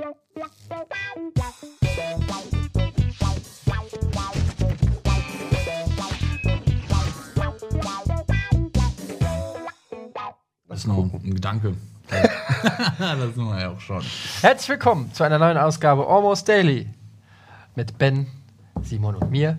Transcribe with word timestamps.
Das 0.00 0.12
ist 10.78 10.86
noch 10.86 10.96
ein 10.96 11.34
Gedanke. 11.34 11.74
das 12.10 13.34
sind 13.34 13.44
wir 13.44 13.60
ja 13.60 13.68
auch 13.70 13.80
schon. 13.80 14.02
Herzlich 14.40 14.70
willkommen 14.70 15.12
zu 15.12 15.22
einer 15.24 15.38
neuen 15.38 15.58
Ausgabe 15.58 16.06
Almost 16.06 16.48
Daily 16.48 16.88
mit 17.74 17.98
Ben, 17.98 18.26
Simon 18.80 19.16
und 19.16 19.30
mir. 19.30 19.58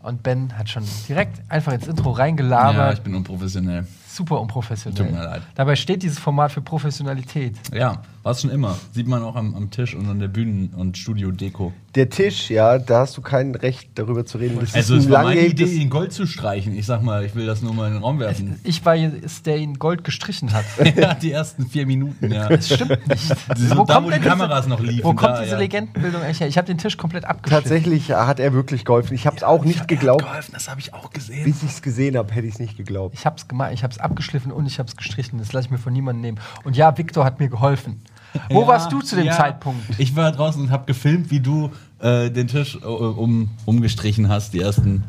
Und 0.00 0.22
Ben 0.22 0.58
hat 0.58 0.68
schon 0.68 0.84
direkt 1.08 1.40
einfach 1.50 1.72
ins 1.72 1.86
Intro 1.86 2.10
Ja, 2.10 2.12
ich 2.12 2.18
reingelabert. 2.18 3.02
bin 3.02 3.14
unprofessionell. 3.14 3.86
Super 4.18 4.40
unprofessionell. 4.40 4.98
Tut 5.06 5.12
mir 5.12 5.22
leid. 5.22 5.42
Dabei 5.54 5.76
steht 5.76 6.02
dieses 6.02 6.18
Format 6.18 6.50
für 6.50 6.60
Professionalität. 6.60 7.54
Ja, 7.72 8.02
war 8.24 8.32
es 8.32 8.40
schon 8.40 8.50
immer. 8.50 8.76
Sieht 8.92 9.06
man 9.06 9.22
auch 9.22 9.36
am, 9.36 9.54
am 9.54 9.70
Tisch 9.70 9.94
und 9.94 10.08
an 10.08 10.18
der 10.18 10.26
Bühnen- 10.26 10.70
und 10.76 10.98
Studio-Deko. 10.98 11.72
Der 11.94 12.10
Tisch, 12.10 12.50
ja, 12.50 12.78
da 12.78 13.00
hast 13.00 13.16
du 13.16 13.22
kein 13.22 13.54
Recht 13.54 13.90
darüber 13.94 14.26
zu 14.26 14.38
reden. 14.38 14.58
Das 14.60 14.74
Also, 14.74 14.96
ist 14.96 15.04
es 15.04 15.10
war 15.10 15.22
meine 15.22 15.46
Idee, 15.46 15.64
ihn 15.64 15.88
Gold 15.88 16.12
zu 16.12 16.26
streichen. 16.26 16.76
Ich 16.76 16.84
sag 16.84 17.02
mal, 17.02 17.24
ich 17.24 17.34
will 17.36 17.46
das 17.46 17.62
nur 17.62 17.72
mal 17.72 17.86
in 17.86 17.94
den 17.94 18.02
Raum 18.02 18.18
werfen. 18.18 18.58
Ich 18.64 18.84
war 18.84 18.96
jetzt, 18.96 19.46
der 19.46 19.56
ihn 19.58 19.78
Gold 19.78 20.02
gestrichen 20.02 20.52
hat. 20.52 20.64
ja, 20.96 21.14
die 21.14 21.30
ersten 21.30 21.68
vier 21.68 21.86
Minuten, 21.86 22.30
ja. 22.30 22.48
Das 22.48 22.66
stimmt 22.66 23.06
nicht. 23.06 23.34
So, 23.56 23.84
da, 23.84 24.04
wo 24.04 24.10
die 24.10 24.18
Kameras 24.18 24.64
diese, 24.64 24.68
noch 24.68 24.80
liefen. 24.80 25.04
Wo 25.04 25.14
kommt 25.14 25.34
da, 25.34 25.42
diese 25.42 25.52
ja. 25.52 25.58
Legendenbildung 25.58 26.22
eigentlich 26.22 26.40
her? 26.40 26.48
Ich 26.48 26.58
habe 26.58 26.66
den 26.66 26.78
Tisch 26.78 26.96
komplett 26.96 27.24
abgeschnitten. 27.24 27.62
Tatsächlich 27.62 28.10
hat 28.10 28.40
er 28.40 28.52
wirklich 28.52 28.84
geholfen. 28.84 29.14
Ich 29.14 29.26
habe 29.26 29.36
es 29.36 29.42
auch 29.42 29.64
nicht 29.64 29.88
geglaubt. 29.88 30.24
Geholfen, 30.24 30.52
das 30.54 30.68
habe 30.68 30.80
ich 30.80 30.92
auch 30.92 31.10
gesehen. 31.10 31.44
Bis 31.44 31.62
ich 31.62 31.70
es 31.70 31.82
gesehen 31.82 32.16
habe, 32.16 32.32
hätte 32.32 32.46
ich 32.46 32.54
es 32.54 32.60
nicht 32.60 32.76
geglaubt. 32.76 33.14
Ich 33.14 33.26
habe 33.26 33.36
es 33.36 33.48
gemacht, 33.48 33.72
ich 33.72 33.82
habe 33.82 33.92
es 33.92 33.98
abgeschliffen 34.08 34.52
und 34.52 34.66
ich 34.66 34.78
habe 34.78 34.88
es 34.88 34.96
gestrichen. 34.96 35.38
Das 35.38 35.52
lasse 35.52 35.66
ich 35.66 35.70
mir 35.70 35.78
von 35.78 35.92
niemandem 35.92 36.22
nehmen. 36.22 36.40
Und 36.64 36.76
ja, 36.76 36.96
Victor 36.96 37.24
hat 37.24 37.40
mir 37.40 37.48
geholfen. 37.48 38.02
Wo 38.50 38.62
Ja, 38.62 38.66
warst 38.68 38.92
du 38.92 39.00
zu 39.00 39.16
dem 39.16 39.26
ja. 39.26 39.36
Zeitpunkt? 39.36 39.82
Ich 39.98 40.14
war 40.16 40.32
draußen 40.32 40.60
und 40.60 40.70
habe 40.70 40.84
gefilmt, 40.86 41.30
wie 41.30 41.40
du 41.40 41.70
äh, 42.00 42.30
den 42.30 42.48
Tisch 42.48 42.76
äh, 42.76 42.86
um, 42.86 43.50
umgestrichen 43.64 44.28
hast, 44.28 44.52
die 44.52 44.60
ersten 44.60 45.04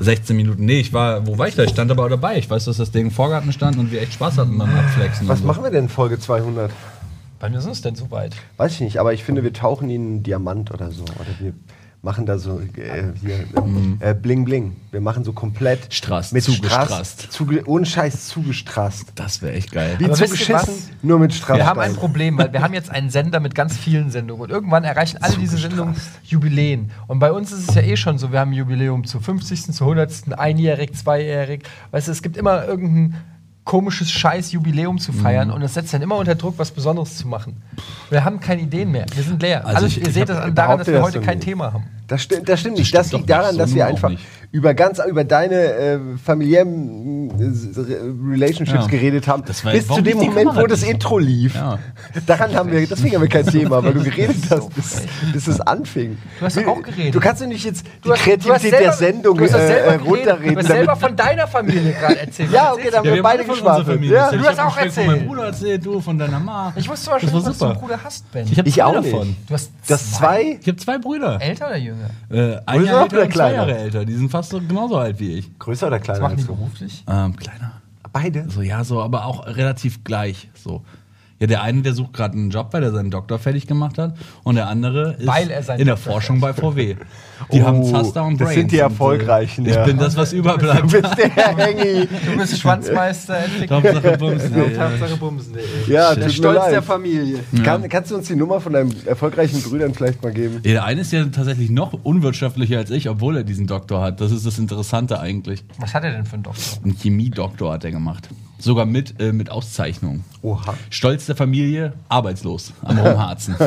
16 0.00 0.36
Minuten. 0.36 0.64
Nee, 0.64 0.80
ich 0.80 0.92
war, 0.92 1.26
wo 1.26 1.38
war 1.38 1.48
ich 1.48 1.54
da? 1.54 1.62
Ich 1.62 1.70
stand 1.70 1.90
aber 1.90 2.04
auch 2.04 2.10
dabei. 2.10 2.38
Ich 2.38 2.50
weiß, 2.50 2.64
dass 2.66 2.76
das 2.76 2.90
Ding 2.90 3.06
im 3.06 3.10
Vorgarten 3.10 3.52
stand 3.52 3.78
und 3.78 3.92
wir 3.92 4.02
echt 4.02 4.14
Spaß 4.14 4.38
hatten 4.38 4.58
beim 4.58 4.74
Abflexen. 4.74 5.28
Was 5.28 5.40
so. 5.40 5.46
machen 5.46 5.62
wir 5.62 5.70
denn 5.70 5.84
in 5.84 5.88
Folge 5.88 6.18
200? 6.18 6.70
Wann 7.40 7.54
ist 7.54 7.66
es 7.66 7.82
denn 7.82 7.94
so 7.94 8.10
weit? 8.10 8.34
Weiß 8.56 8.72
ich 8.74 8.80
nicht, 8.80 8.98
aber 8.98 9.12
ich 9.12 9.22
finde, 9.22 9.42
wir 9.42 9.52
tauchen 9.52 9.90
in 9.90 10.02
einen 10.02 10.22
Diamant 10.22 10.72
oder 10.72 10.90
so. 10.90 11.02
Oder 11.02 11.38
wir 11.38 11.52
machen 12.02 12.26
da 12.26 12.38
so 12.38 12.60
äh, 12.60 13.12
hier, 13.20 13.44
ähm, 13.56 13.98
äh, 14.00 14.14
Bling 14.14 14.44
Bling. 14.44 14.76
Wir 14.90 15.00
machen 15.00 15.24
so 15.24 15.32
komplett 15.32 15.92
Strass, 15.92 16.32
mit 16.32 16.44
zugestrasst. 16.44 17.22
Strass, 17.22 17.30
zuge 17.30 17.66
ohne 17.66 17.84
Scheiß 17.84 18.28
zugestrasst. 18.28 19.12
Das 19.14 19.42
wäre 19.42 19.54
echt 19.54 19.72
geil. 19.72 19.96
Wie 19.98 20.10
zugeschissen, 20.10 20.74
nur 21.02 21.18
mit 21.18 21.34
Strass. 21.34 21.56
Wir 21.56 21.66
haben 21.66 21.80
ein 21.80 21.94
Problem, 21.94 22.38
weil 22.38 22.52
wir 22.52 22.62
haben 22.62 22.74
jetzt 22.74 22.90
einen 22.90 23.10
Sender 23.10 23.40
mit 23.40 23.54
ganz 23.54 23.76
vielen 23.76 24.10
Sendungen 24.10 24.42
und 24.42 24.50
irgendwann 24.50 24.84
erreichen 24.84 25.18
alle 25.20 25.36
diese 25.36 25.56
Sendungen 25.56 25.96
Jubiläen. 26.24 26.90
Und 27.06 27.18
bei 27.18 27.32
uns 27.32 27.52
ist 27.52 27.68
es 27.68 27.74
ja 27.74 27.82
eh 27.82 27.96
schon 27.96 28.18
so, 28.18 28.32
wir 28.32 28.40
haben 28.40 28.50
ein 28.50 28.54
Jubiläum 28.54 29.04
zu 29.04 29.18
50., 29.18 29.72
zu 29.72 29.84
100., 29.84 30.38
einjährig, 30.38 30.94
zweijährig. 30.94 31.64
Weißt 31.90 32.08
du, 32.08 32.12
es 32.12 32.22
gibt 32.22 32.36
immer 32.36 32.66
irgendein 32.66 33.16
komisches 33.66 34.10
scheiß 34.10 34.52
Jubiläum 34.52 34.96
zu 34.98 35.12
Mhm. 35.12 35.16
feiern 35.20 35.50
und 35.50 35.60
es 35.60 35.74
setzt 35.74 35.92
dann 35.92 36.00
immer 36.00 36.16
unter 36.16 36.36
Druck, 36.36 36.54
was 36.56 36.70
Besonderes 36.70 37.18
zu 37.18 37.26
machen. 37.28 37.60
Wir 38.08 38.24
haben 38.24 38.40
keine 38.40 38.62
Ideen 38.62 38.92
mehr. 38.92 39.04
Wir 39.14 39.22
sind 39.24 39.42
leer. 39.42 39.66
Also 39.66 39.78
Alles, 39.80 39.92
ich- 39.92 40.00
ihr 40.02 40.06
ich 40.08 40.14
seht 40.14 40.28
das 40.28 40.38
an- 40.38 40.54
daran, 40.54 40.78
dass 40.78 40.86
wir 40.86 41.02
heute 41.02 41.20
kein. 41.20 41.40
Thema 41.40 41.72
haben. 41.72 41.84
Das, 42.06 42.22
sti 42.22 42.36
das 42.44 42.60
stimmt 42.60 42.78
nicht. 42.78 42.88
stimmt 42.88 43.00
Das 43.04 43.10
doch 43.10 43.18
liegt 43.18 43.30
daran, 43.30 43.52
so 43.52 43.58
dass 43.58 43.74
wir 43.74 43.86
einfach 43.86 44.12
über 44.52 44.74
ganz 44.74 45.00
über 45.04 45.24
deine 45.24 45.54
äh, 45.56 45.98
familiären 46.24 47.30
äh, 47.30 48.32
Relationships 48.32 48.84
Ja. 48.84 48.86
geredet 48.86 49.26
haben. 49.26 49.42
Das 49.44 49.64
war- 49.64 49.72
bis 49.72 49.86
zu 49.88 50.00
dem 50.00 50.18
Moment, 50.18 50.36
Kamera 50.48 50.62
wo 50.62 50.66
das? 50.66 50.82
Intro 50.84 51.18
lief. 51.18 51.54
Ja. 51.56 51.78
Daran 52.26 52.54
haben 52.54 52.70
wir, 52.70 52.86
deswegen 52.86 53.16
haben 53.16 53.22
wir 53.22 53.28
kein 53.28 53.46
Thema, 53.46 53.82
weil 53.82 53.92
du 53.94 54.02
geredet 54.04 54.36
hast, 54.50 54.72
bis, 54.74 55.02
bis 55.32 55.46
es 55.48 55.60
anfing. 55.60 56.16
Du 56.38 56.44
hast 56.46 56.56
doch 56.56 56.66
auch 56.68 56.82
geredet. 56.82 57.14
Du 57.14 57.20
kannst 57.20 57.42
doch 57.42 57.46
nicht 57.48 57.64
jetzt 57.64 57.84
die 58.04 58.10
hast- 58.10 58.20
Kreativität 58.22 58.60
selber- 58.70 58.78
der 58.78 58.92
Sendung 58.92 59.38
äh, 59.40 59.94
runterreden. 59.96 60.54
Du 60.54 60.60
hast 60.60 60.66
selber 60.68 60.96
von 60.96 61.16
deiner 61.16 61.46
Familie 61.48 61.92
gerade 61.92 62.20
erzählt. 62.20 62.52
Ja, 62.52 62.72
okay, 62.72 62.88
dann 62.90 63.04
haben 63.04 63.14
wir 63.14 63.22
beide 63.22 63.42
von 63.44 63.54
unserer 63.54 63.78
geschwafelt. 63.78 63.96
Familie. 63.96 64.14
Ja. 64.16 64.30
Du 64.30 64.38
hast 64.44 64.60
auch 64.60 64.66
Gespräch 64.66 64.92
Von 64.94 65.02
erzählt. 65.02 65.06
meinem 65.08 65.26
Bruder 65.26 65.44
erzählt, 65.46 65.84
du 65.86 66.00
von 66.00 66.18
deiner 66.18 66.38
Ma. 66.38 66.72
Ich 66.76 66.88
wusste 66.88 67.10
aber 67.10 67.20
schon, 67.20 67.30
Das 67.32 67.42
war 67.44 67.50
was 67.50 67.58
du 67.58 67.64
einen 67.66 67.78
Bruder 67.80 67.98
hast, 68.02 68.30
Ben. 68.32 68.46
Ich 68.50 68.58
habe 68.58 68.70
zwei 68.70 68.92
davon. 68.92 69.36
du 69.48 69.54
hast 69.54 69.70
Das 69.88 70.12
zwei, 70.12 70.58
Ich 70.60 70.68
habe 70.68 70.76
zwei 70.76 70.98
Brüder. 70.98 71.38
älter 71.42 71.66
oder 71.66 71.76
jünger? 71.76 71.95
Äh, 72.30 72.56
ein 72.66 72.78
Größer 72.78 72.92
Jahr 72.92 73.04
oder 73.04 73.04
älter 73.04 73.04
und 73.04 73.10
zwei 73.12 73.26
kleiner? 73.28 73.54
Jahre 73.54 73.78
älter. 73.78 74.04
Die 74.04 74.14
sind 74.14 74.30
fast 74.30 74.50
so, 74.50 74.60
genauso 74.60 74.96
alt 74.96 75.18
wie 75.20 75.34
ich. 75.34 75.58
größer 75.58 75.86
oder 75.88 75.98
kleiner? 75.98 76.22
Was 76.22 76.30
machen 76.30 76.36
die 76.38 76.44
beruflich? 76.44 77.04
Ähm, 77.08 77.36
kleiner. 77.36 77.72
Beide? 78.12 78.48
So, 78.48 78.62
ja, 78.62 78.82
so, 78.82 79.02
aber 79.02 79.26
auch 79.26 79.46
relativ 79.46 80.02
gleich. 80.02 80.48
So. 80.54 80.82
Ja, 81.38 81.46
der 81.46 81.62
eine, 81.62 81.82
der 81.82 81.92
sucht 81.92 82.14
gerade 82.14 82.34
einen 82.34 82.48
Job, 82.48 82.68
weil 82.72 82.82
er 82.82 82.92
seinen 82.92 83.10
Doktor 83.10 83.38
fertig 83.38 83.66
gemacht 83.66 83.98
hat. 83.98 84.14
Und 84.42 84.54
der 84.54 84.68
andere 84.68 85.14
ist 85.18 85.28
er 85.28 85.40
in 85.78 85.84
der 85.84 85.96
Doktor 85.96 85.96
Forschung 86.12 86.40
bei 86.40 86.54
VW. 86.54 86.96
Die 87.52 87.60
Oh, 87.60 87.66
haben 87.66 87.84
Zaster 87.84 88.24
und 88.24 88.40
das 88.40 88.46
Brains. 88.48 88.54
sind 88.60 88.72
die 88.72 88.76
Und, 88.76 88.80
äh, 88.80 88.84
Erfolgreichen, 88.84 89.66
Ich 89.66 89.74
ja. 89.74 89.84
bin 89.84 89.98
das, 89.98 90.16
was 90.16 90.30
Du 90.30 90.36
überbleibt. 90.36 90.90
bist 90.90 91.18
der 91.18 91.28
Hengi. 91.56 92.08
Du 92.24 92.38
bist 92.38 92.58
Schwanzmeister. 92.58 93.36
Hauptsache 93.70 94.16
Bumsen. 94.16 94.54
Hauptsache 94.78 95.16
Bumsen.de. 95.18 95.62
Ja, 95.92 96.14
Der 96.14 96.30
Stolz 96.30 96.56
leid. 96.58 96.72
der 96.72 96.82
Familie. 96.82 97.40
Kann, 97.62 97.86
kannst 97.90 98.10
du 98.10 98.16
uns 98.16 98.28
die 98.28 98.36
Nummer 98.36 98.58
von 98.60 98.72
deinen 98.72 99.06
erfolgreichen 99.06 99.60
Brüdern 99.62 99.92
vielleicht 99.92 100.22
mal 100.22 100.32
geben? 100.32 100.60
Ja, 100.64 100.72
der 100.72 100.84
eine 100.84 101.02
ist 101.02 101.12
ja 101.12 101.22
tatsächlich 101.26 101.68
noch 101.68 101.92
unwirtschaftlicher 102.02 102.78
als 102.78 102.90
ich, 102.90 103.10
obwohl 103.10 103.36
er 103.36 103.44
diesen 103.44 103.66
Doktor 103.66 104.00
hat. 104.00 104.22
Das 104.22 104.32
ist 104.32 104.46
das 104.46 104.58
Interessante 104.58 105.20
eigentlich. 105.20 105.62
Was 105.78 105.92
hat 105.92 106.04
er 106.04 106.12
denn 106.12 106.24
für 106.24 106.34
einen 106.34 106.44
Doktor? 106.44 106.62
Einen 106.82 106.96
Chemiedoktor 106.96 107.74
hat 107.74 107.84
er 107.84 107.90
gemacht. 107.90 108.30
Sogar 108.58 108.86
mit, 108.86 109.20
äh, 109.20 109.32
mit 109.32 109.50
Auszeichnung. 109.50 110.24
Oha. 110.42 110.74
Stolz 110.90 111.26
der 111.26 111.36
Familie, 111.36 111.92
arbeitslos 112.08 112.72
am 112.82 112.98
Rumharzen. 112.98 113.54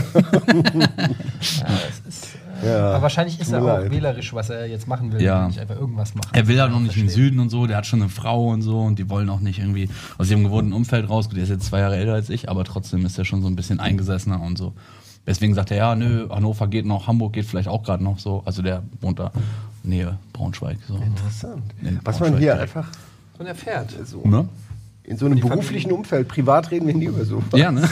Ja. 2.62 2.90
Aber 2.92 3.04
wahrscheinlich 3.04 3.40
ist 3.40 3.54
er 3.54 3.62
auch 3.62 3.68
leid. 3.68 3.90
wählerisch, 3.92 4.34
was 4.34 4.50
er 4.50 4.66
jetzt 4.66 4.86
machen 4.86 5.14
will. 5.14 5.22
Ja. 5.22 5.48
Nicht 5.48 5.60
einfach 5.60 5.78
irgendwas 5.78 6.14
machen. 6.14 6.28
Er 6.34 6.46
will 6.48 6.58
ja 6.58 6.68
noch 6.68 6.82
nicht 6.82 6.98
im 6.98 7.04
Verstehe. 7.04 7.24
Süden 7.26 7.40
und 7.40 7.50
so, 7.50 7.68
der 7.68 7.78
hat 7.78 7.86
schon 7.86 8.02
eine 8.02 8.10
Frau 8.10 8.50
und 8.50 8.62
so 8.64 8.82
und 8.82 9.00
die 9.00 9.10
wollen 9.10 9.30
auch 9.30 9.40
nicht 9.40 9.60
irgendwie 9.60 9.88
aus 10.18 10.30
ihrem 10.30 10.44
gewohnten 10.44 10.74
Umfeld 10.74 11.10
raus. 11.10 11.30
Gut, 11.30 11.38
Der 11.38 11.44
ist 11.44 11.50
jetzt 11.52 11.68
zwei 11.68 11.80
Jahre 11.80 11.96
älter 11.96 12.14
als 12.16 12.30
ich, 12.30 12.50
aber 12.50 12.66
trotzdem 12.66 13.06
ist 13.06 13.18
er 13.18 13.24
schon 13.24 13.42
so 13.42 13.48
ein 13.48 13.56
bisschen 13.56 13.80
eingesessener 13.80 14.42
und 14.42 14.58
so. 14.58 14.74
Deswegen 15.26 15.54
sagt 15.54 15.72
er, 15.72 15.78
ja, 15.78 15.96
nö, 15.96 16.28
Hannover 16.30 16.68
geht 16.68 16.86
noch, 16.86 17.08
Hamburg 17.08 17.32
geht 17.32 17.46
vielleicht 17.46 17.70
auch 17.70 17.84
gerade 17.84 18.04
noch 18.04 18.20
so. 18.20 18.42
Also 18.46 18.62
der 18.62 18.84
wohnt 19.00 19.20
da 19.20 19.32
Nähe 19.84 20.18
Braunschweig. 20.34 20.80
So. 20.86 20.96
Interessant. 20.98 21.64
In 21.82 22.00
Was 22.04 22.20
man 22.20 22.32
Braunschweig 22.32 22.40
hier 22.42 22.54
direkt. 22.56 22.76
einfach 22.76 22.90
Und 23.38 23.46
er 23.46 23.56
fährt. 23.56 23.94
so 24.06 24.22
Ne? 24.28 24.50
In 25.10 25.18
so 25.18 25.26
einem 25.26 25.38
Die 25.38 25.42
beruflichen 25.42 25.92
Umfeld, 25.92 26.28
privat 26.28 26.70
reden 26.70 26.86
wir 26.86 26.94
nie 26.94 27.06
über 27.06 27.26
so. 27.26 27.42
Ja, 27.56 27.72
ne? 27.72 27.90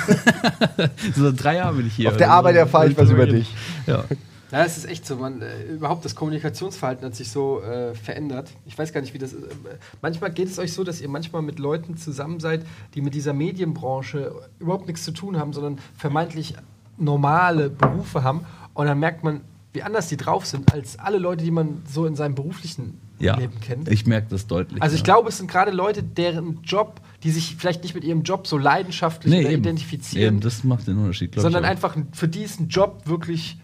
so 1.16 1.31
drei 1.31 1.55
Jahre 1.55 1.78
bin 1.78 1.88
ich 1.88 1.95
hier. 1.95 2.09
Auf 2.11 2.17
der 2.17 2.29
Arbeit 2.29 2.55
erfahre 2.55 2.89
ich 2.89 2.97
was 2.97 3.09
über 3.09 3.25
dich. 3.25 3.53
Ja. 3.88 4.03
Ja, 4.51 4.63
es 4.63 4.78
ist 4.78 4.85
echt 4.85 5.05
so. 5.05 5.17
Man, 5.17 5.41
äh, 5.41 5.63
überhaupt 5.63 6.05
das 6.05 6.16
Kommunikationsverhalten 6.16 7.05
hat 7.05 7.16
sich 7.16 7.31
so 7.31 7.61
äh, 7.63 7.95
verändert. 7.95 8.51
Ich 8.66 8.78
weiß 8.78 8.94
gar 8.94 9.01
nicht, 9.01 9.13
wie 9.16 9.17
das 9.17 9.33
ist. 9.33 9.44
Äh, 9.44 9.78
Manchmal 10.01 10.31
geht 10.31 10.47
es 10.47 10.59
euch 10.59 10.72
so, 10.72 10.83
dass 10.83 11.01
ihr 11.01 11.09
manchmal 11.09 11.41
mit 11.41 11.59
Leuten 11.59 11.97
zusammen 11.97 12.39
seid, 12.39 12.66
die 12.94 13.01
mit 13.01 13.13
dieser 13.13 13.34
Medienbranche 13.34 14.31
überhaupt 14.59 14.88
nichts 14.88 15.03
zu 15.03 15.11
tun 15.11 15.38
haben, 15.38 15.51
sondern 15.53 15.79
vermeintlich 15.97 16.53
normale 16.97 17.69
Berufe 17.69 18.23
haben. 18.23 18.45
Und 18.73 18.85
dann 18.85 18.99
merkt 18.99 19.23
man, 19.23 19.41
wie 19.73 19.81
anders 19.81 20.07
die 20.07 20.17
drauf 20.17 20.45
sind 20.45 20.72
als 20.72 20.97
alle 20.99 21.17
Leute, 21.17 21.44
die 21.44 21.51
man 21.51 21.81
so 21.91 22.05
in 22.05 22.16
seinem 22.16 22.35
beruflichen 22.35 23.01
ja. 23.19 23.35
Leben 23.38 23.59
kennt. 23.61 23.89
Ich 23.89 24.05
merke 24.05 24.28
das 24.29 24.47
deutlich. 24.47 24.81
Also 24.81 24.94
ich 24.95 25.01
ja. 25.01 25.05
glaube, 25.05 25.29
es 25.29 25.38
sind 25.38 25.50
gerade 25.50 25.72
Leute, 25.72 26.03
deren 26.03 26.61
Job, 26.63 27.01
die 27.23 27.31
sich 27.31 27.55
vielleicht 27.57 27.83
nicht 27.83 27.95
mit 27.95 28.03
ihrem 28.03 28.22
Job 28.23 28.47
so 28.47 28.57
leidenschaftlich 28.57 29.33
nee, 29.33 29.41
eben. 29.41 29.61
identifizieren, 29.63 30.35
Eben, 30.35 30.39
das 30.41 30.63
macht 30.63 30.88
den 30.88 30.97
Unterschied, 30.97 31.31
glaube 31.31 31.47
ich. 31.47 31.53
sondern 31.53 31.69
einfach 31.69 31.95
für 32.13 32.28
diesen 32.28 32.67
Job 32.69 33.01
wirklich 33.05 33.57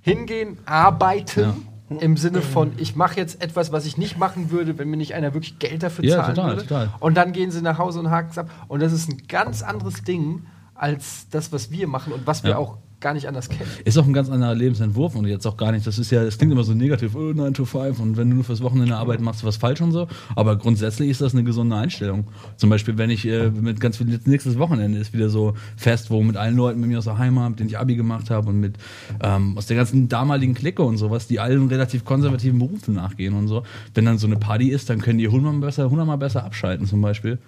hingehen, 0.00 0.58
arbeiten. 0.66 1.66
Im 1.98 2.16
Sinne 2.16 2.40
von, 2.40 2.70
ich 2.76 2.94
mache 2.94 3.16
jetzt 3.16 3.42
etwas, 3.42 3.72
was 3.72 3.84
ich 3.84 3.98
nicht 3.98 4.16
machen 4.16 4.52
würde, 4.52 4.78
wenn 4.78 4.88
mir 4.88 4.96
nicht 4.96 5.14
einer 5.14 5.34
wirklich 5.34 5.58
Geld 5.58 5.82
dafür 5.82 6.04
Ja, 6.04 6.18
zahlen 6.18 6.34
total, 6.36 6.50
würde. 6.50 6.62
total. 6.62 6.90
Und 7.00 7.16
dann 7.16 7.32
gehen 7.32 7.50
sie 7.50 7.62
nach 7.62 7.78
Hause 7.78 7.98
und 7.98 8.10
haken 8.10 8.28
es 8.30 8.38
ab. 8.38 8.48
Und 8.68 8.80
das 8.80 8.92
ist 8.92 9.08
ein 9.08 9.22
ganz 9.26 9.62
anderes 9.62 10.04
Ding 10.04 10.46
als 10.76 11.28
das, 11.30 11.50
was 11.52 11.72
wir 11.72 11.88
machen 11.88 12.12
und 12.12 12.28
was 12.28 12.44
wir 12.44 12.50
Ja. 12.52 12.58
auch 12.58 12.78
gar 13.00 13.14
nicht 13.14 13.26
anders 13.26 13.48
kennen. 13.48 13.68
Ist 13.84 13.98
auch 13.98 14.06
ein 14.06 14.12
ganz 14.12 14.28
anderer 14.28 14.54
Lebensentwurf 14.54 15.14
und 15.14 15.26
jetzt 15.26 15.46
auch 15.46 15.56
gar 15.56 15.72
nicht, 15.72 15.86
das 15.86 15.98
ist 15.98 16.10
ja, 16.10 16.24
das 16.24 16.38
klingt 16.38 16.52
immer 16.52 16.64
so 16.64 16.74
negativ, 16.74 17.14
oh, 17.14 17.32
9 17.32 17.54
to 17.54 17.64
5 17.64 17.98
und 17.98 18.16
wenn 18.16 18.28
du 18.28 18.36
nur 18.36 18.44
fürs 18.44 18.62
Wochenende 18.62 18.96
arbeiten 18.96 19.24
machst 19.24 19.42
du 19.42 19.46
was 19.46 19.56
falsch 19.56 19.80
und 19.80 19.92
so, 19.92 20.06
aber 20.36 20.56
grundsätzlich 20.56 21.10
ist 21.10 21.20
das 21.20 21.32
eine 21.32 21.44
gesunde 21.44 21.76
Einstellung. 21.76 22.24
Zum 22.56 22.70
Beispiel, 22.70 22.98
wenn 22.98 23.10
ich 23.10 23.26
äh, 23.26 23.50
mit 23.50 23.80
ganz 23.80 23.96
viel, 23.96 24.20
nächstes 24.24 24.58
Wochenende 24.58 24.98
ist 24.98 25.12
wieder 25.12 25.30
so 25.30 25.54
Fest, 25.76 26.10
wo 26.10 26.22
mit 26.22 26.36
allen 26.36 26.56
Leuten 26.56 26.80
mit 26.80 26.90
mir 26.90 26.98
aus 26.98 27.04
der 27.04 27.18
Heimat, 27.18 27.50
mit 27.50 27.60
denen 27.60 27.68
ich 27.70 27.78
Abi 27.78 27.96
gemacht 27.96 28.30
habe 28.30 28.48
und 28.48 28.60
mit 28.60 28.76
ähm, 29.22 29.56
aus 29.56 29.66
der 29.66 29.76
ganzen 29.76 30.08
damaligen 30.08 30.54
Clique 30.54 30.82
und 30.82 30.98
sowas, 30.98 31.26
die 31.26 31.40
allen 31.40 31.68
relativ 31.68 32.04
konservativen 32.04 32.58
Berufen 32.58 32.94
nachgehen 32.94 33.34
und 33.34 33.48
so. 33.48 33.62
Wenn 33.94 34.04
dann 34.04 34.18
so 34.18 34.26
eine 34.26 34.36
Party 34.36 34.68
ist, 34.68 34.90
dann 34.90 35.00
können 35.00 35.18
die 35.18 35.28
hundertmal 35.28 35.68
besser, 35.68 35.88
hundertmal 35.88 36.18
besser 36.18 36.44
abschalten 36.44 36.86
zum 36.86 37.00
Beispiel 37.00 37.38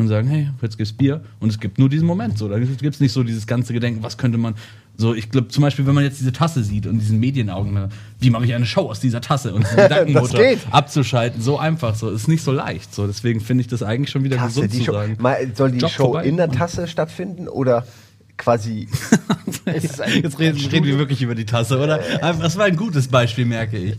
und 0.00 0.08
sagen, 0.08 0.28
hey, 0.28 0.48
jetzt 0.62 0.76
gibt's 0.76 0.92
Bier 0.92 1.22
und 1.38 1.50
es 1.50 1.60
gibt 1.60 1.78
nur 1.78 1.88
diesen 1.88 2.06
Moment 2.06 2.38
so. 2.38 2.48
Da 2.48 2.58
gibt's 2.58 3.00
nicht 3.00 3.12
so 3.12 3.22
dieses 3.22 3.46
ganze 3.46 3.72
Gedenken, 3.72 4.02
was 4.02 4.18
könnte 4.18 4.38
man 4.38 4.54
so, 5.00 5.14
ich 5.14 5.30
glaube 5.30 5.48
zum 5.48 5.62
Beispiel, 5.62 5.86
wenn 5.86 5.94
man 5.94 6.04
jetzt 6.04 6.20
diese 6.20 6.32
Tasse 6.32 6.62
sieht 6.62 6.86
und 6.86 6.98
diesen 6.98 7.18
Medienaugen, 7.18 7.72
ne, 7.72 7.88
wie 8.20 8.30
mache 8.30 8.44
ich 8.44 8.54
eine 8.54 8.66
Show 8.66 8.82
aus 8.82 9.00
dieser 9.00 9.20
Tasse 9.20 9.54
und 9.54 9.64
diesen 9.64 9.76
Gedankenmotor 9.88 10.40
abzuschalten, 10.70 11.40
so 11.40 11.58
einfach, 11.58 11.94
so 11.94 12.10
ist 12.10 12.28
nicht 12.28 12.44
so 12.44 12.52
leicht. 12.52 12.94
So, 12.94 13.06
deswegen 13.06 13.40
finde 13.40 13.62
ich 13.62 13.68
das 13.68 13.82
eigentlich 13.82 14.10
schon 14.10 14.24
wieder 14.24 14.36
Tasse, 14.36 14.62
gesund 14.62 14.74
zu 14.74 14.84
Show. 14.84 14.92
sagen. 14.92 15.16
Mal, 15.18 15.50
soll 15.54 15.72
die 15.72 15.78
Job 15.78 15.90
Show 15.90 16.04
vorbei. 16.04 16.24
in 16.24 16.36
der 16.36 16.50
Tasse 16.50 16.86
stattfinden 16.86 17.48
oder 17.48 17.86
quasi. 18.36 18.88
Jetzt 19.66 20.38
reden, 20.38 20.58
reden 20.58 20.86
wir 20.86 20.98
wirklich 20.98 21.22
über 21.22 21.34
die 21.34 21.44
Tasse, 21.44 21.78
oder? 21.78 22.00
Aber 22.20 22.42
Das 22.42 22.56
war 22.56 22.64
ein 22.66 22.76
gutes 22.76 23.08
Beispiel, 23.08 23.44
merke 23.44 23.76
ich. 23.76 23.96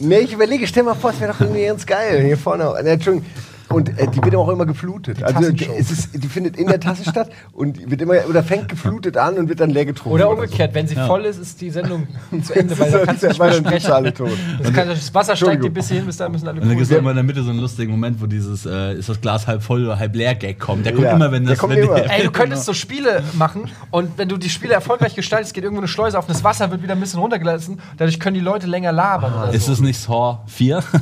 Nee, 0.00 0.20
ich 0.20 0.32
überlege, 0.32 0.66
stell 0.66 0.82
mal 0.82 0.94
vor, 0.94 1.10
es 1.10 1.20
wäre 1.20 1.32
doch 1.32 1.40
irgendwie 1.40 1.64
ganz 1.64 1.86
geil. 1.86 2.24
Hier 2.24 2.36
vorne. 2.36 2.72
Entschuldigung. 2.78 3.26
Und 3.70 3.90
äh, 3.98 4.06
die 4.08 4.22
wird 4.24 4.34
aber 4.34 4.44
auch 4.44 4.48
immer 4.48 4.64
geflutet. 4.64 5.22
Also 5.22 5.40
Tassenshow. 5.40 5.72
es 5.78 5.90
ist, 5.90 6.08
die 6.14 6.26
findet 6.28 6.56
in 6.56 6.68
der 6.68 6.80
Tasse 6.80 7.02
statt 7.08 7.28
und 7.52 7.90
wird 7.90 8.00
immer 8.00 8.14
oder 8.28 8.42
fängt 8.42 8.68
geflutet 8.68 9.16
an 9.18 9.36
und 9.36 9.48
wird 9.50 9.60
dann 9.60 9.68
leer 9.70 9.84
getrunken. 9.84 10.14
Oder 10.14 10.24
so. 10.24 10.30
umgekehrt, 10.30 10.72
wenn 10.74 10.86
sie 10.88 10.94
voll 10.96 11.24
ist, 11.26 11.38
ist 11.38 11.60
die 11.60 11.70
Sendung 11.70 12.06
zu 12.42 12.54
Ende, 12.54 12.78
weil 12.78 12.90
Das 12.90 12.92
da 12.92 12.98
ist- 13.00 13.06
kannst 13.06 13.22
du 13.22 13.26
nicht 13.28 13.38
mehr 13.38 13.50
dann 13.50 13.64
sprechen. 13.66 13.92
alle 13.92 14.14
tot. 14.14 14.30
Das, 14.62 14.72
kann, 14.72 14.88
das 14.88 15.14
Wasser 15.14 15.36
steigt 15.36 15.62
dir 15.64 15.70
bis 15.70 15.88
hierhin, 15.88 16.06
bis 16.06 16.16
da 16.16 16.28
müssen 16.28 16.48
alle 16.48 16.60
Und 16.60 16.68
dann 16.68 16.76
gibt 16.78 16.90
es 16.90 16.96
immer 16.96 17.10
in 17.10 17.16
der 17.16 17.24
Mitte 17.24 17.42
so 17.42 17.50
einen 17.50 17.60
lustigen 17.60 17.90
Moment, 17.92 18.20
wo 18.22 18.26
dieses, 18.26 18.64
äh, 18.64 18.94
ist 18.94 19.08
das 19.08 19.20
Glas 19.20 19.46
halb 19.46 19.62
voll 19.62 19.84
oder 19.84 19.98
halb 19.98 20.14
leer 20.16 20.34
Gag 20.34 20.58
kommt. 20.58 20.86
Der 20.86 20.92
kommt 20.92 21.04
Ja, 21.04 21.12
immer, 21.12 21.30
wenn 21.30 21.44
der 21.44 21.50
das. 21.52 21.58
kommt 21.58 21.74
wenn 21.76 21.82
immer. 21.84 21.96
Ey, 22.10 22.24
du 22.24 22.30
könntest 22.30 22.64
so 22.64 22.72
Spiele 22.72 23.22
machen 23.34 23.70
und 23.90 24.16
wenn 24.16 24.28
du 24.28 24.38
die 24.38 24.48
Spiele 24.48 24.72
erfolgreich 24.74 25.14
gestaltest, 25.14 25.52
geht 25.52 25.64
irgendwo 25.64 25.80
eine 25.82 25.88
Schleuse 25.88 26.18
auf 26.18 26.24
und 26.26 26.34
das 26.34 26.42
Wasser 26.42 26.70
wird 26.70 26.82
wieder 26.82 26.94
ein 26.94 27.00
bisschen 27.00 27.20
runtergelassen. 27.20 27.80
Dadurch 27.98 28.18
können 28.18 28.34
die 28.34 28.40
Leute 28.40 28.66
länger 28.66 28.92
labern 28.92 29.32
oder 29.34 29.52
Ist 29.52 29.66
so. 29.66 29.72
es 29.72 29.80
nicht 29.80 30.00
Saw 30.00 30.38
4? 30.46 30.82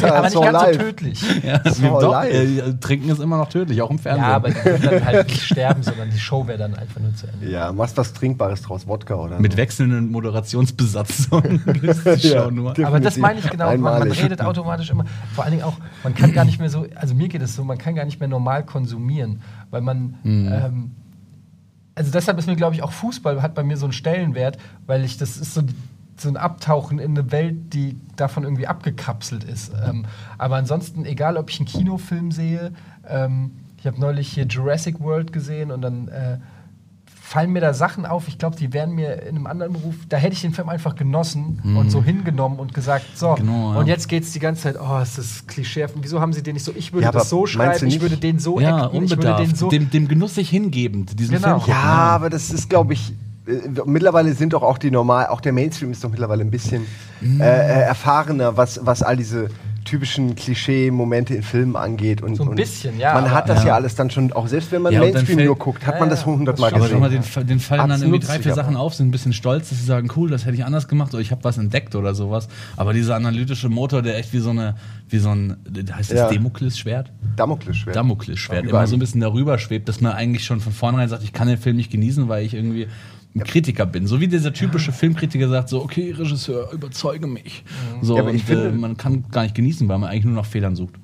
Ja, 0.00 0.14
aber 0.14 0.22
nicht 0.22 0.32
so 0.32 0.40
ganz 0.40 0.58
so 0.72 0.78
tödlich. 0.78 1.22
ja, 1.44 1.60
Saw 1.94 2.00
doch, 2.00 2.24
äh, 2.24 2.74
Trinken 2.80 3.10
ist 3.10 3.20
immer 3.20 3.36
noch 3.38 3.48
tödlich, 3.48 3.80
auch 3.82 3.90
im 3.90 3.98
Fernsehen. 3.98 4.28
Ja, 4.28 4.36
aber 4.36 4.50
die 4.50 4.64
würden 4.64 4.82
dann 4.82 5.04
halt 5.04 5.28
nicht 5.28 5.42
sterben, 5.42 5.82
sondern 5.82 6.10
die 6.10 6.18
Show 6.18 6.46
wäre 6.46 6.58
dann 6.58 6.74
einfach 6.74 7.00
nur 7.00 7.14
zu 7.14 7.26
Ende. 7.26 7.50
Ja, 7.50 7.72
machst 7.72 7.96
was 7.96 8.12
Trinkbares 8.12 8.62
draus, 8.62 8.86
Wodka 8.86 9.14
oder 9.14 9.40
Mit 9.40 9.52
so. 9.52 9.58
wechselnden 9.58 10.10
Moderationsbesatzungen 10.10 11.62
Ja, 12.18 12.50
nur. 12.50 12.74
Aber 12.84 13.00
das 13.00 13.16
meine 13.16 13.40
ich 13.40 13.50
genau. 13.50 13.66
Man, 13.76 13.80
man 13.80 14.10
redet 14.12 14.40
automatisch 14.40 14.90
immer. 14.90 15.04
Vor 15.34 15.44
allen 15.44 15.52
Dingen 15.52 15.64
auch, 15.64 15.76
man 16.02 16.14
kann 16.14 16.32
gar 16.32 16.44
nicht 16.44 16.60
mehr 16.60 16.70
so, 16.70 16.86
also 16.94 17.14
mir 17.14 17.28
geht 17.28 17.42
es 17.42 17.56
so, 17.56 17.64
man 17.64 17.78
kann 17.78 17.94
gar 17.94 18.04
nicht 18.04 18.20
mehr 18.20 18.28
normal 18.28 18.64
konsumieren, 18.64 19.42
weil 19.70 19.80
man. 19.80 20.14
Ähm, 20.24 20.90
also 21.94 22.10
deshalb 22.12 22.38
ist 22.38 22.46
mir, 22.46 22.56
glaube 22.56 22.74
ich, 22.74 22.82
auch 22.82 22.92
Fußball 22.92 23.42
hat 23.42 23.54
bei 23.54 23.62
mir 23.62 23.76
so 23.76 23.84
einen 23.84 23.92
Stellenwert, 23.92 24.56
weil 24.86 25.04
ich, 25.04 25.18
das 25.18 25.36
ist 25.36 25.52
so, 25.52 25.60
die, 25.60 25.74
so 26.20 26.28
ein 26.28 26.36
Abtauchen 26.36 26.98
in 26.98 27.16
eine 27.16 27.32
Welt, 27.32 27.72
die 27.74 27.96
davon 28.16 28.44
irgendwie 28.44 28.66
abgekapselt 28.66 29.44
ist. 29.44 29.72
Ähm, 29.86 30.04
aber 30.38 30.56
ansonsten, 30.56 31.04
egal 31.04 31.36
ob 31.36 31.50
ich 31.50 31.58
einen 31.60 31.66
Kinofilm 31.66 32.30
sehe, 32.32 32.72
ähm, 33.08 33.52
ich 33.78 33.86
habe 33.86 33.98
neulich 34.00 34.28
hier 34.28 34.44
Jurassic 34.44 35.00
World 35.00 35.32
gesehen 35.32 35.70
und 35.70 35.80
dann 35.82 36.08
äh, 36.08 36.38
fallen 37.06 37.52
mir 37.52 37.60
da 37.60 37.72
Sachen 37.72 38.06
auf, 38.06 38.26
ich 38.26 38.38
glaube, 38.38 38.56
die 38.56 38.72
wären 38.72 38.90
mir 38.90 39.22
in 39.22 39.36
einem 39.36 39.46
anderen 39.46 39.72
Beruf, 39.74 39.94
da 40.08 40.16
hätte 40.16 40.32
ich 40.34 40.40
den 40.40 40.52
Film 40.52 40.68
einfach 40.68 40.96
genossen 40.96 41.62
und 41.76 41.88
so 41.88 42.02
hingenommen 42.02 42.58
und 42.58 42.74
gesagt, 42.74 43.04
so, 43.16 43.34
Genau, 43.36 43.72
ja. 43.72 43.78
und 43.78 43.86
jetzt 43.86 44.08
geht 44.08 44.24
es 44.24 44.32
die 44.32 44.40
ganze 44.40 44.62
Zeit, 44.62 44.76
oh, 44.80 44.98
ist 45.00 45.16
das 45.16 45.46
Klischee, 45.46 45.86
wieso 46.02 46.20
haben 46.20 46.32
sie 46.32 46.42
den 46.42 46.54
nicht 46.54 46.64
so, 46.64 46.72
ich 46.74 46.92
würde 46.92 47.04
Ja, 47.04 47.12
das 47.12 47.30
so 47.30 47.46
schreiben, 47.46 47.86
ich 47.86 48.00
würde 48.00 48.16
den 48.16 48.40
so 48.40 48.58
ja, 48.58 48.86
acten, 48.86 49.04
ich 49.04 49.10
würde 49.10 49.36
den 49.36 49.54
so... 49.54 49.68
dem, 49.68 49.88
dem 49.90 50.08
Genuss 50.08 50.34
sich 50.34 50.50
hingebend, 50.50 51.20
diesen 51.20 51.36
Genau. 51.36 51.46
Film. 51.46 51.58
gucken, 51.60 51.72
Ja, 51.72 51.84
aber 51.84 52.30
das 52.30 52.50
ist, 52.50 52.68
glaube 52.68 52.94
ich, 52.94 53.12
mittlerweile 53.86 54.32
sind 54.34 54.52
doch 54.52 54.62
auch 54.62 54.78
die 54.78 54.90
normal, 54.90 55.26
auch 55.28 55.40
der 55.40 55.52
Mainstream 55.52 55.90
ist 55.90 56.04
doch 56.04 56.10
mittlerweile 56.10 56.42
ein 56.42 56.50
bisschen 56.50 56.82
Mhm. 57.20 57.40
äh, 57.40 57.44
äh, 57.44 57.80
erfahrener, 57.82 58.56
was, 58.56 58.80
was 58.84 59.02
all 59.02 59.16
diese 59.16 59.48
typischen 59.84 60.34
Klischee-Momente 60.36 61.34
in 61.34 61.42
Filmen 61.42 61.74
angeht. 61.74 62.22
Und, 62.22 62.36
So 62.36 62.44
ein 62.44 62.54
bisschen, 62.54 62.98
ja, 62.98 63.14
Man 63.14 63.24
aber- 63.24 63.34
hat 63.34 63.48
das 63.48 63.62
ja. 63.62 63.68
Ja. 63.68 63.74
alles 63.76 63.94
dann 63.94 64.10
schon, 64.10 64.30
auch 64.32 64.46
selbst 64.46 64.70
wenn 64.72 64.82
man 64.82 64.92
Ja, 64.92 65.00
dann 65.00 65.08
Mainstream 65.12 65.36
fällt- 65.38 65.46
nur 65.46 65.56
guckt, 65.58 65.86
hat 65.86 65.94
Ja, 65.94 66.00
man 66.00 66.10
das 66.10 66.24
hundertmal 66.26 66.70
das 66.70 66.76
Aber 66.78 66.86
gesehen. 66.88 67.00
mal, 67.00 67.10
den, 67.10 67.46
den 67.46 67.60
fallen 67.60 67.80
dann 67.80 67.92
Hat's 67.92 68.02
irgendwie 68.02 68.20
drei, 68.20 68.38
vier 68.38 68.52
aber. 68.52 68.62
Sachen 68.62 68.76
auf, 68.76 68.94
sind 68.94 69.08
ein 69.08 69.10
bisschen 69.10 69.32
stolz, 69.32 69.70
dass 69.70 69.78
sie 69.78 69.84
sagen, 69.86 70.08
cool, 70.16 70.28
das 70.30 70.44
hätte 70.44 70.54
ich 70.54 70.64
anders 70.66 70.86
gemacht 70.86 71.12
oder 71.14 71.22
ich 71.22 71.30
habe 71.30 71.42
was 71.44 71.56
entdeckt 71.58 71.94
oder 71.94 72.14
sowas. 72.14 72.48
Aber 72.76 72.92
dieser 72.92 73.16
analytische 73.16 73.68
Motor, 73.70 74.02
der 74.02 74.18
echt 74.18 74.32
wie 74.34 74.38
so 74.38 74.50
eine, 74.50 74.74
wie 75.08 75.18
so 75.18 75.30
ein, 75.30 75.56
heißt 75.92 76.12
das 76.12 76.18
Ja. 76.18 76.28
Damoklesschwert? 76.30 77.10
Damoklesschwert. 77.36 77.96
Damoklesschwert, 77.96 78.66
immer 78.66 78.86
so 78.86 78.96
ein 78.96 79.00
bisschen 79.00 79.20
darüber 79.22 79.58
schwebt, 79.58 79.88
dass 79.88 80.00
man 80.02 80.12
eigentlich 80.12 80.44
schon 80.44 80.60
von 80.60 80.72
vornherein 80.72 81.08
sagt, 81.08 81.22
ich 81.24 81.32
kann 81.32 81.48
den 81.48 81.58
Film 81.58 81.76
nicht 81.76 81.90
genießen, 81.90 82.28
weil 82.28 82.44
ich 82.44 82.54
irgendwie 82.54 82.86
ein 83.34 83.44
Kritiker 83.44 83.86
bin. 83.86 84.06
So 84.06 84.20
wie 84.20 84.26
dieser 84.28 84.52
typische 84.52 84.92
Filmkritiker 84.92 85.48
sagt, 85.48 85.68
so, 85.68 85.82
okay, 85.82 86.10
Regisseur, 86.12 86.72
überzeuge 86.72 87.26
mich. 87.26 87.64
So, 88.02 88.16
Ja, 88.16 88.22
aber 88.22 88.30
ich 88.32 88.40
und, 88.42 88.46
finde- 88.46 88.68
äh, 88.68 88.72
man 88.72 88.96
kann 88.96 89.24
gar 89.30 89.42
nicht 89.44 89.54
genießen, 89.54 89.88
weil 89.88 89.98
man 89.98 90.10
eigentlich 90.10 90.24
nur 90.24 90.34
nach 90.34 90.46
Fehlern 90.46 90.74
sucht. 90.74 90.94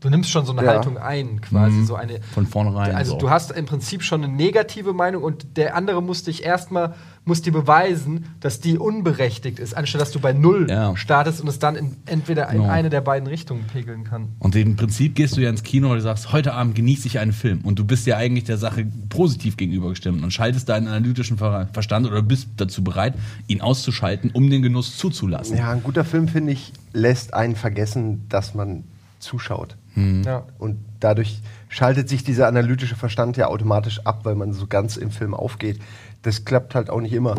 Du 0.00 0.10
nimmst 0.10 0.30
schon 0.30 0.46
so 0.46 0.52
eine 0.52 0.62
Ja. 0.64 0.74
Haltung 0.74 0.96
ein, 0.96 1.40
quasi, 1.40 1.82
so 1.84 1.96
eine... 1.96 2.20
Von 2.32 2.46
vornherein. 2.46 2.94
Also 2.94 3.12
so. 3.12 3.18
du 3.18 3.30
hast 3.30 3.50
im 3.50 3.66
Prinzip 3.66 4.04
schon 4.04 4.22
eine 4.22 4.32
negative 4.32 4.92
Meinung 4.92 5.24
und 5.24 5.56
der 5.56 5.74
andere 5.74 6.00
muss 6.00 6.22
dich 6.22 6.44
erstmal, 6.44 6.94
muss 7.24 7.42
dir 7.42 7.52
beweisen, 7.52 8.26
dass 8.38 8.60
die 8.60 8.78
unberechtigt 8.78 9.58
ist, 9.58 9.76
anstatt 9.76 10.00
dass 10.00 10.12
du 10.12 10.20
bei 10.20 10.32
Null 10.32 10.68
Ja. 10.70 10.96
startest 10.96 11.40
und 11.40 11.48
es 11.48 11.58
dann 11.58 11.74
in, 11.74 11.96
entweder 12.06 12.48
in 12.50 12.58
Genau. 12.58 12.70
eine 12.70 12.90
der 12.90 13.00
beiden 13.00 13.26
Richtungen 13.26 13.64
pegeln 13.64 14.04
kann. 14.04 14.28
Und 14.38 14.54
im 14.54 14.76
Prinzip 14.76 15.16
gehst 15.16 15.36
du 15.36 15.40
ja 15.40 15.50
ins 15.50 15.64
Kino 15.64 15.90
und 15.90 16.00
sagst, 16.00 16.30
heute 16.32 16.54
Abend 16.54 16.76
genieße 16.76 17.08
ich 17.08 17.18
einen 17.18 17.32
Film. 17.32 17.62
Und 17.62 17.80
du 17.80 17.84
bist 17.84 18.06
ja 18.06 18.16
eigentlich 18.16 18.44
der 18.44 18.56
Sache 18.58 18.86
positiv 19.08 19.56
gegenübergestimmt 19.56 20.22
und 20.22 20.30
schaltest 20.32 20.68
deinen 20.68 20.86
analytischen 20.86 21.38
Ver 21.38 21.68
Verstand 21.72 22.06
oder 22.06 22.22
bist 22.22 22.46
dazu 22.56 22.84
bereit, 22.84 23.14
ihn 23.48 23.60
auszuschalten, 23.60 24.30
um 24.32 24.48
den 24.48 24.62
Genuss 24.62 24.96
zuzulassen. 24.96 25.56
Ja, 25.56 25.72
ein 25.72 25.82
guter 25.82 26.04
Film, 26.04 26.28
finde 26.28 26.52
ich, 26.52 26.72
lässt 26.92 27.34
einen 27.34 27.56
vergessen, 27.56 28.26
dass 28.28 28.54
man 28.54 28.84
zuschaut. 29.18 29.76
Ja. 30.24 30.44
Und 30.58 30.78
dadurch 31.00 31.40
schaltet 31.68 32.08
sich 32.08 32.24
dieser 32.24 32.46
analytische 32.48 32.96
Verstand 32.96 33.36
ja 33.36 33.46
automatisch 33.48 34.00
ab, 34.04 34.20
weil 34.24 34.34
man 34.34 34.52
so 34.52 34.66
ganz 34.66 34.96
im 34.96 35.10
Film 35.10 35.34
aufgeht. 35.34 35.78
Das 36.22 36.44
klappt 36.44 36.74
halt 36.74 36.90
auch 36.90 37.00
nicht 37.00 37.12
immer. 37.12 37.36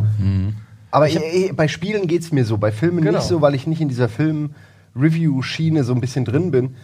Aber 0.91 1.09
eh, 1.09 1.51
bei 1.51 1.67
Spielen 1.67 2.07
geht 2.07 2.21
es 2.21 2.31
mir 2.31 2.45
so, 2.45 2.57
bei 2.57 2.71
Filmen 2.71 3.03
Genau. 3.03 3.17
nicht 3.17 3.27
so, 3.27 3.41
weil 3.41 3.53
ich 3.55 3.67
nicht 3.67 3.81
in 3.81 3.89
dieser 3.89 4.09
Film-Review-Schiene 4.09 5.83
so 5.83 5.93
ein 5.93 6.01
bisschen 6.01 6.25
drin 6.25 6.51
bin. 6.51 6.75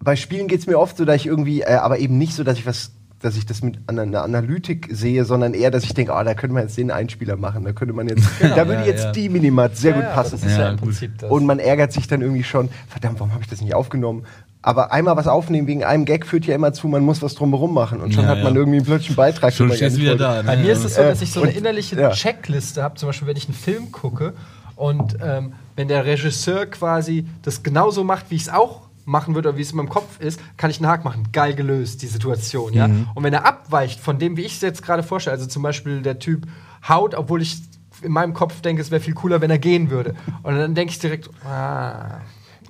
Bei 0.00 0.16
Spielen 0.16 0.48
geht 0.48 0.60
es 0.60 0.66
mir 0.66 0.78
oft 0.78 0.96
so, 0.96 1.04
dass 1.04 1.16
ich 1.16 1.26
irgendwie, 1.26 1.62
äh, 1.62 1.74
aber 1.74 1.98
eben 1.98 2.18
nicht 2.18 2.34
so, 2.34 2.44
dass 2.44 2.58
ich 2.58 2.66
was 2.66 2.92
dass 3.20 3.36
ich 3.36 3.46
das 3.46 3.62
mit 3.62 3.78
einer 3.88 4.22
Analytik 4.22 4.88
sehe, 4.92 5.24
sondern 5.24 5.52
eher, 5.52 5.72
dass 5.72 5.82
ich 5.82 5.92
denke, 5.92 6.12
oh, 6.12 6.22
da 6.22 6.34
könnte 6.34 6.54
man 6.54 6.62
jetzt 6.62 6.78
den 6.78 6.92
Einspieler 6.92 7.36
machen, 7.36 7.64
da 7.64 7.72
könnte 7.72 7.92
man 7.92 8.08
jetzt, 8.08 8.28
da 8.40 8.68
würde 8.68 8.82
ja, 8.82 8.86
jetzt 8.86 9.04
ja. 9.06 9.12
die 9.12 9.28
Minimat 9.28 9.76
sehr 9.76 9.90
Ja, 9.90 9.96
gut 9.96 10.04
ja, 10.04 10.14
passen. 10.14 10.38
Das 10.40 10.44
ist 10.44 10.56
ja, 10.56 10.64
Ja, 10.66 10.70
im. 10.70 10.76
Prinzip 10.76 11.18
das. 11.18 11.28
Und 11.28 11.44
man 11.44 11.58
ärgert 11.58 11.92
sich 11.92 12.06
dann 12.06 12.20
irgendwie 12.22 12.44
schon, 12.44 12.68
verdammt, 12.86 13.18
warum 13.18 13.32
habe 13.32 13.42
ich 13.42 13.48
das 13.48 13.60
nicht 13.60 13.74
aufgenommen? 13.74 14.24
Aber 14.60 14.92
einmal 14.92 15.16
was 15.16 15.28
aufnehmen 15.28 15.66
wegen 15.68 15.84
einem 15.84 16.04
Gag 16.04 16.26
führt 16.26 16.44
ja 16.46 16.54
immer 16.54 16.72
zu, 16.72 16.88
man 16.88 17.04
muss 17.04 17.22
was 17.22 17.34
drumherum 17.36 17.72
machen. 17.72 18.00
Und 18.00 18.12
schon 18.12 18.24
Ja, 18.24 18.30
hat 18.30 18.42
man 18.42 18.54
ja. 18.54 18.60
irgendwie 18.60 18.92
einen 18.92 19.14
Beitrag. 19.14 19.52
Schon 19.54 19.70
stehst 19.72 19.96
du 19.96 20.00
wieder 20.00 20.10
wollte. 20.12 20.22
da. 20.24 20.42
Bei 20.42 20.56
ne? 20.56 20.62
mir 20.62 20.72
ist 20.72 20.84
es 20.84 20.96
so, 20.96 21.00
Äh, 21.02 21.08
dass 21.10 21.22
ich 21.22 21.32
so 21.32 21.40
eine 21.42 21.50
und- 21.50 21.56
innerliche 21.56 21.98
ja. 22.00 22.10
Checkliste 22.10 22.82
habe, 22.82 22.96
zum 22.96 23.08
Beispiel, 23.08 23.28
wenn 23.28 23.36
ich 23.36 23.44
einen 23.46 23.54
Film 23.54 23.92
gucke 23.92 24.34
und 24.74 25.16
ähm, 25.22 25.52
wenn 25.76 25.86
der 25.88 26.04
Regisseur 26.04 26.66
quasi 26.66 27.26
das 27.42 27.62
genauso 27.62 28.02
macht, 28.04 28.26
wie 28.30 28.34
ich 28.34 28.42
es 28.42 28.48
auch 28.48 28.82
machen 29.04 29.34
würde 29.34 29.48
oder 29.50 29.58
wie 29.58 29.62
es 29.62 29.70
in 29.70 29.76
meinem 29.76 29.88
Kopf 29.88 30.20
ist, 30.20 30.40
kann 30.56 30.70
ich 30.70 30.78
einen 30.78 30.88
Haken 30.88 31.04
machen. 31.04 31.28
Geil 31.32 31.54
gelöst, 31.54 32.02
die 32.02 32.06
Situation. 32.08 32.74
Ja? 32.74 32.88
Mhm. 32.88 33.06
Und 33.14 33.22
wenn 33.22 33.32
er 33.32 33.46
abweicht 33.46 34.00
von 34.00 34.18
dem, 34.18 34.36
wie 34.36 34.42
ich 34.42 34.54
es 34.56 34.60
jetzt 34.60 34.82
gerade 34.82 35.02
vorstelle, 35.02 35.34
also 35.36 35.46
zum 35.46 35.62
Beispiel 35.62 36.02
der 36.02 36.18
Typ 36.18 36.46
haut, 36.88 37.14
obwohl 37.14 37.40
ich 37.42 37.58
in 38.02 38.12
meinem 38.12 38.34
Kopf 38.34 38.60
denke, 38.60 38.82
es 38.82 38.90
wäre 38.90 39.00
viel 39.00 39.14
cooler, 39.14 39.40
wenn 39.40 39.50
er 39.50 39.58
gehen 39.58 39.90
würde. 39.90 40.14
Und 40.42 40.56
dann 40.56 40.74
denke 40.74 40.92
ich 40.92 40.98
direkt, 40.98 41.30
ah, 41.44 42.18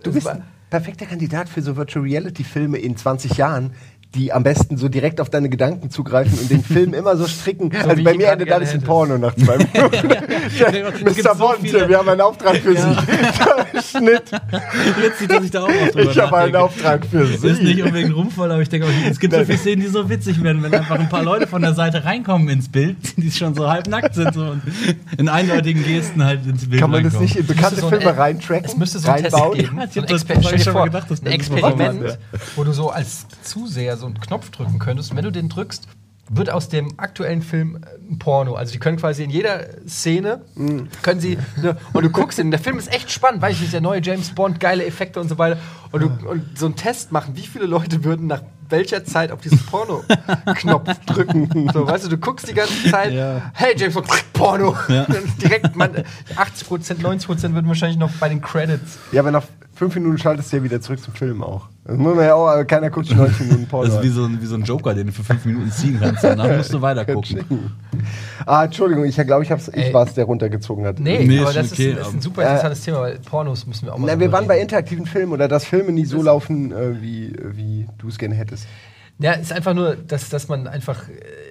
Du 0.02 0.12
bist 0.12 0.28
perfekter 0.70 1.06
Kandidat 1.06 1.48
für 1.48 1.62
so 1.62 1.76
Virtual 1.76 2.04
Reality 2.04 2.44
Filme 2.44 2.78
in 2.78 2.96
20 2.96 3.36
Jahren, 3.36 3.72
die 4.14 4.32
am 4.32 4.42
besten 4.42 4.78
so 4.78 4.88
direkt 4.88 5.20
auf 5.20 5.28
deine 5.28 5.48
Gedanken 5.50 5.90
zugreifen 5.90 6.38
und 6.38 6.50
den 6.50 6.64
Film 6.64 6.94
immer 6.94 7.16
so 7.16 7.26
stricken. 7.26 7.70
wie 7.72 7.76
also 7.76 7.90
ich 7.96 8.04
bei 8.04 8.14
mir 8.14 8.28
endet 8.28 8.50
alles 8.50 8.72
in. 8.72 8.80
Porno 8.82 9.18
nach 9.18 9.34
zwei 9.36 9.58
Minuten. 9.58 10.10
Es 11.04 11.14
gibt 11.14 11.24
Mr. 11.28 11.34
so 11.36 11.52
viele- 11.60 11.88
wir 11.88 11.98
haben 11.98 12.08
einen 12.08 12.20
Auftrag 12.22 12.56
für 12.56 12.74
Sie. 12.74 12.96
Schnitt. 13.82 14.30
Witzig, 15.00 15.28
dass 15.28 15.44
ich 15.44 15.50
da 15.50 15.62
auch 15.64 15.68
noch 15.68 15.88
drüber 15.92 16.10
Ich 16.10 16.18
habe 16.18 16.36
einen. 16.38 16.56
Auftrag 16.56 17.04
für 17.06 17.20
Das 17.20 17.30
ist 17.44 17.62
nicht 17.62 17.76
Sie. 17.76 17.82
unbedingt 17.82 18.14
rumvoll, 18.16 18.50
aber 18.50 18.62
ich 18.62 18.68
denke, 18.68 18.86
auch, 18.86 18.90
es 19.10 19.18
gibt 19.20 19.34
so 19.34 19.44
viele 19.44 19.58
Szenen, 19.58 19.82
die 19.82 19.88
so 19.88 20.08
witzig 20.08 20.42
werden, 20.42 20.62
wenn 20.62 20.74
einfach 20.74 20.98
ein 20.98 21.08
paar 21.08 21.22
Leute 21.22 21.46
von 21.46 21.60
der 21.62 21.74
Seite 21.74 22.04
reinkommen 22.04 22.48
ins 22.48 22.68
Bild, 22.68 22.96
die 23.18 23.30
schon 23.30 23.54
so 23.54 23.68
halb 23.68 23.86
nackt 23.88 24.14
sind 24.14 24.32
so, 24.34 24.40
und 24.40 24.62
in 25.18 25.28
eindeutigen 25.28 25.84
Gesten 25.84 26.24
halt 26.24 26.46
ins 26.46 26.68
Bild 26.68 26.80
Kann 26.80 26.90
man 26.90 27.04
das 27.04 27.20
nicht 27.20 27.36
in 27.36 27.46
bekannte 27.46 27.80
so 27.80 27.88
ein- 27.88 28.00
Filme 28.00 28.16
reintracken? 28.16 28.64
Es 28.64 28.76
müsste 28.76 28.98
so 29.00 29.08
einen 29.10 29.24
Test 29.24 29.34
reinbauen? 29.36 29.58
geben. 29.58 29.78
Ja, 29.78 29.86
So 29.86 30.00
ein, 30.00 30.06
das- 30.06 30.52
ich 30.54 30.62
schon 30.64 30.84
gedacht, 30.84 31.10
dass 31.10 31.20
ein 31.22 31.26
Experiment, 31.26 32.18
wo 32.56 32.64
du 32.64 32.72
so 32.72 32.88
als 32.90 33.26
Zuseher 33.42 33.96
so 33.98 34.06
einen 34.06 34.20
Knopf 34.20 34.50
drücken 34.50 34.78
könntest. 34.78 35.10
Und 35.10 35.16
wenn 35.16 35.24
du 35.24 35.32
den 35.32 35.48
drückst, 35.48 35.86
wird 36.30 36.50
aus 36.50 36.68
dem 36.68 36.92
aktuellen 36.98 37.40
Film 37.42 37.76
äh, 37.76 38.12
ein 38.12 38.18
Porno. 38.18 38.54
Also 38.54 38.72
die 38.72 38.78
können 38.78 38.98
quasi 38.98 39.24
in 39.24 39.30
jeder 39.30 39.66
Szene, 39.88 40.42
können 41.02 41.20
sie, 41.20 41.38
ne, 41.62 41.76
und 41.94 42.04
du 42.04 42.10
guckst 42.10 42.38
ihn, 42.38 42.50
der 42.50 42.60
Film 42.60 42.78
ist 42.78 42.92
echt 42.92 43.10
spannend, 43.10 43.40
weil 43.40 43.52
ich 43.52 43.60
nicht, 43.62 43.72
der 43.72 43.80
neue 43.80 44.02
James 44.02 44.30
Bond, 44.34 44.60
geile 44.60 44.84
Effekte 44.84 45.20
und 45.20 45.28
so 45.30 45.38
weiter. 45.38 45.58
Und, 45.90 46.02
du, 46.02 46.28
und 46.28 46.58
so 46.58 46.66
einen 46.66 46.76
Test 46.76 47.12
machen, 47.12 47.34
wie 47.34 47.46
viele 47.46 47.64
Leute 47.64 48.04
würden 48.04 48.26
nach 48.26 48.42
welcher 48.68 49.02
Zeit 49.06 49.32
auf 49.32 49.40
diesen 49.40 49.58
Porno-Knopf 49.60 50.98
drücken. 51.06 51.70
So, 51.72 51.86
weißt 51.86 52.04
du, 52.04 52.08
du 52.10 52.18
guckst 52.18 52.46
die 52.48 52.52
ganze 52.54 52.90
Zeit, 52.90 53.14
Ja. 53.14 53.50
hey 53.54 53.72
James 53.74 53.94
Bond, 53.94 54.06
Porno. 54.34 54.76
Direkt, 55.42 55.74
man, 55.76 56.04
80 56.36 56.68
Prozent, 56.68 57.02
90 57.02 57.26
Prozent 57.26 57.54
würden 57.54 57.68
wahrscheinlich 57.68 57.98
noch 57.98 58.10
bei 58.20 58.28
den 58.28 58.42
Credits. 58.42 58.98
Ja, 59.12 59.22
aber 59.22 59.30
nach 59.30 59.44
fünf 59.78 59.94
Minuten 59.94 60.18
schaltest 60.18 60.52
du 60.52 60.56
ja 60.58 60.62
wieder 60.64 60.80
zurück 60.80 61.00
zum 61.00 61.14
Film 61.14 61.42
auch. 61.42 61.68
Das 61.84 61.96
muss 61.96 62.14
man 62.16 62.24
ja 62.24 62.34
auch, 62.34 62.48
aber 62.48 62.64
keiner 62.64 62.90
guckt 62.90 63.06
schon 63.08 63.16
90 63.16 63.40
Minuten 63.46 63.66
Porno. 63.66 63.86
Das 63.86 63.96
ist 63.96 64.02
wie 64.02 64.08
so, 64.08 64.24
ein, 64.24 64.42
wie 64.42 64.46
so 64.46 64.56
ein 64.56 64.62
Joker, 64.64 64.92
den 64.94 65.06
du 65.06 65.12
für 65.12 65.24
fünf 65.24 65.44
Minuten 65.44 65.70
ziehen 65.70 65.98
kannst. 66.00 66.22
Danach 66.24 66.54
musst 66.56 66.74
du 66.74 66.82
weiter 66.82 67.04
gucken. 67.14 67.72
Ah, 68.44 68.64
Entschuldigung, 68.64 69.04
ich 69.04 69.16
glaube, 69.16 69.42
ich, 69.44 69.50
hab's- 69.50 69.70
ich 69.74 69.92
war 69.94 70.06
es, 70.06 70.14
der 70.14 70.24
runtergezogen 70.24 70.84
hat. 70.84 70.98
Nee, 71.00 71.24
Nee, 71.24 71.38
aber 71.40 71.48
ist 71.50 71.56
das 71.56 71.72
okay, 71.72 71.90
ist, 71.90 71.96
ein, 71.96 72.00
ist 72.00 72.06
ein 72.08 72.12
aber- 72.14 72.22
super 72.22 72.42
interessantes 72.42 72.80
Thema, 72.82 73.00
weil 73.00 73.18
Pornos 73.20 73.66
müssen 73.66 73.86
wir 73.86 73.94
auch 73.94 73.98
mal 73.98 74.06
Na, 74.12 74.20
wir 74.20 74.30
waren 74.32 74.46
bei 74.46 74.60
interaktiven 74.60 75.06
Filmen 75.06 75.32
oder 75.32 75.48
dass 75.48 75.64
Filme 75.64 75.92
nie 75.92 76.04
so 76.04 76.22
laufen, 76.22 76.72
äh, 76.72 77.00
wie, 77.00 77.32
wie 77.54 77.86
du 77.98 78.08
es 78.08 78.18
gerne 78.18 78.34
hättest. 78.34 78.66
Ja, 79.20 79.32
ist 79.32 79.52
einfach 79.52 79.74
nur, 79.74 79.96
dass, 79.96 80.28
dass 80.28 80.48
man 80.48 80.66
einfach. 80.66 81.02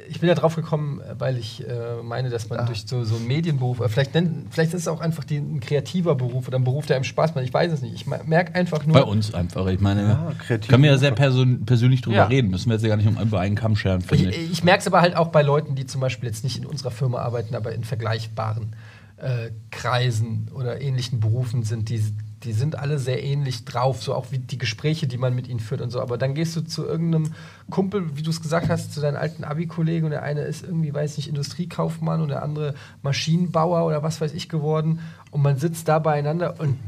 Ich 0.09 0.19
bin 0.19 0.29
ja 0.29 0.35
drauf 0.35 0.55
gekommen, 0.55 1.01
äh, 1.01 1.15
weil 1.19 1.37
ich 1.37 1.67
äh, 1.67 2.01
meine, 2.03 2.29
dass 2.29 2.49
man 2.49 2.65
durch 2.65 2.83
so, 2.87 3.03
so 3.03 3.15
einen 3.15 3.27
Medienberuf, 3.27 3.79
äh, 3.79 3.89
vielleicht, 3.89 4.13
nennt, 4.13 4.53
vielleicht 4.53 4.73
ist 4.73 4.81
es 4.81 4.87
auch 4.87 5.01
einfach 5.01 5.23
die, 5.23 5.37
ein 5.37 5.59
kreativer 5.59 6.15
Beruf 6.15 6.47
oder 6.47 6.57
ein 6.57 6.63
Beruf, 6.63 6.85
der 6.85 6.95
einem 6.95 7.03
Spaß 7.03 7.35
macht. 7.35 7.43
Ich 7.45 7.53
weiß 7.53 7.71
es 7.71 7.81
nicht. 7.81 7.93
Ich 7.93 8.07
merke 8.07 8.55
einfach 8.55 8.85
nur. 8.85 8.93
Bei 8.95 9.03
uns 9.03 9.33
einfach. 9.33 9.67
Ich 9.67 9.79
meine, 9.79 10.01
Ja, 10.03 10.31
kreativ. 10.39 10.69
können 10.69 10.83
wir 10.83 10.91
ja 10.91 10.97
sehr 10.97 11.11
person 11.11 11.65
persönlich 11.65 12.01
drüber 12.01 12.17
Ja. 12.17 12.25
reden. 12.25 12.49
Müssen 12.49 12.69
wir 12.69 12.73
jetzt 12.75 12.83
ja 12.83 12.89
gar 12.89 12.97
nicht 12.97 13.07
um 13.07 13.17
über 13.21 13.39
einen 13.39 13.55
Kamm 13.55 13.75
scheren, 13.75 14.01
Ich, 14.01 14.07
finde 14.07 14.29
ich. 14.31 14.51
ich 14.51 14.63
merke 14.63 14.81
es 14.81 14.87
aber 14.87 15.01
halt 15.01 15.15
auch 15.15 15.27
bei 15.29 15.41
Leuten, 15.41 15.75
die 15.75 15.85
zum 15.85 16.01
Beispiel 16.01 16.27
jetzt 16.29 16.43
nicht 16.43 16.57
in 16.57 16.65
unserer 16.65 16.91
Firma 16.91 17.19
arbeiten, 17.19 17.55
aber 17.55 17.73
in 17.73 17.83
vergleichbaren 17.83 18.75
äh, 19.17 19.49
Kreisen 19.71 20.49
oder 20.53 20.81
ähnlichen 20.81 21.19
Berufen 21.19 21.63
sind, 21.63 21.89
die, 21.89 22.03
die 22.47 22.53
sind 22.53 22.79
alle 22.79 22.97
sehr 22.97 23.23
ähnlich 23.23 23.65
drauf, 23.65 24.01
so 24.01 24.15
auch 24.15 24.31
wie 24.31 24.39
die 24.39 24.57
Gespräche, 24.57 25.05
die 25.05 25.17
man 25.17 25.35
mit 25.35 25.47
ihnen 25.47 25.59
führt 25.59 25.81
und 25.81 25.91
so. 25.91 26.01
Aber 26.01 26.17
dann 26.17 26.33
gehst 26.33 26.55
du 26.55 26.61
zu 26.61 26.85
irgendeinem 26.85 27.33
Kumpel, 27.69 28.17
wie 28.17 28.23
du 28.23 28.29
es 28.29 28.41
gesagt 28.41 28.69
hast, 28.69 28.93
zu 28.93 29.01
deinen 29.01 29.17
alten 29.17 29.43
Abi-Kollegen 29.43 30.05
und 30.05 30.11
der 30.11 30.23
eine 30.23 30.41
ist 30.41 30.63
irgendwie, 30.63 30.93
weiß 30.93 31.17
nicht, 31.17 31.27
Industriekaufmann 31.27 32.21
und 32.21 32.29
der 32.29 32.43
andere 32.43 32.73
Maschinenbauer 33.03 33.85
oder 33.85 34.01
was 34.01 34.21
weiß 34.21 34.33
ich 34.33 34.47
geworden 34.47 35.01
und 35.29 35.41
man 35.41 35.57
sitzt 35.57 35.87
da 35.87 35.99
beieinander 35.99 36.59
und 36.59 36.79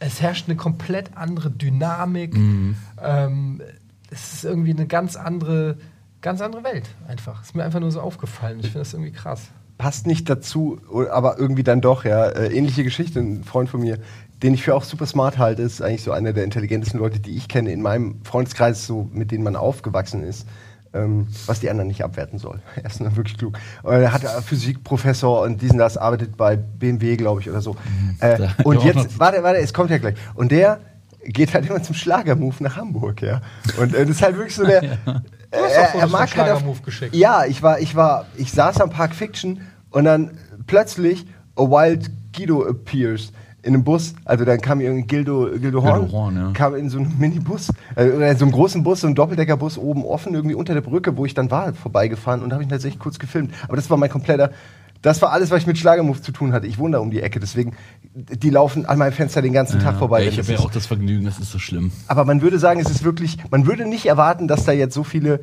es 0.00 0.20
herrscht 0.20 0.46
eine 0.48 0.56
komplett 0.56 1.16
andere 1.16 1.50
Dynamik. 1.50 2.36
Ähm, 3.02 3.62
es 4.10 4.34
ist 4.34 4.44
irgendwie 4.44 4.70
eine 4.72 4.86
ganz 4.86 5.16
andere, 5.16 5.78
ganz 6.20 6.40
andere 6.40 6.64
Welt 6.64 6.88
einfach. 7.06 7.42
Ist 7.42 7.54
mir 7.54 7.64
einfach 7.64 7.80
nur 7.80 7.90
so 7.90 8.00
aufgefallen. 8.00 8.58
Ich 8.60 8.66
finde 8.66 8.80
das 8.80 8.92
irgendwie 8.92 9.12
krass. 9.12 9.48
passt 9.78 10.06
nicht 10.06 10.28
dazu, 10.28 10.80
aber 11.10 11.38
irgendwie 11.38 11.62
dann 11.62 11.80
doch, 11.80 12.04
ja. 12.04 12.26
Äh, 12.26 12.52
ähnliche 12.52 12.84
Geschichte, 12.84 13.20
ein 13.20 13.44
Freund 13.44 13.70
von 13.70 13.80
mir, 13.80 13.98
den 14.42 14.54
ich 14.54 14.62
für 14.62 14.74
auch 14.74 14.84
super 14.84 15.06
smart 15.06 15.38
halte, 15.38 15.62
ist 15.62 15.82
eigentlich 15.82 16.02
so 16.02 16.12
einer 16.12 16.32
der 16.32 16.44
intelligentesten 16.44 16.98
Leute, 16.98 17.18
die 17.20 17.36
ich 17.36 17.48
kenne 17.48 17.72
in 17.72 17.82
meinem 17.82 18.20
Freundeskreis, 18.24 18.86
so 18.86 19.08
mit 19.12 19.30
denen 19.30 19.44
man 19.44 19.56
aufgewachsen 19.56 20.22
ist. 20.22 20.46
Ähm, 20.94 21.26
was 21.44 21.60
die 21.60 21.68
anderen 21.68 21.88
nicht 21.88 22.02
abwerten 22.02 22.38
soll. 22.38 22.60
Er 22.76 22.86
ist 22.86 22.98
nur 22.98 23.14
wirklich 23.14 23.36
klug. 23.36 23.58
Und 23.82 23.92
er 23.92 24.10
hat 24.10 24.24
äh, 24.24 24.40
Physikprofessor 24.40 25.42
und 25.42 25.60
diesen 25.60 25.76
das 25.76 25.98
arbeitet 25.98 26.38
bei 26.38 26.56
BMW, 26.56 27.16
glaube 27.18 27.42
ich, 27.42 27.50
oder 27.50 27.60
so. 27.60 27.76
Äh, 28.20 28.38
Da- 28.38 28.54
und 28.64 28.82
jetzt, 28.84 29.18
warte, 29.18 29.42
warte, 29.42 29.58
es 29.60 29.74
kommt 29.74 29.90
ja 29.90 29.98
gleich. 29.98 30.14
Und 30.34 30.50
der 30.50 30.80
geht 31.24 31.52
halt 31.52 31.68
immer 31.68 31.82
zum 31.82 31.94
Schlagermove 31.94 32.62
nach 32.62 32.76
Hamburg, 32.76 33.20
ja. 33.20 33.42
Und 33.78 33.94
äh, 33.94 34.06
das 34.06 34.16
ist 34.16 34.22
halt 34.22 34.36
wirklich 34.36 34.54
so 34.54 34.64
der. 34.64 34.80
Hast 35.04 35.22
doch 35.52 35.60
er, 35.60 35.94
er 35.94 36.06
mag 36.06 36.20
halt 36.20 36.30
Schlagermove 36.30 36.70
auf, 36.78 36.82
geschickt. 36.82 37.14
Ja, 37.14 37.44
ich 37.44 37.62
war, 37.62 37.80
ich 37.80 37.94
war, 37.94 38.24
ich 38.36 38.50
saß 38.52 38.80
am 38.80 38.88
Park 38.88 39.14
Fiction 39.14 39.60
und 39.90 40.04
dann 40.04 40.38
plötzlich 40.66 41.26
a 41.56 41.62
wild 41.64 42.10
Guido 42.34 42.66
appears 42.66 43.32
in 43.68 43.74
einem 43.74 43.84
Bus. 43.84 44.14
Also 44.24 44.44
dann 44.44 44.60
kam 44.60 44.80
irgendwie 44.80 45.06
Gildo, 45.06 45.50
Gildo 45.60 45.82
Horn, 45.82 46.10
Horn, 46.10 46.36
ja. 46.36 46.50
kam 46.52 46.74
in 46.74 46.88
so 46.88 46.98
einem 46.98 47.12
Minibus, 47.18 47.68
äh, 47.94 48.10
oder 48.10 48.30
in 48.30 48.36
so 48.36 48.46
einem 48.46 48.52
großen 48.52 48.82
Bus, 48.82 49.02
so 49.02 49.06
einem 49.06 49.14
Doppeldeckerbus 49.14 49.78
oben 49.78 50.04
offen, 50.04 50.34
irgendwie 50.34 50.54
unter 50.54 50.74
der 50.74 50.80
Brücke, 50.80 51.16
wo 51.16 51.26
ich 51.26 51.34
dann 51.34 51.50
war, 51.50 51.74
vorbeigefahren 51.74 52.42
und 52.42 52.52
habe 52.52 52.62
ich 52.62 52.68
tatsächlich 52.68 52.98
kurz 52.98 53.18
gefilmt. 53.18 53.52
Aber 53.64 53.76
das 53.76 53.88
war 53.90 53.98
mein 53.98 54.10
kompletter. 54.10 54.50
Das 55.02 55.22
war 55.22 55.30
alles, 55.30 55.52
was 55.52 55.60
ich 55.60 55.66
mit 55.66 55.78
Schlagermove 55.78 56.22
zu 56.22 56.32
tun 56.32 56.52
hatte. 56.52 56.66
Ich 56.66 56.78
wohne 56.78 56.92
da 56.92 56.98
um 56.98 57.12
die 57.12 57.20
Ecke, 57.20 57.38
deswegen, 57.38 57.74
die 58.14 58.50
laufen 58.50 58.84
an 58.86 58.98
meinem 58.98 59.12
Fenster 59.12 59.42
den 59.42 59.52
ganzen 59.52 59.78
Tag 59.78 59.96
vorbei. 59.96 60.24
Ja, 60.24 60.30
ich 60.30 60.38
habe 60.38 60.50
ja 60.50 60.58
auch 60.58 60.72
das 60.72 60.86
Vergnügen, 60.86 61.24
das 61.24 61.38
ist 61.38 61.52
so 61.52 61.60
schlimm. 61.60 61.92
Aber 62.08 62.24
man 62.24 62.42
würde 62.42 62.58
sagen, 62.58 62.80
es 62.80 62.90
ist 62.90 63.04
wirklich, 63.04 63.38
man 63.50 63.66
würde 63.66 63.86
nicht 63.86 64.06
erwarten, 64.06 64.48
dass 64.48 64.64
da 64.64 64.72
jetzt 64.72 64.94
so 64.94 65.04
viele 65.04 65.40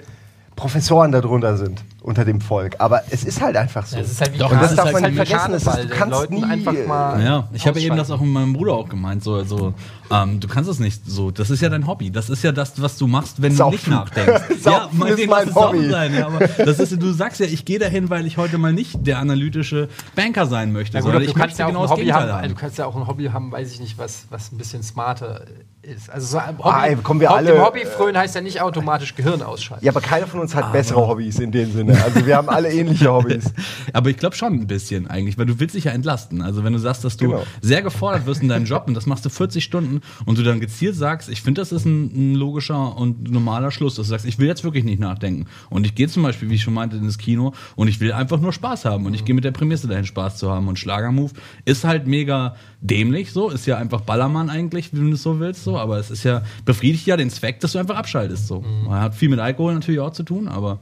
Professoren 0.57 1.13
darunter 1.13 1.55
sind 1.57 1.85
unter 2.05 2.23
dem 2.25 2.39
Volk. 2.39 2.75
Aber 2.79 3.01
es 3.09 3.23
ist 3.23 3.41
halt 3.41 3.57
einfach 3.57 3.85
so. 3.85 3.95
Ja, 3.95 4.01
es 4.03 4.11
ist 4.11 4.21
halt 4.21 4.33
wie 4.33 4.37
Doch, 4.37 4.51
und 4.51 4.61
das 4.61 4.75
darf 4.75 4.85
halt 4.85 4.93
man 5.01 5.03
wie 5.15 5.19
nicht 5.19 5.27
vergessen. 5.29 5.53
Es 5.55 5.65
ist, 5.67 5.83
du 5.83 5.87
kannst 5.89 6.19
Leuten 6.19 6.35
nie, 6.35 6.43
einfach 6.43 6.73
mal- 6.87 7.23
Ja, 7.23 7.47
ich 7.53 7.65
habe 7.67 7.79
eben 7.79 7.97
das 7.97 8.11
auch 8.11 8.21
mit 8.21 8.29
meinem 8.31 8.53
Bruder 8.53 8.73
auch 8.73 8.87
gemeint. 8.89 9.23
So, 9.23 9.33
also, 9.35 9.73
ähm, 10.11 10.39
du 10.39 10.47
kannst 10.47 10.69
es 10.69 10.79
nicht 10.79 11.01
so. 11.05 11.31
Das 11.31 11.49
ist 11.49 11.61
ja 11.61 11.69
dein 11.69 11.87
Hobby. 11.87 12.11
Das 12.11 12.29
ist 12.29 12.43
ja 12.43 12.51
das, 12.51 12.79
was 12.81 12.97
du 12.97 13.07
machst, 13.07 13.41
wenn 13.41 13.55
du 13.57 13.69
nicht 13.69 13.85
Saufen. 13.85 13.93
nachdenkst. 13.93 14.61
Saufen 14.61 14.91
ist 14.91 14.99
meinetwegen 14.99 15.29
mein 15.31 15.47
es 15.47 15.53
Saufen 15.53 15.77
Hobby. 15.79 15.89
Sein, 15.89 16.13
ja, 16.13 16.27
aber 16.27 16.39
das 16.47 16.79
ist, 16.79 17.01
du 17.01 17.11
sagst 17.11 17.39
ja, 17.39 17.47
ich 17.47 17.65
gehe 17.65 17.79
dahin, 17.79 18.09
weil 18.09 18.25
ich 18.27 18.37
heute 18.37 18.57
mal 18.57 18.71
nicht 18.73 19.05
der 19.07 19.17
analytische 19.19 19.89
Banker 20.15 20.45
sein 20.45 20.71
möchte, 20.71 20.97
Ja, 20.97 21.01
gut, 21.03 21.11
aber 21.11 21.21
ich 21.21 21.33
kannst 21.33 21.39
möchte 21.39 21.59
ja 21.59 21.65
auch 21.65 21.69
genau 21.69 21.79
ein 21.81 21.83
das 21.89 21.91
Hobby 21.91 22.07
haben, 22.07 22.31
haben. 22.31 22.47
du 22.49 22.55
kannst 22.55 22.77
ja 22.77 22.85
auch 22.85 22.95
ein 22.95 23.07
Hobby 23.07 23.25
haben, 23.25 23.51
weiß 23.51 23.71
ich 23.71 23.79
nicht, 23.79 23.97
was, 23.97 24.25
was 24.29 24.51
ein 24.51 24.57
bisschen 24.57 24.83
smarter 24.83 25.41
ist. 25.81 26.09
Also 26.09 26.27
so 26.27 26.37
ein 26.37 26.57
Hobby, 26.57 26.69
Ah, 26.69 26.85
ey, 26.85 26.95
kommen 26.97 27.19
wir 27.19 27.29
Hobby, 27.29 27.37
alle- 27.39 27.53
dem 27.53 27.63
Hobby 27.65 27.85
frönen 27.85 28.17
heißt 28.17 28.35
ja 28.35 28.41
nicht 28.41 28.61
automatisch 28.61 29.15
Gehirn 29.15 29.41
ausschalten. 29.41 29.83
Ja, 29.85 29.91
aber 29.91 30.01
keiner 30.01 30.27
von 30.27 30.39
uns 30.39 30.53
hat 30.55 30.71
bessere 30.71 31.07
Hobbys 31.07 31.39
in 31.39 31.51
dem 31.51 31.71
Sinne. 31.73 31.94
Also 32.05 32.25
wir 32.25 32.35
haben 32.37 32.49
alle 32.49 32.71
ähnliche 32.71 33.11
Hobbys. 33.11 33.51
Aber 33.93 34.09
ich 34.09 34.17
glaube 34.17 34.35
schon 34.35 34.53
ein 34.53 34.67
bisschen 34.67 35.07
eigentlich, 35.07 35.37
weil 35.37 35.45
du 35.45 35.59
willst 35.59 35.75
dich 35.75 35.85
ja 35.85 35.91
entlasten. 35.91 36.41
Also 36.41 36.63
wenn 36.63 36.73
du 36.73 36.79
sagst, 36.79 37.03
dass 37.03 37.17
du 37.17 37.25
Genau. 37.29 37.43
sehr 37.61 37.81
gefordert 37.81 38.25
wirst 38.25 38.41
in 38.41 38.47
deinem 38.49 38.65
Job 38.65 38.83
und 38.87 38.93
das 38.93 39.05
machst 39.05 39.25
du 39.25 39.29
40 39.29 39.63
Stunden 39.63 40.01
und 40.25 40.37
du 40.37 40.43
dann 40.43 40.59
gezielt 40.59 40.95
sagst, 40.95 41.29
ich 41.29 41.41
finde, 41.41 41.61
das 41.61 41.71
ist 41.71 41.85
ein, 41.85 42.33
ein 42.33 42.35
logischer 42.35 42.95
und 42.97 43.31
normaler 43.31 43.71
Schluss, 43.71 43.95
dass 43.95 44.05
du 44.07 44.09
sagst, 44.11 44.25
ich 44.25 44.37
will 44.39 44.47
jetzt 44.47 44.63
wirklich 44.63 44.83
nicht 44.83 44.99
nachdenken. 44.99 45.47
Und 45.69 45.85
ich 45.85 45.95
gehe 45.95 46.07
zum 46.07 46.23
Beispiel, 46.23 46.49
wie 46.49 46.55
ich 46.55 46.61
schon 46.63 46.73
meinte, 46.73 46.97
ins 46.97 47.17
Kino 47.17 47.53
und 47.75 47.87
ich 47.87 47.99
will 47.99 48.11
einfach 48.11 48.39
nur 48.39 48.53
Spaß 48.53 48.85
haben 48.85 49.05
und 49.05 49.13
ich 49.13 49.25
gehe 49.25 49.33
mit 49.35 49.43
der 49.43 49.51
Prämisse 49.51 49.87
dahin, 49.87 50.05
Spaß 50.05 50.37
zu 50.37 50.51
haben. 50.51 50.67
Und 50.67 50.77
Schlagermove 50.77 51.31
ist 51.65 51.83
halt 51.83 52.05
mega 52.07 52.55
dämlich, 52.81 53.31
so, 53.31 53.49
ist 53.49 53.65
ja 53.65 53.77
einfach 53.77 54.01
Ballermann 54.01 54.49
eigentlich, 54.49 54.93
wenn 54.93 55.07
du 55.09 55.13
es 55.15 55.23
so 55.23 55.39
willst, 55.39 55.63
so, 55.63 55.77
aber 55.77 55.97
es 55.97 56.11
ist 56.11 56.23
ja, 56.23 56.43
befriedigt 56.65 57.07
ja 57.07 57.17
den 57.17 57.29
Zweck, 57.31 57.59
dass 57.61 57.71
du 57.71 57.79
einfach 57.79 57.95
abschaltest, 57.95 58.47
so. 58.47 58.61
Man 58.61 59.01
hat 59.01 59.15
viel 59.15 59.29
mit 59.29 59.39
Alkohol 59.39 59.73
natürlich 59.73 59.99
auch 59.99 60.11
zu 60.11 60.23
tun, 60.23 60.47
aber 60.47 60.79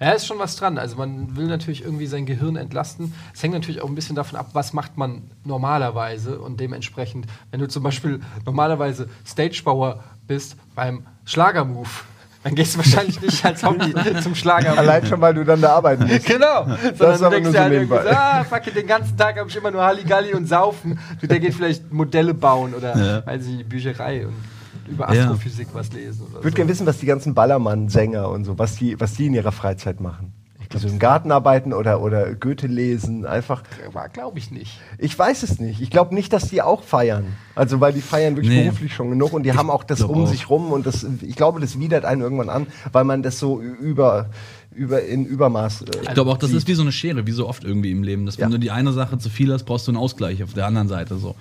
Ja, 0.00 0.12
ist 0.12 0.26
schon 0.26 0.38
was 0.38 0.56
dran. 0.56 0.78
Also 0.78 0.96
man 0.96 1.36
will 1.36 1.46
natürlich 1.46 1.84
irgendwie 1.84 2.06
sein 2.06 2.24
Gehirn 2.24 2.56
entlasten. 2.56 3.12
Es 3.34 3.42
hängt 3.42 3.52
natürlich 3.52 3.82
auch 3.82 3.88
ein 3.88 3.94
bisschen 3.94 4.16
davon 4.16 4.38
ab, 4.38 4.48
was 4.54 4.72
macht 4.72 4.96
man 4.96 5.30
normalerweise 5.44 6.38
und 6.40 6.58
dementsprechend, 6.58 7.26
wenn 7.50 7.60
du 7.60 7.68
zum 7.68 7.82
Beispiel 7.82 8.20
normalerweise 8.46 9.08
Stagebauer 9.26 10.02
bist 10.26 10.56
beim 10.74 11.06
Schlagermove, 11.26 12.04
dann 12.42 12.54
gehst 12.54 12.74
du 12.74 12.78
wahrscheinlich 12.78 13.20
nicht 13.20 13.44
als 13.44 13.62
Hobby 13.62 13.94
zum 14.22 14.34
Schlagermove. 14.34 14.78
Allein 14.78 15.04
schon, 15.04 15.20
weil 15.20 15.34
du 15.34 15.44
dann 15.44 15.60
da 15.60 15.76
arbeiten 15.76 16.06
musst. 16.06 16.24
Genau. 16.24 16.64
Sondern 16.64 17.00
aber 17.00 17.18
du 17.18 17.30
denkst 17.30 17.50
dir 17.52 17.60
halt 17.60 17.72
irgendwie 17.74 17.98
ah, 18.08 18.44
fuck 18.44 18.66
it, 18.66 18.76
den 18.76 18.86
ganzen 18.86 19.16
Tag 19.18 19.38
habe 19.38 19.50
ich 19.50 19.56
immer 19.56 19.70
nur 19.70 19.82
Halligalli 19.84 20.32
und 20.32 20.46
Saufen. 20.48 20.98
Du, 21.20 21.26
der 21.26 21.40
geht 21.40 21.52
vielleicht 21.52 21.92
Modelle 21.92 22.32
bauen 22.32 22.72
oder, 22.72 22.96
Ja. 22.96 23.26
weiß 23.26 23.44
ich 23.46 23.68
Bücherei 23.68 24.26
und 24.26 24.34
über 24.90 25.12
Ja. 25.14 25.22
Astrophysik 25.22 25.68
was 25.72 25.92
lesen 25.92 26.22
oder 26.22 26.38
Ich 26.38 26.44
würde 26.44 26.50
so. 26.50 26.56
gerne 26.56 26.70
wissen, 26.70 26.86
was 26.86 26.98
die 26.98 27.06
ganzen 27.06 27.34
Ballermann-Sänger 27.34 28.28
und 28.28 28.44
so, 28.44 28.58
was 28.58 28.76
die, 28.76 28.98
was 29.00 29.14
die 29.14 29.26
in 29.26 29.34
ihrer 29.34 29.52
Freizeit 29.52 30.00
machen. 30.00 30.32
Also 30.72 30.86
im 30.86 31.00
Garten 31.00 31.32
arbeiten 31.32 31.72
oder, 31.72 32.00
oder 32.00 32.32
Goethe 32.36 32.68
lesen, 32.68 33.26
einfach. 33.26 33.64
Glaube 34.12 34.38
ich 34.38 34.52
nicht. 34.52 34.78
Ich 34.98 35.18
weiß 35.18 35.42
es 35.42 35.58
nicht. 35.58 35.80
Ich 35.80 35.90
glaube 35.90 36.14
nicht, 36.14 36.32
dass 36.32 36.48
die 36.48 36.62
auch 36.62 36.84
feiern. 36.84 37.24
Also, 37.56 37.80
weil 37.80 37.92
die 37.92 38.00
feiern 38.00 38.36
wirklich 38.36 38.54
Nee. 38.54 38.62
beruflich 38.66 38.94
schon 38.94 39.10
genug 39.10 39.32
und 39.32 39.42
die 39.42 39.52
haben 39.54 39.68
auch 39.68 39.82
das 39.82 40.00
um 40.02 40.22
auch. 40.22 40.28
sich 40.28 40.48
rum 40.48 40.70
und 40.70 40.86
das, 40.86 41.04
ich 41.22 41.34
glaube, 41.34 41.58
das 41.58 41.80
widert 41.80 42.04
einen 42.04 42.20
irgendwann 42.20 42.50
an, 42.50 42.68
weil 42.92 43.02
man 43.02 43.24
das 43.24 43.40
so 43.40 43.60
über, 43.60 44.30
über 44.72 45.02
in 45.02 45.26
Übermaß. 45.26 45.82
Äh, 45.82 45.86
Ich 46.02 46.14
glaube 46.14 46.30
auch, 46.30 46.38
das 46.38 46.50
sieht. 46.50 46.58
ist 46.58 46.68
wie 46.68 46.74
so 46.74 46.82
eine 46.82 46.92
Schere, 46.92 47.26
wie 47.26 47.32
so 47.32 47.48
oft 47.48 47.64
irgendwie 47.64 47.90
im 47.90 48.04
Leben. 48.04 48.24
Dass 48.24 48.38
wenn 48.38 48.44
Ja. 48.44 48.50
du 48.50 48.58
die 48.60 48.70
eine 48.70 48.92
Sache 48.92 49.18
zu 49.18 49.28
viel 49.28 49.52
hast, 49.52 49.64
brauchst 49.64 49.88
du 49.88 49.90
einen 49.90 49.98
Ausgleich 49.98 50.44
auf 50.44 50.52
der 50.54 50.66
anderen 50.66 50.86
Seite. 50.86 51.16
So. 51.18 51.34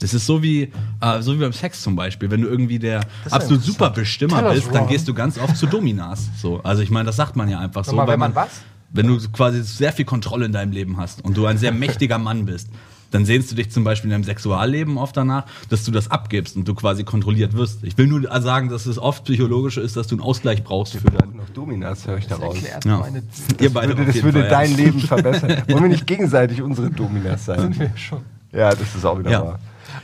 Das 0.00 0.14
ist 0.14 0.26
so 0.26 0.42
wie, 0.42 0.72
äh, 1.00 1.20
so 1.22 1.34
wie 1.34 1.38
beim 1.40 1.52
Sex 1.52 1.82
zum 1.82 1.94
Beispiel. 1.94 2.30
Wenn 2.30 2.40
du 2.42 2.48
irgendwie 2.48 2.78
der 2.78 3.00
absolut 3.30 3.62
super 3.62 3.90
Bestimmer 3.90 4.52
bist, 4.52 4.74
dann 4.74 4.88
gehst 4.88 5.06
du 5.08 5.14
ganz 5.14 5.38
oft 5.38 5.56
zu 5.56 5.66
Dominas. 5.66 6.28
So. 6.40 6.60
Also 6.62 6.82
ich 6.82 6.90
meine, 6.90 7.06
das 7.06 7.16
sagt 7.16 7.36
man 7.36 7.48
ja 7.48 7.58
einfach 7.60 7.84
so. 7.84 7.96
Weil 7.96 8.08
wenn 8.08 8.18
man 8.20 8.34
was? 8.34 8.48
Wenn 8.92 9.06
du 9.06 9.18
quasi 9.30 9.62
sehr 9.62 9.92
viel 9.92 10.04
Kontrolle 10.04 10.46
in 10.46 10.52
deinem 10.52 10.72
Leben 10.72 10.96
hast 10.96 11.24
und 11.24 11.36
du 11.36 11.46
ein 11.46 11.58
sehr 11.58 11.70
mächtiger 11.70 12.18
Mann 12.18 12.44
bist, 12.46 12.68
dann 13.12 13.24
sehnst 13.24 13.50
du 13.50 13.56
dich 13.56 13.70
zum 13.70 13.84
Beispiel 13.84 14.08
in 14.08 14.12
deinem 14.12 14.24
Sexualleben 14.24 14.96
oft 14.96 15.16
danach, 15.16 15.44
dass 15.68 15.84
du 15.84 15.90
das 15.90 16.10
abgibst 16.10 16.56
und 16.56 16.66
du 16.66 16.74
quasi 16.74 17.04
kontrolliert 17.04 17.52
wirst. 17.54 17.82
Ich 17.84 17.98
will 17.98 18.06
nur 18.06 18.22
sagen, 18.40 18.68
dass 18.68 18.86
es 18.86 18.98
oft 18.98 19.24
psychologisch 19.24 19.76
ist, 19.76 19.96
dass 19.96 20.06
du 20.06 20.14
einen 20.16 20.22
Ausgleich 20.22 20.62
brauchst 20.64 20.94
für 20.96 21.10
dein. 21.10 21.36
noch 21.36 21.48
Dominas, 21.50 22.06
höre 22.06 22.18
ich 22.18 22.26
Das 22.26 22.38
daraus. 22.38 22.54
erklärt 22.54 22.84
Ja. 22.84 22.98
meine 22.98 23.22
Ihr 23.60 23.72
beide 23.72 23.96
Würde, 23.98 24.12
das 24.12 24.22
würde 24.22 24.40
Fall, 24.40 24.42
ja. 24.44 24.48
dein 24.50 24.76
Leben 24.76 25.00
verbessern. 25.00 25.62
Wollen 25.68 25.82
wir 25.84 25.88
nicht 25.90 26.06
gegenseitig 26.06 26.62
unsere 26.62 26.88
Dominas 26.90 27.44
sein? 27.44 27.60
sind 27.60 27.78
wir 27.80 27.90
schon. 27.96 28.20
Ja, 28.52 28.70
das 28.70 28.94
ist 28.94 29.04
auch 29.04 29.18
wieder 29.18 29.30
Ja. 29.30 29.44
wahr. 29.44 29.58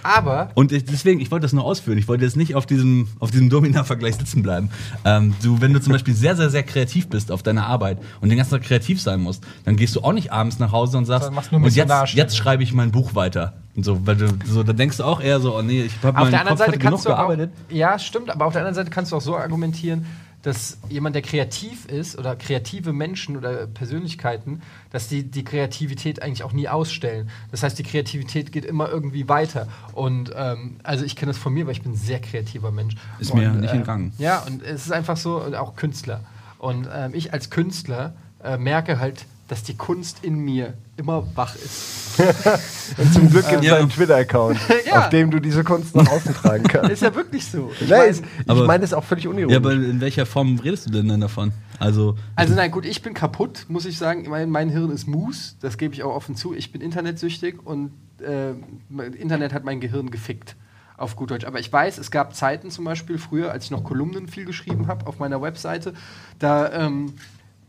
Aber 0.07 0.51
Und 0.55 0.71
deswegen, 0.71 1.21
ich 1.21 1.31
wollte 1.31 1.43
das 1.45 1.53
nur 1.53 1.65
ausführen. 1.65 1.99
Ich 1.99 2.07
wollte 2.07 2.25
jetzt 2.25 2.37
nicht 2.37 2.55
auf 2.55 2.65
diesem, 2.65 3.09
auf 3.19 3.31
diesem 3.31 3.51
Domina-Vergleich 3.51 4.15
sitzen 4.15 4.43
bleiben. 4.43 4.71
Ähm, 5.05 5.35
du, 5.43 5.61
wenn 5.61 5.73
du 5.73 5.81
zum 5.81 5.93
Beispiel 5.93 6.15
sehr, 6.15 6.37
sehr, 6.37 6.49
sehr 6.51 6.63
kreativ 6.63 7.09
bist 7.09 7.33
auf 7.33 7.43
deiner 7.43 7.67
Arbeit 7.67 7.99
und 8.21 8.29
den 8.29 8.39
ganzen 8.39 8.53
Tag 8.53 8.63
kreativ 8.63 9.01
sein 9.03 9.21
musst, 9.21 9.45
dann 9.65 9.77
gehst 9.77 9.97
du 9.97 10.03
auch 10.03 10.13
nicht 10.13 10.33
abends 10.33 10.59
nach 10.59 10.73
Hause 10.73 10.99
und 10.99 11.07
sagst, 11.07 11.31
nur 11.51 11.63
und 11.63 11.75
jetzt, 11.75 12.15
jetzt 12.15 12.37
schreibe 12.37 12.63
ich 12.63 12.73
mein 12.73 12.93
Buch 12.93 13.15
weiter. 13.15 13.55
Und 13.75 13.85
so, 13.85 14.07
weil 14.07 14.17
du, 14.17 14.29
so, 14.47 14.63
da 14.63 14.73
denkst 14.73 14.97
du 14.97 15.05
auch 15.05 15.21
eher 15.21 15.41
so, 15.41 15.57
oh 15.57 15.63
nee, 15.63 15.83
ich 15.83 15.93
habe 16.03 16.09
auf 16.09 16.15
meinen 16.15 16.31
der 16.31 16.41
anderen 16.41 16.59
Kopf 16.59 16.67
Seite 16.67 16.79
genug 16.79 16.93
kannst 16.93 17.07
du 17.07 17.11
auch, 17.11 17.17
gearbeitet. 17.17 17.51
ja, 17.69 17.99
stimmt, 17.99 18.31
aber 18.31 18.47
auf 18.47 18.53
der 18.53 18.63
anderen 18.63 18.75
Seite 18.75 18.91
kannst 18.91 19.13
du 19.13 19.17
auch 19.17 19.21
so 19.21 19.37
argumentieren, 19.37 20.07
dass 20.47 20.79
jemand, 20.89 21.17
der 21.17 21.23
kreativ 21.23 21.87
ist 21.87 22.17
oder 22.17 22.37
kreative 22.37 22.93
Menschen 22.93 23.37
oder 23.37 23.67
Persönlichkeiten, 23.67 24.63
dass 24.93 25.09
die 25.09 25.25
die 25.25 25.43
Kreativität 25.43 26.23
eigentlich 26.23 26.45
auch 26.45 26.53
nie 26.53 26.69
ausstellen. 26.69 27.29
Das 27.51 27.65
heißt, 27.65 27.77
die 27.77 27.83
Kreativität 27.83 28.53
geht 28.53 28.65
immer 28.65 28.89
irgendwie 28.89 29.29
weiter. 29.29 29.67
Und 29.93 30.31
ähm, 30.37 30.77
also 30.85 31.05
ich 31.05 31.17
kenne 31.17 31.33
das 31.33 31.39
von 31.39 31.53
mir, 31.53 31.67
weil 31.67 31.73
ich 31.73 31.83
bin 31.83 31.93
ein 31.93 31.97
sehr 31.97 32.21
kreativer 32.21 32.71
Mensch. 32.71 32.95
Ist 33.19 33.35
mir 33.35 33.51
und, 33.51 33.61
nicht 33.61 33.73
ähm, 33.73 33.79
entgangen. 33.79 34.13
Ja, 34.19 34.45
und 34.47 34.63
es 34.63 34.87
ist 34.87 34.93
einfach 34.93 35.17
so, 35.17 35.43
und 35.43 35.57
auch 35.57 35.75
Künstler. 35.75 36.21
Und 36.59 36.89
ähm, 36.95 37.11
ich 37.13 37.33
als 37.33 37.51
Künstler 37.51 38.15
äh, 38.45 38.57
merke 38.57 39.01
halt 39.01 39.27
dass 39.49 39.63
die 39.63 39.77
Kunst 39.77 40.19
in 40.23 40.37
mir 40.39 40.75
immer 40.97 41.25
wach 41.37 41.55
ist. 41.55 42.19
Und 42.99 43.13
zum 43.13 43.31
Glück 43.31 43.49
gibt 43.49 43.61
es 43.63 43.67
Ja. 43.69 43.77
einen 43.77 43.91
Twitter-Account, 43.91 44.59
Ja. 44.87 45.01
auf 45.01 45.09
dem 45.11 45.31
du 45.31 45.39
diese 45.41 45.63
Kunst 45.63 45.95
nach 45.95 46.09
außen 46.11 46.35
tragen 46.35 46.65
kannst. 46.69 46.91
Ist 46.91 47.03
ja 47.03 47.15
wirklich 47.15 47.45
so. 47.47 47.71
Ich 47.81 47.89
mein- 47.89 48.09
ist- 48.11 48.25
ich 48.41 48.55
meine 48.67 48.81
das 48.81 48.93
auch 48.93 49.05
völlig 49.05 49.29
unironisch. 49.29 49.53
Ja, 49.53 49.59
aber 49.59 49.73
in 49.73 50.01
welcher 50.01 50.27
Form 50.27 50.59
redest 50.59 50.87
du 50.87 50.91
denn 50.91 51.09
dann 51.09 51.21
davon? 51.21 51.53
Also, 51.79 52.17
Also 52.35 52.55
nein, 52.55 52.71
gut, 52.71 52.87
ich 52.87 53.03
bin 53.03 53.15
kaputt, 53.15 53.67
muss 53.69 53.85
ich 53.85 53.99
sagen. 53.99 54.27
Mein, 54.29 54.51
mein 54.51 54.69
Hirn 54.71 54.91
ist 54.91 55.07
Mus, 55.07 55.57
das 55.61 55.77
gebe 55.79 55.95
ich 55.95 56.03
auch 56.03 56.15
offen 56.15 56.35
zu. 56.37 56.55
Ich 56.55 56.73
bin 56.73 56.81
internetsüchtig 56.81 57.57
und 57.65 57.91
äh, 58.21 58.53
mein 58.89 59.13
Internet 59.13 59.53
hat 59.53 59.65
mein 59.65 59.79
Gehirn 59.81 60.11
gefickt, 60.11 60.57
auf 60.97 61.15
gut 61.17 61.31
Deutsch. 61.31 61.45
Aber 61.45 61.61
ich 61.61 61.71
weiß, 61.71 61.99
es 61.99 62.11
gab 62.11 62.35
Zeiten 62.35 62.71
zum 62.71 62.85
Beispiel 62.87 63.19
früher, 63.19 63.53
als 63.53 63.67
ich 63.67 63.71
noch 63.71 63.85
Kolumnen 63.85 64.27
viel 64.27 64.47
geschrieben 64.47 64.87
habe 64.87 65.07
auf 65.07 65.19
meiner 65.19 65.43
Webseite, 65.43 65.93
da 66.39 66.73
ähm, 66.73 67.13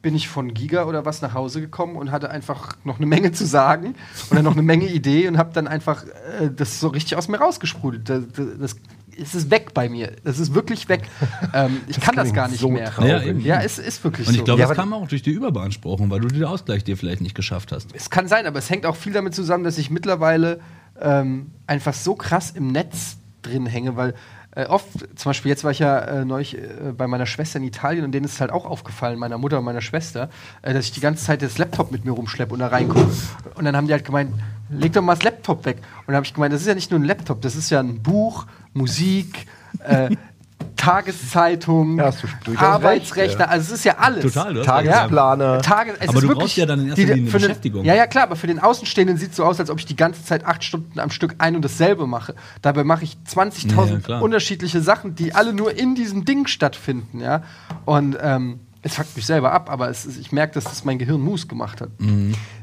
bin 0.01 0.15
ich 0.15 0.27
von 0.27 0.53
Giga 0.53 0.85
oder 0.85 1.05
was 1.05 1.21
nach 1.21 1.33
Hause 1.33 1.59
gekommen 1.59 1.95
und 1.95 2.11
hatte 2.11 2.29
einfach 2.29 2.77
noch 2.83 2.97
eine 2.97 3.05
Menge 3.05 3.31
zu 3.31 3.45
sagen 3.45 3.95
oder 4.31 4.41
noch 4.41 4.53
eine 4.53 4.61
Menge 4.61 4.87
Idee 4.87 5.27
und 5.27 5.37
habe 5.37 5.51
dann 5.53 5.67
einfach 5.67 6.03
äh, 6.03 6.49
das 6.55 6.79
so 6.79 6.89
richtig 6.89 7.17
aus 7.17 7.27
mir 7.27 7.39
rausgesprudelt. 7.39 8.09
Das, 8.09 8.23
das, 8.33 8.47
das 8.59 8.75
es 9.19 9.35
ist 9.35 9.51
weg 9.51 9.73
bei 9.73 9.89
mir. 9.89 10.13
Das 10.23 10.39
ist 10.39 10.53
wirklich 10.53 10.89
weg. 10.89 11.09
Ähm, 11.53 11.81
ich 11.87 11.99
kann 11.99 12.15
das 12.15 12.33
gar 12.33 12.47
nicht 12.47 12.59
so 12.59 12.69
mehr. 12.69 12.91
traurig. 12.91 13.11
Ja, 13.11 13.23
eben. 13.23 13.39
Ja, 13.41 13.61
es 13.61 13.79
ist 13.79 14.03
wirklich 14.03 14.27
und 14.27 14.33
ich 14.33 14.39
so. 14.39 14.45
glaube, 14.45 14.61
Ja, 14.61 14.67
das 14.67 14.77
kam 14.77 14.93
auch 14.93 15.07
durch 15.07 15.23
die 15.23 15.31
Überbeanspruchung, 15.31 16.09
weil 16.09 16.19
du 16.19 16.27
den 16.27 16.43
Ausgleich 16.43 16.83
dir 16.83 16.97
vielleicht 16.97 17.21
nicht 17.21 17.35
geschafft 17.35 17.71
hast. 17.71 17.93
Es 17.95 18.09
kann 18.09 18.27
sein, 18.27 18.45
aber 18.45 18.59
es 18.59 18.69
hängt 18.69 18.85
auch 18.85 18.95
viel 18.95 19.13
damit 19.13 19.33
zusammen, 19.33 19.63
dass 19.63 19.77
ich 19.77 19.89
mittlerweile 19.89 20.59
ähm, 21.01 21.51
einfach 21.65 21.93
so 21.93 22.15
krass 22.15 22.51
im 22.51 22.71
Netz 22.71 23.17
drin 23.41 23.65
hänge, 23.65 23.95
weil 23.95 24.13
äh, 24.57 24.65
oft, 24.65 24.89
zum 25.15 25.29
Beispiel 25.29 25.49
jetzt 25.49 25.63
war 25.63 25.69
ich 25.69 25.79
ja 25.79 25.99
äh, 25.99 26.25
neulich 26.25 26.57
äh, 26.57 26.91
bei 26.97 27.05
meiner 27.05 27.27
Schwester 27.27 27.59
in 27.59 27.65
Italien 27.65 28.03
und 28.03 28.11
denen 28.11 28.25
ist 28.25 28.41
halt 28.41 28.51
auch 28.51 28.65
aufgefallen, 28.65 29.19
meiner 29.19 29.37
Mutter 29.37 29.59
und 29.59 29.65
meiner 29.65 29.81
Schwester, 29.81 30.29
äh, 30.63 30.73
dass 30.73 30.85
ich 30.85 30.91
die 30.91 30.99
ganze 30.99 31.23
Zeit 31.23 31.43
das 31.43 31.59
Laptop 31.59 31.91
mit 31.91 32.05
mir 32.05 32.11
rumschleppe 32.11 32.53
und 32.53 32.59
da 32.59 32.67
reingucke. 32.67 33.07
Und 33.53 33.65
dann 33.65 33.77
haben 33.77 33.85
die 33.85 33.93
halt 33.93 34.03
gemeint, 34.03 34.33
leg 34.69 34.93
doch 34.93 35.03
mal 35.03 35.13
das 35.13 35.23
Laptop 35.23 35.63
weg. 35.65 35.77
Und 35.77 36.07
dann 36.07 36.15
habe 36.15 36.25
ich 36.25 36.33
gemeint, 36.33 36.53
das 36.53 36.61
ist 36.61 36.67
ja 36.67 36.73
nicht 36.73 36.89
nur 36.89 36.99
ein 36.99 37.03
Laptop, 37.03 37.41
das 37.41 37.55
ist 37.55 37.69
ja 37.69 37.79
ein 37.81 38.01
Buch, 38.01 38.47
Musik, 38.73 39.45
äh, 39.83 40.15
Tageszeitung, 40.75 41.97
Ja, 41.97 42.11
Arbeitsrechner, 42.55 43.23
recht, 43.23 43.39
ja. 43.39 43.45
also 43.47 43.73
es 43.73 43.79
ist 43.79 43.85
ja 43.85 43.97
alles. 43.97 44.21
Total, 44.33 44.53
du 44.53 44.61
Tagesplaner. 44.61 45.61
Tage, 45.61 45.91
es 45.99 46.07
Aber 46.09 46.17
ist 46.17 46.23
du 46.23 46.27
wirklich 46.29 46.37
brauchst 46.39 46.57
ja 46.57 46.65
dann 46.65 46.79
in 46.81 46.87
erster 46.87 47.01
die- 47.01 47.07
Linie 47.07 47.21
eine 47.23 47.31
für 47.31 47.37
den- 47.39 47.47
Beschäftigung. 47.47 47.85
Ja, 47.85 47.93
ja, 47.95 48.07
klar, 48.07 48.23
aber 48.23 48.35
für 48.35 48.47
den 48.47 48.59
Außenstehenden 48.59 49.17
sieht 49.17 49.31
es 49.31 49.35
so 49.37 49.43
aus, 49.43 49.59
als 49.59 49.69
ob 49.69 49.79
ich 49.79 49.85
die 49.85 49.95
ganze 49.95 50.23
Zeit 50.23 50.45
acht 50.45 50.63
Stunden 50.63 50.99
am 50.99 51.09
Stück 51.09 51.35
ein 51.39 51.55
und 51.55 51.65
dasselbe 51.65 52.07
mache. 52.07 52.35
Dabei 52.61 52.83
mache 52.83 53.03
ich 53.03 53.17
20.000 53.27 54.07
Ja, 54.07 54.19
unterschiedliche 54.19 54.81
Sachen, 54.81 55.15
die 55.15 55.35
alle 55.35 55.51
nur 55.53 55.75
in 55.77 55.95
diesem 55.95 56.25
Ding 56.25 56.47
stattfinden, 56.47 57.19
ja. 57.19 57.43
Und 57.85 58.17
ähm, 58.21 58.59
es 58.81 58.95
fuckt 58.95 59.15
mich 59.15 59.25
selber 59.25 59.51
ab, 59.51 59.69
aber 59.69 59.89
es 59.89 60.05
ich 60.05 60.31
merke, 60.31 60.53
dass 60.53 60.63
das 60.65 60.85
mein 60.85 60.97
Gehirn 60.99 61.19
Mus 61.19 61.47
gemacht 61.47 61.81
hat. 61.81 61.89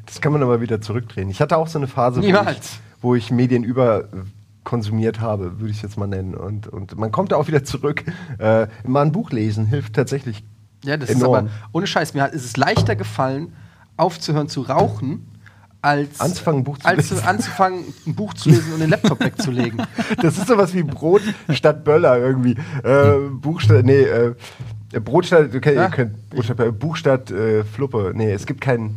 Das 0.06 0.20
kann 0.20 0.32
man 0.32 0.42
aber 0.42 0.60
wieder 0.62 0.80
zurückdrehen. 0.80 1.28
Ich 1.28 1.40
hatte 1.40 1.56
auch 1.58 1.68
so 1.68 1.78
eine 1.78 1.88
Phase, 1.88 2.22
wo 2.22 2.26
ich, 2.26 2.58
wo 3.02 3.14
ich 3.14 3.30
Medien 3.30 3.64
über 3.64 4.04
konsumiert 4.64 5.20
habe, 5.20 5.60
würde 5.60 5.70
ich 5.70 5.76
es 5.76 5.82
jetzt 5.82 5.96
mal 5.98 6.06
nennen. 6.06 6.34
Und, 6.34 6.66
und 6.66 6.96
man 6.98 7.12
kommt 7.12 7.32
da 7.32 7.36
auch 7.36 7.46
wieder 7.46 7.64
zurück. 7.64 8.04
Äh, 8.38 8.66
mal 8.86 9.02
ein 9.02 9.12
Buch 9.12 9.30
lesen 9.30 9.66
hilft 9.66 9.92
tatsächlich 9.94 10.42
Ja, 10.84 10.96
das 10.96 11.10
enorm. 11.10 11.46
ist 11.46 11.52
aber 11.52 11.68
ohne 11.72 11.86
Scheiß. 11.86 12.14
Mir 12.14 12.22
hat, 12.22 12.32
ist 12.32 12.44
es 12.44 12.56
leichter 12.56 12.96
gefallen, 12.96 13.52
aufzuhören 13.96 14.48
zu 14.48 14.62
rauchen, 14.62 15.26
als 15.82 16.18
Anzufangen, 16.18 16.60
ein 16.62 16.64
Buch 16.64 16.78
zu 16.78 16.86
als 16.86 17.10
lesen. 17.10 17.26
anzufangen, 17.26 17.84
ein 18.06 18.14
Buch 18.14 18.32
zu 18.32 18.48
lesen 18.48 18.72
und 18.72 18.80
den 18.80 18.88
Laptop 18.90 19.20
wegzulegen. 19.20 19.82
Das 20.22 20.38
ist 20.38 20.48
sowas 20.48 20.72
wie 20.72 20.82
Brot 20.82 21.20
statt 21.50 21.84
Böller 21.84 22.16
irgendwie. 22.18 22.56
Äh, 22.82 23.28
Buch 23.30 23.60
statt, 23.60 23.84
nee, 23.84 24.00
äh, 24.02 24.34
Brot 25.04 25.26
statt, 25.26 25.50
okay, 25.54 25.74
Ja. 25.74 25.84
ihr 25.84 25.90
könnt 25.90 26.30
Brot 26.30 26.44
statt, 26.46 26.78
Buch 26.78 26.96
statt 26.96 27.30
äh, 27.30 27.64
Fluppe. 27.64 28.12
Nee, 28.14 28.32
es 28.32 28.46
gibt 28.46 28.62
kein. 28.62 28.94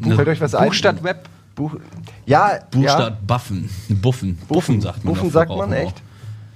Ne. 0.00 0.14
Fällt 0.16 0.28
euch 0.28 0.40
was 0.40 0.54
ein? 0.54 0.66
Buch 0.68 0.72
statt 0.74 1.02
Web. 1.04 1.28
Buch, 1.54 1.76
ja, 2.26 2.58
Buch 2.70 2.82
ja. 2.82 2.90
statt 2.90 3.26
Buffen. 3.26 3.70
Buffen. 4.02 4.38
Buffen 4.48 4.80
sagt 4.80 5.04
man. 5.04 5.14
Buffen 5.14 5.30
sagt 5.30 5.50
man 5.50 5.72
echt. 5.72 6.02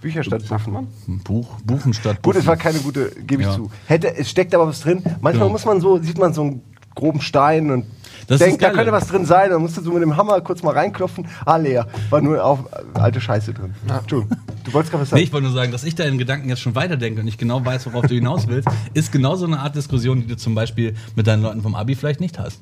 Bücher 0.01 0.23
statt 0.23 0.47
Buffen. 0.49 0.87
Buch, 1.25 1.49
Buchen 1.65 1.93
statt 1.93 2.17
Gut, 2.17 2.23
Buffen. 2.23 2.41
es 2.41 2.47
war 2.47 2.57
keine 2.57 2.79
gute, 2.79 3.11
gebe 3.27 3.43
ich 3.43 3.49
Ja. 3.49 3.55
zu. 3.55 3.71
Hätte, 3.87 4.17
es 4.17 4.31
steckt 4.31 4.55
aber 4.55 4.67
was 4.69 4.81
drin. 4.81 5.03
Manchmal 5.21 5.33
Genau. 5.33 5.49
muss 5.51 5.65
man 5.65 5.81
so, 5.81 5.99
sieht 6.01 6.19
man 6.19 6.33
so 6.33 6.43
einen 6.43 6.63
groben 6.95 7.21
Stein 7.21 7.71
und 7.71 7.85
Das 8.29 8.39
denkt, 8.41 8.63
da 8.63 8.71
könnte 8.71 8.93
was 8.93 9.07
drin 9.09 9.25
sein. 9.25 9.51
Dann 9.51 9.63
musst 9.63 9.77
du 9.77 9.81
so 9.83 9.91
mit 9.93 10.03
dem 10.03 10.17
Hammer 10.17 10.41
kurz 10.41 10.63
mal 10.63 10.73
reinklopfen. 10.75 11.27
Ah, 11.45 11.57
leer. 11.57 11.87
War 12.11 12.21
nur 12.21 12.45
auf 12.45 12.61
äh, 12.95 12.99
alte 12.99 13.21
Scheiße 13.21 13.55
drin. 13.55 13.75
Entschuldigung. 13.89 14.37
Du 14.65 14.73
wolltest 14.73 14.91
gerade 14.93 15.03
was 15.03 15.11
sagen. 15.11 15.19
Nee, 15.21 15.25
ich 15.25 15.33
wollte 15.33 15.47
nur 15.47 15.55
sagen, 15.55 15.73
dass 15.73 15.83
ich 15.85 15.95
da 15.95 16.05
in 16.05 16.19
Gedanken 16.19 16.49
jetzt 16.49 16.61
schon 16.61 16.75
weiterdenke 16.75 17.21
und 17.23 17.27
ich 17.29 17.39
genau 17.39 17.65
weiß, 17.65 17.87
worauf 17.87 18.07
du 18.07 18.15
hinaus 18.15 18.47
willst, 18.47 18.69
ist 18.95 19.11
genau 19.13 19.35
so 19.37 19.47
eine 19.47 19.61
Art 19.61 19.75
Diskussion, 19.75 20.21
die 20.21 20.27
du 20.27 20.37
zum 20.37 20.55
Beispiel 20.55 20.95
mit 21.17 21.27
deinen 21.27 21.43
Leuten 21.43 21.63
vom 21.63 21.75
Abi 21.75 21.95
vielleicht 21.95 22.21
nicht 22.21 22.39
hast. 22.39 22.61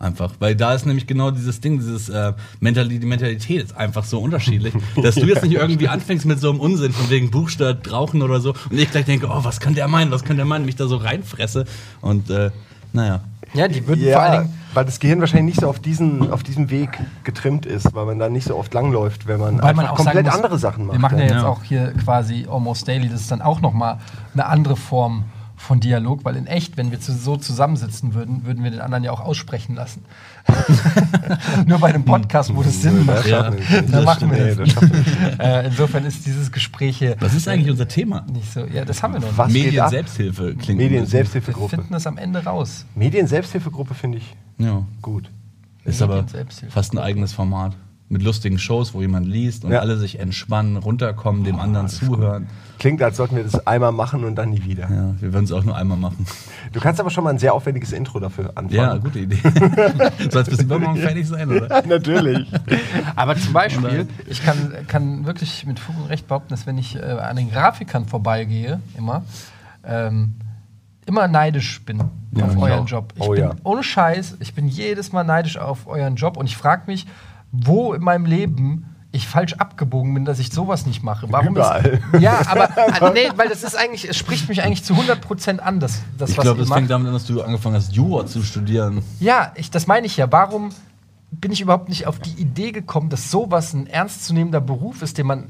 Einfach. 0.00 0.32
Weil 0.38 0.56
da 0.56 0.72
ist 0.72 0.86
nämlich 0.86 1.06
genau 1.06 1.30
dieses 1.30 1.60
Ding, 1.60 1.78
dieses 1.78 2.08
äh, 2.08 2.32
Mentali 2.58 2.98
die 2.98 3.06
Mentalität 3.06 3.64
ist 3.64 3.76
einfach 3.76 4.02
so 4.04 4.18
unterschiedlich, 4.18 4.72
dass 5.02 5.14
du 5.14 5.26
jetzt 5.26 5.42
nicht 5.42 5.52
irgendwie 5.52 5.88
anfängst 5.88 6.24
mit 6.24 6.40
so 6.40 6.48
einem 6.48 6.58
Unsinn 6.58 6.92
von 6.92 7.10
wegen 7.10 7.30
Buch 7.30 7.50
statt 7.50 7.92
Rauchen 7.92 8.22
oder 8.22 8.40
so 8.40 8.54
und 8.70 8.78
ich 8.78 8.90
gleich 8.90 9.04
denke, 9.04 9.26
oh, 9.28 9.44
was 9.44 9.60
kann 9.60 9.74
der 9.74 9.88
meinen, 9.88 10.10
was 10.10 10.24
kann 10.24 10.36
der 10.36 10.46
meinen, 10.46 10.64
mich 10.64 10.76
da 10.76 10.86
so 10.86 10.96
reinfresse 10.96 11.66
und 12.00 12.30
äh, 12.30 12.50
naja. 12.94 13.20
Ja, 13.52 13.68
die 13.68 13.86
würden 13.86 14.02
vor 14.10 14.20
allen 14.22 14.32
Ja, 14.32 14.40
Dingen. 14.42 14.54
weil 14.72 14.84
das 14.86 15.00
Gehirn 15.00 15.20
wahrscheinlich 15.20 15.54
nicht 15.56 15.60
so 15.60 15.68
auf 15.68 15.80
diesen, 15.80 16.32
auf 16.32 16.42
diesem 16.44 16.70
Weg 16.70 16.98
getrimmt 17.24 17.66
ist, 17.66 17.92
weil 17.94 18.06
man 18.06 18.18
da 18.18 18.30
nicht 18.30 18.44
so 18.46 18.56
oft 18.56 18.72
langläuft, 18.72 19.26
wenn 19.26 19.38
man 19.38 19.60
Weil 19.62 19.74
man 19.74 19.86
auch 19.86 19.96
komplett 19.96 20.24
muss, 20.24 20.34
andere 20.34 20.58
Sachen 20.58 20.86
macht. 20.86 20.94
Wir 20.96 21.00
machen 21.00 21.18
ja 21.18 21.24
jetzt 21.24 21.32
Ja. 21.34 21.46
auch 21.48 21.62
hier 21.62 21.92
quasi 22.02 22.46
Almost 22.50 22.88
Daily. 22.88 23.08
Das 23.10 23.20
ist 23.20 23.30
dann 23.30 23.42
auch 23.42 23.60
nochmal 23.60 23.98
eine 24.32 24.46
andere 24.46 24.76
Form 24.76 25.24
von 25.60 25.78
Dialog, 25.78 26.24
weil 26.24 26.36
in 26.36 26.46
echt, 26.46 26.76
wenn 26.78 26.90
wir 26.90 26.98
so 27.00 27.36
zusammensitzen 27.36 28.14
würden, 28.14 28.46
würden 28.46 28.64
wir 28.64 28.70
den 28.70 28.80
anderen 28.80 29.04
ja 29.04 29.12
auch 29.12 29.20
aussprechen 29.20 29.74
lassen. 29.74 30.02
Nur 31.66 31.78
bei 31.78 31.88
einem 31.88 32.04
Podcast, 32.04 32.54
wo 32.54 32.62
das 32.62 32.80
Sinn 32.80 33.04
macht. 33.04 33.26
Ja, 33.26 33.50
da 33.90 34.00
machen 34.02 34.30
wir 34.30 34.56
das. 34.56 34.74
Äh, 35.38 35.66
insofern 35.66 36.04
ist 36.06 36.24
dieses 36.26 36.50
Gespräch 36.50 36.96
hier 36.98 37.16
Was 37.20 37.34
ist 37.34 37.46
eigentlich 37.46 37.70
unser 37.70 37.86
Thema? 37.88 38.22
nicht 38.32 38.50
so. 38.52 38.64
Ja, 38.64 38.84
das 38.84 39.02
haben 39.02 39.12
wir 39.14 39.20
noch. 39.20 39.36
Was 39.36 39.52
Medien? 39.52 39.88
Selbsthilfe 39.88 40.54
klingt. 40.54 40.78
Medien 40.78 40.78
bisschen- 40.78 41.00
Wir 41.02 41.06
Selbsthilfegruppe. 41.06 41.76
finden 41.76 41.92
das 41.92 42.06
am 42.06 42.16
Ende 42.16 42.42
raus. 42.44 42.86
Medien 42.94 43.26
Selbsthilfegruppe 43.26 43.94
finde 43.94 44.18
ich 44.18 44.34
Ja. 44.58 44.82
gut. 45.02 45.30
Ist 45.84 46.00
aber 46.02 46.14
Medien 46.16 46.28
Selbsthilfe. 46.28 46.72
fast 46.72 46.92
ein 46.94 46.98
eigenes 46.98 47.32
Format. 47.34 47.76
Mit 48.12 48.22
lustigen 48.22 48.58
Shows, 48.58 48.92
wo 48.92 49.00
jemand 49.02 49.28
liest 49.28 49.64
und 49.64 49.70
Ja. 49.70 49.78
alle 49.78 49.96
sich 49.96 50.18
entspannen, 50.18 50.76
runterkommen, 50.76 51.44
dem 51.44 51.60
anderen 51.60 51.86
zuhören. 51.88 52.48
Klingt, 52.80 53.00
als 53.02 53.16
sollten 53.18 53.36
wir 53.36 53.44
das 53.44 53.64
einmal 53.68 53.92
machen 53.92 54.24
und 54.24 54.34
dann 54.34 54.50
nie 54.50 54.64
wieder. 54.64 54.90
Ja, 54.90 55.14
wir 55.20 55.32
würden 55.32 55.44
es 55.44 55.52
auch 55.52 55.62
nur 55.62 55.76
einmal 55.76 55.96
machen. 55.96 56.26
Du 56.72 56.80
kannst 56.80 56.98
aber 56.98 57.10
schon 57.10 57.22
mal 57.22 57.30
ein 57.30 57.38
sehr 57.38 57.54
aufwendiges 57.54 57.92
Intro 57.92 58.18
dafür 58.18 58.48
anfangen. 58.56 58.70
Ja, 58.72 58.96
gute 58.96 59.20
Idee. 59.20 59.36
Soll 60.30 60.42
es 60.42 60.50
bis 60.50 60.62
übermorgen 60.62 60.96
fertig 61.00 61.28
sein, 61.28 61.50
oder? 61.52 61.82
Natürlich. 61.86 62.50
Aber 63.14 63.36
zum 63.36 63.52
Beispiel, 63.52 64.08
Ich 64.26 64.42
kann, 64.44 64.72
kann 64.88 65.24
wirklich 65.24 65.64
mit 65.66 65.78
Fug 65.78 65.94
und 65.96 66.06
Recht 66.06 66.26
behaupten, 66.26 66.48
dass 66.48 66.66
wenn 66.66 66.78
ich 66.78 66.96
äh, 66.96 67.00
an 67.02 67.36
den 67.36 67.48
Grafikern 67.52 68.06
vorbeigehe, 68.06 68.80
immer, 68.98 69.22
ähm, 69.84 70.34
immer 71.06 71.28
neidisch 71.28 71.80
bin 71.84 72.02
Ja, 72.34 72.46
auf 72.46 72.56
euren 72.56 72.80
auch. 72.80 72.88
Job. 72.88 73.12
Ich 73.14 73.22
Oh 73.22 73.30
bin 73.32 73.40
ja. 73.40 73.50
ohne 73.62 73.84
Scheiß, 73.84 74.36
ich 74.40 74.52
bin 74.54 74.66
jedes 74.66 75.12
Mal 75.12 75.22
neidisch 75.22 75.58
auf 75.58 75.86
euren 75.86 76.16
Job 76.16 76.36
und 76.36 76.46
ich 76.46 76.56
frage 76.56 76.82
mich, 76.86 77.06
wo 77.52 77.92
in 77.92 78.02
meinem 78.02 78.26
Leben 78.26 78.86
ich 79.12 79.26
falsch 79.26 79.54
abgebogen 79.54 80.14
bin, 80.14 80.24
dass 80.24 80.38
ich 80.38 80.52
sowas 80.52 80.86
nicht 80.86 81.02
mache. 81.02 81.26
Warum 81.30 81.56
Überall. 81.56 82.00
Ist, 82.12 82.22
ja, 82.22 82.40
aber 82.46 82.68
also, 82.92 83.12
nee, 83.12 83.28
weil 83.34 83.48
das 83.48 83.64
ist 83.64 83.76
eigentlich, 83.76 84.08
es 84.08 84.16
spricht 84.16 84.48
mich 84.48 84.62
eigentlich 84.62 84.84
zu 84.84 84.94
100% 84.94 85.58
an, 85.58 85.80
das, 85.80 86.00
das 86.16 86.30
Ich 86.30 86.38
was 86.38 86.44
glaube, 86.44 86.58
ihr 86.58 86.62
das 86.62 86.68
macht. 86.68 86.78
fängt 86.78 86.90
damit 86.90 87.08
an, 87.08 87.14
dass 87.14 87.26
du 87.26 87.42
angefangen 87.42 87.74
hast, 87.74 87.92
Jura 87.92 88.26
zu 88.26 88.42
studieren. 88.42 89.02
Ja, 89.18 89.52
ich, 89.56 89.70
das 89.70 89.86
meine 89.88 90.06
ich 90.06 90.16
ja. 90.16 90.30
Warum 90.30 90.70
bin 91.32 91.50
ich 91.50 91.60
überhaupt 91.60 91.88
nicht 91.88 92.06
auf 92.06 92.20
die 92.20 92.40
Idee 92.40 92.70
gekommen, 92.70 93.08
dass 93.10 93.30
sowas 93.30 93.72
ein 93.72 93.86
ernstzunehmender 93.88 94.60
Beruf 94.60 95.02
ist, 95.02 95.18
den 95.18 95.26
man 95.26 95.46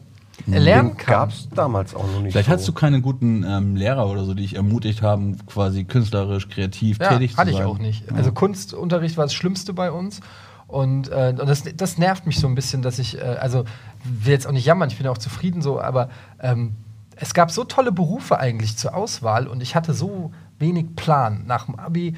erlernen 0.51 0.97
kann? 0.97 1.15
Gab 1.15 1.31
es 1.31 1.49
damals 1.55 1.95
auch 1.95 2.07
noch 2.07 2.23
nicht. 2.23 2.33
Vielleicht 2.33 2.49
so. 2.49 2.55
hast 2.55 2.69
du 2.69 2.73
keine 2.73 3.03
guten 3.03 3.45
ähm, 3.47 3.77
Lehrer 3.77 4.09
oder 4.09 4.25
so, 4.25 4.33
die 4.33 4.43
dich 4.43 4.57
ermutigt 4.57 5.03
haben, 5.03 5.37
quasi 5.47 5.85
künstlerisch, 5.85 6.49
kreativ 6.49 6.99
Ja, 6.99 7.11
tätig 7.11 7.33
zu 7.33 7.37
hatte 7.37 7.53
sein. 7.53 7.61
ich 7.61 7.67
auch 7.67 7.79
nicht. 7.79 8.11
Also 8.13 8.33
Kunstunterricht 8.33 9.19
war 9.19 9.25
das 9.27 9.35
Schlimmste 9.35 9.75
bei 9.75 9.91
uns. 9.91 10.21
Und, 10.71 11.09
äh, 11.11 11.35
und 11.39 11.49
das, 11.49 11.65
das 11.75 11.99
nervt 11.99 12.27
mich 12.27 12.39
so 12.39 12.47
ein 12.47 12.55
bisschen, 12.55 12.83
dass 12.83 12.99
ich, 12.99 13.19
äh, 13.19 13.23
also 13.23 13.65
will 14.05 14.33
jetzt 14.33 14.47
auch 14.47 14.53
nicht 14.53 14.65
jammern, 14.65 14.89
ich 14.89 14.99
bin 14.99 15.07
auch 15.09 15.19
zufrieden 15.19 15.63
so, 15.63 15.81
aber 15.81 16.11
ähm, 16.41 16.77
es 17.17 17.35
gab 17.35 17.51
so 17.51 17.65
tolle 17.65 17.93
Berufe 17.93 18.39
eigentlich 18.39 18.77
zur 18.77 18.95
Auswahl 18.95 19.47
und 19.47 19.63
ich 19.63 19.75
hatte 19.75 19.93
so 19.93 20.33
wenig 20.59 20.95
Plan 20.95 21.45
nach 21.47 21.67
dem 21.67 21.75
Abi. 21.75 22.15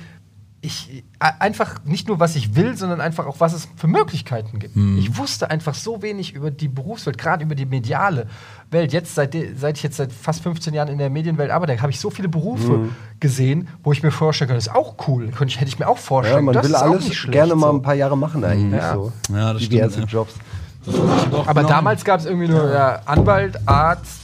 Ich, 0.65 1.03
äh, 1.19 1.33
einfach 1.41 1.85
nicht 1.85 2.07
nur, 2.07 2.21
was 2.21 2.37
ich 2.37 2.55
will, 2.55 2.77
sondern 2.77 3.01
einfach 3.01 3.27
auch, 3.27 3.41
was 3.41 3.53
es 3.53 3.69
für 3.77 3.89
Möglichkeiten 3.89 4.61
gibt. 4.61 4.77
Ich 4.97 5.19
wusste 5.19 5.51
einfach 5.51 5.75
so 5.75 6.03
wenig 6.03 6.35
über 6.35 6.53
die 6.53 6.69
Berufswelt, 6.69 7.19
gerade 7.19 7.43
über 7.45 7.57
die 7.57 7.67
mediale 7.67 8.29
Welt. 8.71 8.93
Jetzt, 8.93 9.17
seit, 9.17 9.37
seit 9.57 9.77
ich 9.77 9.83
jetzt 9.83 9.97
seit 9.97 10.13
fast 10.13 10.43
15 10.43 10.73
Jahren 10.73 10.89
in 10.89 10.99
der 10.99 11.11
Medienwelt 11.11 11.51
arbeite, 11.51 11.81
habe 11.83 11.91
ich 11.91 11.99
so 11.99 12.11
viele 12.11 12.29
Berufe 12.29 12.91
gesehen, 13.19 13.69
wo 13.83 13.93
ich 13.93 14.05
mir 14.05 14.13
vorstellen 14.13 14.49
kann, 14.49 14.57
das 14.57 14.69
ist 14.69 14.75
auch 14.75 14.95
cool. 15.09 15.29
Könnte 15.29 15.53
ich, 15.53 15.61
hätte 15.61 15.69
ich 15.69 15.79
mir 15.79 15.89
auch 15.89 15.99
vorstellen 15.99 16.39
Ja, 16.39 16.43
man 16.43 16.55
das 16.55 16.65
will 16.65 16.71
ist 16.71 16.77
auch 16.77 16.91
alles 16.91 17.05
nicht 17.09 17.17
schlecht, 17.19 17.33
gerne 17.33 17.57
mal 17.57 17.71
ein 17.71 17.83
paar 17.83 17.95
Jahre 17.95 18.17
machen 18.17 18.45
eigentlich. 18.45 18.81
Ja. 18.81 18.95
So. 18.95 19.13
Ja, 19.33 19.53
das 19.53 19.63
Diverse 19.69 19.93
stimmt, 19.93 20.13
ja. 20.13 20.19
Jobs. 20.19 20.35
aber 21.47 21.65
damals 21.65 22.05
gab 22.05 22.21
es 22.21 22.27
irgendwie 22.27 22.49
nur 22.49 22.73
ja, 22.73 23.01
Anwalt, 23.05 23.59
Arzt, 23.67 24.22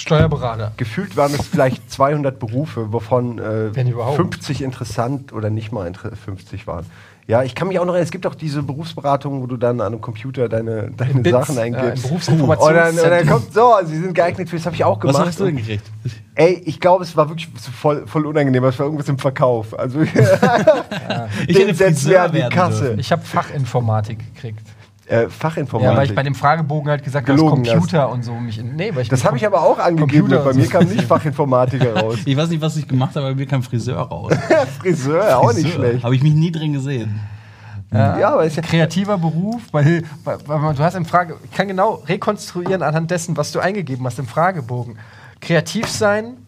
Steuerberater. 0.00 0.72
Gefühlt 0.76 1.16
waren 1.16 1.32
es 1.34 1.46
vielleicht 1.46 1.90
200 1.90 2.38
Berufe, 2.38 2.92
wovon 2.92 3.38
äh, 3.38 3.74
Wenn 3.74 3.88
überhaupt. 3.88 4.16
50 4.16 4.62
interessant 4.62 5.32
oder 5.32 5.50
nicht 5.50 5.72
mal 5.72 5.86
inter 5.86 6.14
50 6.14 6.66
waren. 6.66 6.86
Ja, 7.28 7.44
ich 7.44 7.54
kann 7.54 7.68
mich 7.68 7.78
auch 7.78 7.84
noch 7.84 7.92
erinnern, 7.92 8.04
es 8.04 8.10
gibt 8.10 8.26
auch 8.26 8.34
diese 8.34 8.64
Berufsberatung, 8.64 9.42
wo 9.42 9.46
du 9.46 9.56
dann 9.56 9.80
an 9.80 9.86
einem 9.92 10.00
Computer 10.00 10.48
deine, 10.48 10.90
deine 10.90 11.20
Bits, 11.20 11.30
Sachen 11.30 11.54
ja, 11.54 11.62
ein 11.62 11.74
eingibst. 11.76 12.02
Berufsinformationszentrum. 12.08 13.04
und, 13.04 13.10
dann, 13.10 13.20
und 13.20 13.28
dann 13.28 13.28
kommt 13.28 13.54
so, 13.54 13.74
sie 13.86 13.98
sind 14.00 14.12
geeignet 14.14 14.48
für, 14.50 14.56
das 14.56 14.66
habe 14.66 14.74
ich 14.74 14.82
auch 14.82 14.96
Was 15.04 15.12
gemacht. 15.12 15.26
hast 15.28 15.38
du 15.40 15.44
denn 15.44 15.56
gekriegt? 15.56 15.84
Ey, 16.34 16.60
ich 16.64 16.80
glaube, 16.80 17.04
es 17.04 17.16
war 17.16 17.28
wirklich 17.28 17.48
so 17.60 17.70
voll, 17.70 18.08
voll 18.08 18.26
unangenehm, 18.26 18.64
es 18.64 18.76
war 18.78 18.86
irgendwas 18.86 19.08
im 19.08 19.18
Verkauf. 19.18 19.78
Also, 19.78 20.02
Ich 20.02 20.12
den 21.56 21.66
hätte 21.68 21.74
setzen 21.74 22.10
wir 22.10 22.18
Friseur 22.18 22.22
an 22.22 22.32
die 22.32 22.40
Kasse. 22.54 22.82
dürfen. 22.84 22.98
Ich 22.98 23.12
habe 23.12 23.22
Fachinformatik 23.22 24.34
gekriegt. 24.34 24.66
Äh, 25.06 25.22
Ja, 25.22 25.28
Fachinformatik. 25.28 25.96
weil 25.96 26.06
ich 26.06 26.14
bei 26.14 26.22
dem 26.22 26.34
Fragebogen 26.34 26.88
halt 26.90 27.02
gesagt 27.04 27.28
habe, 27.28 27.38
Computer 27.38 28.08
und 28.10 28.24
so 28.24 28.34
mich 28.34 28.58
in, 28.58 28.76
Nee, 28.76 28.94
weil 28.94 29.02
ich 29.02 29.08
das 29.08 29.24
habe 29.24 29.36
ich 29.36 29.44
aber 29.46 29.62
auch 29.62 29.78
angegeben. 29.78 30.28
Bei 30.28 30.52
mir 30.52 30.64
so. 30.64 30.70
kam 30.70 30.84
nicht 30.84 31.02
Fachinformatiker 31.02 31.96
raus. 32.02 32.18
Ich 32.24 32.36
weiß 32.36 32.48
nicht, 32.50 32.60
was 32.62 32.76
ich 32.76 32.86
gemacht 32.86 33.16
habe, 33.16 33.26
aber 33.26 33.34
mir 33.34 33.46
kam 33.46 33.62
Friseur 33.62 33.98
raus. 34.00 34.32
Friseur, 34.80 35.38
auch 35.38 35.52
nicht 35.52 35.72
schlecht. 35.72 36.04
Habe 36.04 36.14
ich 36.14 36.22
mich 36.22 36.34
nie 36.34 36.52
drin 36.52 36.72
gesehen. 36.72 37.20
Ja, 37.94 38.32
aber 38.32 38.44
ist 38.46 38.56
ja, 38.56 38.62
kreativer 38.62 39.18
Beruf, 39.18 39.60
weil, 39.70 40.04
weil, 40.24 40.38
weil 40.46 40.74
du 40.74 40.82
hast 40.82 40.94
im 40.94 41.04
Frage, 41.04 41.36
ich 41.44 41.50
kann 41.50 41.68
genau 41.68 42.02
rekonstruieren 42.08 42.82
anhand 42.82 43.10
dessen, 43.10 43.36
was 43.36 43.52
du 43.52 43.60
eingegeben 43.60 44.06
hast 44.06 44.18
im 44.18 44.26
Fragebogen. 44.26 44.98
Kreativ 45.42 45.88
sein, 45.88 46.38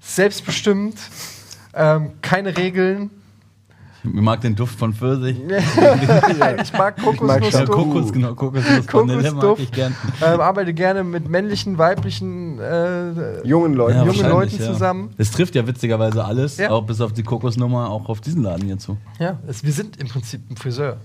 selbstbestimmt, 0.00 0.98
ähm, 1.74 2.10
keine 2.20 2.58
Regeln. 2.58 3.10
Ich 4.14 4.20
mag 4.20 4.40
den 4.40 4.54
Duft 4.54 4.78
von 4.78 4.92
Pfirsich. 4.92 5.36
ich 6.62 6.72
mag 6.72 6.96
Kokosnussduft. 7.02 7.52
Ja. 7.52 7.64
Kokos, 7.66 8.12
genau, 8.12 8.34
Kokosnuss. 8.34 8.92
Vanille 8.92 9.32
mag 9.32 9.40
Kokosduft. 9.40 9.62
ich 9.62 9.72
gern. 9.72 9.94
Ähm, 10.22 10.40
arbeite 10.40 10.72
gerne 10.74 11.04
mit 11.04 11.28
männlichen, 11.28 11.78
weiblichen 11.78 12.58
äh, 12.58 13.46
jungen 13.46 13.74
Leuten. 13.74 13.98
Ja, 13.98 14.04
jungen 14.04 14.28
Leuten 14.28 14.56
ja. 14.58 14.66
zusammen. 14.66 15.10
Das 15.18 15.30
trifft 15.30 15.54
ja 15.54 15.66
witzigerweise 15.66 16.24
alles, 16.24 16.56
Ja. 16.58 16.70
auch 16.70 16.82
bis 16.84 17.00
auf 17.00 17.12
die 17.12 17.22
Kokosnummer, 17.22 17.90
auch 17.90 18.08
auf 18.08 18.20
diesen 18.20 18.42
Laden 18.42 18.66
hier 18.66 18.78
zu. 18.78 18.96
Ja, 19.18 19.38
es, 19.46 19.64
wir 19.64 19.72
sind 19.72 19.96
im 19.96 20.08
Prinzip 20.08 20.40
ein 20.50 20.56
Friseur. 20.56 20.98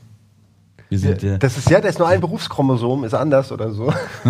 Wir 0.91 0.99
sind 0.99 1.23
äh, 1.23 1.39
Das 1.39 1.58
ist 1.58 1.69
ja, 1.69 1.80
da 1.80 1.88
ist 1.88 1.99
nur 1.99 2.08
ein 2.10 2.19
Berufschromosom, 2.19 3.06
ist 3.06 3.13
anders 3.13 3.49
oder 3.54 3.71
so. 3.71 3.86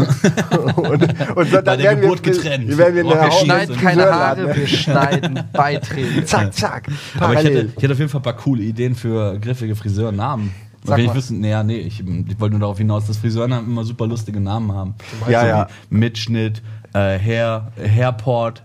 und, 0.76 1.36
und 1.36 1.50
so, 1.50 1.62
Bei 1.63 1.76
der 1.76 1.95
Geburt 1.95 2.21
getrennt. 2.21 2.67
Wir, 2.67 2.78
werden 2.78 2.95
wir 2.97 3.04
Wir 3.06 3.19
Haut- 3.19 3.34
schneiden 3.34 3.76
keine 3.78 4.06
Haare, 4.06 4.56
wir 4.56 4.67
schneiden 4.67 5.39
Beiträge. 5.54 6.24
Zack, 6.24 6.54
zack. 6.54 6.88
aber 7.19 7.34
ich 7.34 7.39
Parallel. 7.39 7.58
hätte, 7.63 7.74
ich 7.76 7.82
hätte 7.84 7.93
auf 7.93 7.97
jeden 8.00 8.12
Fall 8.12 8.19
ein 8.19 8.24
paar 8.24 8.36
coole 8.38 8.62
Ideen 8.62 8.93
für 8.93 9.39
griffige 9.39 9.76
Friseurnamen. 9.76 10.52
Sag 10.84 11.00
Wenn 11.00 11.06
ich 11.06 11.15
wüsste, 11.15 11.34
naja, 11.34 11.63
nee, 11.63 11.78
ich, 11.80 12.00
ich 12.00 12.39
wollte 12.39 12.52
nur 12.54 12.60
darauf 12.60 12.78
hinaus, 12.78 13.08
dass 13.08 13.17
Friseurnamen 13.17 13.65
immer 13.67 13.84
super 13.84 14.06
lustige 14.06 14.39
Namen 14.39 14.71
haben. 14.71 14.93
Ja, 15.28 15.41
so 15.41 15.47
ja. 15.47 15.67
Wie 15.89 15.97
Mitschnitt, 15.97 16.62
äh, 16.93 17.17
Hair, 17.17 17.71
Hairport, 17.84 18.62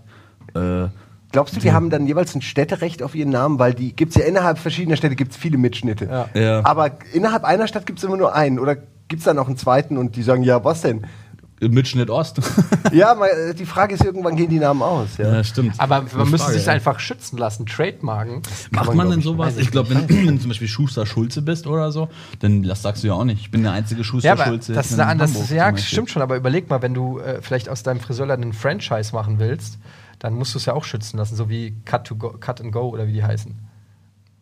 äh, 0.53 0.85
Glaubst 1.37 1.55
du, 1.55 1.59
die 1.59 1.71
haben 1.71 1.91
dann 1.91 2.07
jeweils 2.07 2.33
ein 2.33 2.41
Städterecht 2.41 3.03
auf 3.03 3.13
ihren 3.13 3.29
Namen? 3.29 3.59
Weil 3.59 3.75
die 3.75 3.95
gibt 3.95 4.15
es 4.15 4.19
ja 4.19 4.27
innerhalb 4.27 4.57
verschiedener 4.57 4.97
Städte 4.97 5.15
gibt's 5.15 5.37
viele 5.37 5.59
Mitschnitte. 5.59 6.05
Ja. 6.33 6.41
Ja. 6.41 6.65
Aber 6.65 6.97
innerhalb 7.13 7.43
einer 7.43 7.67
Stadt 7.67 7.85
gibt 7.85 7.99
es 7.99 8.05
immer 8.05 8.17
nur 8.17 8.33
einen. 8.33 8.57
Oder 8.57 8.75
gibt 8.75 9.19
es 9.19 9.25
dann 9.25 9.37
auch 9.37 9.45
einen 9.45 9.55
zweiten 9.55 9.99
und 9.99 10.15
die 10.15 10.23
sagen, 10.23 10.41
ja, 10.41 10.63
was 10.63 10.81
denn? 10.81 11.05
Mitschnitt 11.59 12.09
Ost. 12.09 12.41
ja, 12.91 13.13
mal, 13.13 13.29
äh, 13.29 13.53
die 13.53 13.67
Frage 13.67 13.93
ist, 13.93 14.03
irgendwann 14.03 14.35
gehen 14.35 14.49
die 14.49 14.57
Namen 14.57 14.81
aus. 14.81 15.17
Ja. 15.17 15.31
ja, 15.31 15.43
stimmt. 15.43 15.73
Aber 15.77 16.05
man 16.15 16.27
müsste 16.31 16.51
sich 16.53 16.65
ja. 16.65 16.73
einfach 16.73 16.99
schützen 16.99 17.37
lassen, 17.37 17.67
trademarken. 17.67 18.41
Macht 18.71 18.87
man, 18.87 18.97
man 18.97 19.11
denn 19.11 19.21
sowas? 19.21 19.57
ich 19.57 19.65
Ich 19.65 19.71
glaube, 19.71 19.91
wenn, 19.91 20.09
wenn 20.09 20.37
du 20.37 20.41
zum 20.41 20.49
Beispiel 20.49 20.67
Schuster 20.67 21.05
Schulze 21.05 21.43
bist 21.43 21.67
oder 21.67 21.91
so, 21.91 22.09
dann 22.39 22.63
das 22.63 22.81
sagst 22.81 23.03
du 23.03 23.07
ja 23.09 23.13
auch 23.13 23.25
nicht. 23.25 23.41
Ich 23.41 23.51
bin 23.51 23.61
der 23.61 23.73
einzige 23.73 24.03
Schuster 24.03 24.27
Ja, 24.27 24.33
aber 24.33 24.45
Schulze. 24.45 24.73
das 24.73 24.87
ist 24.87 24.93
in 24.93 25.01
eine 25.01 25.11
andere, 25.11 25.29
Hamburg 25.29 25.51
ja, 25.51 25.77
stimmt 25.77 26.09
schon, 26.09 26.23
aber 26.23 26.35
überleg 26.35 26.67
mal, 26.67 26.81
wenn 26.81 26.95
du 26.95 27.19
äh, 27.19 27.43
vielleicht 27.43 27.69
aus 27.69 27.83
deinem 27.83 27.99
Friseurladen 27.99 28.43
einen 28.43 28.53
Franchise 28.53 29.13
machen 29.13 29.37
willst, 29.37 29.77
dann 30.19 30.33
musst 30.33 30.53
du 30.53 30.57
es 30.57 30.65
ja 30.65 30.73
auch 30.73 30.83
schützen 30.83 31.17
lassen, 31.17 31.35
so 31.35 31.49
wie 31.49 31.75
Cut, 31.85 32.05
to 32.07 32.15
go, 32.15 32.31
Cut 32.39 32.61
and 32.61 32.71
Go 32.71 32.89
oder 32.89 33.07
wie 33.07 33.13
die 33.13 33.23
heißen. 33.23 33.55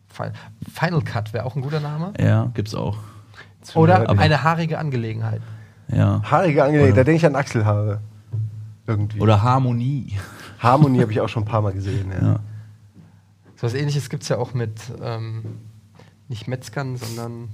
Fi- 0.08 0.30
Final 0.72 1.02
Cut 1.02 1.32
wäre 1.32 1.44
auch 1.44 1.56
ein 1.56 1.62
guter 1.62 1.80
Name. 1.80 2.12
Ja, 2.18 2.50
gibt's 2.54 2.74
auch. 2.74 2.98
Oder 3.74 4.08
Aber- 4.08 4.20
eine 4.20 4.42
haarige 4.42 4.78
Angelegenheit. 4.78 5.42
Ja. 5.88 6.22
Haarige 6.22 6.64
Angelegenheit, 6.64 6.96
da 6.96 7.04
denke 7.04 7.16
ich 7.18 7.26
an 7.26 7.36
Achselhaare. 7.36 8.00
Irgendwie. 8.86 9.20
Oder 9.20 9.42
Harmonie. 9.42 10.16
Harmonie 10.60 11.00
habe 11.02 11.12
ich 11.12 11.20
auch 11.20 11.28
schon 11.28 11.42
ein 11.42 11.46
paar 11.46 11.62
Mal 11.62 11.72
gesehen. 11.72 12.10
Ja. 12.12 12.26
Ja. 12.26 12.40
So 13.56 13.62
was 13.66 13.74
ähnliches 13.74 14.08
gibt 14.08 14.22
es 14.22 14.28
ja 14.28 14.38
auch 14.38 14.54
mit 14.54 14.80
ähm, 15.02 15.42
nicht 16.28 16.46
Metzgern, 16.48 16.96
sondern 16.96 17.48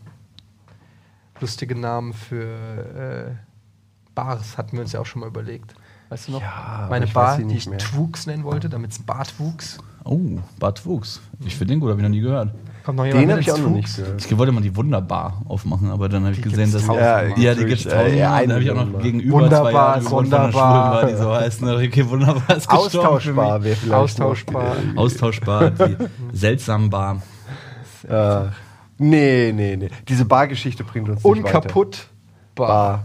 lustige 1.41 1.75
Namen 1.75 2.13
für 2.13 2.45
äh, 2.45 4.11
Bars 4.15 4.59
hatten 4.59 4.73
wir 4.73 4.83
uns 4.83 4.93
ja 4.93 5.01
auch 5.01 5.07
schon 5.07 5.21
mal 5.21 5.29
überlegt. 5.29 5.75
Weißt 6.13 6.29
du 6.29 6.33
noch? 6.33 6.43
Ja, 6.43 6.89
Meine 6.91 7.07
Bar, 7.07 7.39
die 7.39 7.57
ich 7.57 7.67
mehr. 7.67 7.79
Twux 7.79 8.27
nennen 8.27 8.45
wollte, 8.45 8.69
damit 8.69 8.91
es 8.93 8.99
Bart 8.99 9.33
wuchs. 9.39 9.79
Oh, 10.05 10.19
Bad 10.61 10.85
Wuchs. 10.85 11.23
Ich 11.43 11.57
finde 11.57 11.73
den 11.73 11.81
gut, 11.81 11.89
habe 11.89 12.01
ich 12.01 12.03
noch 12.03 12.11
nie 12.11 12.21
gehört. 12.21 12.51
Kommt 12.85 12.99
noch 12.99 13.05
Den 13.05 13.31
habe 13.31 13.41
ich 13.41 13.51
auch 13.51 13.57
noch 13.57 13.71
nicht 13.71 13.97
gehört. 13.97 14.23
Ich 14.23 14.37
wollte 14.37 14.53
mal 14.53 14.61
die 14.61 14.77
Wunderbar 14.77 15.41
aufmachen, 15.49 15.91
aber 15.91 16.11
dann 16.11 16.25
habe 16.25 16.33
ich 16.35 16.43
Die 16.43 16.51
gesehen, 16.51 16.71
dass. 16.71 16.85
tausendmal. 16.85 17.33
Ja, 17.39 17.55
die 17.55 17.65
gibt's 17.65 17.87
äh, 17.87 17.89
tausendmal. 17.89 18.15
ja, 18.15 18.41
Dann 18.43 18.53
habe 18.53 18.63
ich 18.63 18.71
auch 18.71 18.85
noch 18.85 18.99
gegenüber 19.01 19.41
Wunderbar, 19.41 19.63
zwei 19.63 19.73
Jahre. 19.73 20.03
Schwulenbar, 20.03 21.07
die 21.07 21.17
so 21.17 21.33
heißt. 21.35 21.63
Ne? 21.63 21.77
Okay, 21.77 22.07
wunderbar 22.07 22.57
ist 22.59 22.69
Austauschbar 22.69 23.65
wäre 23.65 23.77
vielleicht. 23.77 23.95
Austauschbar. 23.99 24.75
Noch, 24.93 25.03
Austauschbar, 25.03 25.71
die 25.71 25.97
seltsam 26.35 26.91
Bar. 26.91 27.23
äh, 28.07 28.41
nee, 28.99 29.51
nee, 29.55 29.77
nee. 29.77 29.89
Diese 30.07 30.27
Bargeschichte 30.27 30.85
bringt 30.85 31.09
uns 31.09 31.25
nicht 31.25 31.43
weiter. 31.43 31.57
Unkaputtbar. 31.57 32.05
Bar. 32.55 33.05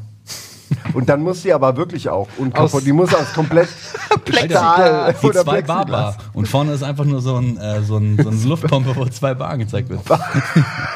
Und 0.94 1.10
dann 1.10 1.22
muss 1.22 1.42
sie 1.42 1.54
aber 1.54 1.76
wirklich 1.78 2.10
auch 2.10 2.28
unkaputt. 2.38 2.74
Aus- 2.76 2.84
die 2.84 2.92
muss 2.94 3.14
aus 3.14 3.34
komplett 3.34 3.68
Stahl 4.30 5.14
Die 5.22 5.26
oder 5.28 5.42
zwei 5.44 5.62
Plexiglas. 5.62 5.68
Bar-Bar. 5.68 6.18
Und 6.34 6.48
vorne 6.48 6.74
ist 6.74 6.84
einfach 6.84 7.06
nur 7.06 7.22
so, 7.22 7.36
ein, 7.36 7.58
äh, 7.58 7.82
so, 7.82 7.98
ein, 7.98 8.18
so 8.22 8.30
eine 8.30 8.44
Luftpumpe, 8.44 8.96
wo 8.96 9.06
zwei 9.06 9.34
Bar 9.34 9.50
angezeigt 9.50 9.90
wird. 9.90 10.02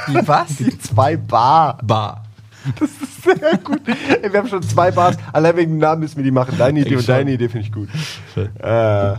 Die 0.08 0.16
was? 0.28 0.56
Die 0.58 0.78
zwei 0.80 1.18
Bar. 1.18 1.78
Bar. 1.84 2.24
Sehr 3.24 3.58
gut. 3.58 3.82
Ey, 4.22 4.32
wir 4.32 4.40
haben 4.40 4.48
schon 4.48 4.62
zwei 4.62 4.92
Bars. 4.92 5.18
Allein 5.34 5.56
wegen 5.58 5.72
dem 5.74 5.80
Namen 5.80 6.02
müssen 6.02 6.18
wir 6.18 6.24
die 6.24 6.32
machen. 6.32 6.56
Deine 6.58 6.82
Idee 6.82 6.96
und 6.96 7.04
schon. 7.04 7.16
deine 7.16 7.32
Idee 7.32 7.50
finde 7.50 7.66
ich 7.68 7.72
gut. 7.74 7.90
Äh, 8.36 9.14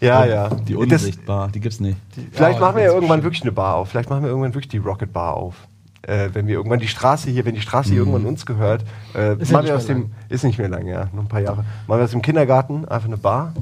ja, 0.00 0.24
ja. 0.24 0.48
Die 0.48 0.72
Das, 0.72 0.82
Unsichtbar, 1.02 1.48
die 1.48 1.60
gibt's 1.60 1.78
nicht. 1.78 1.96
vielleicht 2.32 2.58
Oh, 2.58 2.60
machen 2.60 2.76
wir 2.76 2.82
das 2.82 2.82
ja 2.82 2.88
ist 2.88 2.94
irgendwann 2.94 3.22
wirklich 3.22 3.42
eine 3.42 3.52
Bar 3.52 3.76
auf. 3.76 3.90
Vielleicht 3.90 4.10
machen 4.10 4.22
wir 4.22 4.30
irgendwann 4.30 4.52
wirklich 4.54 4.68
die 4.70 4.78
Rocket 4.78 5.12
Bar 5.12 5.34
auf. 5.34 5.54
Äh, 6.02 6.30
wenn 6.32 6.46
wir 6.48 6.54
irgendwann 6.54 6.80
die 6.80 6.88
Straße 6.88 7.30
hier, 7.30 7.44
wenn 7.44 7.54
die 7.54 7.60
Straße 7.60 7.90
hier 7.90 7.98
irgendwann 7.98 8.26
uns 8.26 8.44
gehört, 8.44 8.84
äh, 9.14 9.36
Ist 9.36 9.50
ja 9.50 9.58
machen 9.58 9.66
wir 9.66 9.72
nicht 9.74 9.82
aus 9.82 9.86
mehr 9.88 9.96
dem, 9.98 10.10
ist 10.28 10.42
nicht 10.44 10.58
mehr 10.58 10.68
lang, 10.68 10.86
ja, 10.86 11.08
noch 11.12 11.22
ein 11.22 11.28
paar 11.28 11.40
Jahre. 11.40 11.64
Machen 11.86 12.00
wir 12.00 12.04
aus 12.04 12.10
dem 12.10 12.22
Kindergarten 12.22 12.84
einfach 12.88 13.06
eine 13.06 13.16
Bar 13.18 13.54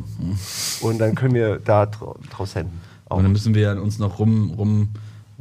und 0.80 0.98
dann 0.98 1.14
können 1.14 1.34
wir 1.34 1.58
da 1.58 1.84
drau- 1.86 2.16
draus 2.30 2.52
senden. 2.52 2.80
Auch. 3.08 3.18
Und 3.18 3.24
dann 3.24 3.32
müssen 3.32 3.54
wir 3.54 3.82
uns 3.82 3.98
noch 3.98 4.18
rum, 4.18 4.54
rum, 4.56 4.88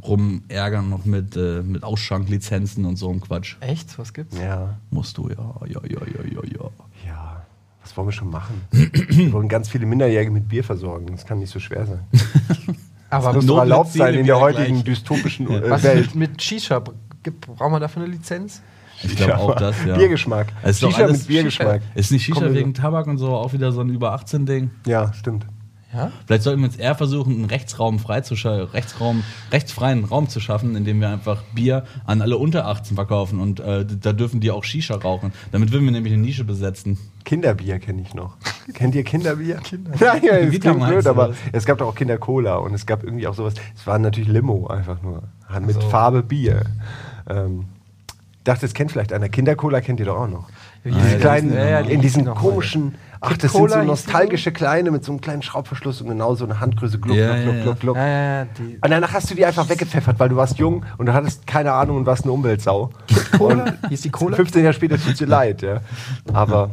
rum 0.02 0.42
ärgern 0.48 0.90
noch 0.90 1.04
mit, 1.06 1.36
äh, 1.36 1.62
mit 1.62 1.82
Ausschanklizenzen 1.84 2.84
und 2.84 2.96
so 2.96 3.10
ein 3.10 3.20
Quatsch. 3.20 3.56
Echt? 3.60 3.98
Was 3.98 4.12
gibt's? 4.12 4.36
Ja, 4.38 4.74
Musst 4.90 5.16
du, 5.16 5.28
ja, 5.30 5.36
ja, 5.66 5.80
ja, 5.88 6.00
ja, 6.00 6.24
ja, 6.34 6.42
ja. 6.52 6.70
ja. 7.06 7.42
Was 7.82 7.96
wollen 7.96 8.08
wir 8.08 8.12
schon 8.12 8.30
machen? 8.30 8.60
wir 8.72 9.32
wollen 9.32 9.48
ganz 9.48 9.68
viele 9.70 9.86
Minderjährige 9.86 10.30
mit 10.30 10.48
Bier 10.48 10.64
versorgen. 10.64 11.06
Das 11.12 11.24
kann 11.24 11.38
nicht 11.38 11.50
so 11.50 11.58
schwer 11.60 11.86
sein. 11.86 12.00
Aber 13.10 13.26
Das 13.26 13.36
muss 13.36 13.46
doch 13.46 13.58
erlaubt 13.58 13.92
sein 13.92 14.14
in 14.14 14.26
der 14.26 14.38
heutigen 14.40 14.74
gleich. 14.74 14.84
dystopischen 14.84 15.50
äh, 15.50 15.68
was 15.70 15.82
Welt. 15.82 16.14
mit, 16.14 16.30
mit 16.30 16.42
Shisha? 16.42 16.82
Gibt, 17.22 17.46
braucht 17.46 17.70
man 17.70 17.80
dafür 17.80 18.02
eine 18.04 18.12
Lizenz? 18.12 18.62
Ich 19.02 19.16
glaube 19.16 19.38
auch 19.38 19.56
das, 19.56 19.76
ja. 19.84 19.96
Biergeschmack. 19.96 20.48
Es 20.62 20.76
ist 20.76 20.80
Shisha 20.80 21.02
alles 21.04 21.18
mit 21.18 21.28
Biergeschmack. 21.28 21.82
Ist 21.94 22.12
nicht 22.12 22.24
Shisha 22.24 22.40
Komm, 22.40 22.54
wegen 22.54 22.74
Tabak 22.74 23.06
und 23.06 23.18
so 23.18 23.28
auch 23.34 23.52
wieder 23.52 23.72
so 23.72 23.80
ein 23.80 23.88
über 23.90 24.12
18 24.12 24.46
Ding? 24.46 24.70
Ja, 24.86 25.12
stimmt. 25.12 25.46
Ja? 25.92 26.12
Vielleicht 26.26 26.44
sollten 26.44 26.60
wir 26.60 26.68
jetzt 26.68 26.78
eher 26.78 26.94
versuchen, 26.94 27.34
einen 27.34 27.44
Rechtsraum 27.46 27.98
Rechtsraum, 27.98 29.24
rechtsfreien 29.50 30.04
Raum 30.04 30.28
zu 30.28 30.38
schaffen, 30.38 30.76
indem 30.76 31.00
wir 31.00 31.08
einfach 31.08 31.42
Bier 31.54 31.84
an 32.06 32.22
alle 32.22 32.38
unter 32.38 32.66
18 32.66 32.94
verkaufen 32.94 33.40
und 33.40 33.58
äh, 33.60 33.84
da 33.84 34.12
dürfen 34.12 34.40
die 34.40 34.50
auch 34.52 34.62
Shisha 34.62 34.94
rauchen. 34.94 35.32
Damit 35.50 35.72
würden 35.72 35.84
wir 35.84 35.92
nämlich 35.92 36.12
eine 36.12 36.22
Nische 36.22 36.44
besetzen. 36.44 36.98
Kinderbier 37.24 37.80
kenne 37.80 38.02
ich 38.02 38.14
noch. 38.14 38.36
Kennt 38.74 38.94
ihr 38.94 39.02
Kinderbier? 39.02 39.56
Kinder. 39.56 39.90
Nein, 40.00 40.22
ja, 40.22 40.38
klingt 40.46 40.64
meinst 40.78 40.88
blöd, 40.88 41.06
aber 41.06 41.34
es 41.52 41.64
gab 41.64 41.78
doch 41.78 41.88
auch 41.88 41.94
Kindercola 41.94 42.56
und 42.56 42.72
es 42.74 42.86
gab 42.86 43.02
irgendwie 43.02 43.26
auch 43.26 43.34
sowas. 43.34 43.54
Es 43.74 43.86
war 43.86 43.98
natürlich 43.98 44.28
Limo 44.28 44.68
einfach 44.68 45.02
nur. 45.02 45.24
Mit 45.60 45.74
so. 45.74 45.80
Farbe 45.80 46.22
Bier. 46.22 46.62
Ähm, 47.28 47.64
dachte, 48.44 48.62
das 48.62 48.74
kennt 48.74 48.92
vielleicht 48.92 49.12
einer. 49.12 49.28
Kindercola 49.28 49.80
kennt 49.80 49.98
ihr 50.00 50.06
doch 50.06 50.16
auch 50.18 50.28
noch. 50.28 50.48
Ja, 50.84 50.92
Diese 50.92 51.12
ja, 51.12 51.18
kleinen, 51.18 51.50
die- 51.50 51.56
ja, 51.56 51.68
ja, 51.68 51.82
die 51.82 51.92
in 51.92 52.00
diesen 52.00 52.24
komischen, 52.26 52.94
ach, 53.20 53.36
das 53.36 53.52
Cola 53.52 53.68
sind 53.70 53.80
so 53.82 53.86
nostalgische 53.86 54.52
kleine 54.52 54.90
mit 54.90 55.04
so 55.04 55.12
einem 55.12 55.20
kleinen 55.20 55.42
Schraubverschluss 55.42 56.00
und 56.00 56.08
genau 56.08 56.34
so 56.34 56.44
eine 56.44 56.60
Handgröße. 56.60 56.98
Gluck, 56.98 57.16
Ja, 57.16 57.34
gluck, 57.34 57.44
gluck, 57.44 57.62
gluck, 57.62 57.80
gluck. 57.80 57.96
Ja, 57.96 58.08
ja, 58.08 58.40
Und 58.42 58.90
danach 58.90 59.12
hast 59.12 59.30
du 59.30 59.34
die 59.34 59.44
einfach 59.44 59.68
weggepfeffert, 59.68 60.18
weil 60.18 60.28
du 60.28 60.36
warst 60.36 60.58
jung 60.58 60.84
und 60.98 61.06
du 61.06 61.12
hattest 61.12 61.46
keine 61.46 61.72
Ahnung 61.72 61.98
und 61.98 62.06
warst 62.06 62.24
eine 62.24 62.32
Umweltsau. 62.32 62.90
Cola? 63.36 63.74
Hieß 63.88 64.00
die 64.02 64.10
Cola? 64.10 64.36
15 64.36 64.62
Jahre 64.62 64.74
später 64.74 64.98
tut 64.98 65.18
dir 65.18 65.26
leid, 65.26 65.62
ja. 65.62 65.80
Aber 66.32 66.70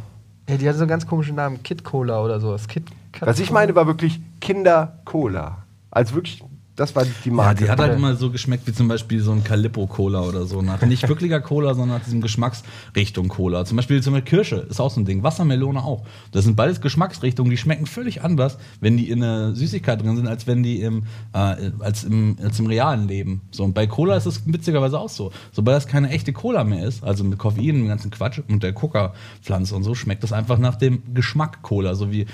Ja, 0.49 0.57
die 0.57 0.67
hatte 0.67 0.77
so 0.77 0.83
einen 0.83 0.89
ganz 0.89 1.05
komischen 1.05 1.35
Namen. 1.35 1.61
Kid 1.63 1.83
Cola 1.83 2.21
oder 2.21 2.39
sowas. 2.39 2.67
Kid, 2.67 2.85
was 3.19 3.39
ich 3.39 3.51
meine, 3.51 3.75
war 3.75 3.87
wirklich 3.87 4.19
Kinder-Cola. 4.41 5.57
Also 5.91 6.15
wirklich 6.15 6.43
Das 6.77 6.95
war 6.95 7.03
die 7.05 7.29
Ja, 7.29 7.33
Marke. 7.33 7.63
die 7.63 7.69
hat 7.71 7.79
halt 7.79 7.95
immer 7.95 8.15
so 8.15 8.29
geschmeckt 8.29 8.67
wie 8.67 8.71
zum 8.71 8.87
Beispiel 8.87 9.19
so 9.19 9.31
ein 9.31 9.43
Calippo-Cola 9.43 10.21
oder 10.21 10.45
so. 10.45 10.61
Nach 10.61 10.79
nicht 10.83 11.05
wirklicher 11.09 11.41
Cola, 11.41 11.73
sondern 11.73 11.97
nach 11.97 12.05
diesem 12.05 12.21
Geschmacksrichtung 12.21 13.29
Cola. 13.29 13.65
Zum 13.65 13.77
Beispiel, 13.77 14.01
zum 14.03 14.13
Beispiel 14.13 14.29
Kirsche 14.29 14.55
ist 14.69 14.79
auch 14.79 14.91
so 14.91 15.01
ein 15.01 15.05
Ding. 15.05 15.23
Wassermelone 15.23 15.83
auch. 15.83 16.05
Das 16.31 16.45
sind 16.45 16.55
beides 16.55 16.79
Geschmacksrichtungen, 16.79 17.49
die 17.49 17.57
schmecken 17.57 17.87
völlig 17.87 18.23
anders, 18.23 18.59
wenn 18.79 18.95
die 18.95 19.09
in 19.09 19.23
einer 19.23 19.55
Süßigkeit 19.55 20.01
drin 20.03 20.15
sind, 20.17 20.27
als 20.27 20.45
wenn 20.45 20.61
die 20.61 20.81
im, 20.81 21.03
äh, 21.33 21.71
als 21.79 22.03
im, 22.03 22.37
als 22.43 22.59
im 22.59 22.67
realen 22.67 23.07
Leben. 23.07 23.41
So, 23.49 23.63
und 23.63 23.73
bei 23.73 23.87
Cola 23.87 24.15
ist 24.15 24.27
es 24.27 24.43
witzigerweise 24.45 24.99
auch 24.99 25.09
so. 25.09 25.31
Sobald 25.51 25.77
das 25.77 25.87
keine 25.87 26.09
echte 26.11 26.31
Cola 26.31 26.63
mehr 26.63 26.85
ist, 26.85 27.03
also 27.03 27.23
mit 27.23 27.39
Koffein, 27.39 27.73
dem 27.75 27.87
ganzen 27.87 28.11
Quatsch 28.11 28.39
und 28.47 28.61
der 28.61 28.73
Coca-Pflanze 28.73 29.75
und 29.75 29.81
so, 29.83 29.95
schmeckt 29.95 30.21
das 30.21 30.31
einfach 30.31 30.59
nach 30.59 30.75
dem 30.75 31.01
Geschmack 31.15 31.63
Cola, 31.63 31.95
so 31.95 32.11
wie 32.11 32.27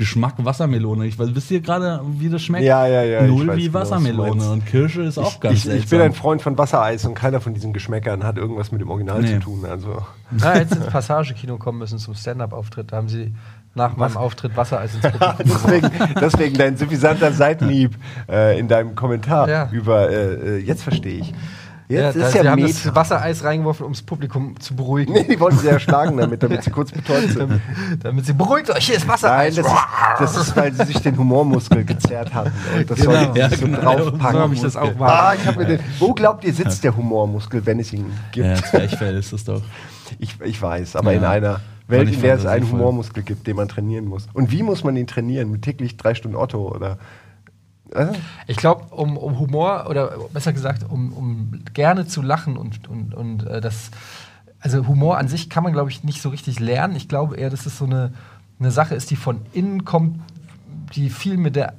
Geschmack 0.00 0.32
Wassermelone. 0.38 1.06
Ich 1.06 1.18
weiß, 1.18 1.34
wisst 1.34 1.50
ihr 1.50 1.60
gerade, 1.60 2.00
wie 2.18 2.30
das 2.30 2.40
schmeckt? 2.42 2.64
Ja, 2.64 2.86
ja, 2.86 3.02
ja, 3.02 3.20
ich 3.20 3.28
Null 3.30 3.48
weiß 3.48 3.56
wie 3.58 3.66
genau, 3.66 3.74
Wassermelone. 3.80 4.50
Und 4.50 4.64
Kirsche 4.64 5.02
ist 5.02 5.18
auch 5.18 5.40
ganz 5.40 5.56
ich, 5.58 5.62
seltsam. 5.64 5.84
ich 5.84 5.90
bin 5.90 6.00
ein 6.00 6.14
Freund 6.14 6.40
von 6.40 6.56
Wassereis 6.56 7.04
und 7.04 7.14
keiner 7.14 7.42
von 7.42 7.52
diesen 7.52 7.74
Geschmäckern 7.74 8.24
hat 8.24 8.38
irgendwas 8.38 8.72
mit 8.72 8.80
dem 8.80 8.88
Original 8.88 9.20
Nee. 9.20 9.34
zu 9.34 9.40
tun. 9.40 9.66
Also. 9.68 9.98
Na, 10.30 10.56
jetzt 10.56 10.74
ins 10.74 10.86
Passagekino 10.86 11.58
kommen 11.58 11.78
müssen 11.78 11.98
zum 11.98 12.14
Stand-Up-Auftritt. 12.14 12.92
Da 12.92 12.96
haben 12.96 13.10
sie 13.10 13.34
nach 13.74 13.94
meinem 13.98 14.16
Auftritt 14.16 14.56
Wassereis 14.56 14.94
ins 14.94 15.02
Publikum 15.18 15.44
deswegen, 15.62 15.90
deswegen 16.18 16.56
dein 16.56 16.76
suffisanter 16.78 17.32
Seitenhieb 17.32 17.94
äh, 18.26 18.58
in 18.58 18.68
deinem 18.68 18.94
Kommentar 18.94 19.50
Ja. 19.50 19.68
über 19.70 20.08
äh, 20.08 20.56
äh, 20.56 20.58
jetzt 20.60 20.82
verstehe 20.82 21.20
ich. 21.20 21.34
Jetzt 21.90 22.16
ja, 22.16 22.26
ist 22.26 22.34
ja 22.34 22.42
sie 22.42 22.48
haben 22.48 22.62
das 22.62 22.94
Wassereis 22.94 23.42
reingeworfen, 23.44 23.84
um 23.86 23.92
das 23.92 24.02
Publikum 24.02 24.58
zu 24.60 24.74
beruhigen. 24.76 25.12
Nee, 25.12 25.24
die 25.24 25.40
wollten 25.40 25.58
sie 25.58 25.66
ja 25.66 25.78
schlagen 25.80 26.16
damit, 26.18 26.42
damit 26.42 26.62
sie 26.62 26.70
kurz 26.70 26.92
betäubt 26.92 27.30
sind. 27.32 27.60
Damit 28.02 28.26
sie 28.26 28.32
beruhigt 28.32 28.70
euch, 28.70 28.86
hier 28.86 28.96
ist 28.96 29.06
Nein, 29.06 29.12
Wassereis. 29.14 29.54
das 29.56 29.66
ist, 29.66 29.74
das 30.20 30.36
ist, 30.36 30.56
weil 30.56 30.72
sie 30.72 30.84
sich 30.84 31.02
den 31.02 31.18
Humormuskel 31.18 31.84
gezerrt 31.84 32.32
hatten. 32.32 32.52
Und 32.76 32.90
das 32.90 32.98
Genau. 33.00 33.12
soll 33.12 33.36
Ja, 33.36 33.50
so 33.50 33.66
genau. 33.66 33.80
draufpacken. 33.80 34.46
So 34.48 34.52
ich 34.52 34.60
das 34.62 34.76
auch 34.76 34.94
mal. 34.96 35.08
Ah, 35.10 35.34
ich 35.34 35.56
mir 35.56 35.64
den, 35.66 35.80
wo 35.98 36.14
glaubt 36.14 36.44
ihr, 36.44 36.52
sitzt 36.54 36.84
der 36.84 36.96
Humormuskel, 36.96 37.66
wenn 37.66 37.80
es 37.80 37.92
ihn 37.92 38.06
gibt? 38.32 38.46
ja, 38.46 38.54
Zwerchfell 38.54 39.16
ist 39.16 39.32
das 39.32 39.44
doch. 39.44 39.62
Ich, 40.18 40.36
ich 40.44 40.60
weiß, 40.62 40.96
aber 40.96 41.12
Ja. 41.12 41.18
in 41.18 41.24
einer 41.24 41.60
Welt, 41.88 42.12
in 42.12 42.20
der 42.20 42.34
es 42.36 42.46
einen. 42.46 42.70
Humormuskel 42.70 43.22
gibt, 43.24 43.46
den 43.48 43.56
man 43.56 43.66
trainieren 43.68 44.04
muss. 44.06 44.28
Und 44.32 44.52
wie 44.52 44.62
muss 44.62 44.84
man 44.84 44.96
ihn 44.96 45.08
trainieren? 45.08 45.50
Mit 45.50 45.62
täglich 45.62 45.96
drei 45.96 46.14
Stunden 46.14 46.36
Otto 46.36 46.68
oder. 46.72 46.98
Äh? 47.94 48.08
Ich 48.46 48.56
glaube, 48.56 48.94
um, 48.94 49.16
um 49.16 49.38
Humor 49.38 49.86
oder 49.88 50.16
besser 50.32 50.52
gesagt, 50.52 50.84
um, 50.88 51.12
um 51.12 51.64
gerne 51.74 52.06
zu 52.06 52.22
lachen 52.22 52.56
und, 52.56 52.88
und, 52.88 53.14
und 53.14 53.46
äh, 53.46 53.60
das, 53.60 53.90
also 54.60 54.86
Humor 54.86 55.18
an 55.18 55.28
sich 55.28 55.50
kann 55.50 55.64
man, 55.64 55.72
glaube 55.72 55.90
ich, 55.90 56.04
nicht 56.04 56.22
so 56.22 56.28
richtig 56.28 56.60
lernen. 56.60 56.94
Ich 56.96 57.08
glaube 57.08 57.36
eher, 57.36 57.50
dass 57.50 57.66
es 57.66 57.78
so 57.78 57.84
eine, 57.86 58.12
eine 58.58 58.70
Sache 58.70 58.94
ist, 58.94 59.10
die 59.10 59.16
von 59.16 59.40
innen 59.52 59.84
kommt, 59.84 60.20
die 60.94 61.10
viel 61.10 61.36
mit 61.36 61.56
der 61.56 61.74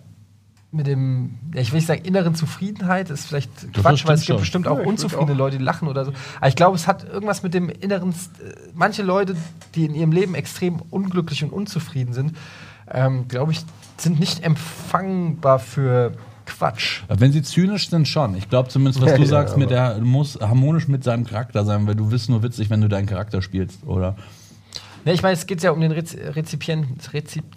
mit 0.74 0.88
dem, 0.88 1.38
ja, 1.54 1.60
ich 1.60 1.74
will 1.74 1.80
nicht 1.80 1.88
sagen, 1.88 2.06
inneren 2.06 2.34
Zufriedenheit 2.34 3.10
ist 3.10 3.26
vielleicht 3.26 3.50
Das 3.76 3.84
Quatsch, 3.84 4.06
weil 4.08 4.14
es 4.16 4.22
gibt 4.22 4.28
schon. 4.28 4.38
bestimmt 4.38 4.66
Ja, 4.68 4.72
auch 4.72 4.78
würd 4.78 4.88
unzufriedene 4.88 5.34
auch- 5.34 5.38
Leute, 5.38 5.58
die 5.58 5.64
lachen 5.66 5.90
oder 5.90 6.06
so. 6.06 6.14
Aber 6.38 6.48
ich 6.48 6.56
glaube, 6.56 6.78
es 6.78 6.88
hat 6.88 7.04
irgendwas 7.04 7.44
mit 7.44 7.54
dem 7.54 7.68
inneren, 7.68 8.12
äh, 8.12 8.14
manche 8.74 9.04
Leute, 9.04 9.36
die 9.76 9.84
in 9.84 9.94
ihrem 9.96 10.14
Leben 10.14 10.34
extrem 10.34 10.82
unglücklich 10.90 11.44
und 11.44 11.50
unzufrieden 11.52 12.14
sind, 12.14 12.38
ähm, 12.90 13.28
glaube 13.28 13.52
ich, 13.52 13.66
sind 14.02 14.20
nicht 14.20 14.44
empfangbar 14.44 15.60
für 15.60 16.14
Quatsch. 16.46 17.02
Aber 17.08 17.20
Wenn 17.20 17.32
sie 17.32 17.42
zynisch 17.42 17.90
sind, 17.90 18.08
schon. 18.08 18.36
Ich 18.36 18.50
glaube 18.50 18.70
zumindest, 18.70 19.02
was 19.02 19.14
du 19.14 19.22
ja, 19.22 19.28
sagst, 19.28 19.58
mit 19.58 19.70
der, 19.70 19.96
du 19.96 20.06
musst 20.06 20.42
harmonisch 20.42 20.88
mit 20.88 21.04
seinem 21.04 21.26
Charakter 21.26 21.66
sein, 21.66 21.88
weil 21.88 21.96
du 21.96 22.10
bist 22.10 22.30
nur 22.30 22.44
witzig, 22.44 22.70
wenn 22.70 22.82
du 22.82 22.88
deinen 22.88 23.06
Charakter 23.06 23.42
spielst, 23.42 23.86
oder? 23.86 24.16
Ne, 25.06 25.14
ich 25.14 25.24
meine, 25.24 25.34
es 25.34 25.48
geht 25.48 25.64
ja 25.64 25.72
um 25.72 25.82
den 25.82 25.92
Rez 25.92 26.16
Rezipienten, 26.16 26.98
Rezipi 27.12 27.48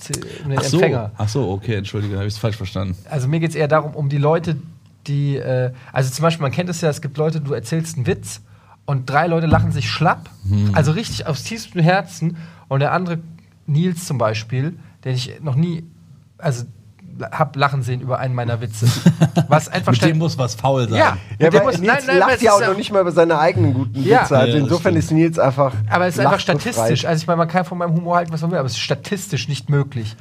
um 0.44 0.50
den 0.50 0.58
Ach 0.58 0.64
so, 0.64 0.78
Empfänger. 0.78 1.10
ach 1.16 1.28
so, 1.28 1.50
okay, 1.50 1.74
entschuldige, 1.74 2.16
habe 2.16 2.26
ich 2.26 2.34
es 2.34 2.38
falsch 2.38 2.56
verstanden. 2.56 2.96
Also 3.10 3.28
mir 3.28 3.40
geht 3.40 3.50
es 3.50 3.56
eher 3.56 3.68
darum, 3.68 3.94
um 3.94 4.08
die 4.08 4.18
Leute, 4.18 4.56
die, 5.06 5.36
äh, 5.36 5.72
also 5.92 6.10
zum 6.10 6.22
Beispiel, 6.22 6.42
man 6.42 6.52
kennt 6.52 6.70
es 6.70 6.80
ja, 6.80 6.88
es 6.88 7.02
gibt 7.02 7.18
Leute, 7.18 7.40
du 7.40 7.52
erzählst 7.52 7.96
einen 7.96 8.06
Witz 8.06 8.40
und 8.86 9.10
drei 9.10 9.26
Leute 9.26 9.46
lachen 9.46 9.72
sich 9.72 9.90
schlapp, 9.90 10.30
also 10.72 10.92
richtig 10.92 11.26
aus 11.26 11.42
tiefstem 11.42 11.82
Herzen 11.82 12.36
und 12.68 12.80
der 12.80 12.92
andere, 12.92 13.18
Nils 13.66 14.06
zum 14.06 14.18
Beispiel, 14.18 14.74
den 15.04 15.14
ich 15.14 15.40
noch 15.40 15.54
nie, 15.54 15.84
also 16.38 16.64
hab 17.30 17.54
lachen 17.54 17.82
sehen 17.84 18.00
über 18.00 18.18
einen 18.18 18.34
meiner 18.34 18.60
Witze. 18.60 18.86
Was 19.48 19.68
einfach 19.68 19.92
Mit 19.92 20.02
dem 20.02 20.18
muss 20.18 20.36
was 20.36 20.56
faul 20.56 20.88
sein. 20.88 20.98
Ja, 20.98 21.16
Ja, 21.38 21.46
aber 21.48 21.62
muss- 21.62 21.78
Nils 21.78 22.06
lacht 22.06 22.34
es 22.34 22.42
ja 22.42 22.56
ist 22.56 22.62
auch 22.62 22.68
noch 22.68 22.76
nicht 22.76 22.90
mal 22.92 23.02
über 23.02 23.12
seine 23.12 23.38
eigenen 23.38 23.72
guten 23.72 24.02
Ja. 24.02 24.22
Witze. 24.22 24.36
Also 24.36 24.56
Ja, 24.56 24.62
insofern 24.64 24.92
stimmt. 24.94 24.98
ist 24.98 25.10
Nils 25.12 25.38
einfach. 25.38 25.72
Aber 25.88 26.06
es 26.06 26.14
ist 26.16 26.20
einfach 26.26 26.40
statistisch. 26.40 27.04
Also 27.04 27.22
ich 27.22 27.26
meine, 27.28 27.36
man 27.36 27.46
kann 27.48 27.64
von 27.64 27.78
meinem 27.78 27.94
Humor 27.94 28.16
halten, 28.16 28.32
was 28.32 28.42
man 28.42 28.50
will, 28.50 28.58
aber 28.58 28.66
es 28.66 28.72
ist 28.72 28.80
statistisch 28.80 29.46
nicht 29.48 29.70
möglich, 29.70 30.16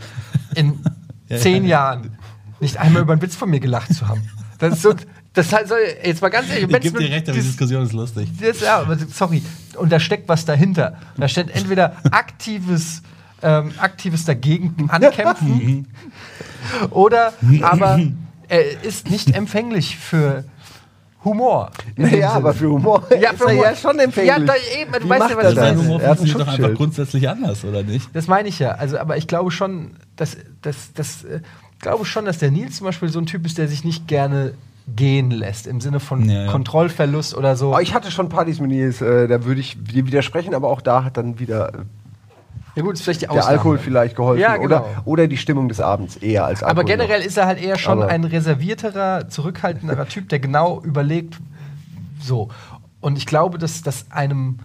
in 0.53 0.79
zehn 1.35 1.65
Jahren 1.65 2.15
nicht 2.59 2.77
einmal 2.77 3.01
über 3.01 3.13
einen 3.13 3.21
Witz 3.23 3.35
von 3.35 3.49
mir 3.49 3.59
gelacht 3.59 3.91
zu 3.93 4.07
haben. 4.07 4.21
Das 4.59 4.73
ist 4.75 4.81
so. 4.83 4.93
Das 5.35 5.49
soll, 5.49 5.79
jetzt 6.03 6.21
mal 6.21 6.29
ganz 6.29 6.47
ehrlich, 6.51 6.69
Ich 6.69 6.79
gebe 6.81 6.99
dir 6.99 7.09
recht, 7.09 7.27
aber 7.27 7.35
die 7.39 7.43
Diskussion 7.43 7.81
ist 7.81 7.93
lustig. 7.93 8.29
das, 8.39 8.59
ja, 8.61 8.81
aber 8.81 8.95
sorry. 9.11 9.41
Und 9.77 9.91
da 9.91 9.99
steckt 9.99 10.29
was 10.29 10.45
dahinter. 10.45 10.97
Da 11.17 11.27
steht 11.27 11.49
entweder 11.49 11.95
aktives, 12.11 13.01
ähm, 13.43 13.71
aktives 13.77 14.25
dagegen 14.25 14.75
ankämpfen 14.89 15.87
oder 16.89 17.33
aber 17.61 17.99
er 18.47 18.83
ist 18.83 19.09
nicht 19.09 19.35
empfänglich 19.35 19.97
für 19.97 20.43
Humor. 21.23 21.71
Naja, 21.95 22.31
aber 22.31 22.53
für 22.53 22.69
Humor 22.69 23.03
Ja, 23.21 23.31
ist 23.31 23.37
für 23.37 23.45
er 23.45 23.51
Humor. 23.51 23.65
ja 23.65 23.75
schon 23.75 23.99
empfänglich. 23.99 24.35
Ja, 24.35 24.39
da 24.39 24.53
eben, 24.79 24.91
du 24.91 25.05
Wie 25.05 25.09
weißt 25.09 25.19
macht 25.19 25.31
ja, 25.31 25.37
was 25.37 25.43
er 25.45 25.49
ich 25.51 25.55
das? 25.55 25.65
Sein 25.65 25.75
meine. 25.77 25.87
Humor 25.87 26.01
Er 26.01 26.15
funktioniert 26.15 26.47
doch 26.47 26.53
einfach 26.53 26.73
grundsätzlich 26.73 27.29
anders, 27.29 27.63
oder 27.63 27.83
nicht? 27.83 28.09
Das 28.13 28.27
meine 28.27 28.49
ich 28.49 28.59
ja. 28.59 28.71
Also, 28.71 28.97
aber 28.99 29.15
ich 29.17 29.27
glaube 29.27 29.51
schon, 29.51 29.91
dass, 30.17 30.35
dass, 30.61 30.91
dass, 30.93 31.23
äh, 31.23 31.39
glaube 31.79 32.03
schon, 32.05 32.25
dass 32.25 32.39
der 32.39 32.51
Nils 32.51 32.77
zum 32.77 32.85
Beispiel 32.85 33.07
so 33.09 33.19
ein 33.19 33.25
Typ 33.25 33.45
ist, 33.45 33.57
der 33.57 33.67
sich 33.69 33.85
nicht 33.85 34.07
gerne 34.07 34.53
gehen 34.97 35.31
lässt 35.31 35.65
im 35.65 35.79
Sinne 35.79 36.01
von 36.01 36.27
Ja, 36.29 36.43
ja. 36.43 36.51
Kontrollverlust 36.51 37.35
oder 37.37 37.55
so. 37.55 37.73
Oh, 37.73 37.79
ich 37.79 37.93
hatte 37.93 38.11
schon 38.11 38.27
Partys 38.27 38.59
mit 38.59 38.69
Nils, 38.69 39.01
äh, 39.01 39.29
da 39.29 39.45
würde 39.45 39.61
ich 39.61 39.77
dir 39.81 40.05
widersprechen, 40.05 40.53
aber 40.53 40.67
auch 40.69 40.81
da 40.81 41.05
hat 41.05 41.15
dann 41.15 41.39
wieder 41.39 41.69
äh, 41.73 41.77
ja 42.75 42.81
gut, 42.81 42.93
ist 42.95 43.03
vielleicht 43.03 43.21
die 43.21 43.25
der 43.25 43.31
Ausnahme. 43.33 43.49
Alkohol 43.49 43.77
vielleicht 43.77 44.15
geholfen 44.15 44.41
Ja, 44.41 44.53
genau. 44.57 44.65
oder, 44.65 44.85
oder 45.05 45.27
die 45.27 45.37
Stimmung 45.37 45.67
des 45.69 45.79
Abends 45.79 46.15
eher 46.17 46.45
als 46.45 46.63
Alkohol. 46.63 46.71
Aber 46.81 46.83
generell 46.83 47.21
ist 47.21 47.37
er 47.37 47.45
halt 47.45 47.61
eher 47.61 47.77
schon 47.77 48.01
Aber- 48.01 48.11
ein 48.11 48.23
reservierterer, 48.23 49.29
zurückhaltenderer 49.29 50.07
Typ, 50.07 50.29
der 50.29 50.39
genau 50.39 50.81
überlegt, 50.81 51.37
so. 52.21 52.49
Und 53.01 53.17
ich 53.17 53.25
glaube, 53.25 53.57
dass 53.57 53.81
das 53.81 54.09
einem 54.11 54.59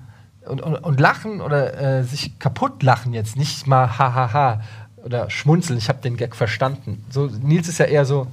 und, 0.46 0.62
und, 0.62 0.76
und 0.76 1.00
lachen 1.00 1.40
oder 1.42 1.98
äh, 1.98 2.04
sich 2.04 2.38
kaputt 2.38 2.82
lachen 2.82 3.12
jetzt 3.12 3.36
nicht 3.36 3.66
mal 3.66 3.98
hahaha 3.98 4.60
oder 5.04 5.28
schmunzeln, 5.30 5.78
ich 5.78 5.88
habe 5.88 6.00
den 6.00 6.16
Gag 6.16 6.34
verstanden. 6.34 7.04
So 7.10 7.26
Nils 7.42 7.68
ist 7.68 7.78
ja 7.78 7.84
eher 7.86 8.04
so 8.04 8.26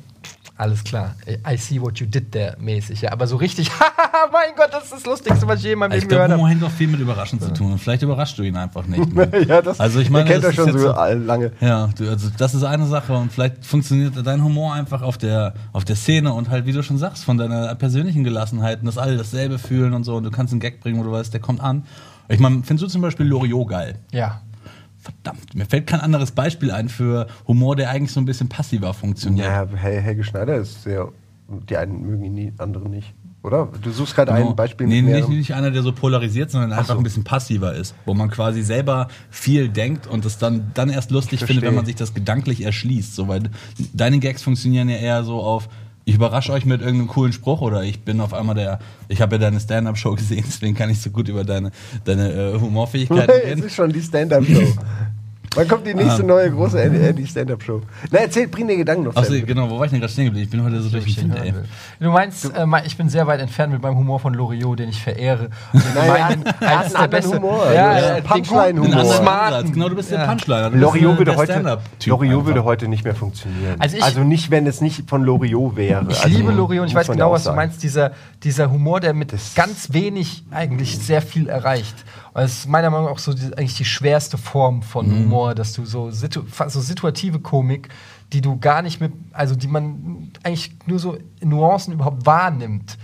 alles 0.58 0.84
klar, 0.84 1.16
I 1.46 1.58
see 1.58 1.82
what 1.82 2.00
you 2.00 2.06
did 2.06 2.32
there 2.32 2.56
mäßig, 2.60 3.02
ja, 3.02 3.12
aber 3.12 3.28
so 3.28 3.36
richtig, 3.36 3.70
mein 4.32 4.56
Gott, 4.56 4.70
das 4.72 4.86
ist 4.86 4.94
das 4.94 5.06
lustigste, 5.06 5.46
was 5.48 5.60
ich 5.60 5.66
je 5.66 5.74
in 5.74 5.80
meinem 5.80 5.92
Ich 5.92 6.02
Leben 6.02 6.10
gehört 6.10 6.32
Humor 6.32 6.46
habe. 6.46 6.50
hängt 6.50 6.64
auch 6.64 6.72
viel 6.72 6.88
mit 6.88 7.00
Überraschen 7.00 7.42
zu 7.42 7.54
tun. 7.54 7.74
Und 7.74 7.80
vielleicht 7.80 8.04
überrascht 8.04 8.38
du 8.38 8.44
ihn 8.44 8.56
einfach 8.56 8.86
nicht. 8.86 9.14
Ne? 9.14 9.30
ja, 9.48 9.62
das, 9.62 9.80
also 9.80 10.00
ich 10.00 10.10
meine, 10.10 10.30
kennt 10.30 10.44
das 10.44 10.56
schon 10.56 10.78
so 10.78 10.88
lange. 10.88 11.52
Ja, 11.60 11.90
du, 11.98 12.10
also 12.10 12.30
das 12.38 12.54
ist 12.54 12.64
eine 12.64 12.86
Sache 12.86 13.14
und 13.14 13.34
vielleicht 13.34 13.66
funktioniert 13.66 14.14
dein 14.26 14.44
Humor 14.44 14.74
einfach 14.74 15.02
auf 15.02 15.18
der, 15.18 15.54
auf 15.74 15.84
der 15.84 15.98
Szene 15.98 16.32
und 16.34 16.50
halt, 16.50 16.66
wie 16.66 16.72
du 16.72 16.84
schon 16.84 16.98
sagst, 16.98 17.26
von 17.26 17.38
deiner 17.38 17.76
persönlichen 17.76 18.24
Gelassenheit 18.24 18.80
und 18.80 18.86
dass 18.86 18.98
alle 18.98 19.18
dasselbe 19.18 19.60
fühlen 19.60 19.94
und 19.94 20.06
so 20.06 20.16
und 20.16 20.24
du 20.24 20.32
kannst 20.32 20.54
einen 20.54 20.62
Gag 20.62 20.80
bringen, 20.80 21.00
wo 21.00 21.04
du 21.04 21.12
weißt, 21.12 21.34
der 21.34 21.42
kommt 21.42 21.62
an. 21.62 21.84
Ich 22.30 22.40
meine, 22.40 22.64
findest 22.64 22.84
du 22.84 22.88
zum 22.88 23.02
Beispiel 23.02 23.26
Loriot 23.26 23.68
geil? 23.68 23.96
Ja. 24.12 24.42
Verdammt, 25.06 25.54
mir 25.54 25.66
fällt 25.66 25.86
kein 25.86 26.00
anderes 26.00 26.32
Beispiel 26.32 26.72
ein 26.72 26.90
für 26.90 27.28
Humor, 27.48 27.76
der 27.76 27.92
eigentlich 27.92 28.12
so 28.12 28.20
ein 28.20 28.26
bisschen 28.26 28.50
passiver 28.50 28.94
funktioniert. 28.96 29.46
Ja, 29.46 29.68
Hel 29.76 30.02
Helge 30.02 30.24
Schneider 30.24 30.56
ist 30.56 30.82
sehr. 30.82 31.10
Die 31.70 31.78
einen 31.78 32.02
mögen 32.02 32.24
ihn, 32.24 32.36
die 32.36 32.54
anderen 32.58 32.90
nicht. 32.90 33.14
Oder? 33.44 33.70
Du 33.84 33.92
suchst 33.92 34.16
gerade 34.16 34.34
Genau. 34.34 34.50
ein 34.50 34.56
Beispiel 34.56 34.88
nee, 34.88 35.04
mit 35.04 35.14
nicht, 35.14 35.30
nicht 35.30 35.54
einer, 35.54 35.70
der 35.70 35.84
so 35.84 35.92
polarisiert, 35.92 36.50
sondern 36.50 36.72
einfach 36.74 36.96
so. 36.96 36.98
ein 36.98 37.04
bisschen 37.04 37.24
passiver 37.24 37.76
ist, 37.76 37.94
wo 38.06 38.16
man 38.16 38.32
quasi 38.32 38.64
selber 38.64 39.08
viel 39.30 39.70
denkt 39.70 40.08
und 40.08 40.26
es 40.26 40.40
dann, 40.40 40.72
dann 40.74 40.90
erst 40.90 41.12
lustig 41.12 41.46
findet, 41.46 41.64
wenn 41.64 41.76
man 41.76 41.86
sich 41.86 41.94
das 41.94 42.16
gedanklich 42.16 42.66
erschließt. 42.66 43.14
So, 43.14 43.28
weil 43.28 43.52
deine 43.94 44.18
Gags 44.18 44.42
funktionieren 44.42 44.90
ja 44.90 44.96
eher 44.96 45.24
so 45.24 45.40
auf, 45.42 45.70
ich 46.06 46.16
überrasche 46.16 46.54
euch 46.54 46.66
mit 46.66 46.82
irgendeinem 46.82 47.08
coolen 47.08 47.34
Spruch 47.34 47.62
oder 47.62 47.84
ich 47.84 48.02
bin 48.02 48.22
auf 48.22 48.34
einmal 48.34 48.56
der, 48.56 48.80
ich 49.08 49.22
habe 49.22 49.36
ja 49.36 49.40
deine 49.40 49.60
Stand-Up-Show 49.60 50.16
gesehen, 50.16 50.44
deswegen 50.48 50.76
kann 50.76 50.90
ich 50.90 51.02
so 51.02 51.10
gut 51.10 51.28
über 51.28 51.44
deine, 51.44 51.72
deine 52.06 52.32
äh, 52.32 52.60
Humorfähigkeiten 52.60 53.30
es 53.30 53.44
reden. 53.44 53.64
ist 53.64 53.76
schon 53.76 53.92
die 53.92 54.02
Stand-Up-Show. 54.02 54.74
Wann 55.56 55.68
kommt 55.68 55.88
die 55.88 55.94
nächste 55.94 56.22
Ah. 56.24 56.26
neue 56.26 56.52
große 56.52 56.82
Andy, 56.82 57.00
Andy 57.08 57.26
Stand-Up-Show? 57.26 57.82
Na, 58.12 58.20
erzähl, 58.20 58.48
bring 58.48 58.68
den 58.68 58.78
Gedanken 58.80 59.04
noch. 59.06 59.16
Achso, 59.16 59.34
genau, 59.46 59.70
wo 59.70 59.78
war 59.80 59.86
ich 59.86 59.92
denn 59.92 60.00
gerade 60.02 60.12
stehen 60.12 60.26
geblieben? 60.26 60.44
Ich 60.46 60.50
bin 60.52 60.64
heute 60.64 60.82
so 60.82 60.90
durch 60.90 61.16
den 61.16 61.34
Wind, 61.34 61.44
ey. 61.44 61.54
Du 62.00 62.12
meinst, 62.12 62.46
äh, 62.46 62.66
ich 62.86 62.98
bin 62.98 63.10
sehr 63.10 63.26
weit 63.28 63.40
entfernt 63.40 63.74
mit 63.74 63.82
meinem 63.82 63.98
Humor 63.98 64.20
von 64.20 64.34
Loriot, 64.34 64.80
den 64.80 64.90
ich 64.90 65.02
verehre. 65.02 65.50
Nein, 65.74 66.44
er 66.60 66.80
hat- 66.80 66.96
einen 66.96 67.10
beste- 67.10 67.36
Humor. 67.38 67.72
Ja, 67.74 68.18
Ja, 68.18 68.22
Punchline-Humor. 68.22 69.06
smarten. 69.06 69.72
Genau, 69.72 69.90
du 69.90 69.96
bist 69.96 70.12
der 70.12 70.20
Ja. 70.20 70.68
Loriot 70.68 71.12
der- 71.14 71.18
würde 71.20 71.36
heute, 71.36 71.52
Stand-Up-Typ 71.54 72.10
Loriot 72.12 72.34
einfach. 72.34 72.46
würde 72.48 72.64
heute 72.66 72.88
nicht 72.88 73.04
mehr 73.04 73.16
funktionieren. 73.16 73.76
Also 73.80 73.98
Also, 74.02 74.22
ich- 74.22 74.28
nicht, 74.28 74.52
wenn 74.52 74.68
es 74.68 74.82
nicht 74.82 75.10
von 75.10 75.24
Loriot 75.24 75.76
wäre. 75.76 76.06
Ich 76.10 76.22
also, 76.24 76.38
liebe 76.38 76.52
Loriot 76.52 76.84
und 76.84 76.88
ich 76.90 76.96
weiß 76.96 77.08
genau, 77.08 77.32
was 77.32 77.44
du 77.46 77.54
meinst. 77.54 77.82
Dieser, 77.82 78.12
dieser 78.44 78.70
Humor, 78.72 79.00
der 79.00 79.14
mit 79.14 79.32
Das- 79.34 79.56
ganz 79.56 79.94
wenig 79.94 80.44
eigentlich 80.52 80.98
sehr 81.00 81.22
viel 81.22 81.48
erreicht. 81.48 81.96
Weil 82.36 82.48
es 82.48 82.58
ist 82.58 82.68
meiner 82.68 82.90
Meinung 82.90 83.06
nach 83.06 83.14
auch 83.14 83.20
so 83.20 83.34
die, 83.34 83.46
eigentlich 83.58 83.78
die 83.78 83.86
schwerste 83.86 84.38
Form 84.38 84.82
von 84.82 85.08
Mhm. 85.08 85.20
Humor, 85.24 85.56
dass 85.56 85.72
du 85.72 85.86
so, 85.86 86.12
situ 86.12 86.44
so 86.68 86.82
situative 86.82 87.40
Komik, 87.40 87.88
die 88.34 88.42
du 88.42 88.60
gar 88.60 88.82
nicht 88.82 89.00
mit, 89.00 89.14
also 89.32 89.56
die 89.56 89.70
man 89.70 90.34
eigentlich 90.44 90.76
nur 90.86 91.00
so 91.00 91.18
in 91.40 91.48
Nuancen 91.48 91.94
überhaupt 91.94 92.26
wahrnimmt. 92.26 92.98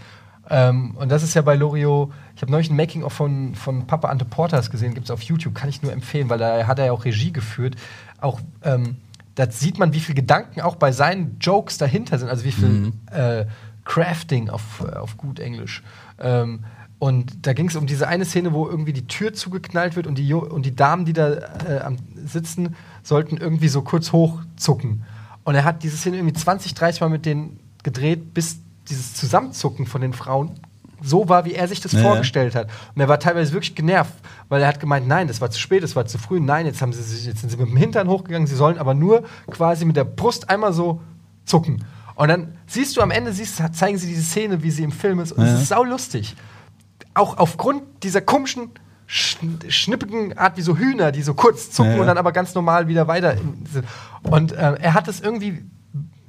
Ähm, 0.50 0.96
und 0.98 1.10
das 1.10 1.24
ist 1.24 1.34
ja 1.34 1.44
bei 1.44 1.56
Loriot, 1.56 2.12
ich 2.36 2.42
habe 2.42 2.52
neulich 2.52 2.70
ein 2.70 2.76
Making-of 2.76 3.14
von, 3.14 3.56
von 3.56 3.88
Papa 3.88 4.10
Ante 4.10 4.26
Portas 4.26 4.70
gesehen, 4.70 4.94
gibt 4.96 5.06
es 5.06 5.12
auf 5.12 5.22
YouTube, 5.22 5.56
kann 5.56 5.70
ich 5.70 5.82
nur 5.82 5.94
empfehlen, 5.94 6.30
weil 6.30 6.38
da 6.38 6.68
hat 6.68 6.78
er 6.78 6.88
ja 6.88 6.92
auch 6.92 7.06
Regie 7.06 7.32
geführt. 7.32 7.78
Auch 8.20 8.42
ähm, 8.64 8.98
da 9.36 9.50
sieht 9.50 9.80
man, 9.80 9.94
wie 9.94 10.02
viel 10.02 10.14
Gedanken 10.14 10.60
auch 10.60 10.76
bei 10.76 10.92
seinen 10.92 11.38
Jokes 11.40 11.78
dahinter 11.78 12.20
sind, 12.20 12.28
also 12.28 12.44
wie 12.44 12.52
viel 12.52 12.92
äh, 13.12 13.46
Crafting 13.86 14.50
auf, 14.50 14.84
äh, 14.86 14.98
auf 14.98 15.16
gut 15.16 15.40
Englisch. 15.40 15.84
Ähm, 16.20 16.66
und 17.02 17.48
da 17.48 17.54
ging 17.54 17.68
es 17.68 17.76
um 17.76 17.88
diese 17.88 18.08
eine 18.08 18.26
Szene, 18.26 18.54
wo 18.54 18.68
irgendwie 18.70 18.94
die 18.94 19.08
Tür 19.08 19.34
zugeknallt 19.34 19.96
wird 19.96 20.06
und 20.06 20.20
die, 20.20 20.28
Jo- 20.28 20.46
und 20.48 20.68
die 20.68 20.76
Damen, 20.76 21.04
die 21.04 21.14
da 21.14 21.30
äh, 21.32 21.92
sitzen, 22.28 22.76
sollten 23.02 23.38
irgendwie 23.38 23.70
so 23.70 23.82
kurz 23.82 24.12
hochzucken. 24.12 25.02
Und 25.44 25.56
er 25.56 25.64
hat 25.64 25.82
diese 25.82 25.98
Szene 25.98 26.18
irgendwie 26.18 26.36
20, 26.36 26.76
30 26.76 27.02
Mal 27.02 27.10
mit 27.10 27.26
denen 27.26 27.60
gedreht, 27.82 28.36
bis 28.36 28.60
dieses 28.88 29.16
Zusammenzucken 29.16 29.88
von 29.88 30.02
den 30.02 30.14
Frauen 30.14 30.52
so 31.02 31.28
war, 31.28 31.44
wie 31.46 31.54
er 31.56 31.68
sich 31.68 31.82
das 31.82 31.94
Ja, 31.94 32.02
ja. 32.02 32.06
vorgestellt 32.06 32.54
hat. 32.54 32.68
Und 32.94 33.02
er 33.02 33.08
war 33.08 33.20
teilweise 33.20 33.52
wirklich 33.54 33.74
genervt, 33.74 34.14
weil 34.50 34.62
er 34.62 34.68
hat 34.68 34.80
gemeint, 34.80 35.08
nein, 35.08 35.28
das 35.28 35.42
war 35.42 35.50
zu 35.50 35.60
spät, 35.60 35.82
das 35.82 35.96
war 35.96 36.06
zu 36.06 36.20
früh, 36.20 36.40
nein, 36.40 36.68
jetzt, 36.68 36.84
haben 36.84 36.94
sie 36.94 37.02
sich, 37.02 37.26
jetzt 37.26 37.40
sind 37.42 37.50
sie 37.50 37.58
mit 37.58 37.68
dem 37.68 37.78
Hintern 37.78 38.10
hochgegangen, 38.10 38.46
sie 38.46 38.54
sollen 38.56 38.78
aber 38.78 38.94
nur 38.94 39.24
quasi 39.50 39.86
mit 39.86 39.96
der 39.98 40.04
Brust 40.04 40.52
einmal 40.52 40.72
so 40.74 41.02
zucken. 41.46 41.84
Und 42.14 42.28
dann 42.28 42.54
siehst 42.68 42.96
du 42.96 43.02
am 43.02 43.10
Ende, 43.10 43.34
siehst, 43.34 43.60
zeigen 43.76 43.98
sie 43.98 44.06
diese 44.06 44.22
Szene, 44.22 44.62
wie 44.62 44.70
sie 44.70 44.84
im 44.84 44.92
Film 44.92 45.20
ist, 45.20 45.32
und 45.32 45.44
Ja. 45.44 45.52
es 45.56 45.62
ist 45.64 45.70
saulustig. 45.70 46.36
Auch 47.14 47.38
aufgrund 47.38 47.84
dieser 48.04 48.22
komischen, 48.22 48.72
schn 49.06 49.60
schnippigen 49.68 50.38
Art 50.38 50.58
wie 50.58 50.62
so 50.62 50.78
Hühner, 50.78 51.12
die 51.12 51.22
so 51.22 51.34
kurz 51.34 51.72
zucken 51.72 51.92
Ja, 51.92 51.96
ja. 51.96 52.02
und 52.02 52.08
dann 52.08 52.18
aber 52.18 52.32
ganz 52.32 52.56
normal 52.56 52.88
wieder 52.88 53.08
weiter 53.08 53.36
sind. 53.38 53.86
Und 54.24 54.54
äh, 54.54 54.78
er 54.80 54.94
hat 54.94 55.08
es 55.08 55.20
irgendwie 55.20 55.66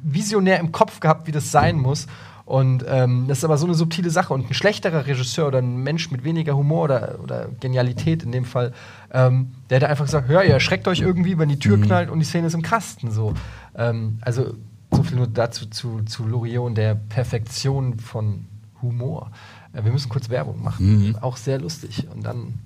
visionär 0.02 0.58
im 0.58 0.72
Kopf 0.72 1.00
gehabt, 1.00 1.26
wie 1.26 1.32
das 1.32 1.50
sein 1.50 1.78
muss. 1.78 2.06
Und 2.44 2.84
ähm, 2.88 3.26
das 3.28 3.38
ist 3.38 3.44
aber 3.44 3.56
so 3.56 3.66
eine 3.66 3.74
subtile 3.74 4.10
Sache. 4.10 4.34
Und 4.34 4.50
ein 4.50 4.54
schlechterer 4.54 5.06
Regisseur 5.06 5.46
oder 5.46 5.58
ein 5.58 5.76
Mensch 5.76 6.10
mit 6.10 6.24
weniger 6.24 6.56
Humor 6.56 6.84
oder, 6.84 7.18
oder 7.22 7.48
Genialität 7.60 8.24
in 8.24 8.32
dem 8.32 8.44
Fall, 8.44 8.72
ähm, 9.12 9.52
der 9.70 9.76
hätte 9.76 9.88
einfach 9.88 10.06
gesagt: 10.06 10.28
Hör, 10.28 10.42
ihr 10.42 10.52
erschreckt 10.52 10.88
euch 10.88 11.00
irgendwie, 11.00 11.38
wenn 11.38 11.48
die 11.48 11.58
Tür 11.58 11.80
knallt 11.80 12.10
und 12.10 12.18
die 12.18 12.24
Szene 12.24 12.48
ist 12.48 12.54
im 12.54 12.62
Kasten. 12.62 13.12
So. 13.12 13.34
Ähm, 13.76 14.18
also, 14.22 14.54
so 14.90 15.02
viel 15.04 15.16
nur 15.16 15.28
dazu 15.28 15.66
zu, 15.66 16.02
zu 16.02 16.26
Loriot 16.26 16.66
und 16.66 16.74
der 16.74 16.94
Perfektion 16.94 17.98
von 17.98 18.46
Humor. 18.82 19.30
Wir 19.72 19.90
müssen 19.90 20.10
kurz 20.10 20.28
Werbung 20.28 20.62
machen. 20.62 21.16
Auch 21.20 21.36
sehr 21.36 21.58
lustig. 21.58 22.06
Und 22.08 22.22
dann 22.22 22.58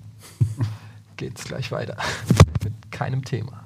geht's 1.15 1.45
gleich 1.45 1.71
weiter. 1.71 1.97
mit 2.63 2.91
keinem 2.91 3.23
Thema. 3.23 3.63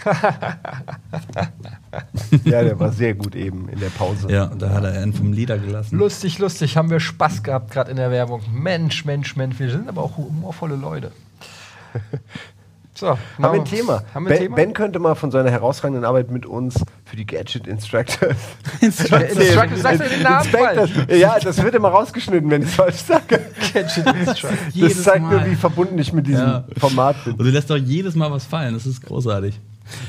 Ja, 2.44 2.62
der 2.62 2.78
war 2.78 2.92
sehr 2.92 3.14
gut 3.14 3.34
eben 3.34 3.68
in 3.68 3.80
der 3.80 3.88
Pause. 3.90 4.28
Ja, 4.30 4.46
da 4.46 4.70
hat 4.70 4.84
er 4.84 4.92
einen 5.00 5.12
vom 5.12 5.32
Lieder 5.32 5.58
gelassen. 5.58 5.98
Lustig, 5.98 6.38
lustig, 6.38 6.76
haben 6.76 6.90
wir 6.90 7.00
Spaß 7.00 7.42
gehabt 7.42 7.70
gerade 7.70 7.90
in 7.90 7.96
der 7.96 8.10
Werbung. 8.10 8.42
Mensch, 8.52 9.04
Mensch, 9.04 9.36
Mensch, 9.36 9.58
wir 9.58 9.70
sind 9.70 9.88
aber 9.88 10.02
auch 10.02 10.16
humorvolle 10.16 10.76
Leute. 10.76 11.12
So, 12.92 13.08
Haben 13.08 13.18
wir 13.38 13.50
ein 13.52 13.64
Thema? 13.64 14.02
Haben 14.12 14.26
wir 14.26 14.32
ein 14.32 14.36
ben, 14.36 14.38
Thema? 14.42 14.56
ben 14.56 14.72
könnte 14.74 14.98
mal 14.98 15.14
von 15.14 15.30
seiner 15.30 15.50
herausragenden 15.50 16.04
Arbeit 16.04 16.30
mit 16.30 16.44
uns 16.44 16.74
für 17.06 17.16
die 17.16 17.24
Gadget 17.24 17.66
Instructors. 17.66 18.36
Instructor, 18.82 19.76
sagst 19.78 20.00
du 20.04 20.08
den 20.10 20.22
Namen 20.22 20.44
Inspectors. 20.44 20.90
falsch? 20.90 21.18
Ja, 21.18 21.38
das 21.38 21.62
wird 21.62 21.74
immer 21.76 21.88
rausgeschnitten, 21.88 22.50
wenn 22.50 22.60
ich 22.60 22.68
es 22.68 22.74
falsch 22.74 22.96
sage. 22.96 23.40
Gadget 23.72 24.06
Instructor. 24.06 24.50
Das 24.66 24.74
Jedes 24.74 25.02
zeigt 25.02 25.22
nur, 25.22 25.30
Mal. 25.40 25.50
wie 25.50 25.54
verbunden 25.54 25.98
ich 25.98 26.12
mit 26.12 26.26
diesem 26.26 26.46
Ja. 26.46 26.64
Format 26.76 27.24
bin. 27.24 27.34
Und 27.36 27.44
du 27.46 27.50
lässt 27.50 27.70
doch 27.70 27.76
jedes 27.76 28.14
Mal 28.16 28.30
was 28.30 28.44
fallen, 28.44 28.74
das 28.74 28.84
ist 28.84 29.00
großartig. 29.00 29.58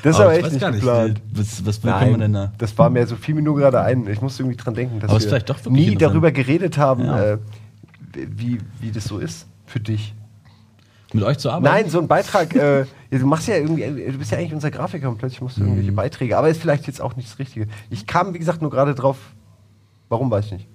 Das 0.03 0.15
ist 0.15 0.21
aber 0.21 0.37
ich 0.37 0.43
echt 0.43 0.51
nicht 0.53 0.61
gar 0.61 0.71
geplant. 0.71 1.21
Was, 1.33 1.65
was 1.65 1.79
bekommt 1.79 2.11
man 2.11 2.19
denn 2.19 2.33
da? 2.33 2.51
das 2.57 2.77
war 2.77 2.89
mir 2.89 3.05
so 3.07 3.15
fiel 3.15 3.35
mir 3.35 3.41
nur 3.41 3.55
gerade 3.57 3.81
ein. 3.81 4.07
Ich 4.07 4.21
musste 4.21 4.43
irgendwie 4.43 4.57
dran 4.57 4.73
denken, 4.73 4.99
dass 4.99 5.09
Aber 5.09 5.19
wir 5.19 5.71
nie 5.71 5.95
darüber 5.95 6.31
geredet 6.31 6.77
haben, 6.77 7.05
Ja. 7.05 7.23
äh, 7.33 7.37
wie, 8.13 8.59
wie 8.79 8.91
das 8.91 9.05
so 9.05 9.17
ist 9.19 9.47
für 9.65 9.79
dich. 9.79 10.13
Mit 11.13 11.23
euch 11.23 11.37
zu 11.39 11.49
arbeiten? 11.49 11.73
Nein, 11.75 11.89
so 11.89 11.99
ein 11.99 12.07
Beitrag, 12.07 12.55
äh, 12.55 12.85
du 13.09 13.25
machst 13.25 13.47
ja 13.47 13.55
irgendwie, 13.55 13.81
du 13.83 14.17
bist 14.17 14.31
ja 14.31 14.37
eigentlich 14.37 14.53
unser 14.53 14.71
Grafiker 14.71 15.09
und 15.09 15.17
plötzlich 15.17 15.41
musst 15.41 15.57
du 15.57 15.61
Mhm. 15.61 15.67
irgendwelche 15.67 15.91
Beiträge, 15.91 16.37
aber 16.37 16.47
ist 16.49 16.61
vielleicht 16.61 16.87
jetzt 16.87 17.01
auch 17.01 17.15
nicht 17.17 17.29
das 17.29 17.37
Richtige. 17.39 17.67
Ich 17.89 18.07
kam, 18.07 18.33
wie 18.33 18.39
gesagt, 18.39 18.61
nur 18.61 18.71
gerade 18.71 18.95
drauf, 18.95 19.17
warum 20.09 20.31
weiß 20.31 20.45
ich 20.45 20.51
nicht. 20.53 20.67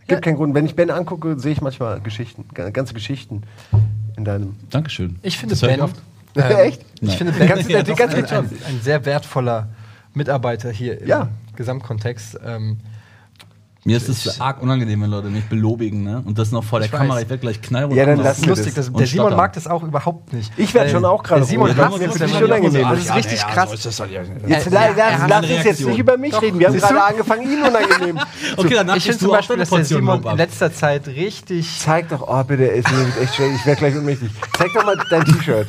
Gibt 0.00 0.10
Ja. 0.12 0.20
keinen 0.20 0.36
Grund. 0.36 0.54
Wenn 0.54 0.66
ich 0.66 0.74
Ben 0.74 0.90
angucke, 0.90 1.38
sehe 1.38 1.52
ich 1.52 1.60
manchmal 1.60 2.00
Geschichten, 2.00 2.46
ga- 2.52 2.70
ganze 2.70 2.94
Geschichten 2.94 3.42
in 4.16 4.24
deinem. 4.24 4.56
Dankeschön. 4.70 5.16
Ich 5.22 5.38
finde 5.38 5.54
höre 5.54 5.68
Ben. 5.68 5.80
Ähm, 6.36 6.56
Echt? 6.58 6.82
Ich 6.94 7.02
Nein. 7.08 7.16
finde 7.18 7.32
Ben 7.38 7.48
Ganz- 7.48 7.60
ist 7.60 7.68
die 7.68 7.94
ganze 7.94 8.16
ein, 8.16 8.24
ein, 8.26 8.50
ein 8.68 8.80
sehr 8.82 9.04
wertvoller 9.04 9.68
Mitarbeiter 10.14 10.70
hier 10.70 11.00
im 11.00 11.06
Ja. 11.08 11.28
Gesamtkontext. 11.56 12.38
Ähm, 12.44 12.78
Mir 13.82 13.96
ist 13.96 14.10
es 14.10 14.40
arg 14.42 14.60
unangenehm, 14.62 15.00
wenn 15.00 15.10
Leute 15.10 15.28
mich 15.28 15.44
belobigen, 15.44 16.02
ne? 16.04 16.22
Und 16.26 16.38
das 16.38 16.52
noch 16.52 16.62
vor 16.62 16.80
der 16.80 16.86
Ich 16.86 16.92
weiß. 16.92 17.00
Kamera. 17.00 17.20
Ich 17.22 17.30
werde 17.30 17.40
gleich 17.40 17.62
knallrot 17.62 17.96
Ja, 17.96 18.04
dann 18.04 18.18
lass 18.18 18.26
das 18.26 18.38
ist 18.40 18.46
lustig. 18.46 18.74
Das, 18.74 18.92
der 18.92 19.06
Simon 19.06 19.34
mag 19.34 19.54
das 19.54 19.66
auch 19.66 19.82
überhaupt 19.82 20.34
nicht. 20.34 20.52
Ich 20.58 20.74
werd 20.74 20.84
Weil 20.86 20.92
schon 20.92 21.04
auch 21.06 21.22
gerade 21.22 21.40
Der 21.40 21.48
Simon 21.48 21.74
Das 21.74 21.94
es, 21.94 22.14
ist 22.14 22.20
mich 22.20 22.42
unangenehm. 22.42 22.88
Das 22.90 22.98
ist 22.98 23.14
richtig 23.14 23.40
krass. 23.40 23.70
Jetzt 24.46 24.70
lass, 24.70 24.96
hat 24.96 25.42
uns 25.44 25.64
jetzt 25.64 25.80
nicht 25.86 25.98
über 25.98 26.18
mich 26.18 26.32
Doch. 26.32 26.42
reden. 26.42 26.58
Wir 26.58 26.68
haben 26.68 26.76
gerade 26.78 27.02
angefangen, 27.04 27.50
ihn 27.50 27.62
unangenehm. 27.62 28.20
Okay, 28.56 28.74
danach 28.74 28.96
Ich 28.96 29.04
finde 29.04 29.18
zum 29.18 29.30
Beispiel, 29.30 29.56
dass 29.56 29.70
der 29.70 29.84
Simon 29.84 30.22
in 30.24 30.36
letzter 30.36 30.72
Zeit 30.72 31.06
richtig. 31.08 31.78
Zeig 31.78 32.08
doch, 32.10 32.26
oh 32.26 32.44
bitte, 32.44 32.70
es 32.70 32.84
mir 32.90 32.98
wird 32.98 33.22
echt 33.22 33.34
schwer. 33.36 33.48
Ich 33.54 33.64
werde 33.64 33.78
gleich 33.78 33.96
ohnmächtig. 33.96 34.30
Zeig 34.58 34.72
doch 34.74 34.84
mal 34.84 34.96
dein 35.08 35.24
T-Shirt. 35.24 35.66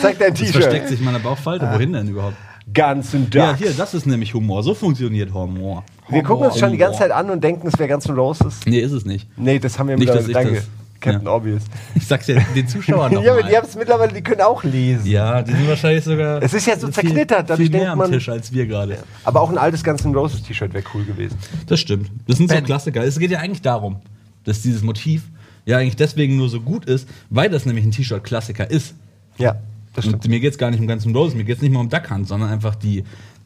Zeig 0.00 0.18
dein 0.18 0.34
Das 0.34 0.50
versteckt 0.50 0.72
T-Shirt. 0.72 0.88
sich 0.88 0.98
in 1.00 1.04
meiner 1.06 1.18
Bauchfalte. 1.18 1.68
Wohin 1.72 1.92
denn 1.92 2.06
überhaupt? 2.08 2.36
Ganz 2.74 3.14
und 3.14 3.34
Ja, 3.34 3.56
hier, 3.56 3.72
das 3.72 3.94
ist 3.94 4.06
nämlich 4.06 4.34
Humor. 4.34 4.62
So 4.62 4.74
funktioniert 4.74 5.32
Humor. 5.32 5.84
Wir 6.08 6.22
gucken 6.22 6.46
uns 6.46 6.58
schon 6.58 6.70
die 6.72 6.78
ganze 6.78 6.98
Zeit 7.00 7.10
an 7.10 7.30
und 7.30 7.42
denken, 7.42 7.66
es 7.66 7.78
wäre 7.78 7.88
ganz 7.88 8.08
Roses. 8.08 8.60
Nee, 8.66 8.80
ist 8.80 8.92
es 8.92 9.04
nicht. 9.04 9.28
Nee, 9.36 9.58
das 9.58 9.78
haben 9.78 9.88
wir 9.88 9.96
Nicht, 9.96 10.08
dass 10.08 10.26
ich 10.26 10.34
Danke. 10.34 10.54
das- 10.54 10.68
Captain 11.00 11.26
ja. 11.26 11.32
Obvious. 11.32 11.62
Ich 11.94 12.04
sag's 12.08 12.26
ja 12.26 12.40
den 12.56 12.66
Zuschauern 12.66 13.12
noch 13.14 13.22
ja, 13.22 13.30
aber 13.32 13.44
die 13.44 13.56
haben 13.56 13.64
es 13.64 13.76
mittlerweile, 13.76 14.12
die 14.12 14.20
können 14.20 14.40
auch 14.40 14.64
lesen. 14.64 15.06
Ja, 15.06 15.42
die 15.42 15.52
sind 15.52 15.68
wahrscheinlich 15.68 16.02
sogar. 16.02 16.42
Es 16.42 16.52
ist 16.52 16.66
ja 16.66 16.76
so 16.76 16.88
viel- 16.88 16.94
zerknittert, 16.94 17.48
dadurch 17.48 17.68
viel 17.70 17.78
mehr 17.78 17.92
am 17.92 17.98
man- 17.98 18.10
Tisch 18.10 18.28
als 18.28 18.52
wir 18.52 18.66
gerade. 18.66 18.98
Aber 19.22 19.40
auch 19.40 19.48
ein 19.50 19.58
altes 19.58 19.84
Guns 19.84 20.04
N' 20.04 20.12
Roses 20.12 20.42
T-Shirt 20.42 20.74
wäre 20.74 20.82
cool 20.94 21.04
gewesen. 21.04 21.36
Das 21.68 21.78
stimmt. 21.78 22.10
Das 22.26 22.38
sind 22.38 22.50
so. 22.50 22.56
Klassiker. 22.62 23.04
Es 23.04 23.16
geht 23.20 23.30
ja 23.30 23.38
eigentlich 23.38 23.62
darum, 23.62 23.98
dass 24.42 24.60
dieses 24.62 24.82
Motiv 24.82 25.22
ja 25.66 25.76
eigentlich 25.78 25.94
deswegen 25.94 26.36
nur 26.36 26.48
so 26.48 26.60
gut 26.60 26.84
ist, 26.86 27.08
weil 27.30 27.48
das 27.48 27.64
nämlich 27.64 27.84
ein 27.84 27.92
T-Shirt-Klassiker 27.92 28.68
ist. 28.68 28.94
Ja, 29.38 29.54
das 29.98 30.06
stimmt. 30.06 30.24
Und 30.24 30.30
mir 30.30 30.40
geht's 30.40 30.58
gar 30.58 30.70
nicht 30.70 30.80
um 30.80 30.86
Guns 30.86 31.04
N' 31.06 31.14
Roses, 31.14 31.34
mir 31.34 31.44
geht's 31.44 31.62
nicht 31.62 31.72
mal 31.72 31.80
um 31.80 31.88
Duck 31.88 32.10
Hunt, 32.10 32.26
sondern 32.26 32.50
einfach 32.50 32.74
die, 32.74 33.04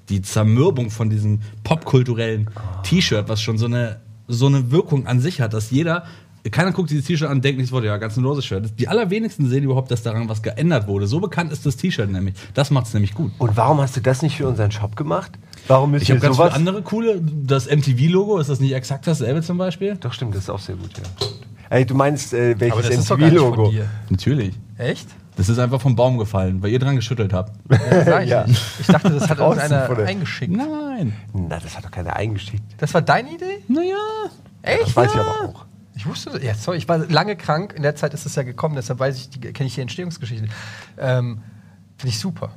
die 0.09 0.23
Zermürbung 0.23 0.91
von 0.91 1.11
diesem 1.11 1.41
popkulturellen 1.65 2.51
T-Shirt, 2.85 3.29
was 3.29 3.41
schon 3.43 3.59
so 3.59 3.67
eine, 3.67 4.01
so 4.29 4.47
eine 4.47 4.71
Wirkung 4.71 5.07
an 5.07 5.21
sich 5.21 5.41
hat, 5.41 5.53
dass 5.55 5.71
jeder, 5.71 6.05
keiner 6.51 6.73
guckt 6.73 6.91
dieses 6.91 7.05
T-Shirt 7.07 7.29
an 7.29 7.37
und 7.37 7.45
denkt 7.45 7.61
nicht, 7.61 7.73
ja, 7.73 7.97
Guns 7.99 8.17
N' 8.17 8.25
Roses 8.25 8.45
Shirt. 8.45 8.73
Die 8.79 8.89
allerwenigsten 8.89 9.49
sehen 9.49 9.65
überhaupt, 9.65 9.91
dass 9.91 10.03
daran 10.03 10.29
was 10.29 10.43
geändert 10.43 10.89
wurde. 10.89 11.07
So 11.07 11.21
bekannt 11.21 11.53
ist 11.53 11.65
das 11.67 11.77
T-Shirt 11.77 12.11
nämlich. 12.11 12.35
Das 12.55 12.71
macht's 12.71 12.93
nämlich 12.95 13.15
gut. 13.15 13.31
Und 13.39 13.57
warum 13.57 13.81
hast 13.81 13.97
du 13.97 14.01
das 14.01 14.23
nicht 14.23 14.37
für 14.37 14.49
unseren 14.49 14.73
Shop 14.73 14.97
gemacht? 14.97 15.33
Warum 15.69 15.93
müsst 15.93 16.03
Ich 16.03 16.09
ihr 16.09 16.17
habe 16.17 16.23
ganz 16.27 16.37
sowas? 16.37 16.49
viele 16.55 16.59
andere 16.69 16.83
coole, 16.83 17.23
das 17.23 17.67
MTV-Logo, 17.71 18.39
ist 18.39 18.51
das 18.51 18.59
nicht 18.59 18.73
exakt 18.73 19.07
dasselbe 19.07 19.43
zum 19.43 19.59
Beispiel? 19.59 19.97
Doch, 20.01 20.13
stimmt, 20.13 20.35
das 20.35 20.45
ist 20.45 20.51
auch 20.51 20.59
sehr 20.59 20.75
gut, 20.75 20.91
ja. 20.99 21.27
Ey, 21.71 21.87
du 21.87 21.95
meinst, 21.95 22.35
äh, 22.35 22.59
welches 22.59 23.09
MTV-Logo? 23.09 23.71
dir. 23.71 23.89
Natürlich. 24.11 24.53
Echt? 24.77 25.07
Das 25.37 25.49
ist 25.49 25.59
einfach 25.59 25.81
vom 25.81 25.97
Baum 25.97 26.19
gefallen, 26.19 26.63
weil 26.63 26.71
ihr 26.71 26.79
dran 26.79 26.97
geschüttelt 26.97 27.33
habt. 27.33 27.53
Ja, 27.71 28.05
sag 28.05 28.25
ich 28.25 28.31
Ja. 28.31 28.47
nicht. 28.47 28.63
Ich 28.81 28.87
dachte, 28.87 29.11
das 29.11 29.29
hat 29.31 29.39
vor 29.39 29.55
der- 29.97 30.07
eingeschickt. 30.07 30.53
Nein. 30.55 31.15
Na, 31.33 31.59
das 31.59 31.77
hat 31.77 31.85
doch 31.85 31.91
keiner 31.91 32.15
eingeschickt. 32.17 32.63
Das 32.79 32.93
war 32.93 33.01
deine 33.03 33.31
Idee? 33.33 33.63
Naja. 33.69 33.97
Echt? 34.63 34.83
Das 34.83 34.97
weiß 34.97 35.11
ich 35.15 35.21
aber 35.21 35.49
auch. 35.49 35.65
Ich 35.95 36.07
wusste 36.07 36.31
das. 36.31 36.43
Ja, 36.43 36.55
sorry, 36.55 36.79
ich 36.79 36.89
war 36.89 36.99
lange 36.99 37.37
krank. 37.37 37.73
In 37.77 37.83
der 37.83 37.97
Zeit 37.97 38.13
ist 38.15 38.27
es 38.27 38.35
ja 38.35 38.43
gekommen, 38.43 38.75
deshalb 38.77 38.99
weiß 38.99 39.17
ich, 39.17 39.31
die- 39.31 39.41
kenne 39.53 39.67
ich 39.69 39.75
die 39.75 39.81
Entstehungsgeschichte. 39.81 40.49
Ähm, 40.99 41.39
Finde 41.97 42.09
ich 42.09 42.19
super. 42.19 42.51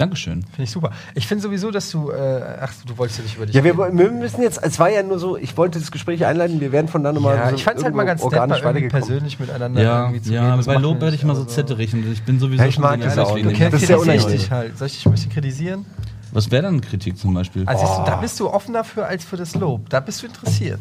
Dankeschön. 0.00 0.42
Finde 0.42 0.62
ich 0.62 0.70
super. 0.70 0.90
Ich 1.14 1.26
finde 1.26 1.42
sowieso, 1.42 1.70
dass 1.70 1.90
du. 1.90 2.10
Äh, 2.10 2.42
ach, 2.62 2.72
du 2.86 2.96
wolltest 2.98 3.18
ja 3.18 3.24
nicht 3.24 3.36
über 3.36 3.46
dich. 3.46 3.54
Ja, 3.54 3.62
wir, 3.62 3.76
wir 3.76 4.10
müssen 4.10 4.40
jetzt, 4.42 4.58
es 4.62 4.78
war 4.78 4.88
ja 4.88 5.02
nur 5.02 5.18
so, 5.18 5.36
ich 5.36 5.56
wollte 5.56 5.78
das 5.78 5.90
Gespräch 5.92 6.24
einleiten, 6.24 6.58
wir 6.60 6.72
werden 6.72 6.88
von 6.88 7.04
dann 7.04 7.14
nochmal 7.14 7.36
ja, 7.36 7.50
so 7.50 7.54
ich 7.54 7.64
fand 7.64 7.78
es 7.78 7.84
halt 7.84 7.94
mal 7.94 8.04
ganz 8.04 8.22
nett, 8.22 8.32
mal 8.32 8.38
organisch 8.38 8.58
irgendwie 8.58 8.68
weitergekommen. 8.68 9.06
persönlich 9.06 9.38
miteinander 9.38 9.82
Ja, 9.82 10.00
irgendwie 10.04 10.22
zu 10.22 10.32
ja 10.32 10.54
reden. 10.54 10.66
Bei 10.66 10.74
Lob 10.76 10.92
man 10.94 11.00
werde 11.02 11.16
ich 11.16 11.22
immer 11.22 11.34
so 11.34 11.42
aber 11.42 11.50
zetterig 11.50 11.92
und 11.92 12.10
ich 12.10 12.22
bin 12.22 12.40
sowieso 12.40 12.62
Ja, 12.62 12.68
ich 12.68 12.74
schon 12.76 12.82
mag 12.82 12.98
so 13.02 13.04
das 13.08 13.18
auch 13.18 13.36
Du 13.36 13.42
Das 13.44 13.52
ist 13.52 13.58
kritisierst 13.58 14.02
unangenehm. 14.02 14.30
dich 14.30 14.50
halt. 14.50 14.78
Soll 14.78 14.86
ich 14.86 14.94
dich 14.94 15.06
ein 15.06 15.12
bisschen 15.12 15.30
kritisieren? 15.30 15.84
Was 16.32 16.50
wäre 16.50 16.62
dann 16.62 16.80
Kritik 16.80 17.18
zum 17.18 17.34
Beispiel? 17.34 17.64
Also 17.66 17.84
du, 17.84 18.04
da 18.06 18.16
bist 18.16 18.38
du 18.40 18.48
offener 18.48 18.84
für 18.84 19.04
als 19.04 19.24
für 19.24 19.36
das 19.36 19.54
Lob. 19.54 19.88
Da 19.90 20.00
bist 20.00 20.22
du 20.22 20.26
interessiert. 20.26 20.80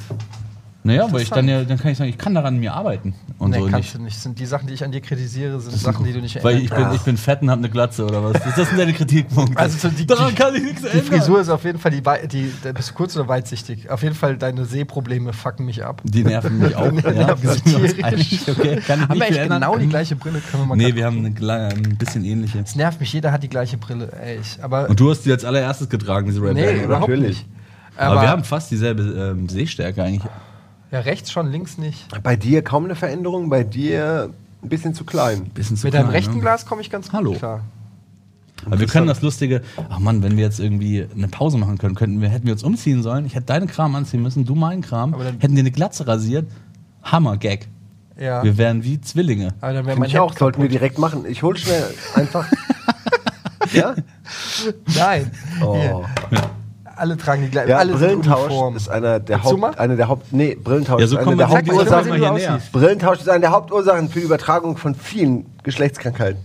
Naja, 0.89 1.11
weil 1.11 1.21
ich 1.21 1.29
dann 1.29 1.47
ja, 1.47 1.63
dann 1.63 1.77
kann 1.77 1.91
ich 1.91 1.97
sagen, 1.97 2.09
ich 2.09 2.17
kann 2.17 2.33
daran 2.33 2.57
mir 2.57 2.73
arbeiten. 2.73 3.13
Und 3.37 3.51
nee, 3.51 3.57
so 3.59 3.63
kannst 3.65 3.75
nicht. 3.77 3.95
du 3.95 4.01
nicht. 4.01 4.19
Sind 4.19 4.39
die 4.39 4.45
Sachen, 4.45 4.67
die 4.67 4.73
ich 4.73 4.83
an 4.83 4.91
dir 4.91 5.01
kritisiere, 5.01 5.59
sind 5.61 5.75
Sachen, 5.77 6.03
die 6.05 6.13
du 6.13 6.19
nicht 6.19 6.43
Weil 6.43 6.57
ich 6.57 6.71
ändern 6.71 6.87
bin, 6.89 6.95
ich 6.97 7.01
bin 7.03 7.17
fett 7.17 7.41
und 7.41 7.49
hab 7.51 7.59
eine 7.59 7.69
Glatze 7.69 8.05
oder 8.05 8.23
was? 8.23 8.33
Ist 8.45 8.57
das 8.57 8.69
denn 8.69 8.77
deine 8.79 8.93
Kritikpunkt? 8.93 9.57
Also 9.57 9.77
so 9.77 9.89
die- 9.89 10.05
daran 10.07 10.29
die- 10.29 10.35
kann 10.35 10.55
ich 10.55 10.63
nichts 10.63 10.81
Die 10.81 10.87
ändern. 10.87 11.05
Frisur 11.05 11.39
ist 11.41 11.49
auf 11.49 11.63
jeden 11.63 11.79
Fall 11.79 11.91
die, 11.91 12.01
die, 12.27 12.51
da 12.63 12.71
bist 12.71 12.89
du 12.89 12.93
kurz 12.95 13.15
oder 13.15 13.27
weitsichtig. 13.27 13.89
Auf 13.89 14.01
jeden 14.03 14.15
Fall 14.15 14.37
deine 14.37 14.65
Sehprobleme 14.65 15.31
fucken 15.33 15.65
mich 15.65 15.85
ab. 15.85 16.01
Die 16.03 16.23
nerven 16.23 16.57
mich 16.59 16.75
auch. 16.75 16.85
ja, 16.85 16.91
nerven 17.11 17.47
sind 17.49 17.65
wir 17.65 17.79
uns 17.81 17.93
tierisch. 17.95 18.39
Okay, 18.49 18.75
kann 18.77 18.79
ich 18.79 18.89
Haben 18.89 18.99
wir 19.09 19.13
nicht 19.15 19.23
eigentlich 19.23 19.37
ändern? 19.37 19.61
genau 19.61 19.77
die 19.77 19.87
gleiche 19.87 20.15
Brille? 20.15 20.39
Können 20.41 20.63
wir 20.63 20.67
mal 20.67 20.75
Nee, 20.75 20.95
wir 20.95 21.05
haben 21.05 21.23
eine, 21.25 21.69
ein 21.75 21.97
bisschen 21.97 22.25
ähnliche. 22.25 22.59
Es 22.59 22.75
nervt 22.75 22.99
mich, 22.99 23.13
jeder 23.13 23.31
hat 23.31 23.43
die 23.43 23.49
gleiche 23.49 23.77
Brille. 23.77 24.11
Ey, 24.21 24.39
ich, 24.41 24.63
aber 24.63 24.89
Und 24.89 24.99
du 24.99 25.11
hast 25.11 25.25
die 25.25 25.31
als 25.31 25.45
allererstes 25.45 25.87
getragen, 25.89 26.25
diese 26.27 26.41
Red 26.41 26.55
nee, 26.55 26.65
Band, 26.65 26.75
oder? 26.77 26.85
überhaupt 26.85 27.09
Natürlich. 27.09 27.37
nicht. 27.45 27.47
Aber, 27.97 28.11
Aber, 28.13 28.21
wir 28.21 28.29
haben 28.29 28.43
fast 28.43 28.71
dieselbe 28.71 29.03
ähm, 29.03 29.49
Sehstärke 29.49 30.03
eigentlich. 30.03 30.23
Ja, 30.91 30.99
rechts 31.01 31.31
schon, 31.31 31.51
links 31.51 31.77
nicht. 31.77 32.05
Bei 32.23 32.35
dir 32.35 32.61
kaum 32.63 32.85
eine 32.85 32.95
Veränderung, 32.95 33.49
bei 33.49 33.63
dir 33.63 34.31
ein 34.63 34.69
bisschen 34.69 34.93
zu 34.93 35.03
klein. 35.05 35.45
Bisschen 35.53 35.77
zu 35.77 35.85
Mit 35.87 35.93
klein, 35.93 36.03
deinem 36.05 36.11
rechten 36.11 36.35
ne? 36.35 36.41
Glas 36.41 36.65
komme 36.65 36.81
ich 36.81 36.89
ganz 36.89 37.07
gut 37.07 37.13
Hallo. 37.13 37.33
klar. 37.33 37.61
Aber 38.65 38.77
wir 38.79 38.87
können 38.87 39.07
das 39.07 39.21
Lustige, 39.21 39.61
ach 39.89 39.99
Mann, 39.99 40.21
wenn 40.21 40.35
wir 40.35 40.43
jetzt 40.43 40.59
irgendwie 40.59 41.07
eine 41.15 41.29
Pause 41.29 41.57
machen 41.57 41.77
können, 41.77 41.95
könnten 41.95 42.19
wir, 42.21 42.27
hätten 42.27 42.45
wir 42.45 42.51
uns 42.53 42.63
umziehen 42.63 43.01
sollen. 43.03 43.25
Ich 43.25 43.35
hätte 43.35 43.45
deinen 43.45 43.67
Kram 43.67 43.95
anziehen 43.95 44.21
müssen, 44.21 44.43
du 44.43 44.53
meinen 44.55 44.81
Kram, 44.81 45.13
Aber 45.13 45.23
dann- 45.23 45.39
hätten 45.39 45.55
dir 45.55 45.61
eine 45.61 45.71
Glatze 45.71 46.05
rasiert. 46.07 46.45
Hammer-Gag. 47.03 47.67
Ja. 48.19 48.43
Wir 48.43 48.57
wären 48.57 48.83
wie 48.83 48.99
Zwillinge. 48.99 49.53
Aber 49.61 49.71
dann 49.71 49.85
Finde 49.85 49.99
mein 50.01 50.09
ich 50.09 50.19
auch, 50.19 50.31
Hemd 50.31 50.39
sollten 50.39 50.57
wir 50.61 50.67
kaputt. 50.67 50.73
direkt 50.81 50.97
machen. 50.97 51.25
Ich 51.25 51.41
hol 51.41 51.55
schnell 51.55 51.85
einfach. 52.15 52.45
ja? 53.73 53.95
Nein. 54.97 55.31
Oh. 55.63 55.77
Hier. 56.29 56.41
Alle 56.99 57.15
tragen 57.15 57.43
die 57.43 57.49
gleiche. 57.49 57.69
Ja, 57.69 57.77
alle 57.77 57.93
uniform. 57.93 58.75
ist 58.75 58.89
einer 58.89 59.19
der 59.19 59.43
Willst? 59.43 59.63
Haupt, 59.63 59.79
eine 59.79 59.95
der 59.95 60.07
Haupt, 60.09 60.33
nee, 60.33 60.55
Billentausch 60.55 60.99
Ja, 60.99 61.07
so 61.07 61.17
ist 61.17 61.25
eine 61.25 61.37
der 61.37 61.49
Hauptursachen. 61.49 62.61
Brillentausch 62.73 63.19
ist 63.19 63.29
eine 63.29 63.39
der 63.39 63.51
Hauptursachen 63.51 64.09
für 64.09 64.19
die 64.19 64.25
Übertragung 64.25 64.75
von 64.75 64.95
vielen 64.95 65.45
Geschlechtskrankheiten. 65.63 66.41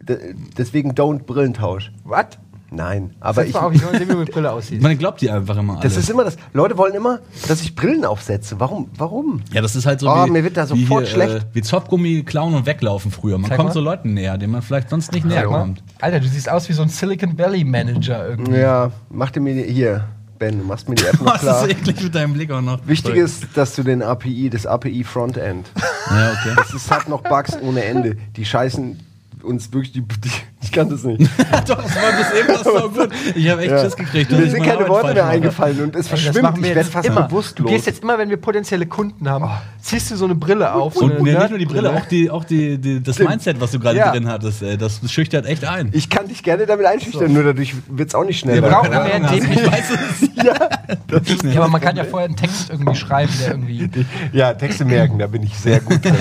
D 0.00 0.34
deswegen 0.58 0.94
don't 0.94 1.24
Brillentausch. 1.24 1.92
Was? 2.02 2.26
Nein, 2.74 3.14
aber 3.20 3.44
ich, 3.44 3.54
will 3.54 3.78
sehen, 3.98 4.08
wie 4.08 4.12
du 4.12 4.18
mit 4.18 4.32
Brille 4.32 4.50
aussieht. 4.50 4.80
Man 4.80 4.96
glaubt 4.96 5.20
die 5.20 5.30
einfach 5.30 5.58
immer 5.58 5.74
alle. 5.74 5.82
das 5.82 5.96
ist 5.98 6.08
immer 6.08 6.24
das. 6.24 6.36
Leute 6.54 6.78
wollen 6.78 6.94
immer, 6.94 7.18
dass 7.46 7.60
ich 7.60 7.74
Brillen 7.74 8.04
aufsetze. 8.06 8.58
Warum? 8.58 8.88
Warum? 8.96 9.42
ja, 9.52 9.60
das 9.60 9.76
ist 9.76 9.84
halt 9.84 10.00
so 10.00 10.08
Oh, 10.10 10.24
wie, 10.26 10.30
mir 10.30 10.42
wird 10.42 10.56
da 10.56 10.64
wie, 10.70 10.80
sofort 10.82 11.06
hier, 11.06 11.14
schlecht. 11.14 11.34
Äh, 11.34 11.40
wie 11.52 11.60
Zopfgummi 11.62 12.22
klauen 12.22 12.54
und 12.54 12.64
weglaufen 12.64 13.10
früher. 13.10 13.36
Man 13.36 13.48
Zeig 13.50 13.58
kommt 13.58 13.68
mal. 13.68 13.74
so 13.74 13.80
Leuten 13.80 14.14
näher, 14.14 14.38
denen 14.38 14.52
man 14.52 14.62
vielleicht 14.62 14.88
sonst 14.88 15.12
nicht 15.12 15.26
näher 15.26 15.44
kommt. 15.44 15.82
Alter, 16.00 16.20
du 16.20 16.26
siehst 16.28 16.48
aus 16.48 16.68
wie 16.70 16.72
so 16.72 16.80
ein 16.82 16.88
Silicon 16.88 17.36
Valley 17.38 17.62
Manager 17.64 18.26
irgendwie. 18.30 18.58
Ja, 18.60 18.90
mach 19.10 19.30
dir 19.30 19.40
mir 19.40 19.54
die, 19.54 19.70
hier, 19.70 20.08
Ben, 20.38 20.58
du 20.58 20.64
machst 20.64 20.88
mir 20.88 20.94
die 20.94 21.04
App 21.04 21.20
noch 21.20 21.32
Das 21.34 21.42
ist 21.42 21.48
klar. 21.48 21.68
eklig 21.68 22.02
mit 22.02 22.14
deinem 22.14 22.32
Blick 22.32 22.50
auch 22.50 22.62
noch. 22.62 22.80
Wichtig 22.86 23.16
ist, 23.16 23.46
dass 23.54 23.74
du 23.76 23.82
den 23.82 24.02
API, 24.02 24.48
das 24.50 24.66
API 24.66 25.04
Frontend, 25.04 25.70
Ja, 26.10 26.30
okay. 26.32 26.54
das 26.56 26.72
ist, 26.72 26.90
hat 26.90 27.08
noch 27.08 27.22
Bugs 27.22 27.54
ohne 27.60 27.84
Ende. 27.84 28.16
Die 28.36 28.44
scheißen 28.46 28.98
uns 29.42 29.72
wirklich, 29.72 29.92
die, 29.92 30.00
die 30.02 30.30
ich 30.62 30.72
kann 30.72 30.88
das 30.88 31.02
nicht. 31.04 31.20
Doch, 31.68 31.82
das 31.82 31.96
war 31.96 32.12
bis 32.16 32.38
eben 32.40 32.48
das 32.48 32.62
so 32.64 32.88
gut. 32.90 33.08
Ich 33.34 33.48
habe 33.48 33.62
echt 33.62 33.70
Ja. 33.70 33.78
Schiss 33.82 33.96
gekriegt. 33.96 34.30
Mir 34.30 34.50
sind 34.50 34.62
keine 34.62 34.78
Arbeit 34.78 34.88
Worte 34.88 35.14
mehr 35.14 35.26
eingefallen 35.26 35.80
und 35.82 35.96
es 35.96 36.08
das 36.08 36.20
verschwimmt. 36.20 36.56
wir 36.62 36.68
Ich 36.70 36.74
werde 36.74 36.88
fast 36.90 37.06
immer. 37.08 37.22
Du 37.22 37.28
bewusstlos. 37.28 37.70
gehst 37.70 37.86
jetzt 37.86 38.02
immer, 38.02 38.18
wenn 38.18 38.30
wir 38.30 38.36
potenzielle 38.36 38.86
Kunden 38.86 39.28
haben, 39.28 39.50
ziehst 39.80 40.10
du 40.10 40.16
so 40.16 40.24
eine 40.24 40.34
Brille 40.34 40.72
auf. 40.72 40.94
So 40.94 41.04
Und 41.04 41.12
eine 41.12 41.22
nee, 41.22 41.32
nicht 41.34 41.50
nur 41.50 41.58
die 41.58 41.66
Brille, 41.66 41.82
Nerdbrille. 41.92 42.02
auch, 42.02 42.08
die, 42.08 42.30
auch 42.30 42.44
die, 42.44 42.78
die, 42.78 43.02
das 43.02 43.16
Stimmt. 43.16 43.30
Mindset, 43.30 43.60
was 43.60 43.70
du 43.72 43.78
gerade 43.80 43.98
Ja. 43.98 44.12
drin 44.12 44.28
hattest, 44.28 44.62
ey, 44.62 44.76
das 44.78 45.00
schüchtert 45.10 45.46
echt 45.46 45.64
ein. 45.64 45.90
ich 45.92 46.08
kann 46.08 46.28
dich 46.28 46.42
gerne 46.42 46.66
damit 46.66 46.86
einschüchtern, 46.86 47.32
nur 47.32 47.42
dadurch 47.44 47.74
wird 47.88 48.08
es 48.08 48.14
auch 48.14 48.24
nicht 48.24 48.38
schneller. 48.40 48.62
Wir 48.62 48.68
brauchen 48.70 48.90
mehr. 48.90 49.20
Dämlich. 49.20 49.60
Ich 49.60 49.72
weiß 49.72 49.84
es. 49.90 50.28
Ja, 50.42 51.60
aber 51.60 51.68
man 51.68 51.80
kann 51.80 51.94
ja 51.96 52.04
vorher 52.04 52.26
einen 52.28 52.36
Text 52.36 52.70
irgendwie 52.70 52.94
schreiben, 52.96 53.32
der 53.40 53.48
irgendwie. 53.52 53.88
Ja, 54.32 54.52
Texte 54.54 54.84
merken, 54.84 55.18
da 55.18 55.26
bin 55.26 55.42
ich 55.42 55.56
sehr 55.56 55.80
gut 55.80 56.04
drin. 56.04 56.14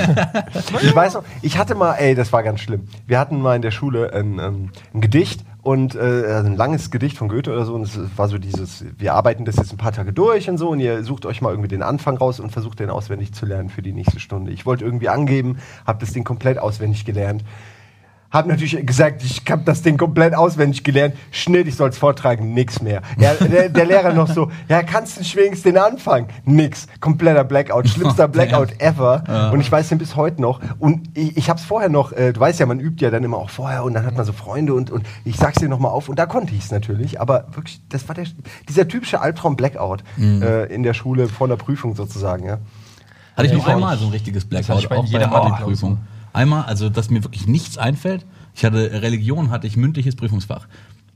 ich 0.81 0.95
weiß 0.95 1.15
noch, 1.15 1.23
ich 1.41 1.57
hatte 1.57 1.75
mal, 1.75 1.93
ey, 1.95 2.13
das 2.13 2.31
war 2.31 2.43
ganz 2.43 2.59
schlimm. 2.59 2.87
Wir 3.07 3.19
hatten 3.19 3.41
mal 3.41 3.55
in 3.55 3.61
der 3.61 3.71
Schule 3.71 4.11
ein, 4.31 4.39
ähm, 4.39 4.69
ein 4.93 5.01
Gedicht 5.01 5.43
und 5.61 5.95
äh, 5.95 5.99
also 5.99 6.47
ein 6.49 6.55
langes 6.55 6.89
Gedicht 6.89 7.17
von 7.17 7.29
Goethe 7.29 7.51
oder 7.51 7.65
so. 7.65 7.75
Und 7.75 7.83
es 7.83 7.99
war 8.15 8.27
so 8.27 8.37
dieses, 8.37 8.83
wir 8.97 9.13
arbeiten 9.13 9.45
das 9.45 9.57
jetzt 9.57 9.71
ein 9.71 9.77
paar 9.77 9.91
Tage 9.91 10.13
durch 10.13 10.49
und 10.49 10.57
so 10.57 10.69
und 10.69 10.79
ihr 10.79 11.03
sucht 11.03 11.25
euch 11.25 11.41
mal 11.41 11.51
irgendwie 11.51 11.69
den 11.69 11.83
Anfang 11.83 12.17
raus 12.17 12.39
und 12.39 12.51
versucht 12.51 12.79
den 12.79 12.89
auswendig 12.89 13.33
zu 13.33 13.45
lernen 13.45 13.69
für 13.69 13.81
die 13.81 13.93
nächste 13.93 14.19
Stunde. 14.19 14.51
Ich 14.51 14.65
wollte 14.65 14.85
irgendwie 14.85 15.09
angeben, 15.09 15.57
habe 15.85 15.99
das 15.99 16.13
Ding 16.13 16.23
komplett 16.23 16.57
auswendig 16.57 17.05
gelernt. 17.05 17.43
Hab 18.31 18.47
natürlich 18.47 18.85
gesagt, 18.85 19.23
ich 19.23 19.41
habe 19.49 19.63
das 19.65 19.81
Ding 19.81 19.97
komplett 19.97 20.33
auswendig 20.33 20.83
gelernt. 20.83 21.15
Schnitt, 21.31 21.67
ich 21.67 21.75
soll 21.75 21.89
es 21.89 21.97
vortragen, 21.97 22.53
nix 22.53 22.81
mehr. 22.81 23.01
Ja, 23.17 23.33
der, 23.33 23.67
der 23.67 23.85
Lehrer 23.85 24.13
noch 24.13 24.29
so, 24.29 24.49
ja, 24.69 24.83
kannst 24.83 25.17
du 25.17 25.21
wenigstens 25.37 25.63
den 25.63 25.77
Anfang? 25.77 26.27
Nix. 26.45 26.87
Kompletter 27.01 27.43
Blackout, 27.43 27.89
schlimmster 27.89 28.27
Blackout 28.29 28.79
ever. 28.79 29.51
Und 29.51 29.59
ich 29.59 29.69
weiß 29.69 29.89
den 29.89 29.97
bis 29.97 30.15
heute 30.15 30.41
noch. 30.41 30.61
Und 30.79 31.09
ich, 31.17 31.35
ich 31.35 31.49
habe 31.49 31.59
es 31.59 31.65
vorher 31.65 31.89
noch, 31.89 32.13
äh, 32.13 32.31
du 32.31 32.39
weißt 32.39 32.59
ja, 32.59 32.65
man 32.65 32.79
übt 32.79 33.03
ja 33.03 33.11
dann 33.11 33.23
immer 33.23 33.37
auch 33.37 33.49
vorher 33.49 33.83
und 33.83 33.93
dann 33.93 34.05
hat 34.05 34.15
man 34.15 34.25
so 34.25 34.31
Freunde 34.31 34.73
und, 34.73 34.91
und 34.91 35.05
ich 35.25 35.35
sag's 35.35 35.59
dir 35.59 35.67
nochmal 35.67 35.91
auf 35.91 36.07
und 36.07 36.17
da 36.17 36.25
konnte 36.25 36.53
ich 36.55 36.63
es 36.63 36.71
natürlich. 36.71 37.19
Aber 37.19 37.47
wirklich, 37.51 37.81
das 37.89 38.07
war 38.07 38.15
der, 38.15 38.25
dieser 38.69 38.87
typische 38.87 39.19
Albtraum 39.19 39.57
Blackout 39.57 40.03
äh, 40.19 40.73
in 40.73 40.83
der 40.83 40.93
Schule 40.93 41.27
vor 41.27 41.49
der 41.49 41.57
Prüfung 41.57 41.95
sozusagen. 41.95 42.45
Ja. 42.45 42.59
Hatte 43.35 43.47
ich 43.47 43.51
Ja, 43.51 43.57
nur 43.57 43.67
einmal 43.67 43.97
so 43.97 44.05
ein 44.05 44.11
richtiges 44.11 44.45
Blackout, 44.45 44.85
auch 44.85 44.87
bei 44.87 44.99
jeder 45.01 45.19
der 45.19 45.31
Abi-Prüfung. 45.33 45.97
Einmal, 46.33 46.63
also 46.63 46.89
dass 46.89 47.09
mir 47.09 47.23
wirklich 47.23 47.47
nichts 47.47 47.77
einfällt. 47.77 48.25
Ich 48.55 48.65
hatte 48.65 49.01
Religion, 49.01 49.49
hatte 49.49 49.67
ich 49.67 49.77
mündliches 49.77 50.15
Prüfungsfach. 50.15 50.67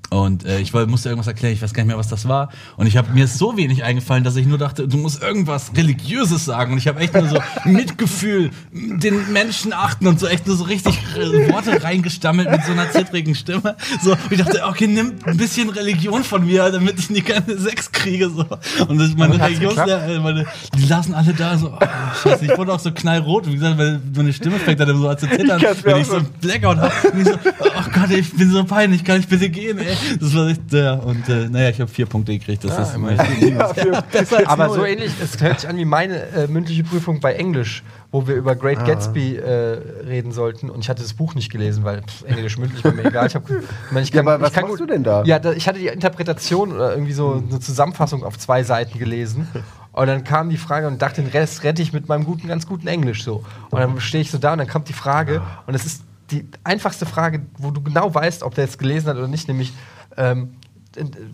Und 0.09 0.45
äh, 0.45 0.59
ich 0.59 0.73
wollte, 0.73 0.89
musste 0.89 1.09
irgendwas 1.09 1.27
erklären, 1.27 1.53
ich 1.53 1.61
weiß 1.61 1.73
gar 1.73 1.83
nicht 1.83 1.87
mehr, 1.87 1.97
was 1.97 2.07
das 2.07 2.27
war. 2.27 2.49
Und 2.77 2.87
ich 2.87 2.97
habe 2.97 3.11
mir 3.11 3.25
ist 3.25 3.37
so 3.37 3.57
wenig 3.57 3.83
eingefallen, 3.83 4.23
dass 4.23 4.35
ich 4.35 4.45
nur 4.45 4.57
dachte, 4.57 4.87
du 4.87 4.97
musst 4.97 5.21
irgendwas 5.21 5.71
Religiöses 5.75 6.45
sagen. 6.45 6.73
Und 6.73 6.77
ich 6.77 6.87
habe 6.87 6.99
echt 6.99 7.13
nur 7.13 7.27
so 7.27 7.39
Mitgefühl, 7.65 8.51
den 8.71 9.31
Menschen 9.31 9.73
achten 9.73 10.07
und 10.07 10.19
so 10.19 10.27
echt 10.27 10.47
nur 10.47 10.55
so 10.55 10.65
richtig 10.65 10.97
äh, 11.17 11.51
Worte 11.51 11.83
reingestammelt 11.83 12.49
mit 12.49 12.63
so 12.65 12.71
einer 12.71 12.89
zittrigen 12.91 13.35
Stimme. 13.35 13.75
So, 14.01 14.15
ich 14.29 14.37
dachte, 14.37 14.63
okay, 14.65 14.87
nimm 14.87 15.13
ein 15.25 15.37
bisschen 15.37 15.69
Religion 15.69 16.23
von 16.23 16.45
mir, 16.45 16.71
damit 16.71 16.99
ich 16.99 17.09
nicht 17.09 17.25
keine 17.25 17.57
Sex 17.57 17.91
kriege. 17.91 18.29
So. 18.29 18.45
Und 18.87 18.99
das, 18.99 19.15
meine 19.15 19.35
Aber 19.35 19.43
hat's 19.43 19.59
Religionslehrer, 19.59 20.19
meine, 20.21 20.45
die 20.77 20.85
lasen 20.87 21.13
alle 21.13 21.33
da 21.33 21.57
so, 21.57 21.73
oh, 21.73 21.85
scheiße, 22.23 22.45
ich 22.45 22.57
wurde 22.57 22.73
auch 22.73 22.79
so 22.79 22.91
knallrot, 22.91 23.47
wie 23.47 23.53
gesagt, 23.53 23.77
weil 23.77 24.01
meine 24.15 24.33
Stimme 24.33 24.59
fängt 24.59 24.79
dann 24.79 24.97
so 24.97 25.07
an 25.07 25.17
zu 25.17 25.27
zittern, 25.29 25.61
Ich 25.61 25.85
wenn 25.85 25.97
ich 25.97 26.07
so 26.07 26.17
einen 26.17 26.27
Blackout 26.41 26.77
habe. 26.77 26.93
Und 27.11 27.21
ich 27.21 27.27
so, 27.27 27.33
oh 27.33 27.89
Gott, 27.93 28.11
ich 28.11 28.31
bin 28.33 28.51
so 28.51 28.63
peinlich, 28.63 29.03
kann 29.03 29.19
ich 29.19 29.27
bitte 29.27 29.49
gehen, 29.49 29.77
ey. 29.79 29.94
Das 30.19 30.35
war 30.35 30.47
echt, 30.47 30.61
ja, 30.71 30.93
und 30.93 31.27
äh, 31.29 31.47
naja, 31.49 31.69
ich 31.69 31.79
habe 31.81 31.89
vier 31.91 32.05
Punkte 32.05 32.37
gekriegt, 32.37 32.63
das 32.63 32.77
ist 32.89 32.95
immerhin. 32.95 33.57
Ja, 33.57 33.71
Aber 34.45 34.69
so 34.69 34.83
ähnlich, 34.85 35.11
es 35.21 35.39
hört 35.41 35.59
sich 35.61 35.69
an 35.69 35.77
wie 35.77 35.85
meine 35.85 36.21
äh, 36.29 36.47
mündliche 36.47 36.83
Prüfung 36.83 37.19
bei 37.19 37.33
Englisch, 37.33 37.83
wo 38.11 38.27
wir 38.27 38.35
über 38.35 38.55
Great 38.55 38.85
Gatsby 38.85 39.35
äh, 39.37 39.79
reden 40.07 40.31
sollten. 40.31 40.69
Und 40.69 40.79
ich 40.81 40.89
hatte 40.89 41.01
das 41.01 41.13
Buch 41.13 41.35
nicht 41.35 41.51
gelesen, 41.51 41.83
weil 41.83 42.01
pff, 42.03 42.23
Englisch 42.25 42.57
mündlich 42.57 42.83
war 42.83 42.93
mir 42.93 43.05
egal. 43.05 43.27
Ich, 43.27 43.35
hab, 43.35 43.49
ich, 43.49 43.55
mein, 43.91 44.03
ich 44.03 44.13
Ja, 44.13 44.21
aber 44.21 44.39
was 44.41 44.49
ich 44.49 44.53
kann 44.55 44.63
machst 44.63 44.77
gut- 44.77 44.89
du 44.89 44.93
denn 44.93 45.03
da? 45.03 45.23
Ja, 45.25 45.39
da, 45.39 45.51
ich 45.53 45.67
hatte 45.67 45.79
die 45.79 45.87
Interpretation 45.87 46.71
oder 46.71 46.91
irgendwie 46.91 47.13
so 47.13 47.43
eine 47.49 47.59
Zusammenfassung 47.59 48.23
auf 48.23 48.37
zwei 48.37 48.63
Seiten 48.63 48.97
gelesen. 48.99 49.47
Und 49.91 50.07
dann 50.07 50.25
kam 50.25 50.49
die 50.49 50.57
Frage 50.57 50.87
und 50.87 51.01
dachte, 51.01 51.21
den 51.21 51.31
Rest 51.31 51.63
rette 51.63 51.81
ich 51.81 51.93
mit 51.93 52.09
meinem 52.09 52.25
guten, 52.25 52.49
ganz 52.49 52.67
guten 52.67 52.85
Englisch 52.85 53.23
so. 53.23 53.45
Und 53.69 53.79
dann 53.79 54.01
stehe 54.01 54.21
ich 54.21 54.29
so 54.29 54.37
da 54.37 54.51
und 54.51 54.57
dann 54.57 54.67
kommt 54.67 54.89
die 54.89 54.93
Frage 54.93 55.41
und 55.67 55.73
es 55.73 55.85
ist 55.85 56.03
die 56.31 56.47
einfachste 56.63 57.05
Frage, 57.05 57.45
wo 57.57 57.71
du 57.71 57.81
genau 57.81 58.13
weißt, 58.13 58.43
ob 58.43 58.55
der 58.55 58.65
es 58.65 58.77
gelesen 58.77 59.09
hat 59.09 59.17
oder 59.17 59.27
nicht, 59.27 59.47
nämlich 59.47 59.73
ähm, 60.17 60.55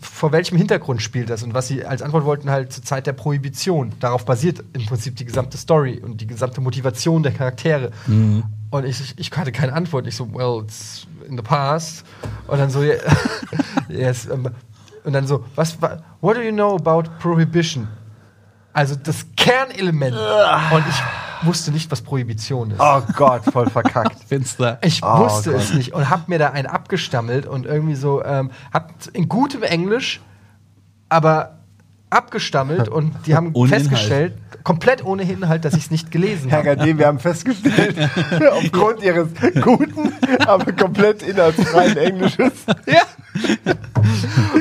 vor 0.00 0.32
welchem 0.32 0.58
Hintergrund 0.58 1.02
spielt 1.02 1.30
das? 1.30 1.42
Und 1.44 1.54
was 1.54 1.68
sie 1.68 1.84
als 1.84 2.02
Antwort 2.02 2.24
wollten, 2.24 2.50
halt 2.50 2.72
zur 2.72 2.82
Zeit 2.82 3.06
der 3.06 3.12
Prohibition. 3.12 3.92
Darauf 4.00 4.24
basiert 4.24 4.62
im 4.72 4.84
Prinzip 4.86 5.14
die 5.16 5.24
gesamte 5.24 5.56
Story 5.56 6.00
und 6.04 6.20
die 6.20 6.26
gesamte 6.26 6.60
Motivation 6.60 7.22
der 7.22 7.32
Charaktere. 7.32 7.92
Und 8.70 8.84
ich, 8.84 9.14
ich, 9.16 9.30
hatte 9.36 9.52
keine 9.52 9.72
Antwort. 9.72 10.06
Ich 10.08 10.16
so, 10.16 10.32
well, 10.34 10.64
it's 10.64 11.06
in 11.28 11.36
the 11.36 11.42
past. 11.44 12.04
Und 12.48 12.58
dann 12.58 12.70
so, 12.70 12.82
yes. 13.88 14.26
ähm, 14.26 14.48
Und 15.04 15.12
dann 15.12 15.26
so, 15.28 15.44
was, 15.54 15.80
wa- 15.80 16.02
what 16.20 16.36
do 16.36 16.40
you 16.40 16.52
know 16.52 16.74
about 16.74 17.04
Prohibition? 17.20 17.86
Also 18.72 18.96
das 18.96 19.26
Kernelement. 19.36 20.16
Und 20.74 20.84
ich 20.88 21.02
wusste 21.44 21.70
nicht, 21.72 21.90
was 21.90 22.02
Prohibition 22.02 22.70
ist. 22.72 22.80
oh 22.80 23.02
Gott, 23.16 23.44
voll 23.44 23.68
verkackt. 23.70 24.16
Finster. 24.28 24.78
Ich 24.82 25.00
Oh 25.02 25.18
wusste 25.20 25.52
Gott. 25.52 25.60
es 25.60 25.74
nicht 25.74 25.92
und 25.94 26.08
hab 26.10 26.28
mir 26.28 26.38
da 26.38 26.50
einen 26.50 26.66
abgestammelt 26.66 27.46
und 27.46 27.66
irgendwie 27.66 27.94
so, 27.94 28.24
ähm, 28.24 28.50
hab 28.72 28.92
in 29.12 29.28
gutem 29.28 29.62
Englisch, 29.62 30.20
aber 31.08 31.58
abgestammelt 32.10 32.88
und 32.88 33.14
die 33.26 33.34
haben 33.34 33.50
Ohne 33.54 33.70
festgestellt, 33.70 34.34
komplett 34.64 35.02
ohne 35.04 35.22
Inhalt, 35.22 35.64
dass 35.64 35.72
ich 35.74 35.84
es 35.84 35.90
nicht 35.90 36.10
gelesen 36.10 36.50
Herr 36.50 36.58
habe. 36.58 36.76
Gardin, 36.76 36.98
wir 36.98 37.06
haben 37.06 37.18
festgestellt, 37.18 37.96
aufgrund 38.52 39.02
Ihres 39.02 39.28
guten, 39.62 40.12
aber 40.46 40.72
komplett 40.72 41.22
inhaltsfreien 41.22 41.96
Englisches, 41.96 42.52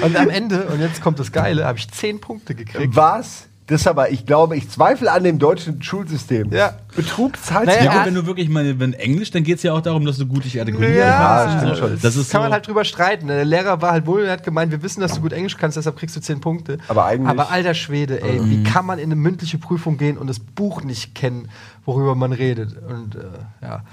Und 0.03 0.15
am 0.15 0.29
Ende, 0.29 0.63
und 0.67 0.79
jetzt 0.79 1.01
kommt 1.01 1.19
das 1.19 1.31
Geile, 1.31 1.65
habe 1.65 1.77
ich 1.77 1.89
zehn 1.91 2.19
Punkte 2.21 2.55
gekriegt. 2.55 2.95
was? 2.95 3.47
Das 3.71 3.87
aber, 3.87 4.09
ich 4.11 4.25
glaube, 4.25 4.57
ich 4.57 4.69
zweifle 4.69 5.09
an 5.11 5.23
dem 5.23 5.39
deutschen 5.39 5.81
Schulsystem. 5.81 6.51
Ja. 6.51 6.73
Betrug 6.95 7.37
zahlt 7.37 7.67
Naja, 7.67 7.77
sich 7.79 7.85
Ja, 7.85 7.91
Ja. 7.93 7.97
gut, 7.99 8.07
wenn 8.07 8.15
du 8.15 8.25
wirklich 8.25 8.49
mal, 8.49 8.79
wenn 8.79 8.93
Englisch, 8.93 9.31
dann 9.31 9.43
geht 9.43 9.57
es 9.57 9.63
ja 9.63 9.71
auch 9.73 9.79
darum, 9.81 10.05
dass 10.05 10.17
du 10.17 10.25
gut 10.25 10.43
dich 10.43 10.59
artikulieren 10.59 10.97
Ja, 10.97 11.45
kannst. 11.45 11.57
stimmt 11.63 11.75
So, 11.77 11.81
schon. 11.87 11.99
Das 12.01 12.15
ist 12.17 12.29
kann 12.31 12.39
so, 12.41 12.43
man 12.43 12.51
halt 12.53 12.67
drüber 12.67 12.83
streiten. 12.83 13.27
Der 13.27 13.45
Lehrer 13.45 13.81
war 13.81 13.93
halt 13.93 14.05
wohl, 14.05 14.23
er 14.25 14.33
hat 14.33 14.43
gemeint, 14.43 14.71
wir 14.71 14.83
wissen, 14.83 14.99
dass 14.99 15.13
du 15.15 15.21
gut 15.21 15.31
Englisch 15.31 15.55
kannst, 15.57 15.77
deshalb 15.77 15.95
kriegst 15.97 16.15
du 16.17 16.19
10 16.19 16.41
Punkte. 16.41 16.79
Aber 16.89 17.05
eigentlich- 17.05 17.29
Aber 17.29 17.49
alter 17.49 17.73
Schwede, 17.73 18.21
ey, 18.21 18.41
wie 18.43 18.61
kann 18.63 18.85
man 18.85 18.99
in 18.99 19.05
eine 19.05 19.15
mündliche 19.15 19.57
Prüfung 19.57 19.97
gehen 19.97 20.17
und 20.17 20.27
das 20.27 20.39
Buch 20.39 20.83
nicht 20.83 21.15
kennen, 21.15 21.47
worüber 21.85 22.13
man 22.15 22.33
redet? 22.33 22.75
Und 22.77 23.15
äh, 23.15 23.19
ja, 23.61 23.83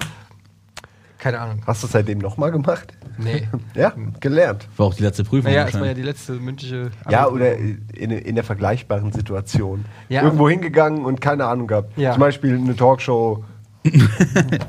keine 1.19 1.41
Ahnung. 1.41 1.61
Hast 1.67 1.83
du 1.83 1.87
das 1.87 1.93
seitdem 1.93 2.19
nochmal 2.19 2.51
gemacht? 2.53 2.93
Nee. 3.19 3.49
Ja, 3.75 3.93
gelernt. 4.21 4.69
war 4.77 4.87
auch 4.87 4.95
die 4.95 5.03
letzte 5.03 5.25
Prüfung. 5.25 5.51
Naja, 5.51 5.67
es 5.69 5.75
war 5.75 5.87
ja 5.87 5.95
die 5.95 6.03
letzte 6.03 6.33
mündliche. 6.33 6.91
Ja, 7.11 7.27
Abi-Prüfung. 7.27 7.35
oder 7.37 7.57
in, 7.57 8.11
in 8.13 8.35
der 8.35 8.45
vergleichbaren 8.45 9.13
Situation. 9.13 9.85
Ja. 10.09 10.23
Irgendwo 10.23 10.49
hingegangen 10.49 11.05
und 11.05 11.21
keine 11.21 11.47
Ahnung 11.47 11.67
gehabt. 11.67 11.97
Ja. 11.99 12.13
Zum 12.13 12.21
Beispiel 12.21 12.55
eine 12.55 12.75
Talkshow 12.77 13.45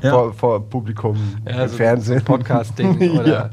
vor, 0.02 0.32
vor 0.34 0.68
Publikum 0.68 1.16
Ja, 1.46 1.62
im 1.64 1.68
so 1.68 1.76
Fernsehen. 1.76 2.22
Podcast-Ding 2.24 3.10
oder 3.18 3.28
Ja. 3.28 3.50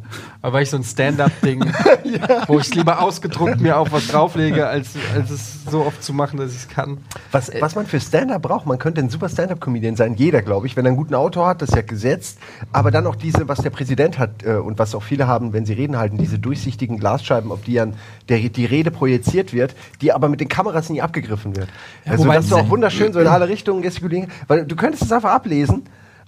Aber 0.47 0.61
ich 0.61 0.69
so 0.69 0.77
ein 0.77 0.83
Stand-up-Ding, 0.83 1.59
wo 2.47 2.57
ich 2.59 2.67
es 2.69 2.73
lieber 2.73 3.01
ausgedruckt 3.01 3.59
mir 3.59 3.77
auf 3.77 3.91
was 3.91 4.07
drauflege, 4.07 4.65
als, 4.65 4.91
als 5.13 5.29
es 5.29 5.65
so 5.69 5.81
oft 5.81 6.01
zu 6.01 6.13
machen, 6.13 6.37
dass 6.39 6.51
ich 6.51 6.57
es 6.59 6.67
kann. 6.69 6.99
Was, 7.33 7.51
was 7.59 7.75
man 7.75 7.85
für 7.85 7.99
Stand-up 7.99 8.43
braucht, 8.43 8.65
man 8.65 8.79
könnte 8.79 9.01
ein 9.01 9.09
super 9.09 9.27
Stand-up-Comedian 9.27 9.97
sein, 9.97 10.15
jeder, 10.15 10.41
glaube 10.41 10.65
ich, 10.65 10.77
wenn 10.77 10.85
er 10.85 10.89
einen 10.89 10.97
guten 10.97 11.15
Autor 11.15 11.47
hat, 11.47 11.61
das 11.61 11.69
ist 11.69 11.75
ja 11.75 11.81
gesetzt, 11.81 12.39
aber 12.71 12.91
dann 12.91 13.05
auch 13.07 13.15
diese, 13.15 13.49
was 13.49 13.59
der 13.59 13.71
Präsident 13.71 14.17
hat 14.17 14.43
äh, 14.43 14.53
und 14.53 14.79
was 14.79 14.95
auch 14.95 15.03
viele 15.03 15.27
haben, 15.27 15.51
wenn 15.51 15.65
sie 15.65 15.73
Reden 15.73 15.97
halten, 15.97 16.17
diese 16.17 16.39
durchsichtigen 16.39 16.97
Glasscheiben, 16.97 17.51
auf 17.51 17.63
die 17.63 17.73
dann 17.73 17.95
der, 18.29 18.39
die 18.39 18.65
Rede 18.65 18.89
projiziert 18.89 19.51
wird, 19.51 19.75
die 19.99 20.13
aber 20.13 20.29
mit 20.29 20.39
den 20.39 20.47
Kameras 20.47 20.89
nie 20.89 21.01
abgegriffen 21.01 21.57
wird. 21.57 21.67
also, 22.05 22.23
wobei- 22.23 22.37
dass 22.37 22.47
du 22.47 22.55
auch 22.55 22.69
wunderschön 22.69 23.11
so 23.11 23.19
in 23.19 23.27
alle 23.27 23.49
Richtungen 23.49 23.81
gestikulieren, 23.81 24.31
weil 24.47 24.65
du 24.65 24.77
könntest 24.77 25.03
es 25.03 25.11
einfach 25.11 25.31
ablesen 25.31 25.83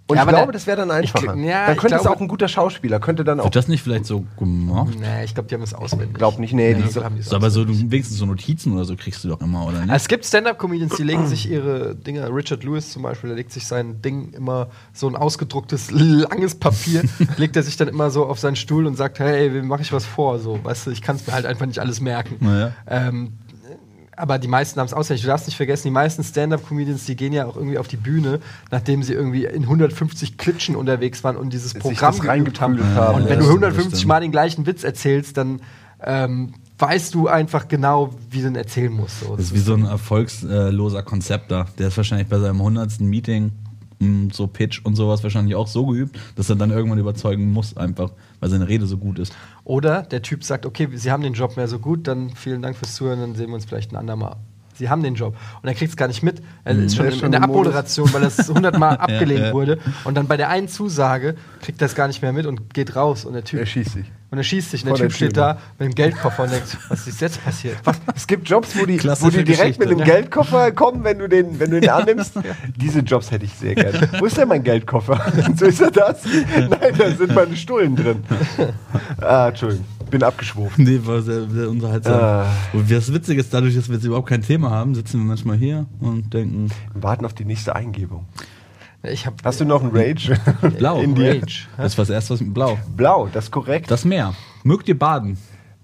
und 0.09 0.15
Ja, 0.15 0.23
ich 0.23 0.27
aber 0.27 0.31
glaube, 0.37 0.47
da- 0.47 0.51
das 0.53 0.65
wäre 0.67 0.77
dann 0.85 0.89
ich 1.03 1.15
einfacher. 1.15 1.33
gl- 1.37 1.43
ja, 1.45 1.65
dann 1.67 1.75
ich 1.75 1.79
könnte 1.81 1.95
es 1.97 2.01
glaube- 2.01 2.17
auch 2.17 2.21
ein 2.21 2.27
guter 2.27 2.47
Schauspieler, 2.47 2.99
könnte 2.99 3.23
dann 3.23 3.39
auch, 3.39 3.43
Wird 3.45 3.55
das 3.55 3.67
nicht 3.67 3.83
vielleicht 3.83 4.05
so 4.05 4.25
gemacht? 4.39 4.89
Nee, 4.99 5.23
ich 5.23 5.35
glaube, 5.35 5.47
die 5.49 5.53
haben 5.55 5.61
es 5.61 5.73
auswendig. 5.75 6.15
glaub 6.15 6.39
nicht, 6.39 6.51
nee, 6.53 6.71
Ja, 6.71 6.77
die 6.79 6.89
so 6.89 7.03
haben 7.03 7.15
die 7.15 7.21
So, 7.21 7.35
aber 7.35 7.51
so 7.51 7.63
du, 7.63 7.73
wenigstens 7.73 8.17
so 8.17 8.25
Notizen 8.25 8.73
oder 8.73 8.85
so 8.85 8.95
kriegst 8.95 9.23
du 9.23 9.27
doch 9.29 9.39
immer, 9.39 9.65
oder 9.67 9.81
nicht? 9.85 9.93
Es 9.93 10.07
gibt 10.07 10.25
Stand-Up-Comedians, 10.25 10.95
die 10.97 11.03
legen 11.03 11.27
sich 11.27 11.49
ihre 11.49 11.95
Dinge, 11.95 12.27
Richard 12.33 12.63
Lewis 12.63 12.91
zum 12.91 13.03
Beispiel, 13.03 13.27
der 13.29 13.37
legt 13.37 13.51
sich 13.51 13.67
sein 13.67 14.01
Ding 14.01 14.33
immer 14.33 14.69
so 14.93 15.07
ein 15.07 15.15
ausgedrucktes, 15.15 15.91
langes 15.91 16.55
Papier, 16.55 17.03
legt 17.37 17.55
er 17.55 17.61
sich 17.63 17.77
dann 17.77 17.87
immer 17.87 18.09
so 18.09 18.25
auf 18.25 18.39
seinen 18.39 18.55
Stuhl 18.55 18.87
und 18.87 18.95
sagt, 18.97 19.19
hey, 19.19 19.53
wie 19.53 19.61
mache 19.61 19.83
ich 19.83 19.93
was 19.93 20.05
vor? 20.05 20.39
So, 20.39 20.59
weißt 20.63 20.87
du, 20.87 20.91
ich 20.91 21.03
kann 21.03 21.17
es 21.17 21.27
mir 21.27 21.33
halt 21.33 21.45
einfach 21.45 21.67
nicht 21.67 21.77
alles 21.79 22.01
merken. 22.01 22.37
Naja. 22.39 22.71
Ähm, 22.87 23.33
aber 24.19 24.37
die 24.37 24.47
meisten 24.47 24.79
haben 24.79 24.87
es 24.87 24.93
auswendig. 24.93 25.21
Du 25.23 25.27
darfst 25.27 25.47
nicht 25.47 25.55
vergessen, 25.55 25.83
die 25.87 25.91
meisten 25.91 26.23
Stand-Up-Comedians, 26.23 27.05
die 27.05 27.15
gehen 27.15 27.33
ja 27.33 27.45
auch 27.45 27.55
irgendwie 27.55 27.77
auf 27.77 27.87
die 27.87 27.97
Bühne, 27.97 28.39
nachdem 28.69 29.01
sie 29.01 29.13
irgendwie 29.13 29.45
in 29.45 29.63
150 29.63 30.37
Klitschen 30.37 30.75
unterwegs 30.75 31.23
waren 31.23 31.37
und 31.37 31.53
dieses 31.53 31.73
Programm 31.73 32.19
geübt 32.19 32.59
haben. 32.61 32.95
haben. 32.95 33.15
Und 33.15 33.23
Ja, 33.23 33.29
wenn 33.29 33.39
du 33.39 33.45
stimmt, 33.45 33.63
150 33.63 33.91
das 33.91 34.05
Mal 34.05 34.21
den 34.21 34.31
gleichen 34.31 34.65
Witz 34.65 34.83
erzählst, 34.83 35.37
dann 35.37 35.61
ähm, 36.03 36.53
weißt 36.77 37.13
du 37.13 37.27
einfach 37.27 37.67
genau, 37.67 38.11
wie 38.29 38.41
du 38.41 38.47
ihn 38.47 38.55
erzählen 38.55 38.91
musst. 38.91 39.21
So. 39.21 39.35
Das 39.35 39.45
ist 39.45 39.53
wie 39.53 39.59
so 39.59 39.73
ein 39.73 39.85
erfolgsloser 39.85 41.03
Konzepter. 41.03 41.67
Der 41.77 41.87
ist 41.87 41.97
wahrscheinlich 41.97 42.27
bei 42.27 42.39
seinem 42.39 42.57
100. 42.57 42.99
Meeting 43.01 43.51
so 44.31 44.47
Pitch 44.47 44.81
und 44.83 44.95
sowas 44.95 45.23
wahrscheinlich 45.23 45.55
auch 45.55 45.67
so 45.67 45.85
geübt, 45.85 46.17
dass 46.35 46.49
er 46.49 46.55
dann 46.55 46.71
irgendwann 46.71 46.99
überzeugen 46.99 47.51
muss, 47.51 47.75
einfach, 47.75 48.11
weil 48.39 48.49
seine 48.49 48.67
Rede 48.67 48.85
so 48.85 48.97
gut 48.97 49.19
ist. 49.19 49.33
Oder 49.65 50.03
der 50.03 50.21
Typ 50.21 50.43
sagt, 50.43 50.65
okay, 50.65 50.87
Sie 50.93 51.11
haben 51.11 51.23
den 51.23 51.33
Job 51.33 51.57
mehr 51.57 51.67
so 51.67 51.79
gut, 51.79 52.07
dann 52.07 52.29
vielen 52.31 52.61
Dank 52.61 52.77
fürs 52.77 52.95
Zuhören, 52.95 53.19
dann 53.19 53.35
sehen 53.35 53.47
wir 53.47 53.55
uns 53.55 53.65
vielleicht 53.65 53.91
ein 53.91 53.97
andermal. 53.97 54.37
Sie 54.75 54.89
haben 54.89 55.03
den 55.03 55.15
Job. 55.15 55.35
Und 55.61 55.67
er 55.67 55.75
kriegt 55.75 55.89
es 55.89 55.97
gar 55.97 56.07
nicht 56.07 56.23
mit. 56.23 56.41
Er 56.63 56.73
ist 56.77 56.95
schon, 56.95 57.05
in, 57.05 57.11
schon 57.11 57.25
in 57.25 57.31
der. 57.33 57.43
Abmoderation, 57.43 58.13
weil 58.13 58.21
das 58.21 58.49
100 58.49 58.79
Mal 58.79 58.95
abgelehnt 58.95 59.47
ja. 59.47 59.53
wurde. 59.53 59.77
Und 60.05 60.15
dann 60.15 60.27
bei 60.27 60.37
der 60.37 60.49
einen 60.49 60.69
Zusage 60.69 61.35
kriegt 61.61 61.81
er 61.81 61.87
es 61.87 61.95
gar 61.95 62.07
nicht 62.07 62.21
mehr 62.21 62.31
mit 62.31 62.45
und 62.45 62.73
geht 62.73 62.95
raus. 62.95 63.25
Und 63.25 63.33
der 63.33 63.43
Typ 63.43 63.59
er 63.59 63.65
schießt 63.65 63.91
sich. 63.91 64.05
Und 64.31 64.37
er 64.37 64.43
schießt 64.43 64.69
sich. 64.71 64.83
Und 64.83 64.89
Vor 64.89 64.97
der 64.97 65.07
der 65.07 65.09
Typ 65.09 65.15
steht 65.17 65.37
da 65.37 65.57
mit 65.79 65.89
dem 65.89 65.95
Geldkoffer 65.95 66.43
und 66.43 66.51
denkt, 66.51 66.77
was 66.89 67.07
ist 67.07 67.19
jetzt 67.19 67.43
passiert? 67.43 67.77
Es 68.15 68.27
gibt 68.27 68.47
Jobs, 68.47 68.77
wo 68.77 68.85
die, 68.85 69.03
wo 69.03 69.29
die 69.29 69.43
direkt 69.43 69.47
Geschichte. 69.47 69.79
mit 69.79 69.89
einem 69.89 69.99
Ja. 69.99 70.05
Geldkoffer 70.05 70.71
kommen, 70.71 71.03
wenn 71.03 71.17
du 71.17 71.27
den, 71.27 71.59
wenn 71.59 71.71
du 71.71 71.81
den 71.81 71.89
annimmst. 71.89 72.33
Diese 72.75 72.99
Jobs 72.99 73.31
hätte 73.31 73.45
ich 73.45 73.53
sehr 73.53 73.73
gerne. 73.73 74.07
Wo 74.19 74.25
ist 74.25 74.37
denn 74.37 74.47
mein 74.47 74.63
Geldkoffer? 74.63 75.19
so 75.57 75.65
ist 75.65 75.81
er 75.81 75.89
das? 75.91 76.23
Nein, 76.25 76.93
da 76.97 77.11
sind 77.11 77.33
meine 77.33 77.55
Stullen 77.55 77.95
drin. 77.95 78.23
Ah, 79.19 79.47
Entschuldigung, 79.49 79.85
bin 80.11 80.21
abgeschworfen. 80.21 80.83
Nee, 80.83 80.99
war 81.03 81.21
sehr, 81.23 81.49
sehr 81.49 81.69
unterhaltsam. 81.69 82.13
Ah. 82.21 82.45
Und 82.73 82.89
das 82.91 83.11
Witzige 83.11 83.39
ist, 83.41 83.51
dadurch, 83.53 83.75
dass 83.75 83.89
wir 83.89 83.95
jetzt 83.95 84.05
überhaupt 84.05 84.29
kein 84.29 84.41
Thema 84.43 84.69
haben, 84.69 84.93
sitzen 84.93 85.19
wir 85.19 85.25
manchmal 85.25 85.57
hier 85.57 85.87
und 85.99 86.33
denken, 86.33 86.69
Wir 86.93 87.01
warten 87.03 87.25
auf 87.25 87.33
die 87.33 87.45
nächste 87.45 87.75
Eingebung. 87.75 88.25
Ich 89.03 89.25
hab 89.25 89.43
Hast 89.43 89.61
du 89.61 89.65
noch 89.65 89.81
einen 89.81 89.95
Rage? 89.95 90.37
blau. 90.77 90.99
In 90.99 91.15
dir. 91.15 91.41
Rage. 91.41 91.67
Das 91.77 91.97
war 91.97 92.03
das 92.03 92.09
erste, 92.09 92.33
was 92.33 92.41
blau. 92.43 92.77
Blau, 92.95 93.29
das 93.31 93.45
ist 93.45 93.51
korrekt. 93.51 93.89
Das 93.89 94.03
Meer. 94.03 94.33
Mögt 94.63 94.87
ihr 94.89 94.99
baden? 94.99 95.37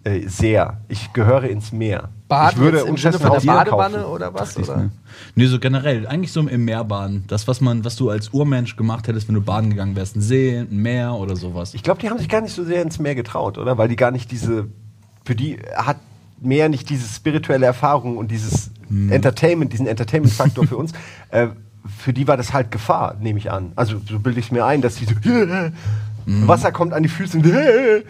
Äh, 0.03 0.27
sehr. 0.27 0.81
Ich 0.89 1.13
gehöre 1.13 1.45
ins 1.45 1.71
Meer. 1.71 2.09
Baden 2.27 2.57
ich 2.57 2.63
würde 2.63 2.79
im 2.79 2.97
Sinne 2.97 3.13
von 3.13 3.21
der 3.21 3.29
Haus 3.37 3.45
kaufen. 3.45 3.47
Badewanne 3.47 4.07
oder 4.07 4.33
was? 4.33 4.57
Ich, 4.57 4.67
Oder? 4.67 4.77
ne? 4.77 4.91
Nee, 5.35 5.45
so 5.45 5.59
generell. 5.59 6.05
Eigentlich 6.07 6.31
so 6.31 6.41
im 6.41 6.65
Meer 6.65 6.83
baden. 6.83 7.23
Das, 7.27 7.47
was 7.47 7.61
man, 7.61 7.85
was 7.85 7.95
du 7.95 8.09
als 8.09 8.29
Urmensch 8.29 8.75
gemacht 8.75 9.07
hättest, 9.07 9.27
wenn 9.29 9.35
du 9.35 9.41
baden 9.41 9.69
gegangen 9.69 9.95
wärst. 9.95 10.15
Ein 10.15 10.21
See, 10.21 10.57
ein 10.57 10.81
Meer 10.81 11.13
oder 11.13 11.35
sowas. 11.35 11.73
Ich 11.73 11.83
glaube, 11.83 12.01
die 12.01 12.09
haben 12.09 12.19
sich 12.19 12.29
gar 12.29 12.41
nicht 12.41 12.53
so 12.53 12.63
sehr 12.65 12.81
ins 12.81 12.99
Meer 12.99 13.15
getraut, 13.15 13.57
oder? 13.57 13.77
Weil 13.77 13.87
die 13.87 13.95
gar 13.95 14.11
nicht 14.11 14.29
diese. 14.31 14.67
Für 15.23 15.35
die 15.35 15.57
hat 15.75 15.97
Meer 16.41 16.67
nicht 16.69 16.89
diese 16.89 17.07
spirituelle 17.07 17.65
Erfahrung 17.65 18.17
und 18.17 18.29
dieses 18.29 18.71
Hm. 18.89 19.11
Entertainment, 19.11 19.73
diesen 19.73 19.87
Entertainment-Faktor 19.87 20.67
für 20.67 20.77
uns. 20.77 20.91
Äh, 21.31 21.47
für 21.85 22.13
die 22.13 22.27
war 22.27 22.37
das 22.37 22.53
halt 22.53 22.71
Gefahr, 22.71 23.15
nehme 23.19 23.39
ich 23.39 23.51
an. 23.51 23.71
Also 23.75 23.99
so 24.07 24.19
bilde 24.19 24.39
ich 24.39 24.47
es 24.47 24.51
mir 24.51 24.65
ein, 24.65 24.81
dass 24.81 24.95
die 24.95 25.05
so. 25.05 25.13
Hm. 26.25 26.47
Wasser 26.47 26.71
kommt 26.71 26.91
an 26.93 27.03
die 27.03 27.09
Füße 27.09 27.37
und 27.37 27.45
äh, 27.51 28.01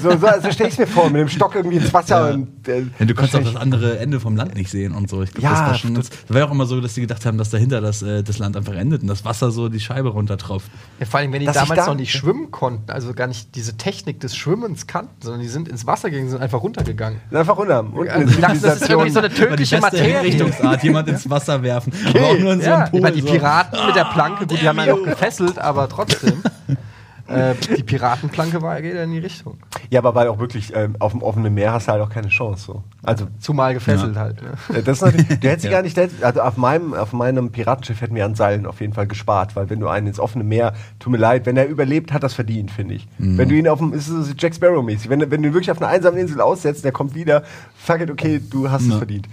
so, 0.00 0.10
so, 0.10 0.16
so 0.42 0.50
stelle 0.50 0.68
ich 0.68 0.74
es 0.74 0.78
mir 0.78 0.86
vor, 0.86 1.10
mit 1.10 1.20
dem 1.20 1.28
Stock 1.28 1.54
irgendwie 1.54 1.76
ins 1.76 1.92
Wasser 1.92 2.28
Ja. 2.28 2.34
und 2.34 2.66
äh, 2.66 2.84
Ja, 2.98 3.04
du 3.06 3.14
kannst 3.14 3.36
auch 3.36 3.42
das 3.42 3.56
andere 3.56 3.98
Ende 3.98 4.20
vom 4.20 4.36
Land 4.36 4.54
nicht 4.54 4.70
sehen 4.70 4.94
und 4.94 5.08
so. 5.10 5.22
Ich 5.22 5.32
glaub, 5.34 5.42
Ja, 5.44 5.50
das 5.50 5.60
war 5.60 5.74
schon 5.74 5.94
das- 5.94 6.08
ganz, 6.10 6.22
das 6.22 6.30
war 6.34 6.38
ja 6.40 6.46
auch 6.46 6.50
immer 6.52 6.64
so, 6.66 6.80
dass 6.80 6.94
die 6.94 7.02
gedacht 7.02 7.26
haben, 7.26 7.36
dass 7.36 7.50
dahinter 7.50 7.80
das, 7.80 8.02
äh, 8.02 8.22
das 8.22 8.38
Land 8.38 8.56
einfach 8.56 8.72
endet 8.74 9.02
und 9.02 9.08
das 9.08 9.24
Wasser 9.24 9.50
so 9.50 9.68
die 9.68 9.80
Scheibe 9.80 10.08
runtertropft. 10.08 10.70
Ja, 10.98 11.06
vor 11.06 11.20
allem, 11.20 11.32
wenn 11.32 11.40
die 11.40 11.46
Dass 11.46 11.56
damals 11.56 11.80
da- 11.80 11.86
noch 11.88 11.94
nicht 11.96 12.12
schwimmen 12.12 12.50
konnten, 12.50 12.90
also 12.90 13.12
gar 13.12 13.26
nicht 13.26 13.54
diese 13.54 13.76
Technik 13.76 14.20
des 14.20 14.34
Schwimmens 14.34 14.86
kannten, 14.86 15.14
sondern 15.20 15.42
die 15.42 15.48
sind 15.48 15.68
ins 15.68 15.86
Wasser 15.86 16.10
gegangen, 16.10 16.30
sind 16.30 16.40
einfach 16.40 16.62
runtergegangen. 16.62 17.20
Einfach 17.30 17.56
runter. 17.58 17.80
Unten 17.80 17.98
Also 18.08 18.12
eine 18.12 18.26
die 18.26 18.40
dachten, 18.40 18.62
das 18.62 18.80
ist 18.82 18.88
irgendwie 18.90 19.10
so 19.10 19.18
eine 19.18 19.28
tödliche 19.30 19.78
Materie. 19.78 20.22
Richtungsart, 20.22 20.82
jemand 20.82 21.08
ins 21.08 21.28
Wasser 21.28 21.62
werfen. 21.62 21.92
Aber 22.08 22.20
auch 22.26 22.38
nur 22.38 22.52
in 22.54 22.60
so 22.60 22.66
Ja, 22.66 22.76
einem 22.78 22.90
Pool. 22.90 23.00
über 23.00 23.10
die 23.10 23.20
so. 23.20 23.26
Piraten 23.26 23.86
mit 23.86 23.94
der 23.94 24.04
Planke, 24.06 24.46
gut, 24.46 24.60
die 24.60 24.66
haben 24.68 24.78
ja 24.78 24.86
noch 24.86 25.02
gefesselt, 25.04 25.58
aber 25.58 25.86
trotzdem. 25.88 26.42
äh, 27.28 27.54
die 27.76 27.82
Piratenplanke 27.82 28.60
war, 28.62 28.80
geht 28.82 28.94
ja 28.94 29.02
in 29.04 29.12
die 29.12 29.18
Richtung. 29.18 29.58
Ja, 29.90 30.00
aber 30.00 30.14
weil 30.14 30.28
auch 30.28 30.38
wirklich 30.38 30.72
ähm, 30.74 30.96
auf 30.98 31.12
dem 31.12 31.22
offenen 31.22 31.52
Meer 31.54 31.72
hast 31.72 31.88
du 31.88 31.92
halt 31.92 32.02
auch 32.02 32.10
keine 32.10 32.28
Chance. 32.28 32.64
So. 32.66 32.82
Also 33.02 33.26
Zumal 33.38 33.74
gefesselt 33.74 34.14
Ja. 34.16 34.20
halt. 34.22 34.42
Ne? 34.42 34.52
Äh, 34.78 34.82
Das 34.82 34.98
ist 34.98 35.02
natürlich, 35.02 35.28
du 35.40 35.48
hättest 35.48 35.64
Ja. 35.64 35.70
gar 35.70 35.82
nicht, 35.82 35.98
also 35.98 36.40
auf 36.40 36.56
meinem, 36.56 36.94
auf 36.94 37.12
meinem 37.12 37.52
Piratenschiff 37.52 38.00
hätten 38.00 38.14
wir 38.14 38.24
an 38.24 38.34
Seilen 38.34 38.66
auf 38.66 38.80
jeden 38.80 38.92
Fall 38.94 39.06
gespart, 39.06 39.54
weil 39.56 39.68
wenn 39.70 39.80
du 39.80 39.88
einen 39.88 40.06
ins 40.06 40.18
offene 40.18 40.42
Meer, 40.44 40.74
tut 40.98 41.12
mir 41.12 41.18
leid, 41.18 41.46
wenn 41.46 41.56
er 41.56 41.66
überlebt, 41.68 42.12
hat 42.12 42.22
das 42.22 42.34
verdient, 42.34 42.70
finde 42.70 42.94
ich. 42.94 43.06
Wenn 43.18 43.48
du 43.48 43.54
ihn 43.54 43.68
auf 43.68 43.78
dem, 43.78 43.92
ist 43.92 44.08
es 44.08 44.34
Jack 44.38 44.54
Sparrow-mäßig, 44.54 45.08
wenn, 45.10 45.20
du- 45.20 45.30
wenn 45.30 45.42
du 45.42 45.48
ihn 45.48 45.54
wirklich 45.54 45.70
auf 45.70 45.78
einer 45.82 45.88
einsamen 45.88 46.18
Insel 46.18 46.40
aussetzt, 46.40 46.84
der 46.84 46.92
kommt 46.92 47.14
wieder, 47.14 47.42
fuck 47.76 48.00
it, 48.00 48.10
okay, 48.10 48.40
du 48.50 48.70
hast 48.70 48.82
es 48.82 48.88
Ja. 48.88 48.96
verdient. 48.98 49.28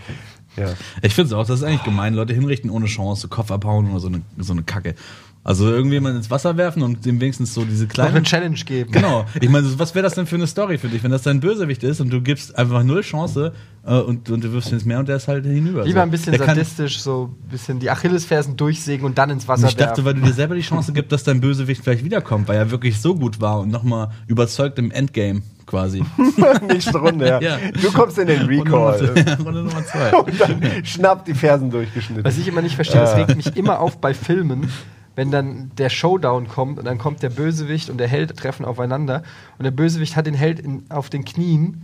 Ja. 0.57 0.67
Ich 1.01 1.13
finde 1.13 1.27
es 1.27 1.33
auch, 1.33 1.45
das 1.45 1.59
ist 1.59 1.63
eigentlich 1.65 1.83
gemein. 1.83 2.13
Leute 2.13 2.33
hinrichten 2.33 2.69
ohne 2.69 2.85
Chance, 2.85 3.27
Kopf 3.27 3.51
abhauen 3.51 3.89
oder 3.91 3.99
so 3.99 4.07
eine, 4.07 4.21
so 4.37 4.53
eine 4.53 4.63
Kacke. 4.63 4.95
Also 5.47 5.69
irgendjemand 5.69 6.15
ins 6.17 6.31
Wasser 6.31 6.57
werfen 6.57 6.81
und 6.81 7.05
dem 7.05 7.21
wenigstens 7.21 7.53
so 7.53 7.65
diese 7.65 7.83
Noch 7.83 7.91
kleinen. 7.93 8.15
eine 8.15 8.23
Challenge 8.23 8.55
geben. 8.65 8.91
Genau. 8.91 9.25
Ich 9.39 9.47
meine, 9.47 9.67
was 9.77 9.93
wäre 9.93 10.01
das 10.01 10.15
denn 10.15 10.25
für 10.25 10.37
eine 10.37 10.47
Story 10.47 10.79
für 10.79 10.87
dich, 10.87 11.03
wenn 11.03 11.11
das 11.11 11.21
dein 11.21 11.39
Bösewicht 11.39 11.83
ist 11.83 12.01
und 12.01 12.09
du 12.09 12.19
gibst 12.19 12.57
einfach 12.57 12.81
null 12.81 13.01
Chance 13.01 13.53
äh, 13.85 13.93
und, 13.93 14.27
und 14.31 14.43
du 14.43 14.51
wirfst 14.51 14.69
ihn 14.71 14.73
ins 14.73 14.85
Meer 14.85 14.97
und 14.97 15.07
der 15.07 15.17
ist 15.17 15.27
halt 15.27 15.45
hinüber. 15.45 15.83
Lieber 15.85 15.99
So. 15.99 16.03
ein 16.03 16.09
bisschen 16.09 16.31
Der 16.33 16.43
sadistisch, 16.47 16.99
so 16.99 17.29
ein 17.45 17.49
bisschen 17.49 17.79
die 17.79 17.91
Achillesfersen 17.91 18.57
durchsägen 18.57 19.05
und 19.05 19.19
dann 19.19 19.29
ins 19.29 19.47
Wasser 19.47 19.67
Ich 19.67 19.75
dachte, 19.75 20.03
werfen. 20.03 20.05
weil 20.05 20.13
du 20.15 20.21
dir 20.21 20.33
selber 20.33 20.55
die 20.55 20.61
Chance 20.67 20.91
gibst, 20.93 21.11
dass 21.11 21.23
dein 21.23 21.39
Bösewicht 21.41 21.83
vielleicht 21.83 22.03
wiederkommt, 22.03 22.47
weil 22.47 22.57
er 22.57 22.71
wirklich 22.71 22.99
so 22.99 23.13
gut 23.13 23.39
war 23.39 23.59
und 23.59 23.69
nochmal 23.69 24.09
überzeugt 24.25 24.79
im 24.79 24.89
Endgame 24.89 25.43
quasi. 25.67 26.03
Nächste 26.67 26.97
Runde, 26.97 27.27
ja. 27.27 27.39
Ja. 27.39 27.57
Du 27.83 27.91
kommst 27.91 28.17
in 28.17 28.25
den 28.25 28.41
Runde 28.41 28.69
Nummer 28.71 28.93
Recall. 28.99 29.37
Runde 29.45 29.61
Nummer 29.63 29.85
zwei. 29.85 30.11
und 30.17 30.41
dann 30.41 30.83
schnapp 30.85 31.23
die 31.25 31.35
Fersen 31.35 31.69
durchgeschnitten. 31.69 32.23
Was 32.25 32.37
ich 32.39 32.47
immer 32.47 32.63
nicht 32.63 32.73
verstehe, 32.75 33.01
das 33.01 33.15
regt 33.15 33.35
mich 33.35 33.55
immer 33.55 33.79
auf 33.79 33.99
bei 34.01 34.15
Filmen, 34.15 34.71
wenn 35.15 35.31
dann 35.31 35.71
der 35.77 35.89
Showdown 35.89 36.47
kommt 36.47 36.79
und 36.79 36.85
dann 36.85 36.97
kommt 36.97 37.23
der 37.23 37.29
Bösewicht 37.29 37.89
und 37.89 37.97
der 37.97 38.07
Held 38.07 38.35
treffen 38.37 38.65
aufeinander 38.65 39.23
und 39.57 39.63
der 39.63 39.71
Bösewicht 39.71 40.15
hat 40.15 40.27
den 40.27 40.33
Held 40.33 40.59
in, 40.59 40.85
auf 40.89 41.09
den 41.09 41.25
Knien 41.25 41.83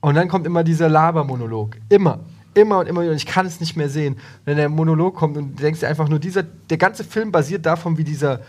und 0.00 0.14
dann 0.14 0.28
kommt 0.28 0.46
immer 0.46 0.64
dieser 0.64 0.88
Labermonolog. 0.88 1.76
Immer. 1.88 2.20
Immer 2.54 2.78
und 2.78 2.88
immer 2.88 3.02
wieder. 3.02 3.12
Und 3.12 3.16
ich 3.16 3.26
kann 3.26 3.46
es 3.46 3.60
nicht 3.60 3.76
mehr 3.76 3.88
sehen. 3.88 4.16
Wenn 4.44 4.56
der 4.56 4.68
Monolog 4.68 5.14
kommt 5.14 5.36
und 5.36 5.58
du 5.58 5.62
denkst 5.62 5.80
dir 5.80 5.88
einfach 5.88 6.08
nur, 6.08 6.18
dieser, 6.18 6.42
der 6.42 6.78
ganze 6.78 7.04
Film 7.04 7.32
basiert 7.32 7.66
davon, 7.66 7.98
wie 7.98 8.04
dieser 8.04 8.40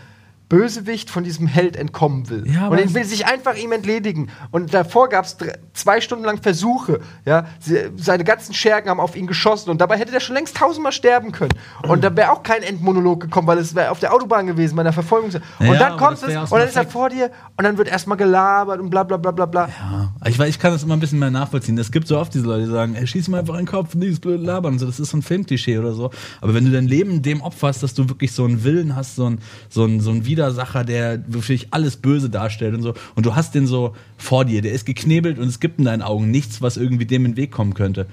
Bösewicht 0.50 1.10
von 1.10 1.22
diesem 1.22 1.46
Held 1.46 1.76
entkommen 1.76 2.28
will. 2.28 2.44
Ja, 2.52 2.66
und 2.68 2.76
er 2.76 2.92
will 2.92 3.04
sich 3.04 3.24
einfach 3.24 3.54
ihm 3.54 3.70
entledigen. 3.70 4.30
Und 4.50 4.74
davor 4.74 5.08
gab 5.08 5.24
es 5.24 5.36
zwei 5.74 6.00
Stunden 6.00 6.24
lang 6.24 6.42
Versuche. 6.42 7.00
Ja? 7.24 7.46
Sie, 7.60 7.78
seine 7.96 8.24
ganzen 8.24 8.52
Schergen 8.52 8.90
haben 8.90 8.98
auf 8.98 9.14
ihn 9.14 9.28
geschossen 9.28 9.70
und 9.70 9.80
dabei 9.80 9.96
hätte 9.96 10.10
der 10.10 10.18
schon 10.18 10.34
längst 10.34 10.56
tausendmal 10.56 10.90
sterben 10.90 11.30
können. 11.30 11.54
Und 11.86 12.02
da 12.02 12.14
wäre 12.16 12.32
auch 12.32 12.42
kein 12.42 12.64
Endmonolog 12.64 13.20
gekommen, 13.20 13.46
weil 13.46 13.58
es 13.58 13.76
wäre 13.76 13.92
auf 13.92 14.00
der 14.00 14.12
Autobahn 14.12 14.48
gewesen, 14.48 14.74
bei 14.74 14.82
einer 14.82 14.92
Verfolgung. 14.92 15.30
Und 15.30 15.66
Ja, 15.66 15.74
dann 15.74 15.96
kommt 15.96 16.20
es 16.20 16.24
und 16.24 16.50
dann 16.50 16.68
ist 16.68 16.76
er 16.76 16.84
vor 16.84 17.10
dir 17.10 17.30
und 17.60 17.64
dann 17.64 17.76
wird 17.76 17.88
erstmal 17.88 18.16
gelabert 18.16 18.80
und 18.80 18.88
bla 18.88 19.02
bla 19.02 19.18
bla 19.18 19.32
bla 19.32 19.44
bla. 19.44 19.68
Ja, 19.68 20.14
ich, 20.26 20.40
ich 20.40 20.58
kann 20.58 20.72
das 20.72 20.82
immer 20.82 20.94
ein 20.94 21.00
bisschen 21.00 21.18
mehr 21.18 21.30
nachvollziehen. 21.30 21.76
Es 21.76 21.92
gibt 21.92 22.08
so 22.08 22.16
oft 22.18 22.32
diese 22.32 22.46
Leute, 22.46 22.64
die 22.64 22.70
sagen, 22.70 22.94
ey, 22.94 23.06
schieß 23.06 23.28
mir 23.28 23.38
einfach 23.38 23.52
in 23.52 23.60
den 23.60 23.66
Kopf, 23.66 23.90
dieses 23.94 24.18
blöde 24.18 24.42
Labern. 24.42 24.72
und 24.72 24.78
So, 24.78 24.86
das 24.86 24.98
ist 24.98 25.10
so 25.10 25.18
ein 25.18 25.22
Filmklischee 25.22 25.76
oder 25.76 25.92
so. 25.92 26.10
Aber 26.40 26.54
wenn 26.54 26.64
du 26.64 26.70
dein 26.70 26.88
Leben 26.88 27.20
dem 27.20 27.42
opferst, 27.42 27.82
dass 27.82 27.92
du 27.92 28.08
wirklich 28.08 28.32
so 28.32 28.46
einen 28.46 28.64
Willen 28.64 28.96
hast, 28.96 29.14
so 29.14 29.28
ein, 29.28 29.40
so 29.68 29.86
so 29.98 30.10
ein 30.10 30.24
Widersacher, 30.24 30.84
der 30.84 31.22
wirklich 31.30 31.68
alles 31.72 31.98
Böse 31.98 32.30
darstellt 32.30 32.74
und 32.74 32.80
so, 32.80 32.94
und 33.14 33.26
du 33.26 33.36
hast 33.36 33.54
den 33.54 33.66
so 33.66 33.94
vor 34.16 34.46
dir, 34.46 34.62
der 34.62 34.72
ist 34.72 34.86
geknebelt 34.86 35.38
und 35.38 35.46
es 35.46 35.60
gibt 35.60 35.80
in 35.80 35.84
deinen 35.84 36.00
Augen 36.00 36.30
nichts, 36.30 36.62
was 36.62 36.78
irgendwie 36.78 37.04
dem 37.04 37.26
in 37.26 37.32
den 37.32 37.36
Weg 37.36 37.50
kommen 37.50 37.74
könnte. 37.74 38.06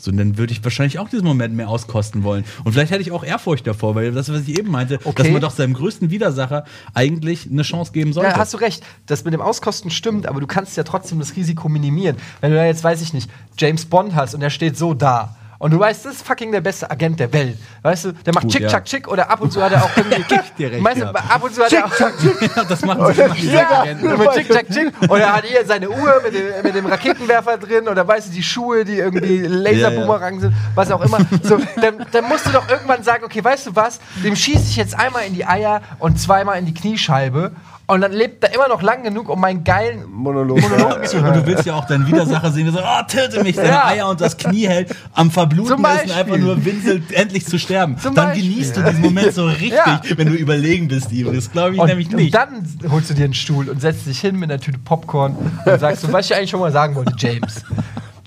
So, 0.00 0.12
dann 0.12 0.38
würde 0.38 0.52
ich 0.52 0.62
wahrscheinlich 0.62 1.00
auch 1.00 1.08
diesen 1.08 1.24
Moment 1.26 1.54
mehr 1.56 1.68
auskosten 1.68 2.22
wollen. 2.22 2.44
Und 2.62 2.72
vielleicht 2.72 2.92
hätte 2.92 3.02
ich 3.02 3.10
auch 3.10 3.24
Ehrfurcht 3.24 3.66
davor, 3.66 3.96
weil 3.96 4.12
das, 4.12 4.32
was 4.32 4.42
ich 4.42 4.56
eben 4.56 4.70
meinte, 4.70 5.00
Okay. 5.04 5.24
dass 5.24 5.32
man 5.32 5.40
doch 5.40 5.50
seinem 5.50 5.74
größten 5.74 6.10
Widersacher 6.10 6.64
eigentlich 6.94 7.48
eine 7.50 7.62
Chance 7.62 7.90
geben 7.92 8.12
sollte. 8.12 8.30
Ja, 8.30 8.36
hast 8.38 8.54
du 8.54 8.58
recht. 8.58 8.84
Das 9.06 9.24
mit 9.24 9.34
dem 9.34 9.40
Auskosten 9.40 9.90
stimmt, 9.90 10.26
aber 10.26 10.40
du 10.40 10.46
kannst 10.46 10.76
ja 10.76 10.84
trotzdem 10.84 11.18
das 11.18 11.34
Risiko 11.34 11.68
minimieren. 11.68 12.16
Wenn 12.40 12.52
du 12.52 12.56
da 12.56 12.64
jetzt, 12.64 12.84
weiß 12.84 13.02
ich 13.02 13.12
nicht, 13.12 13.28
James 13.58 13.86
Bond 13.86 14.14
hast 14.14 14.34
und 14.34 14.42
er 14.42 14.50
steht 14.50 14.76
so 14.76 14.94
da. 14.94 15.34
Und 15.58 15.72
du 15.72 15.78
weißt, 15.80 16.04
das 16.04 16.14
ist 16.14 16.26
fucking 16.26 16.52
der 16.52 16.60
beste 16.60 16.88
Agent 16.88 17.18
der 17.18 17.32
Welt. 17.32 17.58
Weißt 17.82 18.04
du, 18.04 18.12
der 18.12 18.32
macht 18.32 18.44
Gut, 18.44 18.52
Chick, 18.52 18.62
ja. 18.62 18.68
Chack, 18.68 18.84
Chick 18.84 19.08
oder 19.08 19.28
ab 19.28 19.40
und 19.40 19.52
zu 19.52 19.60
hat 19.60 19.72
er 19.72 19.82
auch 19.82 19.90
irgendwie. 19.96 20.22
dir 20.58 20.70
recht, 20.70 20.84
weißt 20.84 21.00
du, 21.00 21.04
ja. 21.04 21.10
ab 21.10 21.42
und 21.42 21.54
zu 21.54 21.64
hat 21.64 21.72
er 21.72 21.84
auch. 21.84 21.90
Ja, 21.98 22.64
das 22.64 22.82
machen 22.82 23.14
sie 23.14 23.22
immer, 23.22 23.36
Ja, 23.36 23.84
mit 23.94 24.32
Chick, 24.32 24.48
Chack, 24.48 24.70
Chick. 24.70 24.92
Und 25.10 25.18
er 25.18 25.34
hat 25.34 25.44
hier 25.44 25.66
seine 25.66 25.90
Uhr 25.90 26.22
mit 26.22 26.34
dem, 26.34 26.62
mit 26.62 26.74
dem 26.74 26.86
Raketenwerfer 26.86 27.58
drin 27.58 27.88
oder 27.88 28.06
weißt 28.06 28.28
du, 28.28 28.32
die 28.32 28.42
Schuhe, 28.42 28.84
die 28.84 28.98
irgendwie 28.98 29.38
Laserboomerang 29.38 30.40
sind, 30.40 30.54
was 30.76 30.92
auch 30.92 31.00
immer. 31.00 31.18
So, 31.42 31.58
dann, 31.80 32.06
dann 32.12 32.24
musst 32.28 32.46
du 32.46 32.50
doch 32.50 32.68
irgendwann 32.68 33.02
sagen, 33.02 33.24
okay, 33.24 33.42
weißt 33.42 33.66
du 33.66 33.76
was, 33.76 33.98
dem 34.22 34.36
schieße 34.36 34.62
ich 34.70 34.76
jetzt 34.76 34.96
einmal 34.96 35.24
in 35.26 35.34
die 35.34 35.44
Eier 35.44 35.82
und 35.98 36.20
zweimal 36.20 36.58
in 36.58 36.66
die 36.66 36.74
Kniescheibe. 36.74 37.52
Und 37.90 38.02
dann 38.02 38.12
lebt 38.12 38.44
er 38.44 38.54
immer 38.54 38.68
noch 38.68 38.82
lang 38.82 39.02
genug, 39.02 39.30
um 39.30 39.40
meinen 39.40 39.64
geilen 39.64 40.04
Monolog. 40.12 40.60
Monolog 40.60 41.08
zu 41.08 41.22
hören. 41.22 41.28
Und 41.38 41.42
du 41.42 41.46
willst 41.46 41.64
ja 41.64 41.74
auch 41.74 41.86
deinen 41.86 42.06
Widersacher 42.06 42.52
sehen, 42.52 42.64
der 42.66 42.74
so, 42.74 42.80
oh, 42.80 43.02
töte 43.08 43.42
mich, 43.42 43.56
deine 43.56 43.68
Ja. 43.70 43.86
Eier 43.86 44.08
und 44.10 44.20
das 44.20 44.36
Knie 44.36 44.68
hält, 44.68 44.94
am 45.14 45.30
Verbluten 45.30 45.82
ist 45.82 46.04
und 46.04 46.10
einfach 46.12 46.36
nur 46.36 46.62
winselt, 46.66 47.10
endlich 47.12 47.46
zu 47.46 47.58
sterben. 47.58 47.96
Zum 47.98 48.14
dann 48.14 48.26
Beispiel. 48.28 48.50
genießt 48.50 48.76
du 48.76 48.82
diesen 48.82 49.00
Moment 49.00 49.32
so 49.32 49.46
richtig, 49.46 49.70
Ja. 49.72 50.02
wenn 50.16 50.28
du 50.28 50.34
überlegen 50.34 50.88
bist, 50.88 51.10
Ivo. 51.12 51.32
Das 51.32 51.50
glaube 51.50 51.76
ich 51.76 51.80
Und, 51.80 51.86
nämlich 51.88 52.08
und 52.10 52.16
nicht. 52.16 52.34
dann 52.34 52.62
holst 52.90 53.08
du 53.08 53.14
dir 53.14 53.24
einen 53.24 53.32
Stuhl 53.32 53.70
und 53.70 53.80
setzt 53.80 54.06
dich 54.06 54.20
hin 54.20 54.38
mit 54.38 54.50
einer 54.50 54.60
Tüte 54.60 54.78
Popcorn 54.78 55.34
und 55.64 55.80
sagst, 55.80 56.04
du, 56.04 56.12
was 56.12 56.26
ich 56.26 56.36
eigentlich 56.36 56.50
schon 56.50 56.60
mal 56.60 56.70
sagen 56.70 56.94
wollte, 56.94 57.14
James. 57.16 57.62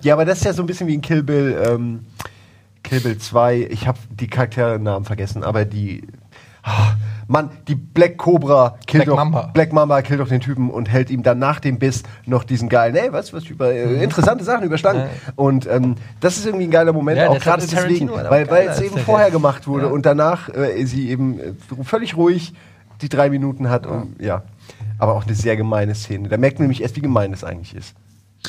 Ja, 0.02 0.16
aber 0.16 0.26
das 0.26 0.40
ist 0.40 0.46
ja 0.46 0.54
so 0.54 0.64
ein 0.64 0.66
bisschen 0.66 0.88
wie 0.88 0.96
in 0.96 1.02
Kill 1.02 1.22
Bill, 1.22 1.56
ähm, 1.70 2.06
Kill 2.82 3.00
Bill 3.02 3.20
2. 3.20 3.68
Ich 3.70 3.86
habe 3.88 4.00
die 4.10 4.26
Charakternamen 4.28 5.06
vergessen, 5.06 5.44
aber 5.44 5.66
die. 5.66 6.02
Ah, 6.64 6.94
Mann, 7.32 7.50
die 7.68 7.76
Black 7.76 8.18
Cobra 8.18 8.78
killt 8.86 9.06
Black 9.06 9.08
doch, 9.08 9.16
Mamba. 9.16 9.50
Black 9.54 9.74
Mamba 9.74 10.02
killt 10.02 10.20
doch 10.20 10.28
den 10.28 10.42
Typen 10.42 10.70
und 10.70 10.90
hält 10.90 11.10
ihm 11.10 11.24
dann 11.24 11.40
nach 11.40 11.60
dem 11.60 11.80
Biss 11.80 12.04
noch 12.26 12.44
diesen 12.44 12.70
geilen, 12.70 12.96
ey, 12.96 13.12
was, 13.12 13.34
was 13.34 13.46
über 13.46 13.72
äh, 13.74 14.04
interessante 14.04 14.44
Sachen 14.44 14.64
überstanden. 14.66 15.04
Ja. 15.04 15.34
Und 15.36 15.66
ähm, 15.68 15.96
das 16.20 16.38
ist 16.38 16.46
irgendwie 16.46 16.66
ein 16.66 16.72
geiler 16.72 16.94
Moment, 16.94 17.18
Ja, 17.18 17.30
auch 17.30 17.40
gerade 17.40 17.66
deswegen, 17.66 18.12
halt 18.16 18.30
weil, 18.30 18.50
weil 18.50 18.68
es 18.68 18.82
eben 18.82 18.96
der 18.96 19.04
vorher 19.04 19.28
Rest. 19.28 19.36
gemacht 19.36 19.68
wurde 19.68 19.86
Ja. 19.88 19.92
und 19.92 20.06
danach 20.06 20.50
äh, 20.50 20.86
sie 20.86 21.10
eben 21.10 21.40
äh, 21.40 21.54
völlig 21.84 22.16
ruhig 22.18 22.54
die 23.02 23.10
drei 23.10 23.30
Minuten 23.32 23.70
hat. 23.70 23.88
Und, 23.88 24.22
ja. 24.22 24.44
Aber 25.00 25.16
auch 25.16 25.26
eine 25.26 25.34
sehr 25.34 25.58
gemeine 25.58 25.96
Szene. 25.96 26.30
Da 26.30 26.38
merkt 26.38 26.60
man 26.60 26.66
nämlich 26.66 26.84
erst, 26.84 26.96
wie 26.96 27.02
gemein 27.02 27.34
es 27.34 27.44
eigentlich 27.44 27.76
ist. 27.76 27.96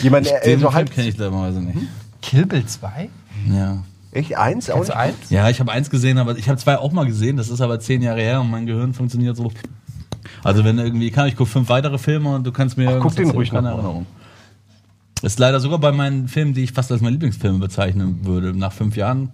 Jemand, 0.01 0.27
der 0.27 0.45
äh, 0.45 0.51
Den 0.51 0.61
so 0.61 0.75
halb. 0.75 0.91
kenne 0.91 1.09
ich 1.09 1.17
leider 1.17 1.51
nicht. 1.53 1.79
Kill 2.21 2.47
Bill 2.47 2.67
2? 2.67 3.09
Ja. 3.51 3.79
Echt? 4.13 4.37
Eins? 4.37 4.71
Auch 4.71 4.81
nicht? 4.81 4.95
eins? 4.95 5.17
Ja, 5.31 5.49
ich 5.49 5.59
habe 5.61 5.73
eins 5.73 5.91
gesehen, 5.91 6.19
aber 6.19 6.37
ich 6.37 6.49
habe 6.49 6.59
zwei 6.59 6.79
auch 6.79 6.93
mal 6.93 7.07
gesehen. 7.07 7.37
Das 7.37 7.49
ist 7.49 7.61
aber 7.61 7.81
zehn 7.81 8.03
Jahre 8.03 8.21
her 8.21 8.41
und 8.41 8.51
mein 8.51 8.67
Gehirn 8.67 8.93
funktioniert 8.95 9.37
so. 9.37 9.51
Also 10.45 10.65
wenn 10.65 10.79
irgendwie, 10.79 11.11
kann 11.11 11.27
ich 11.29 11.37
gucke 11.37 11.51
fünf 11.51 11.69
weitere 11.69 11.99
Filme 11.99 12.35
und 12.35 12.45
du 12.47 12.53
kannst 12.53 12.77
mir 12.77 12.91
Ach, 12.97 13.01
guck 13.01 13.17
den 13.17 13.31
ruhig 13.31 13.51
keine. 13.51 13.69
Erinnerung. 13.71 14.07
Ist 15.23 15.39
leider 15.39 15.61
sogar 15.61 15.79
bei 15.79 15.93
meinen 15.93 16.29
Filmen, 16.29 16.53
die 16.53 16.65
ich 16.65 16.73
fast 16.73 16.91
als 16.93 17.01
meine 17.01 17.13
Lieblingsfilme 17.13 17.59
bezeichnen 17.59 18.25
würde. 18.25 18.53
Nach 18.53 18.73
fünf 18.73 18.97
Jahren 18.97 19.31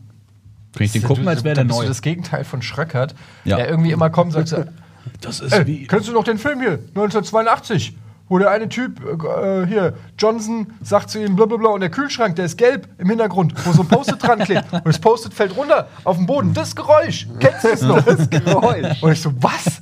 kann 0.74 0.84
ich 0.84 0.92
den 0.92 1.02
gucken, 1.02 1.26
als 1.26 1.44
wäre 1.44 1.54
der 1.54 1.64
neu. 1.64 1.86
das 1.86 2.02
Gegenteil 2.02 2.44
von 2.44 2.60
Schröckert, 2.62 3.14
Ja. 3.44 3.56
der 3.56 3.68
irgendwie 3.70 3.90
immer 3.92 4.10
kommt 4.10 4.36
und 4.36 4.46
sagt, 4.48 4.70
Das 5.22 5.40
ist 5.40 5.52
Ey, 5.52 5.66
wie. 5.66 5.86
kennst 5.86 6.06
du 6.08 6.12
noch 6.12 6.24
den 6.24 6.36
Film 6.38 6.60
hier, 6.60 6.72
1982? 6.90 7.96
Wo 8.28 8.38
der 8.38 8.50
eine 8.50 8.68
Typ, 8.68 9.00
äh, 9.04 9.66
hier, 9.66 9.94
Johnson, 10.18 10.66
sagt 10.82 11.10
zu 11.10 11.18
ihm 11.18 11.36
blablabla 11.36 11.70
und 11.70 11.80
der 11.80 11.90
Kühlschrank, 11.90 12.36
der 12.36 12.44
ist 12.44 12.58
gelb 12.58 12.88
im 12.98 13.08
Hintergrund, 13.08 13.54
wo 13.64 13.72
so 13.72 13.82
ein 13.82 13.88
Post-it 13.88 14.22
dran 14.22 14.40
klebt. 14.40 14.64
Und 14.72 14.86
das 14.86 14.98
Post-it 14.98 15.32
fällt 15.32 15.56
runter 15.56 15.88
auf 16.04 16.16
den 16.16 16.26
Boden. 16.26 16.52
Das 16.52 16.76
Geräusch, 16.76 17.26
kennst 17.40 17.64
du 17.64 17.68
es 17.68 17.82
noch? 17.82 18.02
Das 18.02 18.28
Geräusch. 18.28 19.02
Und 19.02 19.12
ich 19.12 19.20
so, 19.22 19.32
was? 19.40 19.80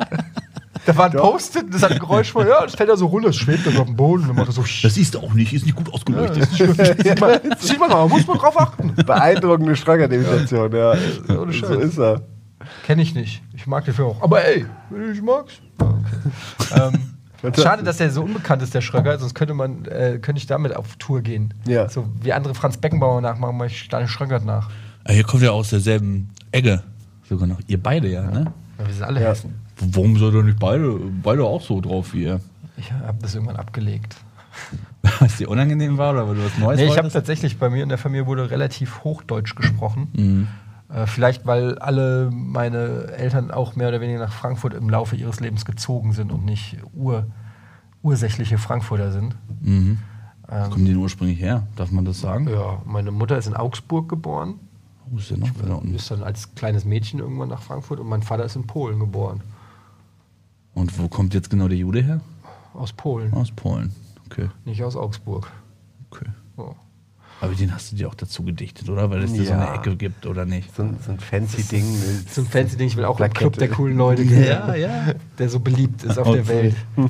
Da 0.87 0.97
war 0.97 1.07
ein 1.07 1.13
Post-it, 1.13 1.75
das 1.75 1.83
hat 1.83 1.93
ein 1.93 1.99
Geräusch 1.99 2.31
von, 2.31 2.47
ja, 2.47 2.63
das 2.63 2.77
fällt 2.77 2.89
da 2.89 2.97
so 2.97 3.07
runter, 3.07 3.29
das 3.31 3.37
schwebt 3.37 3.67
dann 3.67 3.77
auf 3.77 3.87
dem 3.87 3.97
Boden 3.97 4.23
und 4.23 4.29
dann 4.29 4.37
macht 4.37 4.49
er 4.49 4.53
so, 4.53 4.63
Das 4.63 4.95
siehst 4.95 5.15
du 5.15 5.19
auch 5.19 5.35
nicht, 5.35 5.53
ist 5.53 5.67
nicht 5.67 5.75
gut 5.75 5.93
ausgeleuchtet. 5.93 6.49
sieht 6.53 7.21
man, 7.21 7.41
sieht 7.59 7.81
man 7.81 7.91
mal, 7.91 8.09
muss 8.09 8.27
man 8.27 8.39
drauf 8.39 8.59
achten. 8.59 8.95
Beeindruckende 8.95 9.75
Schröcker-Imitation, 9.75 10.73
ja. 10.73 10.95
Ohne 11.37 11.53
so 11.53 11.75
ist 11.75 11.99
er. 11.99 12.23
Kenn 12.85 13.01
ich 13.01 13.15
nicht. 13.15 13.43
Ich 13.55 13.67
mag 13.67 13.85
den 13.85 13.95
Film 13.95 14.09
auch. 14.09 14.23
Aber 14.23 14.45
ey, 14.45 14.67
wenn 14.91 15.01
du 15.01 15.09
nicht 15.09 15.23
magst. 15.23 15.61
Ja, 15.81 15.89
okay. 15.89 16.93
ähm, 16.95 17.16
schade, 17.55 17.83
dass 17.83 17.99
der 17.99 18.11
so 18.11 18.23
unbekannt 18.23 18.63
ist, 18.63 18.75
der 18.75 18.81
Schröcker, 18.81 19.19
sonst 19.19 19.35
könnte 19.35 19.55
man, 19.55 19.85
äh, 19.87 20.19
könnte 20.21 20.39
ich 20.41 20.47
damit 20.47 20.75
auf 20.77 20.97
Tour 20.97 21.21
gehen. 21.23 21.55
Ja. 21.67 21.89
So 21.89 22.07
wie 22.23 22.33
andere 22.33 22.55
Franz 22.55 22.77
Beckenbauer 22.77 23.21
nachmachen, 23.21 23.57
mache 23.57 23.69
ich 23.69 23.89
Daniel 23.89 24.09
Schröckert 24.09 24.45
nach. 24.45 24.71
Ah, 25.05 25.13
Hier 25.13 25.25
kommt 25.25 25.43
ja 25.43 25.51
aus 25.51 25.71
derselben 25.71 26.31
Ecke. 26.53 26.83
Sogar 27.29 27.47
noch. 27.47 27.59
Ihr 27.67 27.83
beide 27.83 28.09
ja, 28.09 28.23
ne? 28.23 28.53
Ja, 28.79 28.87
wir 28.87 28.95
sind 28.95 29.03
alle 29.05 29.21
Ja. 29.21 29.29
Hessen. 29.29 29.55
Warum 29.79 30.19
seid 30.19 30.33
ihr 30.33 30.43
nicht 30.43 30.59
beide, 30.59 30.99
beide 31.23 31.45
auch 31.45 31.61
so 31.61 31.81
drauf 31.81 32.13
wie 32.15 32.25
ihr? 32.25 32.41
Ich 32.77 32.91
habe 32.93 33.19
das 33.21 33.35
irgendwann 33.35 33.57
abgelegt. 33.57 34.17
Weil 35.03 35.29
es 35.29 35.37
dir 35.37 35.49
unangenehm 35.51 35.99
war 35.99 36.13
oder 36.15 36.27
weil 36.29 36.35
du 36.37 36.45
was 36.45 36.59
Neues 36.59 36.81
Nee, 36.81 36.87
ich 36.87 36.97
habe 36.99 37.11
tatsächlich, 37.11 37.59
bei 37.59 37.69
mir 37.71 37.83
in 37.83 37.89
der 37.91 37.99
Familie 37.99 38.27
wurde 38.27 38.51
relativ 38.51 39.05
Hochdeutsch 39.05 39.55
gesprochen. 39.55 40.09
Mhm. 40.15 40.49
Äh, 40.89 41.07
vielleicht, 41.07 41.47
weil 41.47 41.79
alle 41.79 42.31
meine 42.33 43.09
Eltern 43.17 43.51
auch 43.51 43.75
mehr 43.77 43.89
oder 43.89 44.01
weniger 44.01 44.21
nach 44.21 44.33
Frankfurt 44.33 44.75
im 44.75 44.89
Laufe 44.89 45.17
ihres 45.17 45.41
Lebens 45.41 45.65
gezogen 45.65 46.13
sind 46.13 46.31
und 46.33 46.45
nicht 46.45 46.77
ur, 46.95 47.27
ursächliche 48.03 48.57
Frankfurter 48.59 49.11
sind. 49.13 49.35
Mhm. 49.61 49.99
Ähm, 50.49 50.71
Kommen 50.71 50.85
die 50.85 50.93
denn 50.93 51.01
ursprünglich 51.01 51.41
her? 51.41 51.67
Darf 51.75 51.91
man 51.91 52.05
das 52.05 52.21
sagen? 52.21 52.49
Ja, 52.49 52.81
meine 52.85 53.11
Mutter 53.11 53.37
ist 53.37 53.49
in 53.49 53.55
Augsburg 53.57 54.09
geboren, 54.09 54.61
Wo 55.07 55.19
ist 55.19 55.31
der 55.31 55.39
noch 55.39 55.49
unten? 55.59 55.93
ist 55.95 56.09
dann 56.13 56.23
als 56.23 56.55
kleines 56.55 56.85
Mädchen 56.85 57.19
irgendwann 57.19 57.49
nach 57.49 57.63
Frankfurt 57.63 57.99
und 57.99 58.09
mein 58.09 58.23
Vater 58.23 58.45
ist 58.45 58.55
in 58.55 58.67
Polen 58.67 59.01
geboren. 59.01 59.41
Und 60.75 60.97
wo 61.01 61.09
kommt 61.09 61.35
jetzt 61.35 61.51
genau 61.51 61.67
der 61.67 61.79
Jude 61.79 62.01
her? 62.03 62.21
Aus 62.75 62.93
Polen, 62.93 63.33
Aus 63.33 63.51
Polen. 63.51 63.93
Okay, 64.27 64.49
nicht 64.65 64.85
aus 64.85 64.95
Augsburg. 64.97 65.51
okay. 66.13 66.27
Ja. 66.59 66.75
Aber 67.41 67.55
den 67.55 67.75
hast 67.75 67.93
du 67.93 67.97
dir 67.97 68.09
auch 68.09 68.15
dazu 68.15 68.43
gedichtet, 68.45 68.89
oder? 68.89 69.11
Weil 69.11 69.23
es 69.23 69.33
dir 69.33 69.45
so 69.45 69.53
Ja. 69.53 69.59
eine 69.69 69.77
Ecke 69.79 69.95
gibt, 69.97 70.25
oder 70.27 70.45
nicht? 70.47 70.75
So 70.75 70.83
ein, 70.85 70.97
so 71.05 71.13
ein 71.13 71.21
fancy 71.21 71.63
Ding. 71.65 71.85
Mit 71.93 72.31
So 72.33 72.41
ein 72.41 72.47
fancy 72.47 72.77
Ding, 72.79 72.89
ich 72.89 72.97
will 72.97 73.05
auch 73.05 73.17
Plakette. 73.19 73.39
Club 73.41 73.59
der 73.59 73.69
coolen 73.69 73.97
Leute 73.99 74.25
gehen, 74.25 74.45
Ja, 74.47 74.75
ja. 74.75 75.13
der 75.39 75.49
so 75.51 75.61
beliebt 75.61 76.03
ist 76.05 76.19
auf 76.19 76.27
Okay. 76.29 76.37
der 76.43 76.49
Welt. 76.49 76.77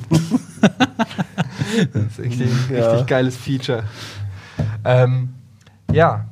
das 1.93 2.03
ist 2.11 2.19
richtig, 2.19 2.49
Ja. 2.71 2.89
richtig 2.91 3.07
geiles 3.07 3.37
Feature. 3.37 3.83
Ähm, 4.83 5.29
ja. 5.91 6.25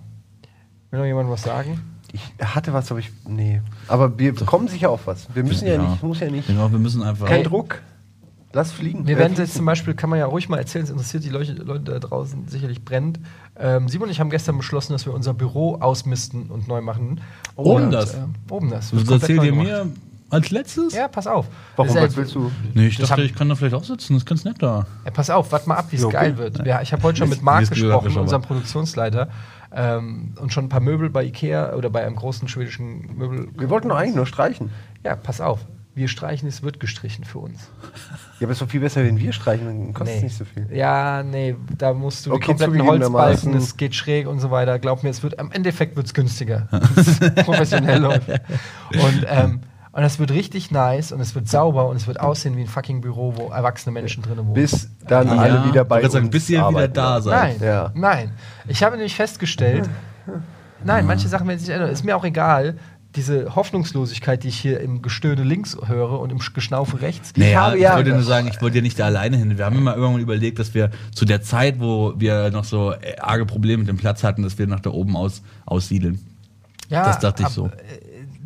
Will 0.91 0.99
noch 0.99 1.05
jemand 1.05 1.29
was 1.29 1.43
sagen? 1.43 1.79
Ich 2.11 2.21
hatte 2.41 2.71
was, 2.73 2.89
aber 2.91 2.99
ich. 2.99 3.11
Nee. 3.27 3.61
Aber 3.87 4.17
wir 4.17 4.33
kommen 4.35 4.67
sicher 4.69 4.89
auf 4.89 5.05
was. 5.07 5.27
Wir 5.35 5.43
müssen 5.43 5.67
ja, 5.67 5.77
nicht. 5.77 6.01
Muss 6.03 6.19
ja 6.21 6.29
nicht. 6.29 6.47
Genau, 6.47 6.71
wir 6.71 6.79
müssen 6.79 7.03
einfach. 7.03 7.27
Kein 7.27 7.43
Druck. 7.43 7.81
Lass 8.55 8.71
fliegen. 8.71 9.05
Wir 9.05 9.17
Äh, 9.17 9.19
werden 9.19 9.35
jetzt 9.35 9.53
zum 9.55 9.65
Beispiel, 9.65 9.93
kann 9.95 10.09
man 10.09 10.17
ja 10.17 10.25
ruhig 10.27 10.47
mal 10.47 10.57
erzählen, 10.57 10.85
es 10.85 10.89
interessiert 10.89 11.25
die 11.25 11.29
Leute, 11.29 11.51
Leute 11.55 11.91
da 11.91 11.99
draußen 11.99 12.47
sicherlich 12.47 12.85
brennend. 12.85 13.19
Ähm, 13.59 13.89
Simon 13.89 14.07
und 14.07 14.11
ich 14.11 14.21
haben 14.21 14.29
gestern 14.29 14.55
beschlossen, 14.55 14.93
dass 14.93 15.05
wir 15.05 15.13
unser 15.13 15.33
Büro 15.33 15.75
ausmisten 15.75 16.49
und 16.49 16.65
neu 16.69 16.79
machen. 16.79 17.19
Oben 17.57 17.83
Und, 17.87 17.91
das? 17.91 18.13
ähm, 18.13 18.33
oben 18.49 18.69
das. 18.69 18.91
Das 18.91 19.09
erzählt 19.09 19.43
ihr 19.43 19.53
mir 19.53 19.87
als 20.29 20.51
letztes? 20.51 20.93
Ja, 20.95 21.09
pass 21.09 21.27
auf. 21.27 21.47
Warum? 21.75 21.93
Das 21.93 22.03
ist 22.05 22.09
Was 22.11 22.15
willst 22.17 22.35
du? 22.35 22.49
Nee, 22.73 22.87
ich 22.87 22.97
dachte, 22.97 23.23
ich 23.23 23.35
kann 23.35 23.49
da 23.49 23.55
vielleicht 23.55 23.75
auch 23.75 23.83
sitzen, 23.83 24.13
das 24.13 24.23
ist 24.23 24.25
ganz 24.25 24.45
nett 24.45 24.55
da. 24.61 24.87
Ja, 25.03 25.11
pass 25.11 25.29
auf, 25.29 25.51
warte 25.51 25.67
mal 25.67 25.75
ab, 25.75 25.87
wie 25.89 25.97
es 25.97 26.03
Ja, 26.03 26.07
okay. 26.07 26.15
geil 26.15 26.37
wird. 26.37 26.65
Ja, 26.65 26.81
ich 26.81 26.93
habe 26.93 27.03
heute 27.03 27.17
schon 27.17 27.29
mit 27.29 27.41
Marc 27.41 27.69
gesprochen, 27.69 28.17
unserem 28.17 28.41
Produktionsleiter, 28.41 29.27
ähm, 29.73 30.33
und 30.41 30.53
schon 30.53 30.65
ein 30.65 30.69
paar 30.69 30.79
Möbel 30.79 31.09
bei 31.09 31.25
Ikea 31.25 31.73
oder 31.73 31.89
bei 31.89 32.05
einem 32.05 32.15
großen 32.15 32.47
schwedischen 32.47 33.17
Möbel. 33.17 33.49
Wir 33.57 33.69
wollten 33.69 33.89
doch 33.89 33.97
eigentlich 33.97 34.15
nur 34.15 34.25
streichen. 34.25 34.69
Ja, 35.03 35.17
pass 35.17 35.41
auf. 35.41 35.59
Wir 35.95 36.09
streichen, 36.09 36.47
es 36.49 36.61
wird 36.61 36.79
gestrichen 36.81 37.23
für 37.23 37.39
uns. 37.39 37.69
Ja, 38.39 38.45
aber 38.45 38.51
es 38.51 38.57
ist 38.57 38.61
doch 38.61 38.69
viel 38.69 38.81
besser, 38.81 39.03
wenn 39.05 39.17
wir 39.17 39.31
streichen, 39.31 39.65
dann 39.65 39.93
kostet 39.93 40.15
es 40.17 40.21
Nee. 40.21 40.25
nicht 40.27 40.37
so 40.37 40.43
viel. 40.45 40.67
Ja, 40.75 41.23
nee, 41.23 41.55
da 41.77 41.93
musst 41.93 42.25
du 42.25 42.33
Okay, 42.33 42.53
die 42.53 42.63
kompletten. 42.63 42.85
Holzbalken, 42.85 43.53
es 43.55 43.77
geht 43.77 43.95
schräg 43.95 44.27
und 44.27 44.39
so 44.41 44.51
weiter. 44.51 44.77
Glaub 44.77 45.03
mir, 45.03 45.09
es 45.09 45.23
wird 45.23 45.39
am 45.39 45.51
Endeffekt 45.51 45.95
wird's 45.95 46.13
günstiger. 46.13 46.67
Das 46.95 47.07
ist 47.07 47.35
professionell 47.45 48.01
läuft. 48.01 48.27
Und, 48.29 49.25
ähm, 49.29 49.61
Und 49.93 50.01
das 50.01 50.19
wird 50.19 50.31
richtig 50.31 50.71
nice 50.71 51.13
und 51.13 51.21
es 51.21 51.33
wird 51.35 51.47
sauber 51.47 51.87
und 51.87 51.95
es 51.95 52.05
wird 52.07 52.19
aussehen 52.19 52.57
wie 52.57 52.61
ein 52.63 52.67
fucking 52.67 52.99
Büro, 52.99 53.33
wo 53.37 53.47
erwachsene 53.51 53.93
Menschen 53.93 54.21
drin 54.23 54.39
wohnen. 54.39 54.53
Bis 54.53 54.89
dann 55.07 55.27
Ja, 55.29 55.37
alle 55.37 55.63
wieder 55.69 55.85
bei 55.85 55.99
ich 55.99 56.03
wollte 56.03 56.11
sagen, 56.15 56.25
uns 56.25 56.31
bis 56.33 56.49
ihr 56.49 56.67
wieder 56.67 56.89
da 56.89 57.21
seid. 57.21 57.61
Nein, 57.61 57.65
Ja. 57.65 57.91
nein. 57.95 58.31
Ich 58.67 58.83
habe 58.83 58.97
nämlich 58.97 59.15
festgestellt, 59.15 59.89
nein, 60.83 61.05
manche 61.05 61.29
Sachen 61.29 61.47
werden 61.47 61.59
sich 61.59 61.69
ändern. 61.69 61.89
Ist 61.89 62.03
mir 62.03 62.17
auch 62.17 62.25
egal. 62.25 62.75
Diese 63.15 63.55
Hoffnungslosigkeit, 63.55 64.43
die 64.43 64.49
ich 64.49 64.57
hier 64.57 64.79
im 64.81 65.01
Gestöhne 65.01 65.43
links 65.43 65.77
höre 65.85 66.19
und 66.19 66.31
im 66.31 66.39
Geschnaufe 66.39 67.01
rechts. 67.01 67.31
Naja, 67.37 67.61
habe 67.61 67.77
ich 67.77 67.83
ja- 67.83 67.95
wollte 67.95 68.09
nur 68.11 68.23
sagen, 68.23 68.47
ich 68.47 68.61
wollte 68.61 68.77
ja 68.77 68.81
nicht 68.81 68.99
da 68.99 69.05
alleine 69.05 69.37
hin. 69.37 69.57
Wir 69.57 69.65
haben 69.65 69.77
immer 69.77 69.95
irgendwann 69.95 70.21
überlegt, 70.21 70.59
dass 70.59 70.73
wir 70.73 70.89
zu 71.13 71.23
der 71.25 71.41
Zeit, 71.41 71.79
wo 71.79 72.13
wir 72.17 72.51
noch 72.51 72.65
so 72.65 72.91
äh, 72.91 73.17
arge 73.19 73.45
Probleme 73.45 73.79
mit 73.79 73.87
dem 73.87 73.97
Platz 73.97 74.23
hatten, 74.23 74.43
dass 74.43 74.57
wir 74.57 74.67
nach 74.67 74.79
da 74.81 74.89
oben 74.89 75.15
aus 75.15 75.41
aussiedeln. 75.65 76.19
Ja, 76.89 77.05
Das 77.05 77.19
dachte 77.19 77.43
ich 77.43 77.47
ab- 77.47 77.51
so. 77.53 77.65
äh, 77.67 77.71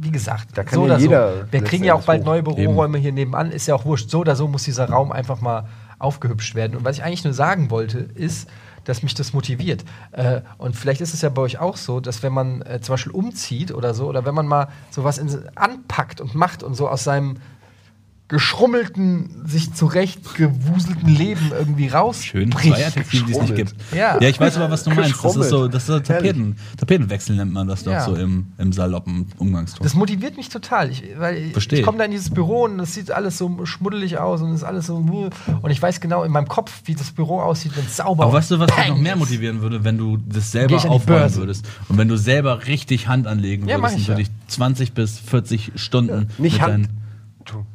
Wie 0.01 0.11
gesagt, 0.11 0.57
Da 0.57 0.63
kann 0.63 0.75
so 0.75 0.87
ja 0.87 0.93
oder 0.93 1.01
jeder 1.01 1.33
so. 1.41 1.43
Wir 1.51 1.61
kriegen 1.63 1.83
ja 1.83 1.93
auch 1.93 2.03
bald 2.03 2.23
neue 2.23 2.37
letztendlich 2.37 2.65
Büroräume 2.67 2.97
hier 2.99 3.11
nebenan. 3.11 3.51
Ist 3.51 3.67
ja 3.67 3.75
auch 3.75 3.83
wurscht. 3.83 4.09
So 4.09 4.19
oder 4.19 4.35
so 4.37 4.47
muss 4.47 4.63
dieser 4.63 4.87
Raum 4.89 5.11
einfach 5.11 5.41
mal 5.41 5.65
aufgehübscht 5.97 6.55
werden. 6.55 6.77
Und 6.77 6.85
was 6.85 6.95
ich 6.97 7.03
eigentlich 7.03 7.25
nur 7.25 7.33
sagen 7.33 7.69
wollte, 7.69 7.97
ist, 7.97 8.47
dass 8.83 9.03
mich 9.03 9.13
das 9.13 9.33
motiviert. 9.33 9.83
Äh, 10.11 10.41
und 10.57 10.75
vielleicht 10.75 11.01
ist 11.01 11.13
es 11.13 11.21
ja 11.21 11.29
bei 11.29 11.41
euch 11.41 11.59
auch 11.59 11.77
so, 11.77 11.99
dass 11.99 12.23
wenn 12.23 12.33
man 12.33 12.61
äh, 12.61 12.79
zum 12.81 12.93
Beispiel 12.93 13.11
umzieht 13.11 13.71
oder 13.71 13.93
so, 13.93 14.07
oder 14.07 14.25
wenn 14.25 14.35
man 14.35 14.47
mal 14.47 14.67
sowas 14.89 15.17
in, 15.17 15.29
anpackt 15.55 16.21
und 16.21 16.35
macht 16.35 16.63
und 16.63 16.75
so 16.75 16.87
aus 16.87 17.03
seinem 17.03 17.37
geschrummelten, 18.29 19.41
sich 19.45 19.73
zurechtgewuselten 19.73 21.09
Leben 21.09 21.51
irgendwie 21.51 21.89
Schön, 21.89 21.93
rausbricht. 21.93 22.75
zwei 22.75 22.85
Adjektive, 22.87 23.25
die 23.25 23.31
es 23.31 23.41
nicht 23.41 23.55
gibt. 23.55 23.75
Ja. 23.91 24.21
ja, 24.21 24.29
ich 24.29 24.39
weiß 24.39 24.57
aber, 24.57 24.69
was 24.69 24.83
du 24.83 24.91
meinst. 24.91 25.23
Das 25.23 25.35
ist 25.35 25.49
so, 25.49 25.67
das 25.67 25.83
ist 25.83 25.87
so 25.87 25.99
Tapeten, 25.99 26.55
Tapetenwechsel 26.77 27.35
nennt 27.35 27.51
man 27.51 27.67
das 27.67 27.83
doch 27.83 27.91
Ja. 27.91 28.05
so 28.05 28.15
im, 28.15 28.47
im 28.59 28.71
saloppen 28.71 29.25
Umgangston. 29.39 29.83
Das 29.83 29.95
motiviert 29.95 30.37
mich 30.37 30.49
total. 30.49 30.91
Ich, 30.91 31.03
weil 31.17 31.51
ich, 31.57 31.83
komme 31.83 31.97
da 31.97 32.05
in 32.05 32.11
dieses 32.11 32.29
Büro 32.29 32.65
und 32.65 32.79
es 32.79 32.93
sieht 32.93 33.09
alles 33.11 33.39
so 33.39 33.65
schmuddelig 33.65 34.19
aus 34.19 34.41
und 34.41 34.49
es 34.51 34.57
ist 34.57 34.63
alles 34.63 34.85
so. 34.85 34.97
Und 34.97 35.71
ich 35.71 35.81
weiß 35.81 35.99
genau 35.99 36.23
in 36.23 36.31
meinem 36.31 36.47
Kopf, 36.47 36.81
wie 36.85 36.93
das 36.93 37.11
Büro 37.11 37.41
aussieht, 37.41 37.75
wenn 37.75 37.85
es 37.85 37.97
sauber 37.97 38.25
Aber 38.25 38.33
weißt 38.33 38.51
du, 38.51 38.59
was 38.59 38.69
dich 38.75 38.89
noch 38.89 38.97
mehr 38.97 39.15
motivieren 39.15 39.61
würde, 39.61 39.83
wenn 39.83 39.97
du 39.97 40.17
das 40.17 40.51
selber 40.51 40.75
aufbauen 40.87 41.35
würdest 41.35 41.65
und 41.87 41.97
wenn 41.97 42.07
du 42.07 42.15
selber 42.15 42.67
richtig 42.67 43.07
Hand 43.07 43.25
anlegen 43.25 43.67
Ja, 43.67 43.79
würdest, 43.79 43.97
ich 43.97 44.05
dann 44.05 44.17
würde 44.17 44.21
ja. 44.21 44.27
ich 44.47 44.53
20 44.53 44.93
bis 44.93 45.17
40 45.17 45.71
Stunden 45.75 46.27
Nicht 46.37 46.53
mit 46.53 46.61
Hand. 46.61 46.89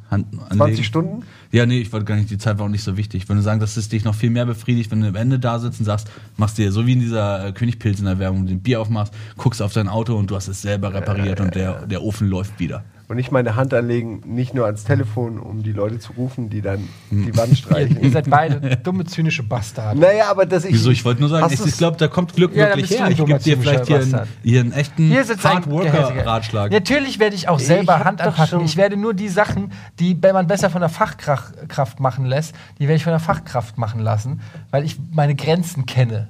Hand 0.09 0.27
anlegen. 0.33 0.57
20 0.57 0.85
Stunden? 0.85 1.23
Ja, 1.51 1.65
nee, 1.65 1.79
ich 1.79 1.91
wollte 1.91 2.05
gar 2.05 2.15
nicht, 2.15 2.29
die 2.29 2.37
Zeit 2.37 2.57
war 2.59 2.65
auch 2.65 2.69
nicht 2.69 2.83
so 2.83 2.97
wichtig. 2.97 3.23
Ich 3.23 3.29
würde 3.29 3.41
sagen, 3.41 3.59
dass 3.59 3.77
es 3.77 3.89
dich 3.89 4.03
noch 4.03 4.15
viel 4.15 4.29
mehr 4.29 4.45
befriedigt, 4.45 4.91
wenn 4.91 5.01
du 5.01 5.07
am 5.07 5.15
Ende 5.15 5.39
da 5.39 5.59
sitzt 5.59 5.79
und 5.79 5.85
sagst, 5.85 6.09
machst 6.37 6.57
dir 6.57 6.71
so 6.71 6.85
wie 6.85 6.93
in 6.93 6.99
dieser 6.99 7.47
äh, 7.47 7.51
Königpilz 7.51 7.99
in 7.99 8.05
der 8.05 8.19
Werbung, 8.19 8.45
den 8.45 8.61
Bier 8.61 8.81
aufmachst, 8.81 9.13
guckst 9.37 9.61
auf 9.61 9.73
dein 9.73 9.87
Auto 9.87 10.15
und 10.15 10.29
du 10.29 10.35
hast 10.35 10.47
es 10.47 10.61
selber 10.61 10.93
repariert 10.93 11.39
und 11.39 11.55
der, 11.55 11.85
der 11.87 12.03
Ofen 12.03 12.27
läuft 12.27 12.59
wieder. 12.59 12.83
Und 13.07 13.17
nicht 13.17 13.31
meine 13.31 13.55
Hand 13.55 13.71
anlegen, 13.71 14.23
nicht 14.25 14.55
nur 14.55 14.65
ans 14.65 14.83
Telefon, 14.83 15.37
um 15.37 15.61
die 15.61 15.73
Leute 15.73 15.99
zu 15.99 16.13
rufen, 16.13 16.49
die 16.49 16.61
dann 16.61 16.89
die 17.11 17.37
Wand 17.37 17.55
streichen. 17.55 18.01
Ihr 18.01 18.09
seid 18.09 18.27
beide 18.29 18.77
dumme, 18.77 19.05
zynische 19.05 19.43
Bastarde. 19.43 19.99
naja, 19.99 20.29
aber 20.31 20.47
dass 20.47 20.65
ich. 20.65 20.73
Wieso? 20.73 20.89
Ich 20.89 21.05
wollte 21.05 21.21
nur 21.21 21.29
sagen, 21.29 21.53
ich, 21.53 21.63
ich 21.63 21.77
glaube, 21.77 21.97
da 21.97 22.07
kommt 22.07 22.33
Glück 22.33 22.55
Ja, 22.55 22.69
wirklich 22.69 22.89
her. 22.89 23.07
Ich 23.09 23.17
gebe 23.17 23.37
dir 23.37 23.57
vielleicht 23.59 23.85
hier 23.85 23.99
einen, 23.99 24.21
hier 24.41 24.59
einen 24.61 24.71
echten 24.71 25.07
Hier 25.07 25.23
sitzt 25.23 25.45
ein 25.45 25.57
Hard-Worker-Ratschlag. 25.57 26.71
Natürlich 26.71 27.19
werde 27.19 27.35
ich 27.35 27.47
auch 27.47 27.59
Ich 27.59 27.67
selber 27.67 27.99
hab 27.99 28.05
Hand 28.05 28.21
anpacken. 28.21 28.61
Ich 28.61 28.75
werde 28.75 28.97
nur 28.97 29.13
die 29.13 29.29
Sachen, 29.29 29.71
die 29.99 30.17
wenn 30.21 30.33
man 30.33 30.47
besser 30.47 30.71
von 30.71 30.81
der 30.81 30.89
Fachkraft 30.89 31.69
Kraft 31.69 31.99
machen 31.99 32.25
lässt, 32.25 32.55
die 32.79 32.83
werde 32.83 32.95
ich 32.95 33.03
von 33.03 33.11
der 33.11 33.19
Fachkraft 33.19 33.77
machen 33.77 33.99
lassen, 33.99 34.41
weil 34.71 34.83
ich 34.83 34.97
meine 35.11 35.35
Grenzen 35.35 35.85
kenne. 35.85 36.29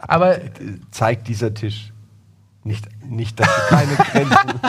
Aber 0.00 0.38
zeigt 0.90 1.28
dieser 1.28 1.52
Tisch. 1.52 1.92
Nicht, 2.68 2.86
nicht 3.08 3.40
dass 3.40 3.48
du 3.48 3.74
keine 3.74 3.94
Grenzen. 3.96 4.60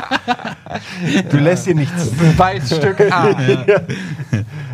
du 1.32 1.38
lässt 1.38 1.66
dir 1.66 1.76
nichts. 1.76 2.10
Beweisstück 2.12 3.02
A. 3.12 3.36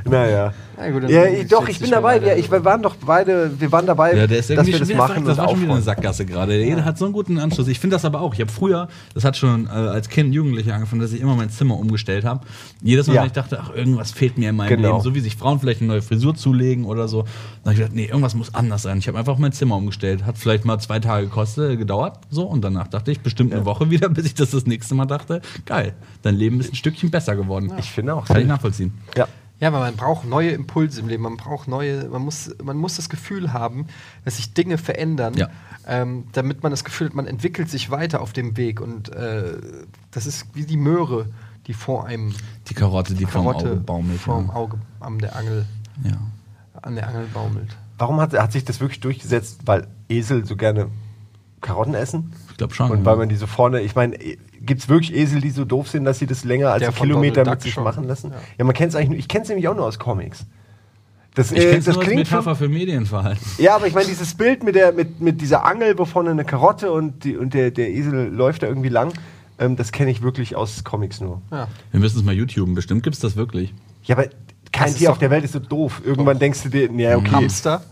Naja. 0.04 0.54
Na 0.78 0.90
gut, 0.90 1.10
Ja, 1.10 1.26
ich, 1.26 1.48
doch, 1.48 1.68
ich 1.68 1.80
bin 1.80 1.90
dabei. 1.92 2.22
Wir, 2.22 2.38
ich, 2.38 2.52
wir 2.52 2.64
waren 2.66 2.82
doch 2.82 2.96
beide, 2.96 3.52
wir 3.60 3.72
waren 3.72 3.86
dabei, 3.86 4.16
Ja, 4.16 4.28
der 4.28 4.40
ist 4.40 4.50
dass 4.50 4.66
wir 4.68 4.80
das 4.80 4.88
wieder 4.90 4.98
machen. 4.98 5.26
Das 5.26 5.38
war 5.38 5.50
schon 5.50 5.62
wieder 5.62 5.74
eine. 5.74 5.82
Sackgasse 5.82 6.26
gerade. 6.26 6.58
Der 6.64 6.86
hat 6.86 6.98
so 6.98 7.06
einen 7.06 7.14
guten 7.14 7.38
Anschluss. 7.40 7.68
Ich 7.68 7.80
finde 7.80 7.96
das 7.96 8.06
aber 8.06 8.22
auch. 8.22 8.34
Ich 8.34 8.42
habe 8.42 8.52
früher, 8.52 8.88
das 9.14 9.24
hat 9.24 9.38
schon 9.38 9.68
äh, 9.68 9.70
als 9.70 10.10
Kind, 10.10 10.34
Jugendlicher 10.34 10.74
angefangen, 10.74 11.02
dass 11.02 11.12
ich 11.14 11.22
immer 11.22 11.36
mein 11.36 11.50
Zimmer 11.50 11.78
umgestellt 11.78 12.26
habe. 12.26 12.46
Jedes 12.82 13.08
Mal, 13.08 13.14
Ja. 13.16 13.22
wenn 13.22 13.28
ich 13.28 13.34
dachte, 13.34 13.60
ach, 13.62 13.74
irgendwas 13.74 14.12
fehlt 14.12 14.38
mir 14.38 14.50
in 14.50 14.56
meinem 14.56 14.70
Genau. 14.70 14.90
Leben, 14.94 15.02
so 15.04 15.16
wie 15.16 15.20
sich 15.20 15.36
Frauen 15.36 15.60
vielleicht 15.60 15.82
eine 15.82 15.88
neue 15.90 16.02
Frisur 16.02 16.36
zulegen 16.36 16.86
oder 16.86 17.08
so, 17.08 17.22
dann 17.24 17.30
habe 17.66 17.74
ich 17.74 17.80
gedacht, 17.80 17.96
nee, 17.96 18.06
irgendwas 18.06 18.36
muss 18.36 18.54
anders 18.54 18.82
sein. 18.84 18.98
Ich 18.98 19.08
habe 19.08 19.18
einfach 19.18 19.38
mein 19.38 19.52
Zimmer 19.52 19.76
umgestellt. 19.78 20.26
Hat 20.26 20.38
vielleicht 20.38 20.66
mal 20.66 20.80
zwei 20.80 21.00
Tage 21.00 21.28
gekostet, 21.28 21.78
gedauert, 21.78 22.20
so. 22.30 22.44
Und 22.44 22.64
danach 22.64 22.88
dachte 22.88 23.12
ich, 23.12 23.20
bestimmt 23.22 23.54
eine 23.54 23.66
Woche 23.66 23.90
wieder, 23.90 24.10
bis 24.10 24.26
ich 24.26 24.34
das 24.34 24.52
das 24.52 24.66
nächste 24.66 24.96
Mal 24.96 25.06
dachte, 25.06 25.42
geil, 25.66 25.94
dein 26.22 26.36
Leben 26.36 26.60
ist 26.60 26.72
ein 26.72 26.76
Stückchen 26.76 27.12
besser 27.12 27.36
geworden. 27.36 27.72
Ich 27.80 27.92
finde 27.92 28.14
auch. 28.16 28.26
Kann 28.26 28.42
ich 28.42 28.48
nachvollziehen. 28.48 28.94
Ja. 29.18 29.28
Ja, 29.60 29.70
aber 29.70 29.80
man 29.80 29.96
braucht 29.96 30.26
neue 30.26 30.52
Impulse 30.52 31.00
im 31.00 31.08
Leben. 31.08 31.24
Man 31.24 31.38
braucht 31.38 31.68
neue, 31.68 32.10
man 32.10 32.22
muss, 32.22 32.54
man 32.62 32.76
muss 32.78 32.98
das 32.98 33.08
Gefühl 33.10 33.54
haben, 33.54 33.88
dass 34.26 34.36
sich 34.38 34.54
Dinge 34.54 34.78
verändern, 34.78 35.34
Ja. 35.36 35.48
ähm, 35.88 36.26
damit 36.34 36.62
man 36.62 36.72
das 36.72 36.84
Gefühl 36.84 37.08
hat, 37.08 37.14
man 37.16 37.26
entwickelt 37.26 37.70
sich 37.70 37.90
weiter 37.90 38.22
auf 38.22 38.34
dem 38.34 38.58
Weg. 38.58 38.82
Und 38.82 39.10
äh, 39.14 39.54
das 40.12 40.26
ist 40.26 40.48
wie 40.54 40.66
die 40.66 40.76
Möhre, 40.78 41.28
die 41.68 41.74
vor 41.74 42.06
einem 42.06 42.34
Die 42.68 42.74
Karotte, 42.74 43.14
die 43.14 43.26
vom 43.26 43.46
Karotte 43.46 43.72
Auge 43.72 43.76
baumelt. 43.80 44.20
vorm 44.20 44.48
Ja. 44.50 44.54
Auge 44.56 44.78
an 45.00 45.20
der 45.20 45.36
Angel, 45.38 45.66
ja. 46.04 46.18
an 46.82 46.96
der 46.96 47.08
Angel 47.08 47.26
baumelt. 47.34 47.78
Warum 47.98 48.20
hat, 48.20 48.34
hat 48.34 48.52
sich 48.52 48.66
das 48.66 48.82
wirklich 48.82 49.00
durchgesetzt? 49.00 49.62
Weil 49.66 49.88
Esel 50.10 50.46
so 50.46 50.58
gerne 50.58 50.90
Karotten 51.62 51.94
essen? 51.96 52.34
Ich 52.52 52.58
glaube 52.58 52.74
schon. 52.76 52.92
Und 52.92 53.06
weil 53.06 53.16
man 53.16 53.30
die 53.30 53.36
so 53.38 53.48
vorne, 53.48 53.80
ich 53.82 53.96
meine, 53.96 54.18
gibt 54.66 54.82
es 54.82 54.90
wirklich 54.90 55.16
Esel, 55.16 55.42
die 55.42 55.52
so 55.52 55.66
doof 55.66 55.90
sind, 55.90 56.06
dass 56.06 56.20
sie 56.20 56.28
das 56.28 56.44
länger 56.44 56.72
als 56.72 56.80
Der 56.80 56.90
einen 56.90 56.98
Kilometer 56.98 57.44
Donald 57.44 57.48
mit 57.48 57.56
Duck 57.58 57.64
sich 57.64 57.74
schon. 57.74 57.84
machen 57.84 58.04
lassen? 58.06 58.32
Ja. 58.32 58.38
Ja, 58.60 58.66
man 58.66 58.74
kennt 58.74 58.90
es 58.90 58.96
eigentlich 58.96 59.10
nur, 59.10 59.20
ich 59.20 59.28
kenne 59.28 59.44
es 59.44 59.50
nämlich 59.50 59.68
auch 59.68 59.76
nur 59.76 59.86
aus 59.86 60.00
Comics. 60.00 60.46
Das, 61.36 61.52
ich 61.52 61.60
äh, 61.60 61.80
das 61.80 62.00
klingt 62.00 62.28
für, 62.28 62.36
Metapher 62.36 62.56
für 62.56 62.70
Medienverhalten. 62.70 63.46
Ja, 63.58 63.76
aber 63.76 63.88
ich 63.88 63.94
meine, 63.94 64.08
dieses 64.08 64.34
Bild 64.36 64.64
mit, 64.64 64.76
der, 64.76 64.94
mit, 64.94 65.20
mit 65.20 65.42
dieser 65.42 65.66
Angel, 65.66 65.98
wo 65.98 66.06
vorne 66.06 66.32
eine 66.32 66.46
Karotte 66.46 66.92
und, 66.92 67.26
die, 67.26 67.36
und 67.36 67.54
der, 67.54 67.72
der 67.72 67.90
Esel 67.90 68.30
läuft 68.30 68.64
da 68.64 68.68
irgendwie 68.68 68.90
lang, 68.90 69.12
ähm, 69.60 69.76
das 69.76 69.92
kenne 69.92 70.12
ich 70.12 70.22
wirklich 70.22 70.56
aus 70.56 70.84
Comics 70.86 71.20
nur. 71.20 71.42
Ja. 71.52 71.68
Wir 71.92 72.00
müssen 72.00 72.18
es 72.18 72.24
mal 72.24 72.34
YouTuben. 72.34 72.74
Bestimmt 72.74 73.04
gibt 73.04 73.16
es 73.16 73.22
das 73.22 73.36
wirklich. 73.36 73.74
Ja, 74.04 74.16
aber 74.16 74.28
kein 74.72 74.88
Das 74.88 74.96
Tier 74.96 75.12
auf 75.12 75.18
der 75.18 75.30
Welt 75.30 75.44
ist 75.44 75.54
so 75.54 75.60
doof. 75.60 76.02
Irgendwann 76.06 76.40
denkst 76.40 76.64
du 76.64 76.70
dir, 76.70 76.90
ja, 76.92 77.18
okay, 77.18 77.32
Hamster. 77.32 77.84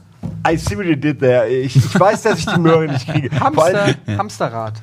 I 0.50 0.56
see 0.58 0.78
what 0.78 0.86
you 0.86 0.96
did 0.96 1.20
there. 1.20 1.48
Ich, 1.50 1.76
ich 1.76 2.00
weiß, 2.00 2.22
dass 2.22 2.40
ich 2.40 2.46
die 2.46 2.60
Möhre 2.60 2.88
nicht 2.88 3.08
kriege. 3.08 3.30
Hamster, 3.38 3.96
Hamsterrad. 4.08 4.82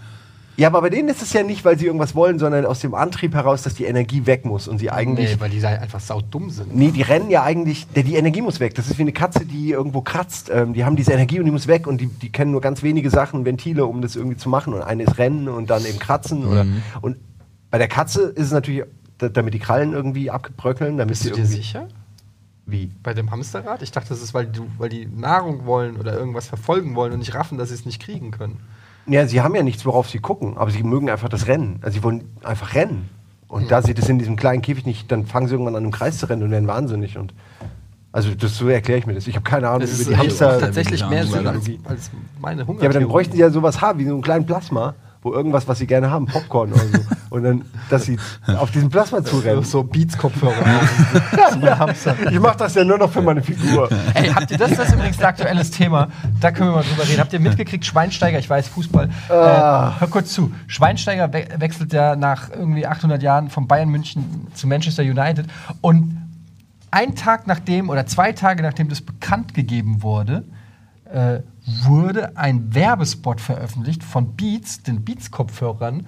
Ja, 0.61 0.68
aber 0.68 0.82
bei 0.82 0.90
denen 0.90 1.08
ist 1.08 1.22
es 1.22 1.32
ja 1.32 1.42
nicht, 1.42 1.64
weil 1.64 1.78
sie 1.78 1.86
irgendwas 1.86 2.14
wollen, 2.14 2.38
sondern 2.38 2.66
aus 2.66 2.80
dem 2.80 2.94
Antrieb 2.94 3.32
heraus, 3.32 3.62
dass 3.62 3.72
die 3.72 3.86
Energie 3.86 4.26
weg 4.26 4.44
muss 4.44 4.68
und 4.68 4.76
sie 4.76 4.90
eigentlich. 4.90 5.30
Nee, 5.30 5.40
weil 5.40 5.48
die 5.48 5.64
einfach 5.64 6.00
saudumm 6.00 6.50
sind. 6.50 6.76
Nee, 6.76 6.90
die 6.90 7.00
rennen 7.00 7.30
ja 7.30 7.42
eigentlich, 7.42 7.86
der, 7.88 8.02
die 8.02 8.16
Energie 8.16 8.42
muss 8.42 8.61
weg. 8.61 8.74
Das 8.74 8.86
ist 8.90 8.98
wie 8.98 9.02
eine 9.02 9.12
Katze, 9.12 9.46
die 9.46 9.70
irgendwo 9.70 10.02
kratzt. 10.02 10.50
Ähm, 10.52 10.74
die 10.74 10.84
haben 10.84 10.96
diese 10.96 11.12
Energie 11.12 11.38
und 11.38 11.46
die 11.46 11.50
muss 11.50 11.66
weg 11.66 11.86
und 11.86 11.98
die, 11.98 12.08
die 12.08 12.30
kennen 12.30 12.52
nur 12.52 12.61
ganz 12.61 12.82
wenige 12.82 13.08
Sachen, 13.08 13.46
Ventile, 13.46 13.86
um 13.86 14.02
das 14.02 14.16
irgendwie 14.16 14.36
zu 14.36 14.50
machen. 14.50 14.74
Und 14.74 14.82
eine 14.82 15.04
ist 15.04 15.16
Rennen 15.16 15.48
und 15.48 15.70
dann 15.70 15.82
eben 15.86 15.98
Kratzen. 15.98 16.46
Oder, 16.46 16.66
und 17.00 17.16
bei 17.70 17.78
der 17.78 17.88
Katze 17.88 18.24
ist 18.24 18.48
es 18.48 18.52
natürlich, 18.52 18.84
da, 19.16 19.30
damit 19.30 19.54
die 19.54 19.61
Krallen 19.61 19.94
irgendwie 19.94 20.30
abbröckeln, 20.30 20.98
damit 20.98 21.12
Bist 21.12 21.22
sie 21.22 21.30
du 21.30 21.36
dir 21.36 21.46
sicher? 21.46 21.88
Wie? 22.66 22.90
Bei 23.02 23.14
dem 23.14 23.30
Hamsterrad? 23.30 23.80
Ich 23.80 23.92
dachte, 23.92 24.11
das 24.11 24.20
ist, 24.20 24.34
weil, 24.34 24.46
du, 24.46 24.66
weil 24.76 24.90
die 24.90 25.06
Nahrung 25.06 25.64
wollen 25.64 25.96
oder 25.96 26.12
irgendwas 26.12 26.48
verfolgen 26.48 26.94
wollen 26.96 27.14
und 27.14 27.20
nicht 27.20 27.32
raffen, 27.32 27.56
dass 27.56 27.70
sie 27.70 27.76
es 27.76 27.86
nicht 27.86 28.02
kriegen 28.02 28.30
können. 28.30 28.61
Ja, 29.07 29.26
sie 29.26 29.40
haben 29.40 29.55
ja 29.55 29.62
nichts, 29.62 29.84
worauf 29.86 30.09
sie 30.09 30.18
gucken, 30.18 30.57
aber 30.57 30.70
sie 30.70 30.82
mögen 30.82 31.11
einfach 31.11 31.28
das 31.28 31.46
Rennen. 31.46 31.78
Also 31.82 31.96
sie 31.96 32.03
wollen 32.03 32.24
einfach 32.42 32.74
rennen. 32.74 33.09
Und 33.48 33.70
da 33.70 33.82
sie 33.82 33.94
das 33.94 34.09
in 34.09 34.18
diesem 34.18 34.36
kleinen 34.36 34.62
Käfig 34.62 34.86
nicht, 34.86 35.11
dann 35.11 35.26
fangen 35.26 35.48
sie 35.48 35.55
irgendwann 35.55 35.74
an, 35.74 35.84
im 35.84 35.90
Kreis 35.90 36.18
zu 36.18 36.26
rennen 36.26 36.44
und 36.44 36.51
werden 36.53 36.68
wahnsinnig. 36.68 37.18
Und 37.18 37.34
also 38.12 38.32
das 38.34 38.57
so 38.57 38.68
erkläre 38.68 38.98
ich 39.01 39.07
mir 39.07 39.14
das. 39.14 39.26
Ich 39.26 39.34
habe 39.34 39.44
keine 39.44 39.68
Ahnung 39.68 39.80
Das 39.80 40.01
über 40.01 40.12
die 40.12 40.16
Hamster. 40.16 40.57
auch 40.57 40.61
tatsächlich 40.61 41.05
mehr 41.09 41.26
Sinn 41.26 41.46
als, 41.46 41.68
als 41.84 42.11
meine 42.40 42.66
Hunger. 42.66 42.80
Ja, 42.82 42.88
aber 42.88 42.98
dann 42.98 43.09
bräuchten 43.09 43.32
sie 43.34 43.40
ja 43.40 43.51
sowas 43.51 43.80
haben, 43.80 43.98
wie 43.98 44.05
so 44.05 44.12
einen 44.12 44.22
kleinen 44.22 44.46
Plasma, 44.46 44.94
wo 45.23 45.33
irgendwas, 45.33 45.68
was 45.68 45.79
sie 45.79 45.87
gerne 45.87 46.11
haben, 46.11 46.27
Popcorn 46.27 46.73
oder 46.73 46.83
so. 46.83 46.99
Und 47.31 47.45
dann, 47.45 47.64
dass 47.91 48.05
sie 48.05 48.18
auf 48.47 48.71
diesen 48.71 48.89
Plasma 48.89 49.23
zurennen. 49.23 49.62
so 49.64 49.85
Beats-Kopfhörer. 49.85 50.55
Ich 52.31 52.41
mache 52.41 52.57
das 52.57 52.75
ja 52.75 52.85
nur 52.85 52.99
noch 52.99 53.11
für 53.11 53.23
meine 53.23 53.43
Figur. 53.43 53.89
Ey, 54.14 54.29
habt 54.31 54.51
ihr 54.51 54.59
das? 54.59 54.71
Das 54.71 54.89
ist 54.89 54.95
übrigens 54.95 55.18
ein 55.18 55.27
aktuelles 55.27 55.71
Thema. 55.71 56.09
Da 56.41 56.51
können 56.51 56.71
wir 56.71 56.77
mal 56.77 56.85
drüber 56.85 57.07
reden. 57.07 57.21
Habt 57.21 57.33
ihr 57.33 57.41
mitgekriegt, 57.41 57.85
Schweinsteiger, 57.85 58.39
ich 58.39 58.49
weiß, 58.49 58.68
Fußball. 58.68 59.09
Äh, 59.29 59.33
hör 59.33 60.09
kurz 60.11 60.33
zu. 60.33 60.53
Schweinsteiger 60.66 61.33
we 61.33 61.47
wechselt 61.57 61.93
ja 61.93 62.16
nach 62.16 62.51
irgendwie 62.51 62.87
800 62.87 63.23
Jahren 63.23 63.51
von 63.51 63.66
Bayern 63.68 63.91
München 63.91 64.49
zu 64.55 64.66
Manchester 64.66 65.03
United. 65.03 65.47
Und 65.81 66.16
ein 66.91 67.14
Tag 67.14 67.47
nachdem 67.47 67.91
oder 67.91 68.07
zwei 68.07 68.33
Tage 68.33 68.62
nachdem 68.62 68.89
das 68.89 69.01
bekannt 69.01 69.55
gegeben 69.55 70.03
wurde, 70.03 70.45
äh, 71.12 71.41
wurde 71.66 72.36
ein 72.36 72.74
Werbespot 72.74 73.40
veröffentlicht 73.40 74.02
von 74.02 74.34
Beats, 74.36 74.82
den 74.82 75.04
Beats-Kopfhörern, 75.04 76.06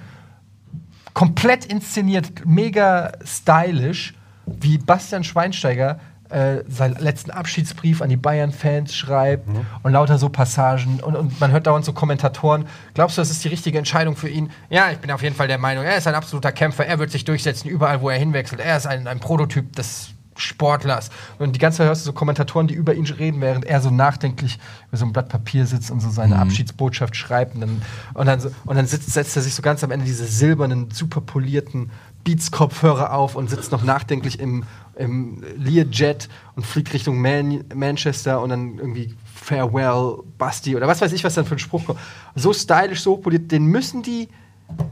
komplett 1.15 1.65
inszeniert, 1.67 2.47
mega 2.47 3.13
stylisch, 3.25 4.15
wie 4.47 4.79
Bastian 4.79 5.25
Schweinsteiger 5.25 6.01
äh, 6.33 6.65
seinen 6.67 6.97
letzten 6.97 7.31
Abschiedsbrief 7.31 8.01
an 8.01 8.09
die 8.09 8.17
Bayern-Fans 8.17 8.95
schreibt 8.95 9.47
und 9.83 9.93
lauter 9.93 10.17
so 10.17 10.31
Passagen 10.31 11.01
und, 11.01 11.15
und 11.15 11.41
man 11.41 11.51
hört 11.51 11.67
dauernd 11.67 11.85
so 11.85 11.93
Kommentatoren. 11.93 12.65
Glaubst 12.95 13.19
du, 13.19 13.21
das 13.21 13.31
ist 13.31 13.45
die 13.45 13.49
richtige 13.49 13.77
Entscheidung 13.77 14.17
für 14.17 14.31
ihn? 14.31 14.51
Ja, 14.71 14.91
ich 14.91 14.99
bin 14.99 15.11
auf 15.11 15.23
jeden 15.23 15.37
Fall 15.37 15.49
der 15.49 15.59
Meinung, 15.59 15.85
er 15.85 15.97
ist 15.97 16.07
ein 16.07 16.15
absoluter 16.15 16.51
Kämpfer, 16.51 16.87
er 16.87 16.99
wird 16.99 17.11
sich 17.11 17.25
durchsetzen 17.25 17.69
überall, 17.69 18.01
wo 18.01 18.09
er 18.09 18.19
hinwechselt. 18.19 18.63
Er 18.63 18.79
ist 18.79 18.87
ein, 18.87 19.07
ein 19.07 19.21
Prototyp 19.21 19.77
des 19.77 20.15
Sportlers. 20.37 21.11
Und 21.39 21.55
die 21.55 21.59
ganze 21.59 21.79
Zeit 21.79 21.87
hörst 21.87 22.03
du 22.03 22.07
so 22.07 22.13
Kommentatoren, 22.13 22.67
die 22.67 22.75
über 22.75 22.95
ihn 22.95 23.07
reden, 23.07 23.41
während 23.41 23.65
er 23.65 23.81
so 23.81 23.91
nachdenklich 23.91 24.59
über 24.89 24.97
so 24.97 25.05
ein 25.05 25.13
Blatt 25.13 25.29
Papier 25.29 25.67
sitzt 25.67 25.91
und 25.91 26.01
so 26.01 26.11
seine 26.11 26.39
Abschiedsbotschaft 26.39 27.17
schreibt. 27.17 27.55
Und 27.55 27.61
dann, 27.61 27.83
und 28.15 28.27
dann, 28.27 28.41
so, 28.41 28.51
und 28.65 28.77
dann 28.77 28.87
sitzt, 28.87 29.13
setzt 29.13 29.37
er 29.37 29.43
sich 29.43 29.55
so 29.55 29.63
ganz 29.63 29.85
am 29.85 29.91
Ende 29.91 30.07
diese 30.07 30.27
silbernen, 30.27 30.91
super 30.91 31.21
polierten 31.21 31.91
Beats-Kopfhörer 32.25 33.13
auf 33.13 33.35
und 33.35 33.51
sitzt 33.51 33.73
noch 33.73 33.83
nachdenklich 33.83 34.39
im, 34.39 34.65
im 34.97 35.43
Learjet 35.57 36.29
und 36.55 36.65
fliegt 36.65 36.93
Richtung 36.93 37.21
Man 37.21 37.65
Manchester 37.75 38.41
und 38.41 38.51
dann 38.51 38.79
irgendwie 38.79 39.15
Farewell, 39.35 40.23
Basti 40.39 40.77
oder 40.77 40.87
was 40.87 41.01
weiß 41.01 41.13
ich, 41.13 41.25
was 41.25 41.35
dann 41.35 41.45
für 41.45 41.57
ein 41.57 41.59
Spruch 41.59 41.85
kommt. 41.85 41.99
So 42.35 42.53
stylisch, 42.53 43.03
so 43.03 43.17
poliert, 43.17 43.51
den 43.51 43.67
müssen 43.67 44.03
die, 44.03 44.29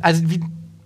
also 0.00 0.28
wie, 0.28 0.40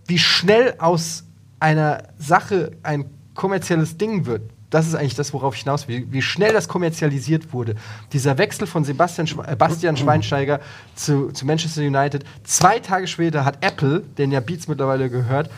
wie 0.06 0.18
schnell 0.18 0.74
aus 0.78 1.24
einer 1.60 2.02
Sache 2.18 2.72
ein 2.82 3.06
kommerzielles 3.34 3.96
Ding 3.96 4.26
wird. 4.26 4.42
Das 4.70 4.88
ist 4.88 4.96
eigentlich 4.96 5.14
das, 5.14 5.32
worauf 5.32 5.54
ich 5.54 5.62
hinaus 5.62 5.86
will. 5.86 6.06
Wie 6.10 6.20
schnell 6.20 6.52
das 6.52 6.66
kommerzialisiert 6.66 7.52
wurde. 7.52 7.76
Dieser 8.12 8.38
Wechsel 8.38 8.66
von 8.66 8.84
Sebastian 8.84 9.28
Schwe 9.28 9.46
äh, 9.46 9.54
Bastian 9.54 9.96
Schweinsteiger 9.96 10.60
zu, 10.96 11.30
zu 11.30 11.46
Manchester 11.46 11.82
United. 11.82 12.24
Zwei 12.42 12.80
Tage 12.80 13.06
später 13.06 13.44
hat 13.44 13.64
Apple, 13.64 14.00
den 14.18 14.32
ja 14.32 14.40
Beats 14.40 14.66
mittlerweile 14.66 15.10
gehört, 15.10 15.48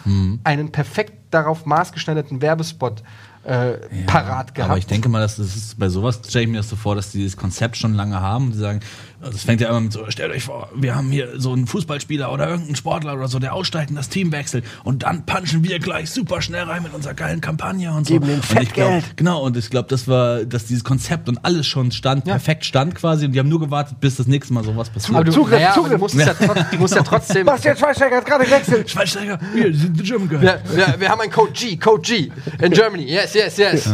einen 0.45 0.71
perfekt 0.71 1.15
darauf 1.31 1.65
maßgeschneiderten 1.65 2.43
Werbespot 2.43 3.03
äh, 3.47 4.05
parat 4.07 4.55
gehabt. 4.55 4.71
Aber 4.71 4.79
ich 4.79 4.87
denke 4.87 5.09
mal, 5.09 5.21
dass 5.21 5.37
das 5.37 5.57
ist, 5.57 5.79
bei 5.79 5.89
sowas 5.89 6.21
stelle 6.29 6.45
ich 6.45 6.51
mir 6.51 6.59
das 6.59 6.69
so 6.69 6.77
vor, 6.77 6.95
dass 6.95 7.13
die 7.13 7.19
dieses 7.19 7.37
Konzept 7.37 7.77
schon 7.77 7.95
lange 7.95 8.21
haben 8.21 8.47
und 8.47 8.53
die 8.53 8.59
sagen, 8.59 8.81
das 9.21 9.43
fängt 9.45 9.61
ja 9.61 9.69
immer 9.69 9.81
mit 9.81 9.93
so, 9.93 10.05
stellt 10.11 10.33
euch 10.33 10.45
vor, 10.45 10.69
wir 10.75 10.95
haben 10.95 11.11
hier 11.11 11.41
so 11.41 11.53
einen 11.53 11.67
Fußballspieler 11.67 12.31
oder 12.33 12.49
irgendeinen 12.49 12.77
Sportler 12.77 13.15
oder 13.15 13.29
so, 13.29 13.39
der 13.39 13.55
aussteigt 13.55 13.91
und 13.91 13.97
das 13.97 14.09
Team 14.09 14.31
wechselt 14.33 14.65
und 14.85 15.03
dann 15.03 15.25
punchen 15.27 15.65
wir 15.65 15.79
gleich 15.79 16.11
super 16.11 16.43
schnell 16.43 16.65
rein 16.65 16.83
mit 16.83 16.93
unserer 16.95 17.15
geilen 17.15 17.41
Kampagne 17.41 17.91
und 17.93 18.07
so. 18.07 18.15
Geben 18.15 18.27
und 18.31 18.39
ich 18.39 18.49
glaub, 18.49 18.59
Fettgeld. 18.65 19.17
Genau, 19.17 19.43
und 19.43 19.57
ich 19.57 19.71
glaube, 19.71 19.89
das 19.89 20.07
war, 20.07 20.45
dass 20.45 20.67
dieses 20.67 20.85
Konzept 20.85 21.29
und 21.29 21.45
alles 21.45 21.67
schon 21.67 21.91
stand, 21.93 22.25
perfekt 22.25 22.65
stand 22.65 22.95
quasi 22.95 23.25
und 23.27 23.33
die 23.33 23.39
haben 23.39 23.49
nur 23.49 23.61
gewartet, 23.61 24.01
bis 24.01 24.17
das 24.17 24.27
nächste 24.27 24.53
Mal 24.53 24.65
sowas 24.65 24.91
passiert. 24.91 25.17
aber 25.17 25.25
du, 25.25 25.33
Zugriff, 25.33 25.53
naja, 25.53 25.73
aber 25.73 25.75
Zugriff. 25.77 25.93
du 25.93 25.99
musst, 25.99 26.15
ja. 26.15 26.35
trot- 26.35 26.67
du 26.73 26.77
musst 26.79 26.95
ja 26.95 27.03
trotzdem. 27.05 27.47
Bastian 27.47 27.77
Schweinsteiger 27.77 28.17
hat 28.17 28.27
gerade 28.27 28.45
gewechselt. 28.45 28.91
Schweinsteiger, 28.91 29.39
wir 29.55 29.75
sind 29.75 29.97
the 29.97 30.03
German 30.03 30.29
Guy. 30.29 30.41
Wir, 30.43 30.61
wir, 30.75 30.95
wir 31.01 31.09
haben 31.09 31.21
einen 31.21 31.33
Code 31.33 31.53
G, 31.53 31.77
Code 31.77 32.03
G 32.03 32.31
in 32.63 32.73
Germany. 32.73 33.05
Yes, 33.05 33.35
yes, 33.35 33.57
yes. 33.57 33.89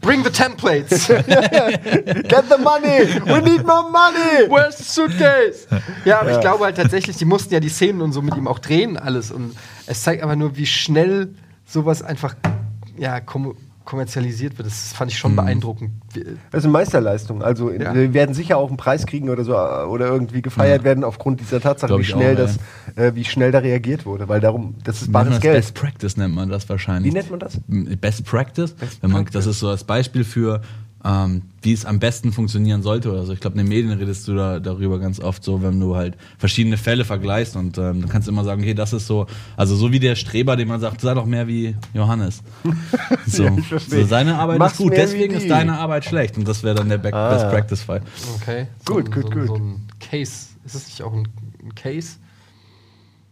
Bring 0.00 0.22
the 0.24 0.30
templates. 0.30 1.06
Get 1.08 2.44
the 2.48 2.58
money. 2.62 3.06
We 3.26 3.40
need 3.42 3.64
more 3.82 3.90
money. 3.90 4.50
Where's 4.50 4.78
the 4.78 4.84
suitcase? 4.84 5.66
Ja, 6.04 6.20
aber 6.20 6.32
ich 6.32 6.40
glaube 6.40 6.64
halt 6.64 6.76
tatsächlich, 6.76 7.16
die 7.16 7.24
mussten 7.24 7.52
ja 7.52 7.60
die 7.60 7.68
Szenen 7.68 8.00
und 8.02 8.12
so 8.12 8.22
mit 8.22 8.36
ihm 8.36 8.46
auch 8.48 8.58
drehen, 8.58 8.96
alles. 8.96 9.30
Und 9.30 9.56
es 9.86 10.02
zeigt 10.02 10.22
aber 10.22 10.36
nur, 10.36 10.56
wie 10.56 10.66
schnell 10.66 11.34
sowas 11.66 12.02
einfach 12.02 12.34
ja, 12.96 13.20
kom 13.20 13.56
kommerzialisiert 13.84 14.56
wird. 14.56 14.66
Das 14.66 14.94
fand 14.94 15.10
ich 15.12 15.18
schon 15.18 15.36
beeindruckend. 15.36 15.90
Wie- 16.14 16.24
Das 16.50 16.60
ist 16.60 16.64
eine 16.64 16.72
Meisterleistung. 16.72 17.42
Also 17.42 17.70
Ja. 17.70 17.94
wir 17.94 18.14
werden 18.14 18.34
sicher 18.34 18.56
auch 18.56 18.68
einen 18.68 18.78
Preis 18.78 19.04
kriegen 19.04 19.28
oder 19.28 19.44
so 19.44 19.52
äh, 19.52 19.84
oder 19.86 20.06
irgendwie 20.06 20.40
gefeiert 20.40 20.84
werden 20.84 21.04
aufgrund 21.04 21.40
dieser 21.40 21.60
Tatsache, 21.60 21.88
Glaub 21.88 22.00
wie 22.00 22.04
schnell 22.04 22.32
auch, 22.34 22.38
das, 22.38 22.56
äh, 22.96 23.14
wie 23.14 23.24
schnell 23.26 23.52
da 23.52 23.58
reagiert 23.58 24.06
wurde, 24.06 24.26
weil 24.26 24.40
darum, 24.40 24.76
das 24.84 25.02
ist 25.02 25.12
bares 25.12 25.38
Geld. 25.38 25.56
Best 25.56 25.74
Practice 25.74 26.16
nennt 26.16 26.34
man 26.34 26.48
das 26.48 26.66
wahrscheinlich. 26.70 27.12
Wie 27.12 27.14
nennt 27.14 27.30
man 27.30 27.40
das? 27.40 27.60
Best 27.68 28.24
Practice. 28.24 28.74
wenn 29.02 29.10
man, 29.10 29.26
Das 29.30 29.44
ist 29.44 29.58
so 29.58 29.70
das 29.70 29.84
Beispiel 29.84 30.24
für, 30.24 30.62
ähm, 31.04 31.42
wie 31.60 31.72
es 31.72 31.84
am 31.84 31.98
besten 31.98 32.32
funktionieren 32.32 32.82
sollte 32.82 33.10
oder 33.12 33.24
so. 33.24 33.32
Ich 33.32 33.40
glaube, 33.40 33.58
in 33.58 33.64
den 33.64 33.68
Medien 33.68 33.92
redest 33.92 34.26
du 34.26 34.34
da 34.34 34.58
darüber 34.58 34.98
ganz 34.98 35.20
oft 35.20 35.44
so, 35.44 35.62
wenn 35.62 35.78
du 35.78 35.96
halt 35.96 36.16
verschiedene 36.38 36.76
Fälle 36.76 37.04
vergleichst 37.04 37.56
und 37.56 37.76
ähm, 37.78 38.00
dann 38.00 38.08
kannst 38.08 38.26
du 38.26 38.32
immer 38.32 38.44
sagen, 38.44 38.62
okay, 38.62 38.74
das 38.74 38.92
ist 38.92 39.06
so, 39.06 39.26
also 39.56 39.76
so 39.76 39.92
wie 39.92 40.00
der 40.00 40.16
Streber, 40.16 40.56
dem 40.56 40.68
man 40.68 40.80
sagt, 40.80 41.00
sei 41.02 41.12
doch 41.14 41.26
mehr 41.26 41.46
wie 41.46 41.74
Johannes. 41.92 42.42
So, 43.26 43.56
verstehe. 43.56 44.02
so 44.02 44.06
seine 44.06 44.36
Arbeit 44.36 44.58
Mach's 44.58 44.72
ist 44.72 44.78
gut, 44.78 44.92
deswegen 44.92 45.34
ist 45.34 45.48
deine 45.48 45.78
Arbeit 45.78 46.04
schlecht 46.04 46.36
und 46.36 46.46
das 46.46 46.62
wäre 46.62 46.74
dann 46.74 46.88
der 46.88 46.98
Be 46.98 47.12
Ah. 47.12 47.30
Best 47.32 47.48
Practice 47.50 47.82
Fall. 47.82 48.02
Okay. 48.36 48.66
Gut, 48.84 49.10
gut, 49.12 49.24
so, 49.24 49.30
gut. 49.30 49.46
So 49.46 49.54
ein 49.54 49.86
Case. 50.00 50.48
Ist 50.64 50.74
es 50.74 50.86
nicht 50.86 51.02
auch 51.02 51.12
ein, 51.12 51.28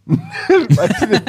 ein 0.07 0.67
Case? 0.67 1.21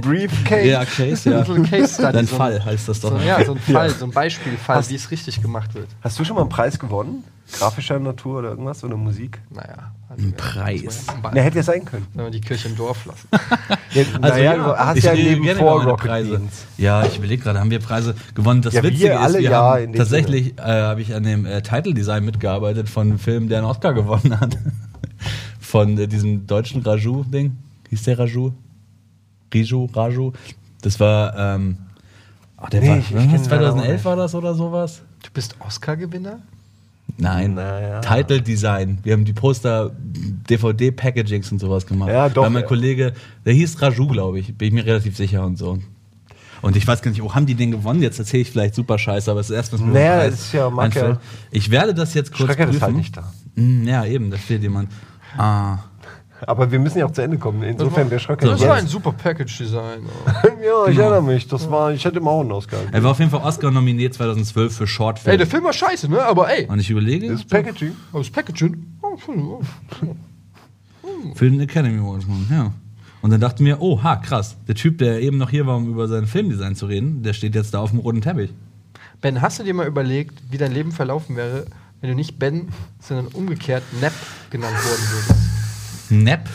Briefcase. 0.00 0.66
Ja, 0.68 0.84
Case, 0.84 1.28
ja. 1.30 1.44
So 1.44 1.54
ein 1.54 1.64
Case 1.68 1.94
Study. 1.94 2.12
So 2.12 2.18
ein- 2.18 2.26
Fall 2.26 2.64
heißt 2.64 2.88
das 2.88 3.00
doch. 3.00 3.10
So, 3.10 3.26
ja, 3.26 3.44
so 3.44 3.52
ein 3.54 3.58
Fall, 3.72 3.90
so 3.90 4.04
ein 4.04 4.10
Beispielfall, 4.12 4.88
wie 4.88 4.94
es 4.94 5.10
richtig 5.10 5.42
gemacht 5.42 5.74
wird. 5.74 5.88
Hast 6.02 6.18
du 6.18 6.24
schon 6.24 6.36
mal 6.36 6.42
einen 6.42 6.50
Preis 6.50 6.78
gewonnen? 6.78 7.24
Grafischer 7.52 7.98
Natur 8.00 8.40
oder 8.40 8.48
irgendwas 8.50 8.82
oder 8.82 8.96
Musik? 8.96 9.40
Naja. 9.50 9.92
Also, 10.08 10.22
Ein 10.24 10.30
ja, 10.30 10.36
Preis. 10.36 11.06
Na, 11.32 11.40
hätte 11.40 11.56
ja 11.58 11.62
sein 11.62 11.84
können. 11.84 12.06
Wenn 12.14 12.24
wir 12.24 12.30
die 12.32 12.40
Kirche 12.40 12.68
im 12.68 12.76
Dorf 12.76 13.04
lassen. 13.06 13.28
Ja, 13.92 14.02
naja, 14.18 14.50
Also 14.50 14.62
du 14.64 14.76
hast 14.78 14.96
ich 14.98 15.04
ja 15.04 15.14
neben 15.14 15.42
gerne 15.42 15.60
vor 15.60 15.82
Rocket 15.84 16.06
Preise. 16.08 16.30
Beans. 16.32 16.66
Ja, 16.76 17.06
ich 17.06 17.16
überlege 17.16 17.42
gerade, 17.42 17.60
haben 17.60 17.70
wir 17.70 17.78
Preise 17.78 18.14
gewonnen? 18.34 18.60
Das 18.60 18.74
Ja, 18.74 18.82
wir 18.82 18.90
Witzige 18.90 19.18
alle 19.18 19.38
ist, 19.38 19.44
wir 19.44 19.50
ja, 19.50 19.62
haben 19.76 19.92
tatsächlich 19.94 20.58
äh, 20.58 20.62
habe 20.62 21.00
ich 21.00 21.14
an 21.14 21.22
dem 21.22 21.46
äh, 21.46 21.62
Title 21.62 21.94
Design 21.94 22.24
mitgearbeitet 22.24 22.90
von 22.90 23.08
einem 23.08 23.18
Film, 23.18 23.48
der 23.48 23.58
einen 23.58 23.66
Oscar 23.66 23.94
gewonnen 23.94 24.38
hat. 24.38 24.58
von 25.60 25.96
äh, 25.98 26.06
diesem 26.08 26.46
deutschen 26.46 26.82
Raju-Ding. 26.82 27.56
Hieß 27.90 28.02
der 28.04 28.18
Raju? 28.18 28.52
Riju, 29.54 29.86
Raju. 29.86 30.32
Das 30.82 30.98
war, 31.00 31.36
ähm, 31.36 31.78
ach, 32.56 32.68
der 32.70 32.80
Nee, 32.80 32.88
war, 32.88 32.98
ich- 32.98 33.10
ich 33.10 33.16
auch 33.16 33.42
2011 33.42 33.92
nicht. 33.92 34.04
war 34.04 34.16
das 34.16 34.34
oder 34.34 34.54
sowas? 34.54 35.02
Du 35.22 35.30
bist 35.32 35.56
Oscar-Gewinner? 35.60 36.40
Nein, 37.18 37.54
Naja. 37.54 38.00
Title 38.00 38.42
Design. 38.42 38.98
Wir 39.02 39.12
haben 39.14 39.24
die 39.24 39.32
Poster, 39.32 39.90
DVD-Packagings 40.50 41.50
und 41.52 41.58
sowas 41.60 41.86
gemacht. 41.86 42.10
Ja, 42.10 42.28
doch, 42.28 42.42
Weil 42.42 42.50
mein 42.50 42.62
ja. 42.62 42.68
Kollege, 42.68 43.12
der 43.44 43.54
hieß 43.54 43.80
Raju, 43.80 44.06
glaube 44.08 44.38
ich, 44.38 44.54
bin 44.56 44.68
ich 44.68 44.74
mir 44.74 44.84
relativ 44.84 45.16
sicher 45.16 45.44
und 45.44 45.56
so. 45.56 45.78
Und 46.62 46.74
ich 46.76 46.86
weiß 46.86 47.02
gar 47.02 47.10
nicht, 47.10 47.22
wo 47.22 47.34
haben 47.34 47.46
die 47.46 47.54
den 47.54 47.70
gewonnen? 47.70 48.02
Jetzt 48.02 48.18
erzähle 48.18 48.42
ich 48.42 48.50
vielleicht 48.50 48.74
super 48.74 48.98
scheiße, 48.98 49.30
aber 49.30 49.40
es 49.40 49.50
ist 49.50 49.56
erst, 49.56 49.72
was 49.72 49.80
mir 49.80 49.92
Naja, 49.92 50.22
ist 50.22 50.52
ja- 50.52 50.68
ja- 50.68 51.20
Ich 51.50 51.70
werde 51.70 51.94
das 51.94 52.14
jetzt 52.14 52.32
kurz 52.32 52.48
Schrecker 52.50 52.64
ist 52.64 52.70
prüfen. 52.70 52.82
halt 52.82 52.96
nicht 52.96 53.16
da. 53.16 53.32
Mm, 53.54 53.86
Ja, 53.86 54.04
eben, 54.04 54.30
da 54.30 54.36
steht 54.38 54.62
jemand. 54.62 54.90
Ah, 55.36 55.78
Aber 56.46 56.70
wir 56.70 56.78
müssen 56.78 56.98
ja 56.98 57.06
auch 57.06 57.10
zu 57.12 57.22
Ende 57.22 57.38
kommen. 57.38 57.62
Insofern 57.62 58.10
wäre 58.10 58.20
Schröcker 58.20 58.46
Das 58.48 58.60
war 58.60 58.74
ein 58.74 58.86
super 58.86 59.12
Package-Design. 59.12 60.00
Ja, 60.64 60.86
ich 60.88 60.98
erinnere 60.98 61.22
mich. 61.22 61.46
Das 61.46 61.70
war, 61.70 61.92
ich 61.92 62.04
hätte 62.04 62.18
ihm 62.18 62.26
auch 62.26 62.40
einen 62.40 62.50
Oscar. 62.52 62.78
er 62.90 63.02
war 63.02 63.12
auf 63.12 63.18
jeden 63.18 63.30
Fall 63.30 63.40
Oscar 63.42 63.70
nominiert 63.70 64.14
2012 64.14 64.76
für 64.76 64.86
Shortfilm. 64.86 65.32
Ey, 65.32 65.38
der 65.38 65.46
Film 65.46 65.62
war 65.64 65.72
scheiße, 65.72 66.08
ne? 66.10 66.22
Aber 66.22 66.50
ey, 66.50 66.66
und 66.66 66.78
ich 66.80 66.90
überlege, 66.90 67.28
Das 67.28 67.40
ist 67.40 67.48
Packaging. 67.50 67.92
aber 68.10 68.20
das 68.20 68.30
Packaging. 68.30 68.76
Oh, 69.02 69.16
oh, 69.28 69.60
für 71.34 71.50
den 71.50 71.60
Academy 71.60 71.98
Awards, 72.00 72.26
Mann, 72.26 72.46
ja. 72.50 72.72
Und 73.22 73.30
dann 73.30 73.40
dachte 73.40 73.62
ich 73.62 73.68
mir, 73.68 73.80
oh, 73.80 74.02
ha, 74.02 74.16
krass. 74.16 74.56
Der 74.68 74.74
Typ, 74.74 74.98
der 74.98 75.20
eben 75.20 75.38
noch 75.38 75.50
hier 75.50 75.66
war, 75.66 75.76
um 75.76 75.88
über 75.88 76.08
sein 76.08 76.26
Filmdesign 76.26 76.74
zu 76.74 76.86
reden, 76.86 77.22
der 77.22 77.32
steht 77.32 77.54
jetzt 77.54 77.74
da 77.74 77.80
auf 77.80 77.90
dem 77.90 78.00
roten 78.00 78.20
Teppich. 78.20 78.52
Ben, 79.20 79.40
hast 79.40 79.58
du 79.58 79.62
dir 79.64 79.74
mal 79.74 79.86
überlegt, 79.86 80.34
wie 80.50 80.58
dein 80.58 80.72
Leben 80.72 80.92
verlaufen 80.92 81.36
wäre, 81.36 81.66
wenn 82.00 82.10
du 82.10 82.16
nicht 82.16 82.38
Ben, 82.38 82.68
sondern 83.00 83.28
umgekehrt 83.28 83.82
Nap 84.00 84.12
genannt 84.50 84.74
worden 84.74 85.02
würdest? 85.10 85.55
Nap. 86.10 86.48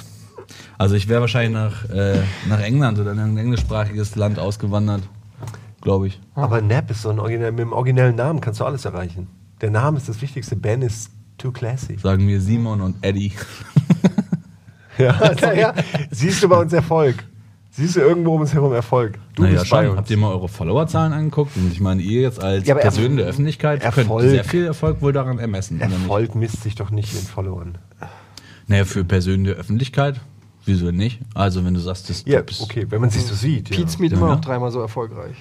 Also 0.78 0.96
ich 0.96 1.08
wäre 1.08 1.22
wahrscheinlich 1.22 1.54
nach, 1.54 1.90
äh, 1.90 2.20
nach 2.50 2.60
England 2.60 3.00
oder 3.00 3.12
in 3.12 3.20
ein 3.20 3.38
englischsprachiges 3.38 4.16
Land 4.16 4.40
ausgewandert, 4.40 5.04
glaube 5.82 6.08
ich. 6.08 6.20
Aber 6.36 6.62
Nap 6.62 6.90
ist 6.92 7.04
so 7.04 7.10
ein 7.10 7.20
originell, 7.20 7.52
mit 7.52 7.60
dem 7.60 7.74
originellen 7.74 8.16
Namen 8.16 8.42
kannst 8.42 8.60
du 8.60 8.66
alles 8.66 8.86
erreichen. 8.86 9.28
Der 9.62 9.70
Name 9.70 9.98
ist 9.98 10.10
das 10.10 10.22
Wichtigste. 10.22 10.56
Ben 10.56 10.82
ist 10.82 11.12
too 11.38 11.52
classy. 11.52 11.98
Sagen 12.00 12.28
wir 12.28 12.42
Simon 12.42 12.82
und 12.82 12.96
Eddie. 13.04 13.34
Ja, 14.98 15.32
ja. 15.56 15.74
Siehst 16.12 16.44
du 16.44 16.50
bei 16.50 16.58
uns 16.58 16.74
Erfolg? 16.74 17.24
Siehst 17.72 17.96
du 17.96 18.02
irgendwo 18.02 18.36
um 18.36 18.42
uns 18.42 18.54
herum 18.54 18.74
Erfolg? 18.74 19.18
Du 19.36 19.44
naja, 19.44 19.60
bist 19.60 19.72
bei 19.72 19.82
schon. 19.84 19.92
uns. 19.92 19.98
Habt 20.00 20.10
ihr 20.12 20.18
mal 20.18 20.32
eure 20.34 20.50
Followerzahlen 20.50 21.14
angeguckt? 21.14 21.56
Und 21.56 21.72
ich 21.72 21.80
meine, 21.80 22.02
ihr 22.02 22.22
jetzt 22.22 22.44
als 22.44 22.68
Ja, 22.68 22.76
Person 22.76 23.16
der 23.16 23.26
Öffentlichkeit 23.28 23.82
Erfolg- 23.82 24.08
könnt 24.10 24.30
sehr 24.30 24.44
viel 24.44 24.66
Erfolg 24.66 25.02
wohl 25.02 25.14
daran 25.14 25.40
ermessen. 25.40 25.80
Erfolg 25.80 26.36
misst 26.36 26.62
sich 26.64 26.76
doch 26.76 26.92
nicht 26.92 27.14
in 27.14 27.22
Followern. 27.22 27.78
Naja, 28.72 28.86
für 28.86 29.04
Personen 29.04 29.44
der 29.44 29.56
Öffentlichkeit? 29.56 30.20
Wieso 30.66 30.92
nicht? 30.92 31.20
Also 31.34 31.66
wenn 31.66 31.74
du 31.74 31.80
sagst, 31.80 32.10
dass 32.10 32.24
Ja, 32.26 32.40
du 32.40 32.46
bist, 32.46 32.62
okay, 32.62 32.86
wenn 32.90 33.02
man 33.02 33.10
sich 33.10 33.24
so 33.24 33.34
sieht. 33.36 33.70
Ja. 33.70 33.76
Pete 33.78 33.90
Smith 33.92 34.12
Ja, 34.12 34.18
immer 34.18 34.28
ja. 34.30 34.36
noch 34.36 34.42
dreimal 34.42 34.72
so 34.72 34.80
erfolgreich. 34.80 35.36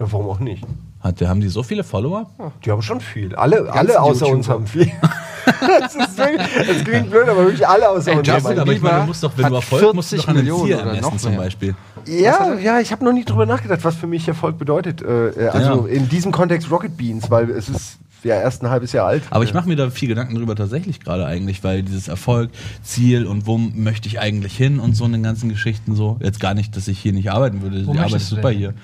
ja, 0.00 0.12
warum 0.12 0.26
auch 0.28 0.40
nicht? 0.40 0.64
hat, 1.00 1.18
der- 1.20 1.28
haben 1.28 1.40
die 1.40 1.48
so 1.48 1.62
viele 1.62 1.82
Follower? 1.82 2.30
Die 2.64 2.70
haben 2.70 2.82
schon 2.82 3.00
viel. 3.00 3.34
Alle, 3.34 3.72
alle 3.72 4.00
außer 4.00 4.26
YouTuber. 4.26 4.36
uns 4.36 4.48
haben 4.48 4.66
viel. 4.66 4.86
das, 5.80 5.94
ist 5.96 6.16
wirklich, 6.18 6.66
das 6.68 6.84
klingt 6.84 7.10
blöd, 7.10 7.28
aber 7.28 7.44
wirklich 7.46 7.66
alle 7.66 7.88
außer 7.88 8.12
Ey, 8.12 8.18
uns 8.18 8.28
Justin 8.28 8.50
haben 8.50 8.58
aber 8.60 8.72
ich 8.72 8.80
meine, 8.82 9.00
du 9.00 9.06
musst 9.06 9.22
doch, 9.24 9.32
wenn 9.36 9.44
hat 9.46 9.50
du 9.52 9.56
Erfolg 9.56 9.94
musst 9.94 10.12
du 10.12 10.16
40 10.16 10.20
doch 10.26 10.28
an 10.28 10.36
ein 10.36 10.44
Millionen 10.44 10.66
Ziel 10.66 10.76
oder 10.76 11.00
noch 11.00 11.16
zum 11.16 11.30
mehr. 11.32 11.40
Beispiel. 11.40 11.74
Ja, 12.06 12.54
ja, 12.54 12.78
ich 12.80 12.92
habe 12.92 13.04
noch 13.04 13.12
nie 13.12 13.24
drüber 13.24 13.46
nachgedacht, 13.46 13.82
was 13.84 13.96
für 13.96 14.06
mich 14.06 14.28
Erfolg 14.28 14.58
bedeutet. 14.58 15.02
Äh, 15.02 15.28
äh, 15.30 15.48
also 15.48 15.86
Ja. 15.88 15.92
in 15.94 16.08
diesem 16.08 16.30
Kontext 16.30 16.70
Rocket 16.70 16.96
Beans, 16.96 17.30
weil 17.30 17.50
es 17.50 17.68
ist 17.68 17.98
ja 18.24 18.40
erst 18.40 18.62
ein 18.62 18.70
halbes 18.70 18.92
Jahr 18.92 19.06
alt. 19.06 19.22
Aber 19.30 19.44
ich 19.44 19.54
mache 19.54 19.68
mir 19.68 19.76
da 19.76 19.90
viel 19.90 20.08
Gedanken 20.08 20.34
drüber 20.34 20.56
tatsächlich 20.56 21.00
gerade 21.00 21.26
eigentlich, 21.26 21.62
weil 21.64 21.82
dieses 21.82 22.08
Erfolg, 22.08 22.50
Ziel 22.82 23.26
und 23.26 23.46
wo 23.46 23.58
möchte 23.58 24.08
ich 24.08 24.20
eigentlich 24.20 24.56
hin 24.56 24.78
und 24.78 24.94
so 24.94 25.04
in 25.04 25.12
den 25.12 25.22
ganzen 25.22 25.48
Geschichten 25.48 25.94
so. 25.94 26.18
Jetzt 26.20 26.40
gar 26.40 26.54
nicht, 26.54 26.76
dass 26.76 26.88
ich 26.88 26.98
hier 26.98 27.12
nicht 27.12 27.30
arbeiten 27.30 27.62
würde. 27.62 27.86
Wo 27.86 27.92
Die 27.92 27.98
Arbeit 27.98 28.14
ist 28.14 28.28
super 28.28 28.50
denn 28.50 28.58
hier. 28.58 28.74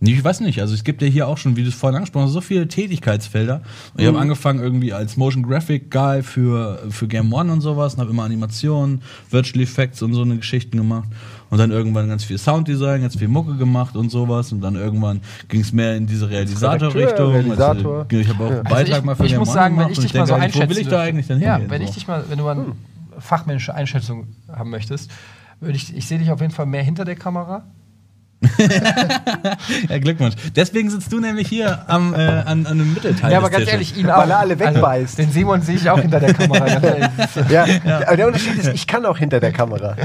Ich 0.00 0.22
weiß 0.22 0.40
nicht, 0.40 0.60
also 0.60 0.74
es 0.74 0.84
gibt 0.84 1.00
ja 1.02 1.08
hier 1.08 1.28
auch 1.28 1.38
schon, 1.38 1.56
wie 1.56 1.62
du 1.62 1.68
es 1.68 1.74
vorhin 1.74 1.96
angesprochen 1.96 2.26
hast, 2.26 2.32
so 2.32 2.40
viele 2.40 2.68
Tätigkeitsfelder. 2.68 3.62
Und 3.94 4.00
ich 4.00 4.06
habe 4.06 4.18
angefangen 4.18 4.60
irgendwie 4.60 4.92
als 4.92 5.16
Motion 5.16 5.42
Graphic 5.42 5.90
Guy 5.90 6.22
für, 6.22 6.82
für 6.90 7.06
Game 7.06 7.32
One 7.32 7.50
und 7.50 7.60
sowas 7.62 7.94
und 7.94 8.00
habe 8.00 8.10
immer 8.10 8.24
Animationen, 8.24 9.00
Virtual 9.30 9.62
Effects 9.62 10.02
und 10.02 10.12
so 10.12 10.22
eine 10.22 10.36
Geschichten 10.36 10.76
gemacht. 10.76 11.08
Und 11.54 11.60
dann 11.60 11.70
irgendwann 11.70 12.08
ganz 12.08 12.24
viel 12.24 12.36
Sounddesign, 12.36 13.02
ganz 13.02 13.16
viel 13.16 13.28
Mucke 13.28 13.54
gemacht 13.54 13.94
und 13.94 14.10
sowas. 14.10 14.50
Und 14.50 14.60
dann 14.60 14.74
irgendwann 14.74 15.20
ging 15.46 15.60
es 15.60 15.72
mehr 15.72 15.94
in 15.94 16.04
diese 16.04 16.28
Realisator-Richtung. 16.28 17.30
Realisator. 17.30 18.06
Also, 18.10 18.18
ich 18.18 18.28
habe 18.28 18.42
auch 18.44 18.48
einen 18.50 18.66
Also 18.66 18.74
Beitrag 18.74 18.98
ich, 18.98 19.04
mal 19.04 19.14
für 19.14 19.26
ich 19.26 19.38
muss 19.38 19.48
One 19.50 19.54
sagen, 19.54 19.76
wenn 19.76 19.84
gemacht 19.84 19.92
ich 19.92 19.98
und 19.98 20.04
dich 20.04 20.14
mal 20.14 20.26
so 20.26 20.34
Wo 20.34 20.68
will 20.68 20.78
ich 20.78 20.88
da 20.88 21.00
eigentlich 21.02 21.28
denn 21.28 21.40
Ja, 21.40 21.52
hingehen? 21.52 21.70
wenn 21.70 21.82
ich 21.82 21.92
dich 21.92 22.08
mal, 22.08 22.24
wenn 22.28 22.38
du 22.38 22.44
mal 22.44 22.56
eine 22.56 22.66
fachmännische 23.20 23.72
Einschätzung 23.72 24.26
haben 24.52 24.70
möchtest, 24.70 25.12
würde 25.60 25.76
ich, 25.76 25.96
ich 25.96 26.08
sehe 26.08 26.18
dich 26.18 26.32
auf 26.32 26.40
jeden 26.40 26.52
Fall 26.52 26.66
mehr 26.66 26.82
hinter 26.82 27.04
der 27.04 27.14
Kamera. 27.14 27.62
Ja, 29.88 29.98
Glückwunsch. 29.98 30.34
Deswegen 30.56 30.90
sitzt 30.90 31.12
du 31.12 31.20
nämlich 31.20 31.48
hier 31.48 31.78
am, 31.88 32.14
äh, 32.14 32.18
an, 32.18 32.46
an 32.46 32.66
einem 32.66 32.94
Mittelteil. 32.94 33.32
ja, 33.32 33.38
aber 33.38 33.48
des 33.48 33.56
ganz 33.58 33.64
Tisches. 33.70 33.72
ehrlich, 33.92 33.96
ihn 33.98 34.10
auch. 34.10 34.18
Weil 34.18 34.30
er 34.30 34.38
alle 34.38 34.58
wegbeißt. 34.58 35.18
den 35.18 35.30
Simon 35.30 35.62
sehe 35.62 35.76
ich 35.76 35.88
auch 35.90 35.98
hinter 35.98 36.20
der 36.20 36.34
Kamera. 36.34 36.64
ist- 36.66 37.50
Ja, 37.50 37.64
aber 38.06 38.16
der 38.16 38.26
Unterschied 38.26 38.56
ist, 38.58 38.68
ich 38.74 38.86
kann 38.86 39.04
auch 39.06 39.18
hinter 39.18 39.40
der 39.40 39.52
Kamera. 39.52 39.96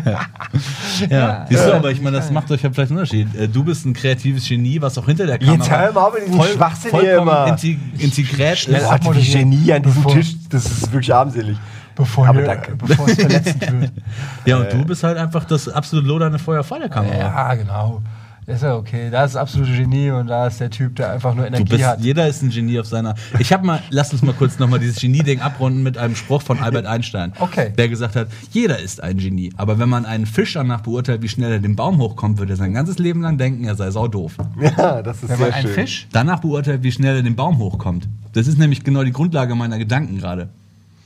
Ja, 1.09 1.45
siehst 1.49 1.65
du, 1.65 1.73
aber 1.73 1.91
ich 1.91 2.01
meine, 2.01 2.17
das 2.17 2.31
macht 2.31 2.51
euch 2.51 2.61
ja 2.61 2.69
vielleicht 2.71 2.91
einen 2.91 2.99
Unterschied. 2.99 3.33
Äh, 3.35 3.47
Du 3.47 3.63
bist 3.63 3.85
ein 3.85 3.93
kreatives 3.93 4.47
Genie, 4.47 4.81
was 4.81 4.97
auch 4.97 5.05
hinter 5.05 5.25
der 5.25 5.37
Kamera 5.39 5.55
Jetzt 5.55 5.69
hör 5.71 5.91
mal 5.93 6.01
auf 6.01 6.13
mit 6.13 6.27
diesem 6.27 6.43
Schwachsinn 6.43 6.91
hier 6.99 7.17
immer. 7.17 7.47
Integ 7.47 7.77
integriert 7.97 8.57
Schnell. 8.57 8.81
Boah, 9.03 9.15
wie 9.15 9.21
Genie 9.31 9.73
an 9.73 9.83
diesem 9.83 10.03
Bevor- 10.03 10.13
Tisch, 10.13 10.35
das 10.49 10.65
ist 10.65 10.91
wirklich 10.91 11.13
armselig. 11.13 11.57
Bevor, 11.95 12.27
Aber 12.27 12.41
danke. 12.41 12.75
bevor 12.77 13.07
es 13.09 13.15
verletzend 13.15 13.61
wird. 13.81 13.91
Ja, 14.45 14.57
und 14.57 14.71
du 14.71 14.85
bist 14.85 15.03
halt 15.03 15.17
einfach 15.17 15.43
das 15.45 15.67
absolut 15.67 16.05
lodernde 16.05 16.39
Feuer 16.39 16.63
vor 16.63 16.79
der 16.79 16.87
Kamera. 16.89 17.17
Ja, 17.17 17.53
genau. 17.55 18.01
Das 18.49 18.57
ist 18.57 18.63
ja 18.63 18.75
okay. 18.77 19.11
Da 19.11 19.25
ist 19.25 19.35
das 19.35 19.41
absolute 19.43 19.71
Genie 19.73 20.09
und 20.09 20.25
da 20.25 20.47
ist 20.47 20.59
der 20.59 20.71
Typ, 20.71 20.95
der 20.95 21.11
einfach 21.11 21.35
nur 21.35 21.45
Du 21.45 21.49
Energie 21.55 21.69
bist, 21.75 21.85
hat. 21.85 21.99
jeder 22.01 22.27
ist 22.27 22.41
ein 22.41 22.49
Genie 22.49 22.79
auf 22.79 22.87
seiner. 22.87 23.13
Ich 23.37 23.53
habe 23.53 23.63
mal, 23.63 23.79
lass 23.91 24.11
uns 24.11 24.23
mal 24.23 24.33
kurz 24.33 24.57
nochmal 24.57 24.79
dieses 24.79 24.99
Genie-Ding 24.99 25.39
abrunden 25.39 25.83
mit 25.83 25.99
einem 25.99 26.15
Spruch 26.15 26.41
von 26.41 26.57
Albert 26.57 26.85
Einstein. 26.87 27.31
Okay. 27.39 27.71
Der 27.77 27.87
gesagt 27.89 28.15
hat, 28.15 28.27
jeder 28.49 28.79
ist 28.79 29.03
ein 29.03 29.17
Genie. 29.17 29.53
Aber 29.55 29.77
wenn 29.77 29.87
man 29.87 30.03
einen 30.07 30.25
Fisch 30.25 30.53
danach 30.53 30.81
beurteilt, 30.81 31.21
wie 31.21 31.29
schnell 31.29 31.51
er 31.51 31.59
den 31.59 31.75
Baum 31.75 31.99
hochkommt, 31.99 32.39
wird 32.39 32.49
er 32.49 32.55
sein 32.55 32.73
ganzes 32.73 32.97
Leben 32.97 33.21
lang 33.21 33.37
denken, 33.37 33.65
er 33.65 33.75
sei 33.75 33.91
sau 33.91 34.07
doof. 34.07 34.37
Ja, 34.59 35.03
das 35.03 35.17
ist 35.21 35.29
Wenn 35.29 35.37
sehr 35.37 35.45
man 35.45 35.53
einen 35.53 35.67
schön. 35.67 35.75
Fisch 35.75 36.07
danach 36.11 36.39
beurteilt, 36.39 36.81
wie 36.81 36.91
schnell 36.91 37.17
er 37.17 37.21
den 37.21 37.35
Baum 37.35 37.59
hochkommt. 37.59 38.07
Das 38.33 38.47
ist 38.47 38.57
nämlich 38.57 38.83
genau 38.83 39.03
die 39.03 39.11
Grundlage 39.13 39.53
meiner 39.53 39.77
Gedanken 39.77 40.17
gerade. 40.17 40.49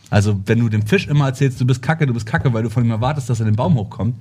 Also, 0.09 0.39
wenn 0.45 0.59
du 0.59 0.69
dem 0.69 0.87
Fisch 0.87 1.07
immer 1.07 1.25
erzählst, 1.25 1.59
du 1.59 1.65
bist 1.67 1.81
kacke, 1.81 2.07
du 2.07 2.13
bist 2.13 2.25
kacke, 2.25 2.53
weil 2.53 2.63
du 2.63 2.69
von 2.69 2.85
ihm 2.85 2.91
erwartest, 2.91 3.29
dass 3.29 3.41
er 3.41 3.45
den 3.47 3.57
Baum 3.57 3.75
hochkommt. 3.75 4.15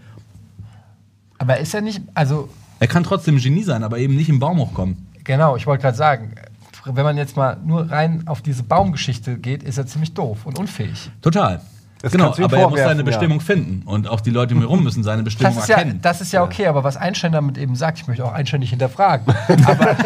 Aber 1.38 1.60
ist 1.60 1.72
er 1.72 1.82
nicht, 1.82 2.02
also 2.14 2.48
Er 2.83 2.89
kann 2.89 3.05
trotzdem 3.05 3.37
ein 3.37 3.41
Genie 3.41 3.62
sein, 3.62 3.85
aber 3.85 3.99
eben 3.99 4.16
nicht 4.16 4.28
im 4.28 4.41
Baum 4.41 4.59
hochkommen. 4.59 5.07
genau, 5.22 5.55
ich 5.55 5.68
wollte 5.68 5.83
gerade 5.83 5.97
sagen, 5.97 6.35
wenn 6.85 7.05
man 7.05 7.16
jetzt 7.16 7.37
mal 7.37 7.57
nur 7.64 7.89
rein 7.89 8.24
auf 8.26 8.43
diese 8.43 8.64
Baumgeschichte 8.64 9.39
geht, 9.39 9.62
ist 9.62 9.78
er 9.78 9.87
ziemlich 9.87 10.14
doof 10.14 10.47
und 10.47 10.59
unfähig. 10.59 11.12
Total. 11.20 11.61
Das 12.01 12.11
genau, 12.11 12.35
aber 12.37 12.59
er 12.59 12.68
muss 12.68 12.80
seine 12.80 13.03
ja. 13.03 13.05
Bestimmung 13.05 13.41
finden. 13.41 13.87
Und 13.87 14.09
auch 14.09 14.20
die 14.20 14.30
Leute 14.30 14.57
um 14.57 14.62
ihn 14.62 14.66
rum 14.66 14.83
müssen 14.83 15.05
seine 15.05 15.22
Bestimmung 15.22 15.55
Das 15.55 15.62
ist, 15.62 15.68
ja, 15.68 15.76
erkennen. 15.76 16.01
das 16.03 16.20
ist 16.22 16.33
ja 16.33 16.43
okay, 16.43 16.66
aber 16.66 16.83
was 16.83 16.97
Einstein 16.97 17.30
damit 17.30 17.57
eben 17.57 17.76
sagt, 17.76 18.01
ich 18.01 18.09
möchte 18.09 18.24
auch 18.24 18.33
Einstein 18.33 18.59
nicht 18.59 18.70
hinterfragen, 18.70 19.33
aber 19.64 19.97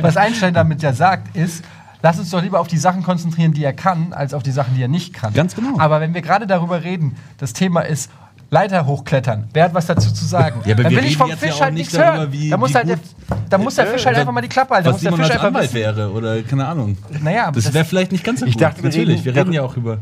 was 0.00 0.16
Einstein 0.16 0.52
damit 0.52 0.82
ja 0.82 0.92
sagt, 0.92 1.36
ist, 1.36 1.64
lass 2.02 2.18
uns 2.18 2.30
doch 2.30 2.42
lieber 2.42 2.58
auf 2.58 2.66
die 2.66 2.78
Sachen 2.78 3.04
konzentrieren, 3.04 3.52
die 3.52 3.62
er 3.62 3.72
kann, 3.72 4.12
als 4.12 4.34
auf 4.34 4.42
die 4.42 4.50
Sachen, 4.50 4.74
die 4.74 4.82
er 4.82 4.88
nicht 4.88 5.14
kann. 5.14 5.32
Ganz 5.32 5.54
genau. 5.54 5.78
Aber 5.78 6.00
wenn 6.00 6.12
wir 6.12 6.22
gerade 6.22 6.48
darüber 6.48 6.82
reden, 6.82 7.14
das 7.38 7.52
Thema 7.52 7.82
ist 7.82 8.10
Leiter 8.52 8.84
hochklettern. 8.84 9.44
Wer 9.52 9.64
hat 9.64 9.74
was 9.74 9.86
dazu 9.86 10.12
zu 10.12 10.24
sagen? 10.24 10.60
Ja, 10.64 10.74
aber 10.74 10.82
Dann 10.82 10.92
wir 10.92 10.98
will 10.98 11.06
ich 11.06 11.16
vom 11.16 11.30
Fisch 11.30 11.56
ja 11.58 11.60
halt 11.66 11.74
nicht 11.74 11.82
nichts 11.82 11.92
darüber, 11.94 12.18
hören. 12.22 12.32
wie- 12.32 12.50
da 12.50 12.56
muss, 12.56 12.74
halt 12.74 12.88
der, 12.88 12.98
da 13.48 13.58
muss 13.58 13.74
der 13.76 13.86
Fisch 13.86 14.04
halt 14.06 14.16
einfach 14.16 14.32
mal 14.32 14.40
die 14.40 14.48
Klappe 14.48 14.74
halten. 14.74 14.86
Da 14.86 14.94
was 14.94 15.02
muss 15.02 15.02
der 15.02 15.12
Fisch 15.24 15.30
einfach 15.30 15.46
Anwalt 15.46 15.72
wäre 15.74 16.10
oder 16.10 16.42
keine 16.42 16.66
Ahnung. 16.66 16.96
Naja, 17.22 17.44
aber 17.46 17.54
das 17.54 17.64
das- 17.66 17.74
wäre 17.74 17.84
vielleicht 17.84 18.10
nicht 18.10 18.24
ganz 18.24 18.40
so 18.40 18.46
Ich 18.46 18.54
gut. 18.54 18.62
dachte, 18.62 18.82
wir 18.82 18.90
Natürlich, 18.90 19.20
reden 19.20 19.24
wir 19.24 19.36
reden 19.36 19.52
ja 19.52 19.62
auch 19.62 19.76
über. 19.76 19.98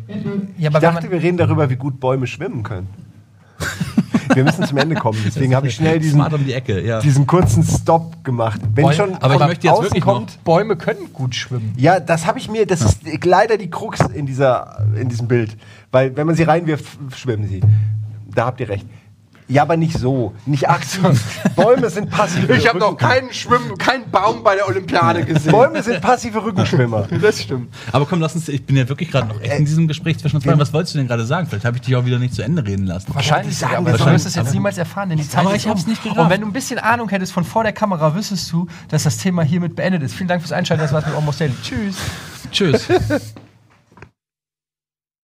Ja, 0.57 0.69
Ich 0.71 0.79
dachte, 0.79 0.93
man, 1.03 1.11
wir 1.13 1.23
reden 1.23 1.37
darüber, 1.37 1.69
wie 1.69 1.77
gut 1.77 2.01
Bäume 2.01 2.27
schwimmen 2.27 2.63
können. 2.63 2.89
wir 4.35 4.45
müssen 4.45 4.65
zum 4.65 4.79
Ende 4.79 4.95
kommen, 4.95 5.19
deswegen 5.27 5.55
habe 5.55 5.67
ich 5.67 5.75
schnell 5.75 5.99
diesen, 5.99 6.21
um 6.21 6.45
die 6.45 6.53
Ecke, 6.55 6.81
ja. 6.85 7.01
diesen 7.01 7.27
kurzen 7.27 7.65
Stop 7.65 8.23
gemacht. 8.25 8.61
Wenn 8.75 8.85
Bäume- 8.85 8.95
schon 8.95 9.15
aber 9.17 9.35
ich 9.35 9.41
möchte 9.41 9.67
jetzt 9.67 9.83
wirklich 9.83 10.03
kommt, 10.03 10.43
Bäume 10.45 10.77
können 10.77 11.13
gut 11.13 11.35
schwimmen. 11.35 11.75
Ja, 11.77 11.99
das 12.01 12.25
habe 12.27 12.39
ich 12.39 12.49
mir, 12.49 12.65
das 12.65 12.81
ist 12.83 13.01
leider 13.25 13.59
die 13.59 13.69
Krux 13.69 14.01
in, 14.15 14.25
dieser, 14.27 14.87
in 14.99 15.09
diesem 15.09 15.27
Bild. 15.29 15.57
Weil, 15.91 16.17
wenn 16.17 16.27
man 16.27 16.37
sie 16.37 16.45
reinwirft, 16.45 16.87
schwimmen 17.17 17.47
sie. 17.49 17.61
Da 18.39 18.47
habt 18.47 18.61
ihr 18.61 18.69
recht. 18.69 18.87
Ja, 19.49 19.63
aber 19.63 19.77
nicht 19.77 19.99
so. 19.99 20.33
Nicht 20.47 20.69
aktiv. 20.69 21.01
Bäume 21.57 21.91
sind 21.91 22.09
passive 22.09 22.55
Ich 22.57 22.69
habe 22.69 22.79
noch 22.79 22.97
keinen 22.97 23.33
Schwimm, 23.33 23.77
keinen 23.79 24.09
Baum 24.13 24.45
bei 24.45 24.55
der 24.55 24.69
Olympiade 24.69 25.25
gesehen. 25.25 25.51
Bäume 25.51 25.83
sind 25.83 26.01
passive 26.01 26.45
Rückenschwimmer. 26.45 27.09
Das 27.21 27.43
stimmt. 27.43 27.75
Aber 27.91 28.07
komm, 28.07 28.21
lass 28.21 28.37
uns, 28.37 28.49
ich 28.49 28.65
bin 28.65 28.77
ja 28.77 28.89
wirklich 28.89 29.11
gerade 29.11 29.27
noch 29.27 29.41
echt 29.41 29.59
in 29.59 29.65
diesem 29.65 29.89
Gespräch 29.89 30.19
zwischen 30.19 30.37
uns 30.37 30.45
beiden. 30.45 30.61
Was 30.61 30.73
wolltest 30.73 30.95
du 30.95 30.99
denn 30.99 31.09
gerade 31.09 31.25
sagen? 31.25 31.49
Vielleicht 31.49 31.65
habe 31.65 31.79
ich 31.79 31.83
dich 31.83 31.97
auch 31.97 32.05
wieder 32.05 32.21
nicht 32.21 32.33
zu 32.33 32.43
Ende 32.43 32.65
reden 32.65 32.87
lassen. 32.87 33.13
Wahrscheinlich, 33.13 33.59
sagen 33.59 33.75
aber 33.75 33.87
wir 33.87 33.93
du 33.95 34.05
doch. 34.05 34.13
wirst 34.13 34.27
es 34.27 34.37
jetzt 34.37 34.55
niemals 34.55 34.79
erfahren, 34.79 35.09
denn 35.09 35.19
die 35.19 35.29
Zeit 35.29 35.41
Aber 35.41 35.57
ist 35.57 35.65
ich 35.65 35.69
hab's 35.69 35.83
um. 35.83 35.91
nicht 35.91 36.05
gerafft. 36.05 36.21
Und 36.21 36.31
wenn 36.31 36.43
du 36.43 36.47
ein 36.47 36.53
bisschen 36.53 36.79
Ahnung 36.79 37.09
hättest 37.09 37.33
von 37.33 37.43
vor 37.43 37.65
der 37.65 37.73
Kamera, 37.73 38.15
wüsstest 38.15 38.53
du, 38.53 38.69
dass 38.89 39.03
das 39.03 39.17
Thema 39.17 39.43
hiermit 39.43 39.75
beendet 39.75 40.05
ist. 40.05 40.15
Vielen 40.15 40.29
Dank 40.29 40.43
fürs 40.43 40.53
Einschalten, 40.53 40.85
das 40.85 40.93
war's 40.93 41.07
mit 41.07 41.17
Almost 41.17 41.41
Daily. 41.41 41.55
Tschüss. 41.61 41.97
Tschüss. 42.53 42.87